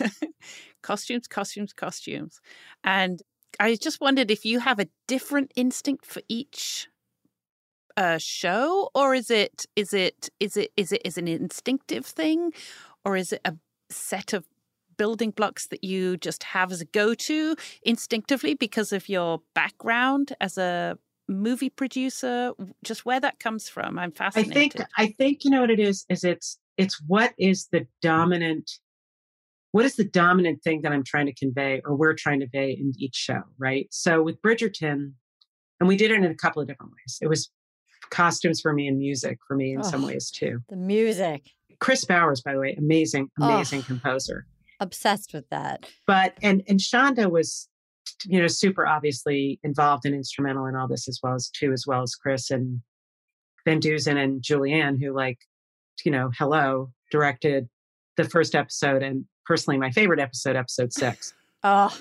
costumes, 0.82 1.28
costumes, 1.28 1.72
costumes. 1.72 2.40
And 2.82 3.22
I 3.60 3.76
just 3.76 4.00
wondered 4.00 4.32
if 4.32 4.44
you 4.44 4.58
have 4.58 4.80
a 4.80 4.88
different 5.06 5.52
instinct 5.54 6.06
for 6.06 6.22
each 6.28 6.88
uh, 7.96 8.18
show, 8.18 8.90
or 8.92 9.14
is 9.14 9.30
it 9.30 9.66
is 9.76 9.94
it 9.94 10.30
is 10.40 10.56
it 10.56 10.72
is 10.76 10.90
it 10.90 11.02
is 11.04 11.16
an 11.16 11.28
instinctive 11.28 12.04
thing, 12.04 12.52
or 13.04 13.16
is 13.16 13.32
it 13.32 13.40
a 13.44 13.54
set 13.90 14.32
of 14.32 14.44
building 14.96 15.30
blocks 15.30 15.68
that 15.68 15.84
you 15.84 16.16
just 16.16 16.42
have 16.42 16.72
as 16.72 16.80
a 16.80 16.84
go-to 16.84 17.56
instinctively 17.82 18.54
because 18.54 18.92
of 18.92 19.08
your 19.08 19.40
background 19.54 20.32
as 20.40 20.58
a 20.58 20.98
movie 21.28 21.70
producer 21.70 22.52
just 22.84 23.04
where 23.06 23.18
that 23.20 23.38
comes 23.38 23.68
from 23.68 23.98
i'm 23.98 24.12
fascinated 24.12 24.52
I 24.52 24.54
think 24.54 24.76
I 24.98 25.06
think 25.18 25.44
you 25.44 25.50
know 25.50 25.62
what 25.62 25.70
it 25.70 25.80
is 25.80 26.04
is 26.08 26.22
it's 26.24 26.58
it's 26.76 27.00
what 27.06 27.32
is 27.38 27.68
the 27.72 27.86
dominant 28.02 28.70
what 29.72 29.84
is 29.84 29.96
the 29.96 30.04
dominant 30.04 30.62
thing 30.62 30.82
that 30.82 30.92
I'm 30.92 31.02
trying 31.02 31.26
to 31.26 31.34
convey 31.34 31.80
or 31.84 31.96
we're 31.96 32.14
trying 32.14 32.38
to 32.40 32.46
convey 32.48 32.70
in 32.78 32.92
each 32.96 33.16
show, 33.16 33.42
right? 33.58 33.88
So 33.90 34.22
with 34.22 34.40
Bridgerton, 34.40 35.14
and 35.80 35.88
we 35.88 35.96
did 35.96 36.12
it 36.12 36.18
in 36.18 36.24
a 36.26 36.34
couple 36.36 36.62
of 36.62 36.68
different 36.68 36.92
ways. 36.92 37.18
It 37.20 37.26
was 37.26 37.50
costumes 38.10 38.60
for 38.60 38.72
me 38.72 38.86
and 38.86 38.98
music 38.98 39.38
for 39.48 39.56
me 39.56 39.72
in 39.74 39.82
some 39.82 40.04
Oh. 40.04 40.06
ways 40.06 40.30
too. 40.30 40.60
The 40.68 40.76
music. 40.76 41.50
Kris 41.80 42.04
Bowers, 42.04 42.40
by 42.40 42.52
the 42.52 42.60
way, 42.60 42.76
amazing, 42.78 43.30
Oh. 43.40 43.52
amazing 43.52 43.82
composer. 43.82 44.46
Obsessed 44.78 45.32
with 45.34 45.48
that. 45.50 45.90
But 46.06 46.38
and 46.40 46.62
and 46.68 46.78
Shonda 46.78 47.28
was, 47.28 47.68
you 48.24 48.40
know, 48.40 48.46
super 48.46 48.86
obviously 48.86 49.58
involved 49.62 50.04
and 50.04 50.14
instrumental 50.14 50.66
in 50.66 50.76
all 50.76 50.88
this 50.88 51.08
as 51.08 51.20
well 51.22 51.34
as 51.34 51.48
too, 51.48 51.72
as 51.72 51.86
well 51.86 52.02
as 52.02 52.14
Chris 52.14 52.50
and 52.50 52.80
Van 53.64 53.80
Dusen 53.80 54.16
and 54.16 54.42
Julie 54.42 54.72
Anne, 54.72 54.98
who 55.00 55.12
like, 55.12 55.38
you 56.04 56.10
know, 56.10 56.30
hello, 56.38 56.90
directed 57.10 57.68
the 58.16 58.24
first 58.24 58.54
episode 58.54 59.02
and 59.02 59.24
personally 59.46 59.78
my 59.78 59.90
favorite 59.90 60.20
episode, 60.20 60.56
episode 60.56 60.92
six. 60.92 61.34
Oh, 61.66 61.98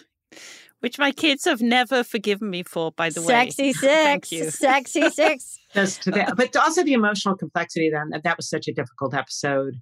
which 0.81 0.99
my 0.99 1.13
kids 1.13 1.45
have 1.45 1.61
never 1.61 2.03
forgiven 2.03 2.49
me 2.49 2.61
for 2.61 2.91
by 2.91 3.09
the 3.09 3.21
way 3.21 3.27
sexy 3.27 3.71
Thank 3.73 4.29
you. 4.33 4.49
Sexy 4.49 5.09
six. 5.09 5.57
Just 5.73 6.03
to 6.03 6.11
that, 6.11 6.35
but 6.35 6.53
also 6.57 6.83
the 6.83 6.91
emotional 6.91 7.37
complexity 7.37 7.89
then 7.89 8.09
that 8.09 8.23
that 8.23 8.35
was 8.35 8.49
such 8.49 8.67
a 8.67 8.73
difficult 8.73 9.13
episode 9.13 9.75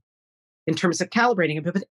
in 0.67 0.75
terms 0.75 1.01
of 1.01 1.09
calibrating 1.09 1.57
it. 1.57 1.63
But 1.63 1.73
but 1.73 1.83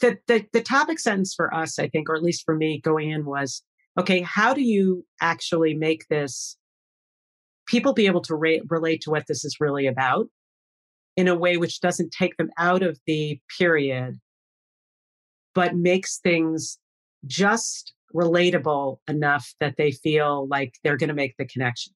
the, 0.00 0.18
the 0.26 0.46
the 0.52 0.60
topic 0.60 0.98
sentence 0.98 1.34
for 1.34 1.52
us, 1.54 1.78
I 1.78 1.88
think, 1.88 2.10
or 2.10 2.16
at 2.16 2.22
least 2.22 2.44
for 2.44 2.54
me 2.54 2.78
going 2.78 3.10
in 3.10 3.24
was, 3.24 3.62
okay, 3.98 4.20
how 4.20 4.54
do 4.54 4.62
you 4.62 5.04
actually 5.20 5.74
make 5.74 6.06
this 6.08 6.56
people 7.66 7.92
be 7.92 8.06
able 8.06 8.22
to 8.22 8.34
ra- 8.34 8.64
relate 8.68 9.00
to 9.02 9.10
what 9.10 9.26
this 9.28 9.44
is 9.44 9.56
really 9.60 9.86
about 9.86 10.26
in 11.16 11.28
a 11.28 11.34
way 11.34 11.56
which 11.56 11.80
doesn't 11.80 12.12
take 12.12 12.36
them 12.36 12.50
out 12.58 12.82
of 12.82 12.98
the 13.06 13.38
period, 13.58 14.18
but 15.54 15.76
makes 15.76 16.18
things 16.18 16.78
just 17.26 17.92
relatable 18.14 18.98
enough 19.08 19.54
that 19.60 19.76
they 19.76 19.92
feel 19.92 20.48
like 20.48 20.74
they're 20.82 20.96
going 20.96 21.08
to 21.08 21.14
make 21.14 21.34
the 21.38 21.46
connection. 21.46 21.92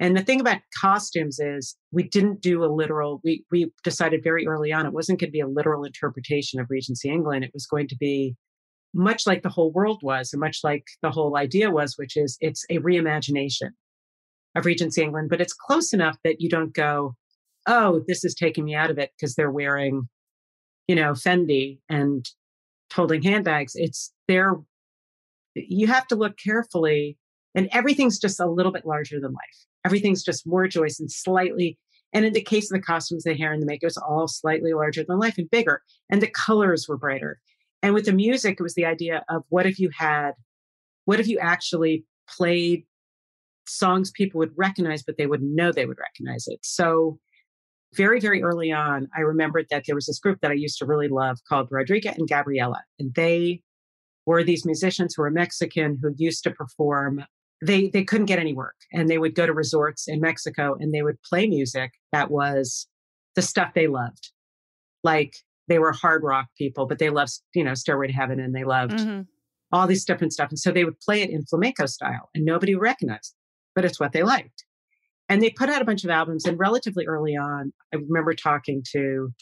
And 0.00 0.16
the 0.16 0.22
thing 0.22 0.40
about 0.40 0.58
costumes 0.78 1.38
is 1.38 1.76
we 1.92 2.02
didn't 2.02 2.40
do 2.40 2.64
a 2.64 2.66
literal, 2.66 3.20
we, 3.22 3.44
we 3.50 3.70
decided 3.84 4.24
very 4.24 4.46
early 4.46 4.72
on 4.72 4.86
it 4.86 4.92
wasn't 4.92 5.20
going 5.20 5.28
to 5.28 5.32
be 5.32 5.40
a 5.40 5.46
literal 5.46 5.84
interpretation 5.84 6.60
of 6.60 6.66
Regency 6.68 7.08
England. 7.08 7.44
It 7.44 7.52
was 7.54 7.66
going 7.66 7.88
to 7.88 7.96
be 7.96 8.34
much 8.94 9.26
like 9.26 9.42
the 9.42 9.48
whole 9.48 9.72
world 9.72 10.00
was, 10.02 10.32
and 10.32 10.40
much 10.40 10.60
like 10.62 10.84
the 11.02 11.10
whole 11.10 11.36
idea 11.36 11.70
was, 11.70 11.94
which 11.96 12.16
is 12.16 12.38
it's 12.40 12.64
a 12.70 12.78
reimagination 12.78 13.70
of 14.54 14.64
Regency 14.64 15.02
England, 15.02 15.28
but 15.30 15.40
it's 15.40 15.52
close 15.52 15.92
enough 15.92 16.16
that 16.24 16.40
you 16.40 16.48
don't 16.48 16.72
go, 16.72 17.16
oh, 17.66 18.02
this 18.06 18.24
is 18.24 18.34
taking 18.34 18.64
me 18.64 18.74
out 18.74 18.90
of 18.90 18.98
it 18.98 19.10
because 19.16 19.34
they're 19.34 19.50
wearing, 19.50 20.08
you 20.86 20.94
know, 20.94 21.12
Fendi 21.12 21.80
and 21.88 22.24
holding 22.94 23.22
handbags. 23.22 23.72
It's 23.74 24.12
they're, 24.28 24.54
you 25.54 25.86
have 25.88 26.06
to 26.08 26.16
look 26.16 26.36
carefully, 26.38 27.18
and 27.54 27.68
everything's 27.72 28.18
just 28.18 28.38
a 28.38 28.46
little 28.46 28.72
bit 28.72 28.86
larger 28.86 29.18
than 29.20 29.32
life. 29.32 29.66
Everything's 29.84 30.22
just 30.22 30.46
more 30.46 30.68
joyous 30.68 31.00
and 31.00 31.10
slightly, 31.10 31.78
And 32.14 32.24
in 32.24 32.32
the 32.32 32.40
case 32.40 32.70
of 32.70 32.78
the 32.78 32.82
costumes, 32.82 33.24
the 33.24 33.34
hair 33.34 33.52
and 33.52 33.60
the 33.60 33.66
makeup 33.66 33.88
was 33.88 33.96
all 33.96 34.28
slightly 34.28 34.72
larger 34.72 35.04
than 35.06 35.18
life 35.18 35.36
and 35.36 35.50
bigger. 35.50 35.82
And 36.08 36.22
the 36.22 36.30
colors 36.30 36.86
were 36.88 36.96
brighter. 36.96 37.40
And 37.84 37.92
with 37.92 38.06
the 38.06 38.14
music, 38.14 38.56
it 38.58 38.62
was 38.62 38.72
the 38.72 38.86
idea 38.86 39.22
of 39.28 39.42
what 39.50 39.66
if 39.66 39.78
you 39.78 39.90
had, 39.94 40.32
what 41.04 41.20
if 41.20 41.28
you 41.28 41.38
actually 41.38 42.06
played 42.26 42.84
songs 43.68 44.10
people 44.10 44.38
would 44.38 44.52
recognize, 44.56 45.02
but 45.02 45.18
they 45.18 45.26
wouldn't 45.26 45.54
know 45.54 45.70
they 45.70 45.84
would 45.84 45.98
recognize 45.98 46.46
it. 46.46 46.60
So 46.62 47.18
very, 47.94 48.20
very 48.20 48.42
early 48.42 48.72
on, 48.72 49.08
I 49.14 49.20
remembered 49.20 49.66
that 49.68 49.84
there 49.86 49.94
was 49.94 50.06
this 50.06 50.18
group 50.18 50.40
that 50.40 50.50
I 50.50 50.54
used 50.54 50.78
to 50.78 50.86
really 50.86 51.08
love 51.08 51.40
called 51.46 51.68
Rodrigo 51.70 52.10
and 52.16 52.26
Gabriela. 52.26 52.82
And 52.98 53.14
they 53.14 53.60
were 54.24 54.42
these 54.42 54.64
musicians 54.64 55.12
who 55.14 55.20
were 55.20 55.30
Mexican 55.30 55.98
who 56.00 56.14
used 56.16 56.42
to 56.44 56.52
perform. 56.52 57.26
They 57.62 57.88
they 57.88 58.02
couldn't 58.02 58.26
get 58.26 58.38
any 58.38 58.54
work 58.54 58.76
and 58.94 59.10
they 59.10 59.18
would 59.18 59.34
go 59.34 59.44
to 59.44 59.52
resorts 59.52 60.08
in 60.08 60.22
Mexico 60.22 60.74
and 60.80 60.94
they 60.94 61.02
would 61.02 61.20
play 61.20 61.46
music 61.46 61.92
that 62.12 62.30
was 62.30 62.88
the 63.34 63.42
stuff 63.42 63.74
they 63.74 63.88
loved. 63.88 64.30
Like 65.02 65.34
they 65.68 65.78
were 65.78 65.92
hard 65.92 66.22
rock 66.22 66.46
people, 66.58 66.86
but 66.86 66.98
they 66.98 67.10
loved, 67.10 67.32
you 67.54 67.64
know, 67.64 67.74
Stairway 67.74 68.08
to 68.08 68.12
Heaven 68.12 68.40
and 68.40 68.54
they 68.54 68.64
loved 68.64 68.98
mm-hmm. 68.98 69.22
all 69.72 69.86
these 69.86 70.04
different 70.04 70.32
stuff. 70.32 70.50
And 70.50 70.58
so 70.58 70.70
they 70.70 70.84
would 70.84 71.00
play 71.00 71.22
it 71.22 71.30
in 71.30 71.44
flamenco 71.44 71.86
style 71.86 72.30
and 72.34 72.44
nobody 72.44 72.74
recognized, 72.74 73.34
but 73.74 73.84
it's 73.84 73.98
what 73.98 74.12
they 74.12 74.22
liked. 74.22 74.64
And 75.28 75.42
they 75.42 75.50
put 75.50 75.70
out 75.70 75.80
a 75.80 75.86
bunch 75.86 76.04
of 76.04 76.10
albums. 76.10 76.44
And 76.44 76.58
relatively 76.58 77.06
early 77.06 77.34
on, 77.34 77.72
I 77.92 77.96
remember 77.96 78.34
talking 78.34 78.84
to 78.92 79.32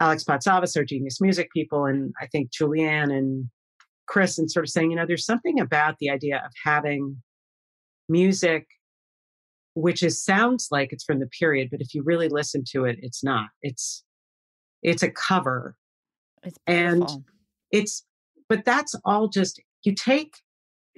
Alex 0.00 0.22
Patsavas, 0.22 0.76
our 0.76 0.84
Genius 0.84 1.20
Music 1.20 1.50
people, 1.52 1.86
and 1.86 2.12
I 2.20 2.26
think 2.28 2.52
Julie 2.52 2.84
Anne 2.84 3.10
and 3.10 3.50
Chris, 4.06 4.38
and 4.38 4.48
sort 4.48 4.64
of 4.64 4.70
saying, 4.70 4.92
you 4.92 4.96
know, 4.96 5.06
there's 5.06 5.26
something 5.26 5.58
about 5.58 5.96
the 5.98 6.08
idea 6.08 6.36
of 6.36 6.52
having 6.64 7.20
music 8.08 8.66
which 9.74 10.02
is 10.02 10.22
sounds 10.22 10.68
like 10.70 10.92
it's 10.92 11.04
from 11.04 11.20
the 11.20 11.28
period 11.38 11.68
but 11.70 11.80
if 11.80 11.94
you 11.94 12.02
really 12.02 12.28
listen 12.28 12.64
to 12.66 12.84
it 12.84 12.96
it's 13.00 13.22
not 13.22 13.46
it's 13.62 14.02
it's 14.82 15.02
a 15.02 15.10
cover 15.10 15.76
it's 16.42 16.58
and 16.66 17.08
it's 17.70 18.04
but 18.48 18.64
that's 18.64 18.94
all 19.04 19.28
just 19.28 19.60
you 19.84 19.94
take 19.94 20.34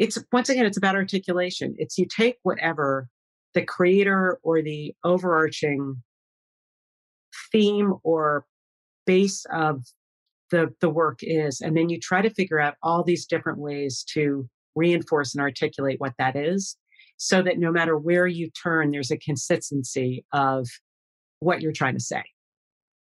it's 0.01 0.19
once 0.33 0.49
again 0.49 0.65
it's 0.65 0.79
about 0.79 0.97
articulation. 0.97 1.75
It's 1.77 1.99
you 1.99 2.07
take 2.07 2.39
whatever 2.43 3.09
the 3.53 3.63
creator 3.63 4.41
or 4.43 4.63
the 4.63 4.95
overarching 5.05 6.03
theme 7.53 7.95
or 8.03 8.47
base 9.07 9.45
of 9.53 9.85
the 10.51 10.73
the 10.81 10.89
work 10.89 11.19
is 11.23 11.61
and 11.61 11.77
then 11.77 11.91
you 11.91 12.01
try 12.01 12.23
to 12.23 12.31
figure 12.31 12.59
out 12.59 12.75
all 12.83 13.05
these 13.05 13.27
different 13.27 13.59
ways 13.59 14.05
to 14.15 14.49
reinforce 14.75 15.35
and 15.35 15.43
articulate 15.43 16.01
what 16.01 16.15
that 16.19 16.35
is 16.35 16.77
so 17.17 17.43
that 17.43 17.59
no 17.59 17.71
matter 17.71 17.97
where 17.97 18.27
you 18.27 18.51
turn 18.51 18.91
there's 18.91 19.11
a 19.11 19.17
consistency 19.19 20.25
of 20.33 20.67
what 21.39 21.61
you're 21.61 21.73
trying 21.73 21.95
to 21.95 22.01
say 22.01 22.23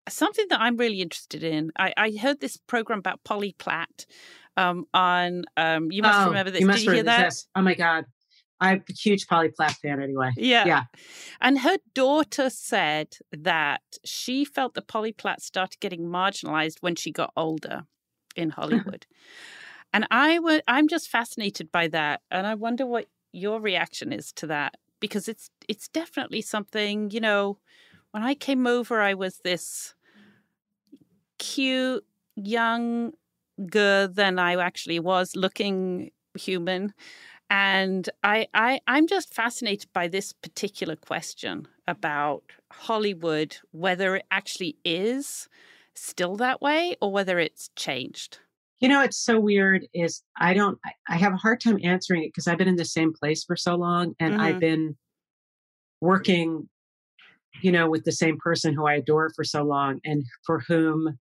something 0.10 0.46
that 0.50 0.60
i'm 0.60 0.78
really 0.78 1.02
interested 1.02 1.44
in 1.44 1.72
i, 1.78 1.94
I 1.98 2.12
heard 2.12 2.40
this 2.40 2.58
program 2.58 3.00
about 3.00 3.24
polly 3.24 3.56
platt 3.58 4.06
um, 4.56 4.86
on 4.92 5.44
um, 5.56 5.92
you 5.92 6.02
must 6.02 6.20
oh, 6.20 6.30
remember 6.30 6.50
this 6.50 6.62
you 6.62 6.68
must 6.68 6.80
did 6.80 6.86
you 6.86 6.94
hear 6.94 7.04
that 7.04 7.26
this. 7.26 7.48
oh 7.56 7.62
my 7.62 7.76
god 7.76 8.06
I'm 8.60 8.84
a 8.90 8.94
huge 8.94 9.28
Polly 9.28 9.50
Platt 9.50 9.74
fan 9.74 10.02
anyway. 10.02 10.32
Yeah. 10.36 10.66
Yeah. 10.66 10.84
And 11.42 11.60
her 11.60 11.78
daughter 11.94 12.50
said 12.50 13.16
that 13.32 13.82
she 14.04 14.46
felt 14.46 14.74
that 14.74 14.88
Polly 14.88 15.12
Platt 15.12 15.42
started 15.42 15.80
getting 15.80 16.02
marginalized 16.02 16.78
when 16.82 16.96
she 16.96 17.12
got 17.12 17.32
older 17.36 17.84
in 18.36 18.50
Hollywood. 18.50 19.06
and 19.94 20.08
I 20.10 20.40
would 20.40 20.64
I'm 20.68 20.88
just 20.88 21.10
fascinated 21.10 21.72
by 21.72 21.88
that. 21.90 22.22
And 22.32 22.48
I 22.48 22.56
wonder 22.56 22.86
what 22.86 23.08
your 23.32 23.60
reaction 23.60 24.12
is 24.12 24.32
to 24.34 24.48
that. 24.48 24.76
Because 25.00 25.28
it's 25.28 25.50
it's 25.68 25.88
definitely 25.88 26.42
something, 26.42 27.12
you 27.12 27.20
know, 27.20 27.60
when 28.12 28.24
I 28.24 28.34
came 28.34 28.66
over 28.66 29.00
I 29.02 29.14
was 29.14 29.40
this 29.44 29.94
cute 31.38 32.06
young 32.36 33.14
girl 33.70 34.08
than 34.08 34.40
I 34.40 34.56
actually 34.56 35.00
was 35.00 35.36
looking 35.36 36.12
human 36.38 36.94
and 37.50 38.10
I, 38.24 38.48
I 38.54 38.82
I'm 38.88 39.08
just 39.08 39.34
fascinated 39.34 39.92
by 39.94 40.08
this 40.08 40.34
particular 40.34 40.96
question 40.96 41.68
about 41.88 42.44
Hollywood, 42.72 43.58
whether 43.72 44.18
it 44.18 44.26
actually 44.32 44.78
is 44.84 45.48
still 45.96 46.36
that 46.38 46.62
way 46.62 46.96
or 47.02 47.12
whether 47.12 47.40
it's 47.40 47.70
changed. 47.76 48.40
You 48.80 48.90
know, 48.90 49.02
it's 49.02 49.18
so 49.18 49.40
weird. 49.40 49.88
Is 49.94 50.24
I 50.38 50.54
don't 50.54 50.78
I 51.08 51.16
have 51.16 51.34
a 51.34 51.38
hard 51.38 51.62
time 51.62 51.80
answering 51.84 52.24
it 52.24 52.30
because 52.30 52.48
I've 52.48 52.58
been 52.58 52.68
in 52.68 52.76
the 52.76 52.86
same 52.86 53.14
place 53.14 53.44
for 53.44 53.56
so 53.56 53.76
long 53.76 54.14
and 54.20 54.34
mm-hmm. 54.34 54.42
I've 54.42 54.60
been 54.60 54.98
working, 56.02 56.68
you 57.62 57.72
know, 57.72 57.90
with 57.90 58.04
the 58.04 58.12
same 58.12 58.38
person 58.38 58.74
who 58.74 58.86
I 58.88 58.96
adore 58.96 59.32
for 59.36 59.44
so 59.44 59.64
long 59.64 60.00
and 60.04 60.24
for 60.46 60.60
whom 60.68 61.18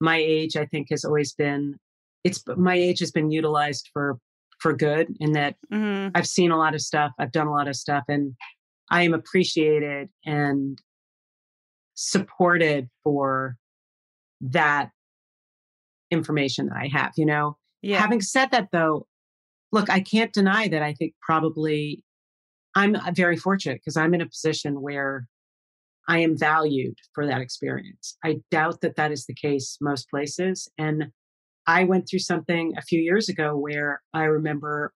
my 0.00 0.16
age 0.16 0.56
I 0.56 0.66
think 0.66 0.88
has 0.90 1.04
always 1.04 1.32
been 1.32 1.76
it's 2.24 2.42
my 2.56 2.74
age 2.74 3.00
has 3.00 3.10
been 3.10 3.30
utilized 3.30 3.88
for 3.92 4.18
for 4.58 4.72
good 4.72 5.14
in 5.20 5.32
that 5.32 5.56
mm-hmm. 5.72 6.10
I've 6.14 6.26
seen 6.26 6.50
a 6.50 6.58
lot 6.58 6.74
of 6.74 6.80
stuff, 6.80 7.12
I've 7.18 7.32
done 7.32 7.46
a 7.46 7.52
lot 7.52 7.68
of 7.68 7.76
stuff, 7.76 8.04
and 8.08 8.34
I 8.90 9.02
am 9.02 9.14
appreciated 9.14 10.08
and 10.24 10.78
supported 11.94 12.88
for 13.02 13.56
that 14.40 14.90
information 16.10 16.66
that 16.66 16.76
I 16.76 16.88
have, 16.92 17.12
you 17.16 17.26
know? 17.26 17.56
Yeah. 17.82 18.00
Having 18.00 18.22
said 18.22 18.50
that 18.52 18.68
though, 18.72 19.06
look, 19.72 19.90
I 19.90 20.00
can't 20.00 20.32
deny 20.32 20.68
that 20.68 20.82
I 20.82 20.94
think 20.94 21.14
probably 21.20 22.02
I'm 22.74 22.94
uh, 22.94 23.10
very 23.14 23.36
fortunate 23.36 23.80
because 23.80 23.96
I'm 23.96 24.14
in 24.14 24.20
a 24.20 24.26
position 24.26 24.80
where 24.80 25.26
I 26.08 26.18
am 26.20 26.38
valued 26.38 26.98
for 27.14 27.26
that 27.26 27.40
experience. 27.40 28.16
I 28.24 28.40
doubt 28.50 28.80
that 28.82 28.96
that 28.96 29.12
is 29.12 29.26
the 29.26 29.34
case 29.34 29.76
most 29.80 30.08
places. 30.08 30.70
And 30.78 31.06
I 31.66 31.84
went 31.84 32.08
through 32.08 32.20
something 32.20 32.74
a 32.76 32.82
few 32.82 33.00
years 33.00 33.28
ago 33.28 33.56
where 33.56 34.02
I 34.14 34.24
remember 34.24 34.92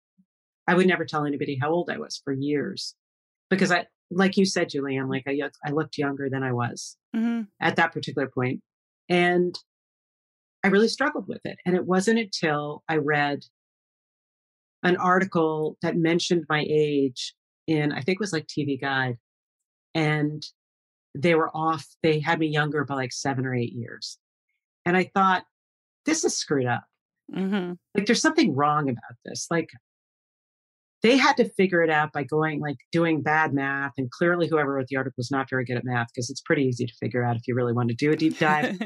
I 0.67 0.75
would 0.75 0.87
never 0.87 1.05
tell 1.05 1.25
anybody 1.25 1.57
how 1.59 1.71
old 1.71 1.89
I 1.89 1.97
was 1.97 2.21
for 2.23 2.31
years 2.31 2.95
because 3.49 3.71
I, 3.71 3.87
like 4.11 4.37
you 4.37 4.45
said, 4.45 4.69
Julie 4.69 4.97
Anne, 4.97 5.09
like 5.09 5.23
I, 5.27 5.39
I 5.65 5.71
looked 5.71 5.97
younger 5.97 6.29
than 6.29 6.43
I 6.43 6.51
was 6.51 6.95
mm-hmm. 7.15 7.41
at 7.59 7.75
that 7.77 7.91
particular 7.91 8.27
point. 8.27 8.61
And 9.09 9.57
I 10.63 10.67
really 10.67 10.87
struggled 10.87 11.27
with 11.27 11.41
it. 11.43 11.57
And 11.65 11.75
it 11.75 11.87
wasn't 11.87 12.19
until 12.19 12.83
I 12.87 12.97
read 12.97 13.39
an 14.83 14.97
article 14.97 15.77
that 15.81 15.95
mentioned 15.95 16.45
my 16.49 16.65
age 16.69 17.33
in, 17.65 17.91
I 17.91 18.01
think 18.01 18.17
it 18.17 18.19
was 18.19 18.33
like 18.33 18.45
TV 18.45 18.79
Guide. 18.79 19.17
And 19.95 20.43
they 21.15 21.35
were 21.35 21.49
off, 21.55 21.85
they 22.03 22.19
had 22.19 22.39
me 22.39 22.47
younger 22.47 22.83
by 22.85 22.95
like 22.95 23.11
seven 23.11 23.45
or 23.45 23.55
eight 23.55 23.73
years. 23.73 24.17
And 24.85 24.95
I 24.95 25.09
thought, 25.13 25.43
this 26.05 26.23
is 26.23 26.37
screwed 26.37 26.65
up. 26.65 26.83
Mm-hmm. 27.33 27.73
Like 27.95 28.05
there's 28.05 28.21
something 28.21 28.55
wrong 28.55 28.89
about 28.89 29.15
this. 29.25 29.47
Like 29.51 29.69
they 31.01 31.17
had 31.17 31.37
to 31.37 31.49
figure 31.49 31.81
it 31.83 31.89
out 31.89 32.11
by 32.11 32.23
going 32.23 32.59
like 32.59 32.77
doing 32.91 33.21
bad 33.21 33.53
math. 33.53 33.93
And 33.97 34.09
clearly, 34.11 34.47
whoever 34.47 34.73
wrote 34.73 34.87
the 34.87 34.97
article 34.97 35.15
was 35.17 35.31
not 35.31 35.49
very 35.49 35.65
good 35.65 35.77
at 35.77 35.85
math 35.85 36.07
because 36.13 36.29
it's 36.29 36.41
pretty 36.41 36.63
easy 36.63 36.85
to 36.85 36.93
figure 36.99 37.23
out 37.23 37.35
if 37.35 37.47
you 37.47 37.55
really 37.55 37.73
want 37.73 37.89
to 37.89 37.95
do 37.95 38.11
a 38.11 38.15
deep 38.15 38.39
dive. 38.39 38.79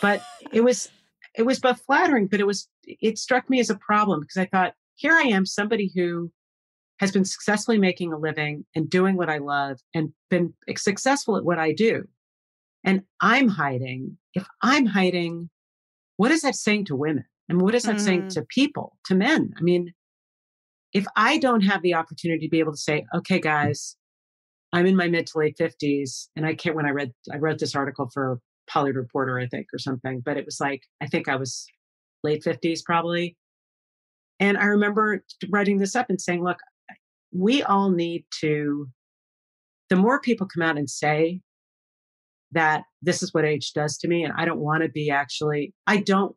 but 0.00 0.22
it 0.52 0.62
was 0.62 0.90
it 1.36 1.44
was 1.44 1.58
both 1.58 1.80
flattering, 1.86 2.26
but 2.26 2.40
it 2.40 2.46
was 2.46 2.68
it 2.84 3.18
struck 3.18 3.48
me 3.48 3.60
as 3.60 3.70
a 3.70 3.76
problem 3.76 4.20
because 4.20 4.36
I 4.36 4.46
thought, 4.46 4.74
here 4.96 5.14
I 5.14 5.22
am, 5.22 5.46
somebody 5.46 5.92
who 5.94 6.30
has 6.98 7.12
been 7.12 7.24
successfully 7.24 7.78
making 7.78 8.12
a 8.12 8.18
living 8.18 8.64
and 8.74 8.88
doing 8.88 9.16
what 9.16 9.28
I 9.28 9.38
love 9.38 9.78
and 9.94 10.12
been 10.30 10.54
successful 10.76 11.36
at 11.36 11.44
what 11.44 11.58
I 11.58 11.72
do. 11.72 12.04
And 12.84 13.02
I'm 13.20 13.48
hiding. 13.48 14.16
If 14.34 14.46
I'm 14.62 14.86
hiding 14.86 15.50
what 16.16 16.30
is 16.30 16.42
that 16.42 16.54
saying 16.54 16.86
to 16.86 16.96
women? 16.96 17.24
And 17.48 17.60
what 17.60 17.74
is 17.74 17.84
that 17.84 17.96
mm. 17.96 18.00
saying 18.00 18.28
to 18.30 18.42
people, 18.42 18.96
to 19.06 19.14
men? 19.14 19.52
I 19.56 19.60
mean, 19.62 19.92
if 20.92 21.06
I 21.16 21.38
don't 21.38 21.60
have 21.60 21.82
the 21.82 21.94
opportunity 21.94 22.46
to 22.46 22.50
be 22.50 22.58
able 22.58 22.72
to 22.72 22.78
say, 22.78 23.06
okay, 23.14 23.38
guys, 23.38 23.96
I'm 24.72 24.86
in 24.86 24.96
my 24.96 25.08
mid 25.08 25.26
to 25.28 25.38
late 25.38 25.56
50s, 25.58 26.28
and 26.34 26.46
I 26.46 26.54
can't, 26.54 26.74
when 26.74 26.86
I 26.86 26.90
read, 26.90 27.12
I 27.32 27.36
wrote 27.36 27.58
this 27.58 27.74
article 27.74 28.10
for 28.12 28.40
Hollywood 28.68 28.96
Reporter, 28.96 29.38
I 29.38 29.46
think, 29.46 29.66
or 29.72 29.78
something, 29.78 30.20
but 30.24 30.36
it 30.36 30.44
was 30.44 30.58
like, 30.58 30.82
I 31.00 31.06
think 31.06 31.28
I 31.28 31.36
was 31.36 31.66
late 32.24 32.42
50s 32.42 32.80
probably. 32.84 33.36
And 34.40 34.58
I 34.58 34.64
remember 34.64 35.24
writing 35.50 35.78
this 35.78 35.94
up 35.94 36.10
and 36.10 36.20
saying, 36.20 36.42
look, 36.42 36.58
we 37.36 37.62
all 37.62 37.90
need 37.90 38.24
to, 38.40 38.88
the 39.90 39.96
more 39.96 40.20
people 40.20 40.46
come 40.46 40.62
out 40.62 40.78
and 40.78 40.88
say 40.88 41.40
that 42.52 42.84
this 43.02 43.22
is 43.22 43.34
what 43.34 43.44
age 43.44 43.72
does 43.72 43.98
to 43.98 44.08
me. 44.08 44.24
And 44.24 44.32
I 44.36 44.44
don't 44.44 44.60
want 44.60 44.82
to 44.82 44.88
be 44.88 45.10
actually, 45.10 45.74
I 45.86 45.98
don't, 45.98 46.34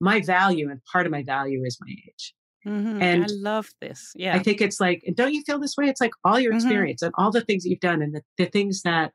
my 0.00 0.20
value 0.20 0.68
and 0.70 0.80
part 0.92 1.06
of 1.06 1.12
my 1.12 1.22
value 1.22 1.62
is 1.64 1.78
my 1.80 1.92
age. 1.92 2.34
Mm-hmm. 2.66 3.02
And 3.02 3.24
I 3.24 3.26
love 3.30 3.68
this. 3.80 4.10
Yeah. 4.14 4.34
I 4.34 4.38
think 4.40 4.60
it's 4.60 4.80
like, 4.80 5.02
don't 5.14 5.32
you 5.32 5.42
feel 5.42 5.58
this 5.58 5.76
way? 5.76 5.86
It's 5.86 6.00
like 6.00 6.12
all 6.24 6.40
your 6.40 6.52
mm-hmm. 6.52 6.58
experience 6.58 7.02
mm-hmm. 7.02 7.06
and 7.06 7.14
all 7.16 7.30
the 7.30 7.42
things 7.42 7.62
that 7.62 7.70
you've 7.70 7.80
done 7.80 8.02
and 8.02 8.14
the, 8.14 8.22
the 8.38 8.46
things 8.46 8.82
that, 8.82 9.12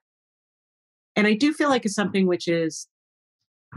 and 1.15 1.27
I 1.27 1.33
do 1.33 1.53
feel 1.53 1.69
like 1.69 1.85
it's 1.85 1.95
something 1.95 2.27
which 2.27 2.47
is, 2.47 2.87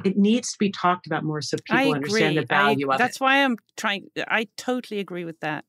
it 0.04 0.16
needs 0.16 0.52
to 0.52 0.58
be 0.58 0.70
talked 0.70 1.06
about 1.06 1.24
more 1.24 1.42
so 1.42 1.56
people 1.64 1.92
understand 1.92 2.38
the 2.38 2.46
value 2.46 2.90
I, 2.90 2.94
of 2.94 2.98
that's 2.98 3.00
it. 3.00 3.12
That's 3.12 3.20
why 3.20 3.44
I'm 3.44 3.56
trying, 3.76 4.06
I 4.26 4.48
totally 4.56 5.00
agree 5.00 5.24
with 5.24 5.40
that. 5.40 5.64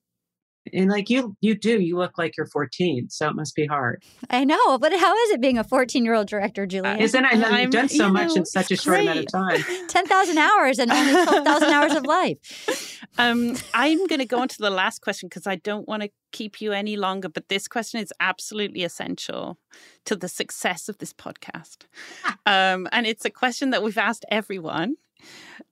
And 0.72 0.90
like 0.90 1.10
you, 1.10 1.36
you 1.42 1.56
do. 1.56 1.82
You 1.82 1.98
look 1.98 2.18
like 2.18 2.38
you're 2.38 2.48
14, 2.48 3.10
so 3.10 3.28
it 3.28 3.36
must 3.36 3.56
be 3.56 3.66
hard. 3.66 4.04
I 4.30 4.46
know, 4.46 4.78
but 4.78 4.94
how 4.98 5.16
is 5.16 5.32
it 5.32 5.42
being 5.42 5.58
a 5.58 5.64
14 5.64 6.06
year 6.06 6.14
old 6.14 6.28
director, 6.28 6.66
Julia? 6.66 6.96
Isn't 7.00 7.26
I 7.26 7.34
know 7.34 7.58
you've 7.58 7.72
done 7.72 7.90
so 7.90 8.10
much 8.10 8.30
know, 8.30 8.36
in 8.36 8.46
such 8.46 8.72
a 8.72 8.78
short 8.78 9.02
amount 9.02 9.20
of 9.20 9.32
time. 9.32 9.64
10,000 9.88 10.38
hours 10.38 10.80
and 10.80 10.92
only 10.92 11.12
12,000 11.12 11.70
hours 11.70 11.94
of 11.94 12.06
life. 12.06 13.00
Um, 13.20 13.56
I'm 13.76 14.08
going 14.08 14.20
to 14.20 14.26
go 14.26 14.40
on 14.40 14.48
to 14.48 14.58
the 14.58 14.72
last 14.72 15.02
question 15.02 15.30
because 15.30 15.46
I 15.46 15.58
don't 15.58 15.88
want 15.88 16.02
to 16.02 16.10
keep 16.32 16.62
you 16.62 16.72
any 16.72 16.98
longer, 16.98 17.30
but 17.30 17.48
this 17.48 17.68
question 17.68 18.02
is 18.02 18.12
absolutely 18.20 18.84
essential 18.84 19.60
to 20.06 20.16
the 20.16 20.28
success 20.28 20.90
of 20.90 20.98
this 20.98 21.14
podcast. 21.14 21.86
um, 22.48 22.88
and 22.92 23.06
it's 23.06 23.24
a 23.24 23.30
question 23.30 23.70
that 23.70 23.84
we've 23.84 24.00
asked 24.00 24.26
everyone. 24.32 24.96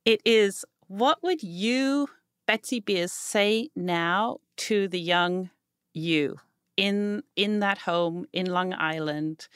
It 0.05 0.21
is 0.23 0.63
what 0.87 1.23
would 1.23 1.41
you 1.41 2.09
Betsy 2.45 2.79
Beers 2.79 3.11
say 3.11 3.69
now 3.75 4.37
to 4.67 4.87
the 4.87 4.99
young 4.99 5.49
you 5.93 6.37
in 6.77 7.23
in 7.35 7.59
that 7.59 7.77
home 7.77 8.25
in 8.33 8.47
Long 8.47 8.73
Island, 8.73 9.47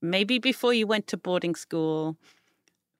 maybe 0.00 0.38
before 0.38 0.72
you 0.72 0.86
went 0.86 1.06
to 1.08 1.16
boarding 1.16 1.54
school? 1.54 2.16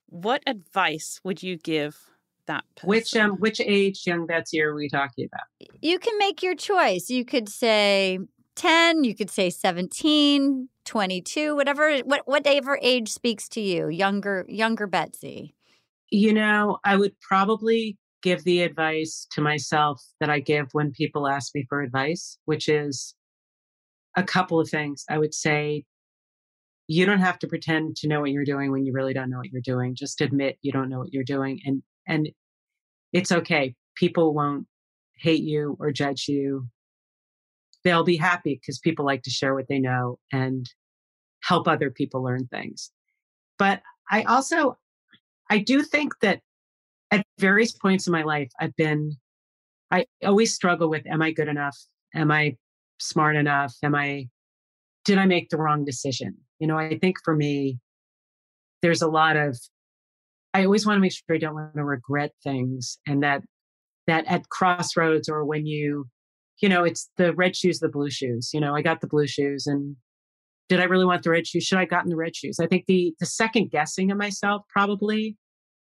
What 0.09 0.43
advice 0.47 1.21
would 1.25 1.43
you 1.43 1.57
give 1.57 1.99
that 2.47 2.65
person? 2.77 2.89
Which 2.89 3.17
um 3.17 3.31
which 3.33 3.61
age 3.61 4.07
young 4.07 4.27
Betsy 4.27 4.63
are 4.63 4.75
we 4.75 4.89
talking 4.89 5.27
about? 5.27 5.47
You 5.81 5.99
can 5.99 6.19
make 6.19 6.43
your 6.43 6.55
choice. 6.55 7.11
You 7.11 7.25
could 7.25 7.49
say 7.49 8.19
10, 8.57 9.05
you 9.05 9.15
could 9.15 9.31
say 9.31 9.51
17, 9.51 10.69
22, 10.85 11.57
whatever 11.57 11.99
what 11.99 12.23
whatever 12.27 12.79
age 12.83 13.11
speaks 13.11 13.49
to 13.51 13.61
you, 13.61 13.89
younger 13.89 14.45
younger 14.49 14.87
Betsy. 14.87 15.55
You 16.11 16.33
know, 16.33 16.79
I 16.85 16.97
would 16.97 17.19
probably 17.21 17.97
give 18.23 18.45
the 18.45 18.63
advice 18.63 19.27
to 19.33 19.41
myself 19.41 20.03
that 20.21 20.31
I 20.31 20.41
give 20.41 20.69
when 20.73 20.91
people 20.93 21.29
ask 21.29 21.55
me 21.55 21.65
for 21.69 21.83
advice, 21.83 22.39
which 22.45 22.69
is 22.69 23.15
a 24.17 24.23
couple 24.23 24.59
of 24.59 24.69
things. 24.69 25.05
I 25.09 25.19
would 25.19 25.35
say, 25.35 25.85
you 26.89 27.05
don't 27.05 27.21
have 27.21 27.39
to 27.41 27.49
pretend 27.49 27.97
to 27.97 28.09
know 28.09 28.21
what 28.21 28.31
you're 28.31 28.45
doing 28.45 28.71
when 28.71 28.85
you 28.85 28.93
really 28.93 29.13
don't 29.13 29.31
know 29.31 29.39
what 29.39 29.51
you're 29.51 29.61
doing. 29.63 29.95
Just 29.95 30.21
admit 30.21 30.59
you 30.63 30.73
don't 30.73 30.89
know 30.89 30.99
what 30.99 31.13
you're 31.13 31.25
doing 31.25 31.61
and 31.65 31.83
and 32.07 32.29
it's 33.13 33.33
okay. 33.33 33.75
People 33.97 34.35
won't 34.35 34.67
hate 35.19 35.43
you 35.43 35.77
or 35.81 35.91
judge 35.91 36.27
you. 36.29 36.69
They'll 37.83 38.05
be 38.05 38.17
happy 38.17 38.59
because 38.61 38.79
people 38.79 39.05
like 39.05 39.23
to 39.23 39.31
share 39.31 39.55
what 39.55 39.67
they 39.69 39.79
know 39.79 40.19
and 40.33 40.69
help 41.43 41.67
other 41.67 41.91
people 41.91 42.23
learn 42.23 42.47
things. 42.47 42.91
But 43.59 43.83
I 44.11 44.23
also 44.23 44.77
I 45.51 45.59
do 45.59 45.83
think 45.83 46.15
that 46.21 46.41
at 47.11 47.25
various 47.39 47.73
points 47.73 48.07
in 48.07 48.13
my 48.13 48.23
life, 48.23 48.51
I've 48.61 48.75
been, 48.77 49.17
I 49.91 50.07
always 50.25 50.55
struggle 50.55 50.89
with, 50.89 51.07
am 51.07 51.23
I 51.23 51.33
good 51.33 51.49
enough? 51.49 51.77
Am 52.15 52.31
I 52.31 52.57
smart 52.99 53.37
enough? 53.37 53.75
Am 53.83 53.95
I, 53.95 54.29
did 55.05 55.19
I 55.19 55.27
make 55.27 55.51
the 55.51 55.59
wrong 55.59 55.85
decision? 55.85 56.37
You 56.59 56.67
know, 56.67 56.79
I 56.79 56.99
think 56.99 57.17
for 57.25 57.35
me, 57.35 57.79
there's 58.83 59.03
a 59.03 59.09
lot 59.09 59.37
of, 59.37 59.59
I 60.55 60.65
always 60.65 60.87
want 60.87 60.97
to 60.97 61.01
make 61.01 61.13
sure 61.13 61.37
I 61.37 61.39
don't 61.39 61.55
want 61.55 61.75
to 61.77 61.85
regret 61.85 62.33
things 62.43 62.99
and 63.07 63.23
that, 63.23 63.43
that 64.07 64.25
at 64.27 64.49
crossroads 64.49 65.29
or 65.29 65.45
when 65.45 65.67
you, 65.67 66.07
you 66.61 66.69
know, 66.69 66.85
it's 66.85 67.11
the 67.17 67.35
red 67.35 67.55
shoes, 67.55 67.79
the 67.79 67.89
blue 67.89 68.11
shoes. 68.11 68.51
You 68.55 68.61
know, 68.61 68.75
I 68.75 68.83
got 68.83 69.01
the 69.01 69.07
blue 69.07 69.27
shoes 69.27 69.67
and 69.67 69.97
did 70.69 70.81
I 70.81 70.85
really 70.85 71.05
want 71.05 71.23
the 71.23 71.31
red 71.31 71.47
shoes? 71.47 71.65
Should 71.65 71.79
I 71.79 71.83
have 71.83 71.91
gotten 71.91 72.11
the 72.11 72.17
red 72.17 72.35
shoes? 72.35 72.59
I 72.59 72.67
think 72.67 72.87
the 72.87 73.15
the 73.21 73.27
second 73.27 73.71
guessing 73.71 74.11
of 74.11 74.19
myself 74.19 74.63
probably 74.69 75.37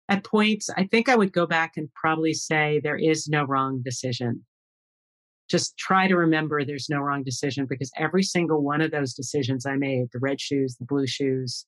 at 0.08 0.24
points, 0.24 0.70
I 0.76 0.84
think 0.84 1.08
I 1.08 1.16
would 1.16 1.32
go 1.32 1.46
back 1.46 1.76
and 1.76 1.92
probably 1.94 2.32
say 2.32 2.80
there 2.82 2.96
is 2.96 3.28
no 3.28 3.44
wrong 3.44 3.82
decision. 3.82 4.44
Just 5.50 5.76
try 5.78 6.08
to 6.08 6.16
remember 6.16 6.64
there's 6.64 6.88
no 6.88 7.00
wrong 7.00 7.22
decision 7.22 7.66
because 7.68 7.90
every 7.96 8.22
single 8.22 8.62
one 8.62 8.80
of 8.80 8.90
those 8.90 9.14
decisions 9.14 9.66
I 9.66 9.76
made 9.76 10.06
the 10.12 10.18
red 10.18 10.40
shoes, 10.40 10.76
the 10.76 10.86
blue 10.86 11.06
shoes, 11.06 11.66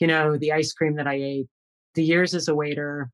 you 0.00 0.06
know, 0.06 0.36
the 0.36 0.52
ice 0.52 0.72
cream 0.72 0.96
that 0.96 1.06
I 1.06 1.14
ate, 1.14 1.46
the 1.94 2.04
years 2.04 2.34
as 2.34 2.48
a 2.48 2.54
waiter, 2.54 3.10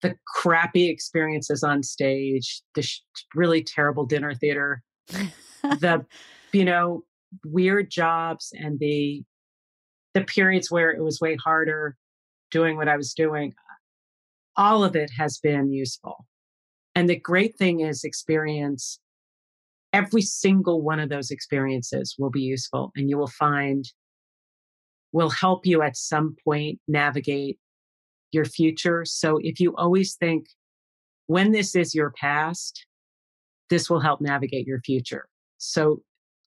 the 0.00 0.16
crappy 0.26 0.88
experiences 0.88 1.62
on 1.62 1.82
stage, 1.82 2.62
the 2.74 2.82
sh- 2.82 3.02
really 3.34 3.62
terrible 3.62 4.06
dinner 4.06 4.34
theater, 4.34 4.82
the, 5.62 6.06
you 6.52 6.64
know, 6.64 7.02
weird 7.44 7.90
jobs 7.90 8.52
and 8.58 8.78
the, 8.78 9.22
the 10.14 10.24
periods 10.24 10.70
where 10.70 10.90
it 10.90 11.02
was 11.02 11.20
way 11.20 11.36
harder 11.36 11.96
doing 12.50 12.76
what 12.76 12.88
I 12.88 12.96
was 12.96 13.14
doing, 13.14 13.54
all 14.56 14.84
of 14.84 14.96
it 14.96 15.10
has 15.16 15.38
been 15.38 15.72
useful. 15.72 16.26
And 16.94 17.08
the 17.08 17.16
great 17.16 17.56
thing 17.56 17.80
is, 17.80 18.04
experience, 18.04 18.98
every 19.92 20.22
single 20.22 20.82
one 20.82 21.00
of 21.00 21.08
those 21.08 21.30
experiences 21.30 22.16
will 22.18 22.30
be 22.30 22.42
useful 22.42 22.92
and 22.96 23.08
you 23.08 23.16
will 23.16 23.28
find 23.28 23.86
will 25.12 25.30
help 25.30 25.64
you 25.64 25.80
at 25.80 25.96
some 25.96 26.36
point 26.44 26.78
navigate 26.86 27.58
your 28.30 28.44
future. 28.44 29.04
So 29.06 29.38
if 29.42 29.58
you 29.58 29.74
always 29.76 30.14
think, 30.16 30.46
when 31.26 31.52
this 31.52 31.74
is 31.74 31.94
your 31.94 32.12
past, 32.20 32.86
this 33.70 33.88
will 33.88 34.00
help 34.00 34.20
navigate 34.20 34.66
your 34.66 34.80
future. 34.80 35.28
So 35.58 36.02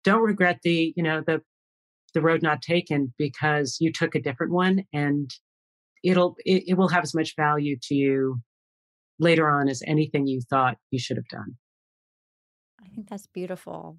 don't 0.03 0.21
regret 0.21 0.59
the, 0.63 0.93
you 0.95 1.03
know, 1.03 1.21
the 1.25 1.41
the 2.13 2.21
road 2.21 2.41
not 2.41 2.61
taken 2.61 3.13
because 3.17 3.77
you 3.79 3.91
took 3.91 4.15
a 4.15 4.21
different 4.21 4.51
one 4.51 4.83
and 4.93 5.29
it'll 6.07 6.35
it, 6.45 6.63
it 6.67 6.73
will 6.75 6.87
have 6.87 7.03
as 7.03 7.13
much 7.13 7.35
value 7.35 7.77
to 7.83 7.95
you 7.95 8.41
later 9.19 9.49
on 9.49 9.67
as 9.67 9.83
anything 9.85 10.25
you 10.25 10.41
thought 10.49 10.77
you 10.89 10.99
should 10.99 11.17
have 11.17 11.27
done. 11.27 11.57
I 12.81 12.87
think 12.87 13.09
that's 13.09 13.27
beautiful. 13.27 13.97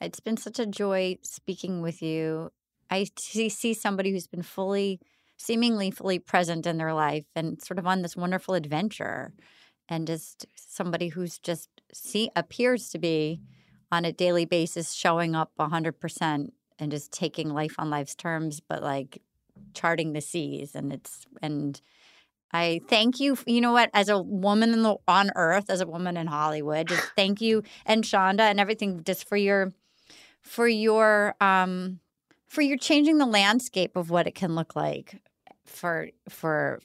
It's 0.00 0.20
been 0.20 0.36
such 0.36 0.58
a 0.58 0.66
joy 0.66 1.18
speaking 1.22 1.82
with 1.82 2.02
you. 2.02 2.50
I 2.90 3.06
see, 3.18 3.48
see 3.48 3.74
somebody 3.74 4.10
who's 4.10 4.26
been 4.26 4.42
fully, 4.42 5.00
seemingly 5.36 5.90
fully 5.90 6.18
present 6.18 6.66
in 6.66 6.78
their 6.78 6.94
life 6.94 7.26
and 7.36 7.62
sort 7.62 7.78
of 7.78 7.86
on 7.86 8.02
this 8.02 8.16
wonderful 8.16 8.54
adventure, 8.54 9.32
and 9.88 10.06
just 10.06 10.46
somebody 10.56 11.08
who's 11.08 11.38
just 11.38 11.68
see 11.92 12.30
appears 12.34 12.88
to 12.90 12.98
be 12.98 13.40
on 13.90 14.04
a 14.04 14.12
daily 14.12 14.46
basis 14.46 14.94
showing 14.94 15.34
up 15.34 15.52
100% 15.60 16.48
and 16.78 16.90
just 16.90 17.12
taking 17.12 17.50
life 17.50 17.74
on 17.78 17.90
life's 17.90 18.14
terms, 18.14 18.60
but 18.66 18.82
like 18.82 19.20
charting 19.74 20.12
the 20.12 20.20
seas 20.20 20.74
and 20.74 20.92
it's 20.92 21.26
and 21.40 21.80
I 22.52 22.80
thank 22.88 23.18
you. 23.18 23.38
You 23.46 23.60
know 23.62 23.72
what? 23.72 23.90
As 23.94 24.08
a 24.10 24.20
woman 24.20 24.72
in 24.74 24.82
the, 24.82 24.96
on 25.08 25.30
Earth, 25.36 25.70
as 25.70 25.80
a 25.80 25.86
woman 25.86 26.16
in 26.18 26.26
Hollywood, 26.26 26.88
just 26.88 27.10
thank 27.16 27.40
you 27.40 27.62
and 27.86 28.04
Shonda 28.04 28.40
and 28.40 28.60
everything 28.60 29.02
just 29.04 29.28
for 29.28 29.36
your 29.36 29.72
for 30.42 30.68
your 30.68 31.34
um 31.40 32.00
for 32.48 32.62
your 32.62 32.76
changing 32.76 33.18
the 33.18 33.26
landscape 33.26 33.96
of 33.96 34.10
what 34.10 34.26
it 34.26 34.34
can 34.34 34.54
look 34.54 34.76
like 34.76 35.22
for 35.64 36.08
for 36.28 36.80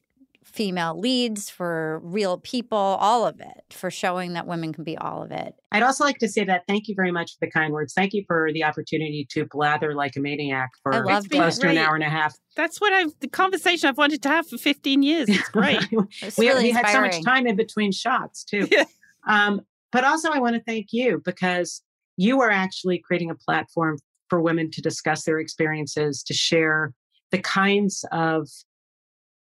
female 0.47 0.97
leads, 0.99 1.49
for 1.49 1.99
real 2.03 2.37
people, 2.39 2.77
all 2.77 3.27
of 3.27 3.39
it, 3.39 3.65
for 3.69 3.91
showing 3.91 4.33
that 4.33 4.47
women 4.47 4.73
can 4.73 4.83
be 4.83 4.97
all 4.97 5.21
of 5.21 5.31
it. 5.31 5.53
I'd 5.71 5.83
also 5.83 6.03
like 6.03 6.17
to 6.19 6.27
say 6.27 6.43
that 6.45 6.63
thank 6.67 6.87
you 6.87 6.95
very 6.95 7.11
much 7.11 7.33
for 7.33 7.45
the 7.45 7.51
kind 7.51 7.73
words. 7.73 7.93
Thank 7.93 8.13
you 8.13 8.23
for 8.27 8.51
the 8.53 8.63
opportunity 8.63 9.27
to 9.31 9.45
blather 9.45 9.93
like 9.93 10.15
a 10.15 10.19
maniac 10.19 10.71
for 10.81 11.03
close 11.03 11.57
to 11.59 11.69
an 11.69 11.77
hour 11.77 11.95
and 11.95 12.03
a 12.03 12.09
half. 12.09 12.35
That's 12.55 12.81
what 12.81 12.93
I've 12.93 13.13
the 13.19 13.27
conversation 13.27 13.89
I've 13.89 13.97
wanted 13.97 14.23
to 14.23 14.29
have 14.29 14.47
for 14.47 14.57
15 14.57 15.03
years. 15.03 15.29
It's 15.29 15.49
great. 15.49 15.85
it's 16.21 16.37
we, 16.37 16.47
really 16.47 16.63
we 16.63 16.71
had 16.71 16.87
so 16.87 17.01
much 17.01 17.23
time 17.23 17.45
in 17.45 17.55
between 17.55 17.91
shots 17.91 18.43
too. 18.43 18.67
Yeah. 18.77 18.85
Um, 19.27 19.61
but 19.91 20.03
also 20.03 20.31
I 20.31 20.39
want 20.39 20.55
to 20.55 20.61
thank 20.61 20.87
you 20.91 21.21
because 21.25 21.81
you 22.17 22.41
are 22.41 22.51
actually 22.51 22.99
creating 22.99 23.29
a 23.29 23.35
platform 23.35 23.97
for 24.29 24.41
women 24.41 24.71
to 24.71 24.81
discuss 24.81 25.23
their 25.23 25.39
experiences, 25.39 26.23
to 26.23 26.33
share 26.33 26.93
the 27.31 27.39
kinds 27.39 28.05
of 28.11 28.47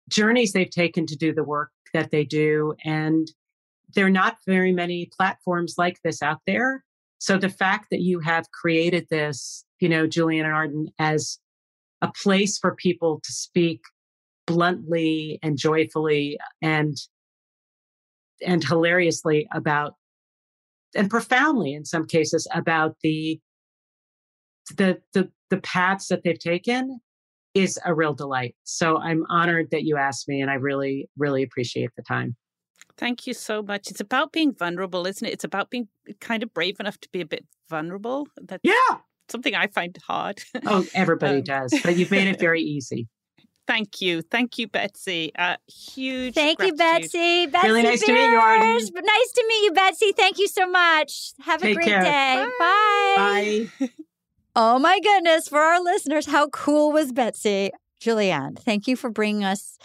journeys 0.08 0.52
they've 0.52 0.70
taken 0.70 1.06
to 1.06 1.16
do 1.16 1.32
the 1.32 1.44
work 1.44 1.70
that 1.94 2.10
they 2.10 2.24
do. 2.24 2.74
And 2.84 3.28
there 3.94 4.06
are 4.06 4.10
not 4.10 4.38
very 4.46 4.72
many 4.72 5.10
platforms 5.16 5.74
like 5.78 5.98
this 6.02 6.22
out 6.22 6.40
there. 6.46 6.84
So 7.18 7.36
the 7.36 7.48
fact 7.48 7.86
that 7.90 8.00
you 8.00 8.20
have 8.20 8.50
created 8.52 9.06
this, 9.10 9.64
you 9.80 9.88
know, 9.88 10.06
Julie 10.06 10.38
Anne 10.38 10.46
and 10.46 10.54
Arden, 10.54 10.88
as 10.98 11.38
a 12.02 12.12
place 12.22 12.58
for 12.58 12.74
people 12.74 13.20
to 13.24 13.32
speak 13.32 13.80
bluntly 14.46 15.38
and 15.42 15.58
joyfully 15.58 16.38
and 16.62 16.96
and 18.46 18.64
hilariously 18.64 19.48
about 19.52 19.94
and 20.94 21.10
profoundly 21.10 21.74
in 21.74 21.84
some 21.84 22.06
cases 22.06 22.46
about 22.54 22.96
the 23.02 23.40
the 24.76 25.00
the, 25.12 25.30
the 25.50 25.58
paths 25.58 26.08
that 26.08 26.22
they've 26.22 26.38
taken 26.38 27.00
is 27.58 27.78
a 27.84 27.94
real 27.94 28.14
delight. 28.14 28.54
So 28.64 28.98
I'm 28.98 29.24
honored 29.28 29.70
that 29.70 29.84
you 29.84 29.96
asked 29.96 30.28
me, 30.28 30.40
and 30.40 30.50
I 30.50 30.54
really, 30.54 31.08
really 31.16 31.42
appreciate 31.42 31.90
the 31.96 32.02
time. 32.02 32.36
Thank 32.96 33.26
you 33.26 33.34
so 33.34 33.62
much. 33.62 33.90
It's 33.90 34.00
about 34.00 34.32
being 34.32 34.54
vulnerable, 34.54 35.06
isn't 35.06 35.26
it? 35.26 35.32
It's 35.32 35.44
about 35.44 35.70
being 35.70 35.88
kind 36.20 36.42
of 36.42 36.52
brave 36.52 36.80
enough 36.80 36.98
to 37.00 37.08
be 37.12 37.20
a 37.20 37.26
bit 37.26 37.46
vulnerable. 37.68 38.26
That's 38.40 38.60
yeah. 38.64 38.98
Something 39.28 39.54
I 39.54 39.66
find 39.68 39.96
hard. 40.06 40.42
Oh, 40.66 40.86
everybody 40.94 41.38
um, 41.38 41.44
does, 41.44 41.74
but 41.84 41.96
you've 41.96 42.10
made 42.10 42.28
it 42.28 42.40
very 42.48 42.62
easy. 42.62 43.08
Thank 43.68 44.00
you. 44.00 44.22
Thank 44.22 44.58
you, 44.58 44.66
Betsy. 44.66 45.30
Uh, 45.38 45.56
huge. 45.68 46.34
Thank 46.34 46.62
you. 46.62 46.74
Betsy. 46.74 47.46
Betsy 47.46 47.68
Really 47.68 47.82
nice 47.82 48.00
to 48.00 48.12
meet 48.12 48.30
you, 48.30 48.38
Arden. 48.38 48.72
Nice 48.72 49.32
to 49.32 49.44
meet 49.46 49.64
you, 49.64 49.72
Betsy. 49.74 50.12
Thank 50.12 50.38
you 50.38 50.48
so 50.48 50.66
much. 50.66 51.32
Have 51.40 51.62
a 51.62 51.74
great 51.74 51.86
care. 51.86 52.02
day. 52.02 52.46
Bye. 52.58 53.68
Bye. 53.78 53.88
Oh 54.60 54.80
my 54.80 54.98
goodness. 54.98 55.46
For 55.46 55.60
our 55.60 55.80
listeners, 55.80 56.26
how 56.26 56.48
cool 56.48 56.90
was 56.90 57.12
Betsy? 57.12 57.70
Julie 58.00 58.32
Anne, 58.32 58.56
thank 58.56 58.88
you 58.88 58.96
for 58.96 59.08
bringing 59.08 59.44
us, 59.44 59.78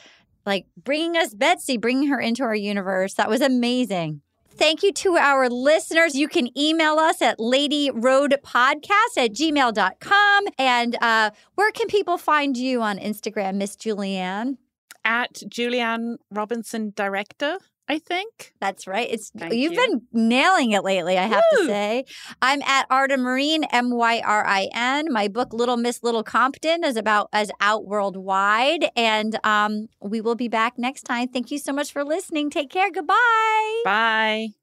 like, 0.47 0.65
bringing 0.83 1.15
us 1.15 1.35
Betsy, 1.35 1.77
bringing 1.77 2.09
her 2.09 2.19
into 2.19 2.41
our 2.41 2.55
universe. 2.55 3.13
That 3.13 3.29
was 3.29 3.41
amazing. 3.41 4.21
Thank 4.49 4.81
you 4.81 4.91
to 4.93 5.17
our 5.17 5.47
listeners. 5.47 6.15
You 6.15 6.27
can 6.27 6.49
email 6.57 6.97
us 6.97 7.21
at 7.21 7.37
ladyroadpodcast 7.37 9.15
at 9.15 9.33
gmail.com. 9.33 10.43
And 10.57 10.97
uh, 11.03 11.29
where 11.53 11.71
can 11.71 11.85
people 11.85 12.17
find 12.17 12.57
you 12.57 12.81
on 12.81 12.97
Instagram, 12.97 13.57
Miss 13.57 13.75
Julie 13.75 14.15
Anne? 14.15 14.57
At 15.05 15.43
Julie 15.47 15.81
Anne 15.81 16.17
Robinson 16.31 16.93
Director, 16.95 17.59
I 17.87 17.99
think. 17.99 18.53
That's 18.61 18.87
right. 18.87 19.07
It's 19.09 19.31
Thank 19.37 19.53
you've 19.53 19.73
you. 19.73 19.79
been 19.79 20.01
nailing 20.13 20.71
it 20.71 20.83
lately, 20.83 21.17
I 21.17 21.23
have 21.23 21.43
to 21.57 21.65
say. 21.65 22.05
I'm 22.41 22.61
at 22.61 22.87
Arden 22.89 23.19
Myrin, 23.19 23.65
M 23.71 23.91
Y 23.91 24.21
R 24.25 24.45
I 24.45 24.69
N. 24.73 25.11
My 25.11 25.27
book 25.27 25.53
Little 25.53 25.77
Miss 25.77 26.01
Little 26.01 26.23
Compton 26.23 26.83
is 26.83 26.95
about 26.95 27.27
as 27.33 27.51
out 27.59 27.85
worldwide, 27.85 28.89
and 28.95 29.37
um, 29.45 29.87
we 30.01 30.21
will 30.21 30.35
be 30.35 30.47
back 30.47 30.77
next 30.77 31.03
time. 31.03 31.27
Thank 31.27 31.51
you 31.51 31.59
so 31.59 31.73
much 31.73 31.91
for 31.91 32.03
listening. 32.05 32.49
Take 32.49 32.69
care. 32.69 32.89
Goodbye. 32.89 33.81
Bye. 33.83 34.62